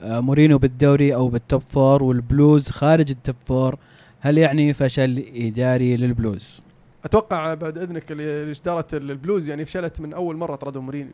آه، 0.02 0.20
مورينيو 0.20 0.58
بالدوري 0.58 1.16
أو 1.16 1.28
بال 1.28 1.42
top 1.42 1.64
four 1.70 2.04
وال 2.04 2.23
Blues 2.23 2.70
خارج 2.70 3.10
ال 3.12 3.18
top 3.18 3.36
four 3.46 3.76
هل 4.20 4.38
يعني 4.38 4.74
فشل 4.74 5.24
إداري 5.36 5.98
للبلوز؟ 5.98 6.62
أتوقع 7.06 7.54
بعد 7.54 7.78
إذنك 7.78 8.12
اللي 8.12 8.52
اداره 8.52 8.88
البلوز 8.94 9.50
يعني 9.50 9.66
فشلت 9.66 10.02
من 10.02 10.14
أول 10.14 10.38
مرة 10.38 10.56
طردوا 10.56 10.82
مورينيو. 10.82 11.14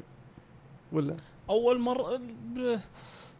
ولا؟ 0.91 1.15
أول 1.49 1.79
مرة 1.79 2.21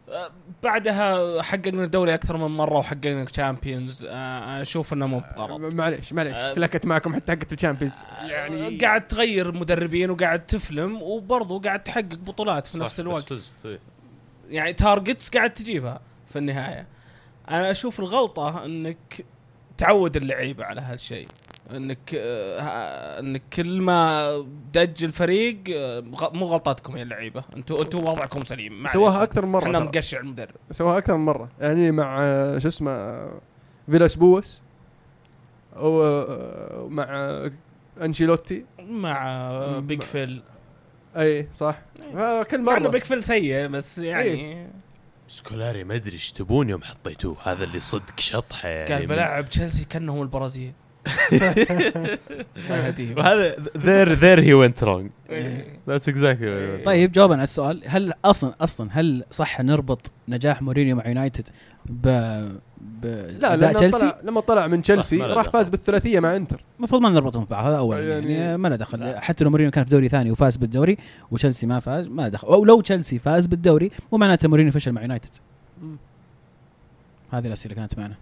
آه، 0.10 0.32
بعدها 0.64 1.42
حققنا 1.42 1.84
الدوري 1.84 2.14
أكثر 2.14 2.38
من 2.38 2.58
مرة 2.58 2.78
وحققنا 2.78 3.26
Champions 3.26 4.06
أشوف 4.10 4.94
إنه 4.94 5.08
مو 5.08 5.22
بغلط. 5.38 5.74
معليش 5.74 6.14
معليش 6.14 6.38
آه، 6.38 6.54
سلكت 6.54 6.86
معكم 6.86 7.16
حتى 7.16 7.32
حقت 7.32 7.54
ال 7.53 7.59
Champions 7.59 8.03
يعني 8.22 8.78
قاعد 8.78 9.08
تغير 9.08 9.52
مدربين 9.52 10.10
وقاعد 10.10 10.46
تفلم 10.46 11.02
وبرضه 11.02 11.62
قاعد 11.62 11.84
تحقق 11.84 12.16
بطولات 12.16 12.68
في 12.68 12.80
نفس 12.80 13.00
الوقت. 13.00 13.34
يعني 14.50 14.74
تارجتس 14.74 15.30
قاعد 15.30 15.54
تجيبها 15.54 16.02
في 16.28 16.40
النهاية. 16.40 16.88
أنا 17.50 17.72
أشوف 17.72 18.00
الغلطة 18.00 18.66
إنك 18.66 19.26
تعود 19.78 20.16
اللعيبة 20.16 20.66
على 20.66 20.82
هالشيء. 20.82 21.28
انك 21.76 22.16
آه، 22.16 23.20
انك 23.20 23.41
كل 23.54 23.82
ما 23.82 24.30
دج 24.74 25.04
الفريق 25.04 25.58
آه، 25.76 26.04
مو 26.34 26.46
غلطتكم 26.46 26.98
يا 26.98 27.04
اللعيبة. 27.04 27.44
أنتم 27.56 27.76
أنتم 27.76 28.00
وضعكم 28.00 28.44
سليم. 28.44 28.88
سواها. 28.88 29.24
أكثر 29.24 29.46
من 29.46 29.52
مرة 29.52 29.64
إحنا. 29.64 29.80
مقشع 29.80 30.20
المدرب. 30.20 30.56
سواها 30.72 30.98
أكثر 30.98 31.18
من 31.18 31.26
مرة. 31.26 31.50
يعني 31.60 31.91
مع 31.91 32.18
آه، 32.22 32.58
شو 32.58 32.68
اسمه 32.68 33.28
فيلاس 33.91 34.16
بوس 34.16 34.62
أو 35.76 36.02
مع 36.90 37.06
آه، 37.10 37.52
أنشيلوتي. 38.02 38.66
مع 38.80 39.60
Big 39.80 40.02
Phil 40.02 40.44
اي 41.18 41.48
صح. 41.54 41.80
آه، 42.16 42.44
كل 42.44 42.62
مرة. 42.62 42.88
Big 42.90 43.03
Phil 43.03 43.24
سيء 43.24 43.68
بس 43.68 43.98
يعني 43.98 44.68
سكولاري 45.28 45.84
ما 45.84 45.96
أدري 45.96 46.14
إيش 46.14 46.32
تبون 46.32 46.70
يوم 46.70 46.84
حطيتوه. 46.84 47.36
هذا 47.44 47.64
اللي 47.64 47.80
صدق 47.80 48.20
شطحة 48.20 48.70
يعني 48.70 48.94
قال 48.94 49.08
بلعب 49.08 49.50
تشيلسي 49.50 49.86
كأنهم 49.86 50.22
البرازيل. 50.22 50.74
وهذا 53.18 53.56
there 53.74 54.16
there 54.16 54.42
he 54.42 54.54
went 54.54 54.86
wrong 54.86 55.10
إيه. 55.30 55.66
that's 55.88 56.08
exactly 56.08 56.08
what 56.08 56.14
he 56.14 56.40
went 56.40 56.82
wrong. 56.82 56.86
طيب 56.86 57.12
جوابا 57.12 57.34
على 57.34 57.44
السؤال 57.44 57.82
هل 57.86 58.14
أصلا 58.26 58.54
أصلا 58.62 58.90
هل 58.92 59.24
صح 59.32 59.62
نربط 59.62 60.12
نجاح 60.28 60.62
مورينيو 60.62 60.96
مع 60.96 61.08
يونايتد 61.08 61.50
ب 61.86 62.08
ب 63.02 63.06
لا 63.40 63.56
لما 63.56 63.74
تشيلسي 63.74 64.00
طلع 64.00 64.18
لما 64.24 64.40
طلع 64.42 64.68
من 64.68 64.82
تشيلسي 64.82 65.18
راح. 65.22 65.50
فاز 65.50 65.70
بالثلاثية 65.70 66.20
مع 66.20 66.36
إنتر 66.36 66.64
المفروض 66.78 67.02
ما 67.02 67.10
نربطهم 67.10 67.46
ببعض 67.46 67.66
هذا 67.66 67.78
اولا 67.78 68.10
يعني, 68.16 68.34
يعني- 68.34 68.58
ما 68.58 68.68
له 68.68 68.76
دخل 68.76 69.00
لا. 69.00 69.20
حتى 69.20 69.44
لو 69.44 69.50
مورينيو 69.50 69.72
كان 69.72 69.84
في 69.84 69.90
دوري 69.90 70.10
ثاني 70.10 70.32
وفاز 70.32 70.58
بالدوري 70.58 70.98
وتشيلسي 71.32 71.68
ما 71.68 71.80
فاز 71.80 72.08
ما 72.08 72.22
له 72.22 72.28
دخل 72.28 72.48
أو 72.48 72.66
لو 72.66 72.82
تشيلسي 72.82 73.20
فاز 73.20 73.48
بالدوري 73.48 73.92
مو 74.12 74.18
معناته 74.18 74.48
مورينيو 74.50 74.72
فشل 74.72 74.92
مع 74.92 75.02
يونايتد. 75.02 75.30
هذه 77.32 77.48
الأسئلة 77.48 77.76
كانت 77.76 78.00
معنا 78.00 78.16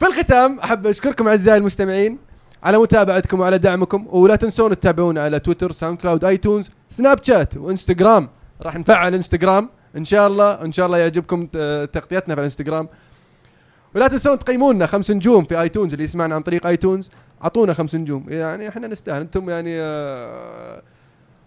في 0.00 0.06
الختام 0.06 0.58
أحب 0.58 0.86
أشكركم 0.86 1.28
أعزائي 1.28 1.58
المستمعين 1.58 2.18
على 2.62 2.78
متابعتكم 2.78 3.40
وعلى 3.40 3.58
دعمكم 3.58 4.06
ولا 4.10 4.36
تنسون 4.36 4.80
تتابعونا 4.80 5.22
على 5.22 5.38
تويتر 5.38 5.72
ساوند 5.72 5.98
كلاود 5.98 6.24
آيتونز 6.24 6.70
سناب 6.88 7.22
شات 7.22 7.56
وإنستغرام. 7.56 8.28
راح 8.62 8.76
نفعل 8.76 9.14
إنستغرام. 9.14 9.68
إن 9.96 10.04
شاء 10.04 10.26
الله 10.26 10.62
إن 10.62 10.72
شاء 10.72 10.86
الله 10.86 10.98
يعجبكم 10.98 11.46
تغطيتنا 11.92 12.34
في 12.34 12.40
الإنستغرام. 12.40 12.88
ولا 13.94 14.08
تنسون 14.08 14.38
تقيمونا 14.38 14.86
خمس 14.86 15.10
نجوم 15.10 15.44
في 15.44 15.60
iTunes 15.60 15.92
اللي 15.92 16.04
يسمعنا 16.04 16.34
عن 16.34 16.42
طريق 16.42 16.66
iTunes. 16.66 17.10
أعطونا 17.42 17.72
خمس 17.72 17.94
نجوم. 17.94 18.26
يعني 18.28 18.68
إحنا 18.68 18.86
نستاهل. 18.86 19.20
أنتم 19.20 19.50
يعني 19.50 19.80
آه، 19.80 20.82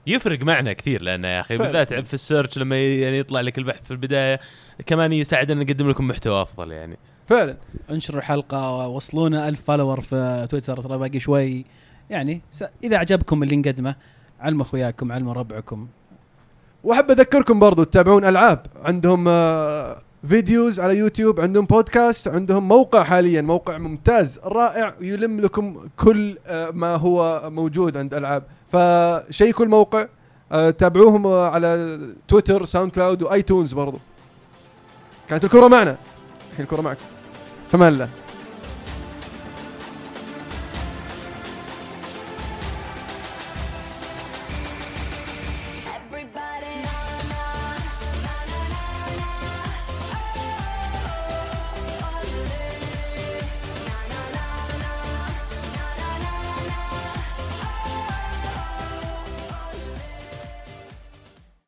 يفرق 0.07 0.41
معنا 0.41 0.73
كثير 0.73 1.01
لأنه 1.01 1.27
يا 1.27 1.41
أخي. 1.41 1.57
بالذات 1.57 1.93
في 1.93 2.13
ال 2.13 2.19
search 2.19 2.57
لما 2.57 2.77
يعني 2.77 3.19
يطلع 3.19 3.41
لك 3.41 3.57
البحث 3.57 3.83
في 3.85 3.91
البداية 3.91 4.39
كمان 4.85 5.13
يساعدنا 5.13 5.63
نقدم 5.63 5.89
لكم 5.89 6.07
محتوى 6.07 6.41
أفضل 6.41 6.71
يعني. 6.71 6.97
فعلا. 7.29 7.57
انشروا 7.89 8.19
الحلقة 8.19 8.87
وصلونا 8.87 9.49
ألف 9.49 9.61
follower 9.61 10.01
في 10.01 10.47
تويتر 10.49 10.81
ترى 10.81 10.97
باقي 10.97 11.19
شوي. 11.19 11.65
يعني 12.09 12.41
س... 12.51 12.63
إذا 12.83 12.97
عجبكم 12.97 13.43
اللي 13.43 13.55
نقدمه 13.55 13.95
علموا 14.39 14.65
أخوياكم 14.65 15.11
علموا 15.11 15.33
ربعكم. 15.33 15.87
وأحب 16.83 17.11
أذكركم 17.11 17.59
برضو 17.59 17.83
تتابعون 17.83 18.25
ألعاب. 18.25 18.65
عندهم 18.75 19.25
آه، 19.27 20.01
videos 20.27 20.79
على 20.79 20.97
يوتيوب 20.97 21.39
عندهم 21.39 21.65
بودكاست 21.65 22.27
عندهم 22.27 22.67
موقع 22.67 23.03
حاليا 23.03 23.41
موقع 23.41 23.77
ممتاز 23.77 24.39
رائع 24.43 24.93
يلم 25.01 25.39
لكم 25.39 25.87
كل 25.97 26.37
آه، 26.47 26.69
ما 26.71 26.95
هو 26.95 27.41
موجود 27.49 27.97
عند 27.97 28.13
ألعاب. 28.13 28.43
فشيكوا 28.71 29.65
الموقع 29.65 30.07
آه، 30.51 30.69
تابعوهم 30.69 31.27
على 31.27 31.99
تويتر 32.27 32.65
SoundCloud 32.65 32.91
و 32.91 33.23
iTunes 33.23 33.73
برضو. 33.73 33.97
كانت 35.27 35.43
الكرة 35.43 35.67
معنا. 35.67 35.97
الحين 36.51 36.65
الكرة 36.65 36.81
معكم 36.81 37.18
فمان 37.71 37.93
الله 37.93 38.09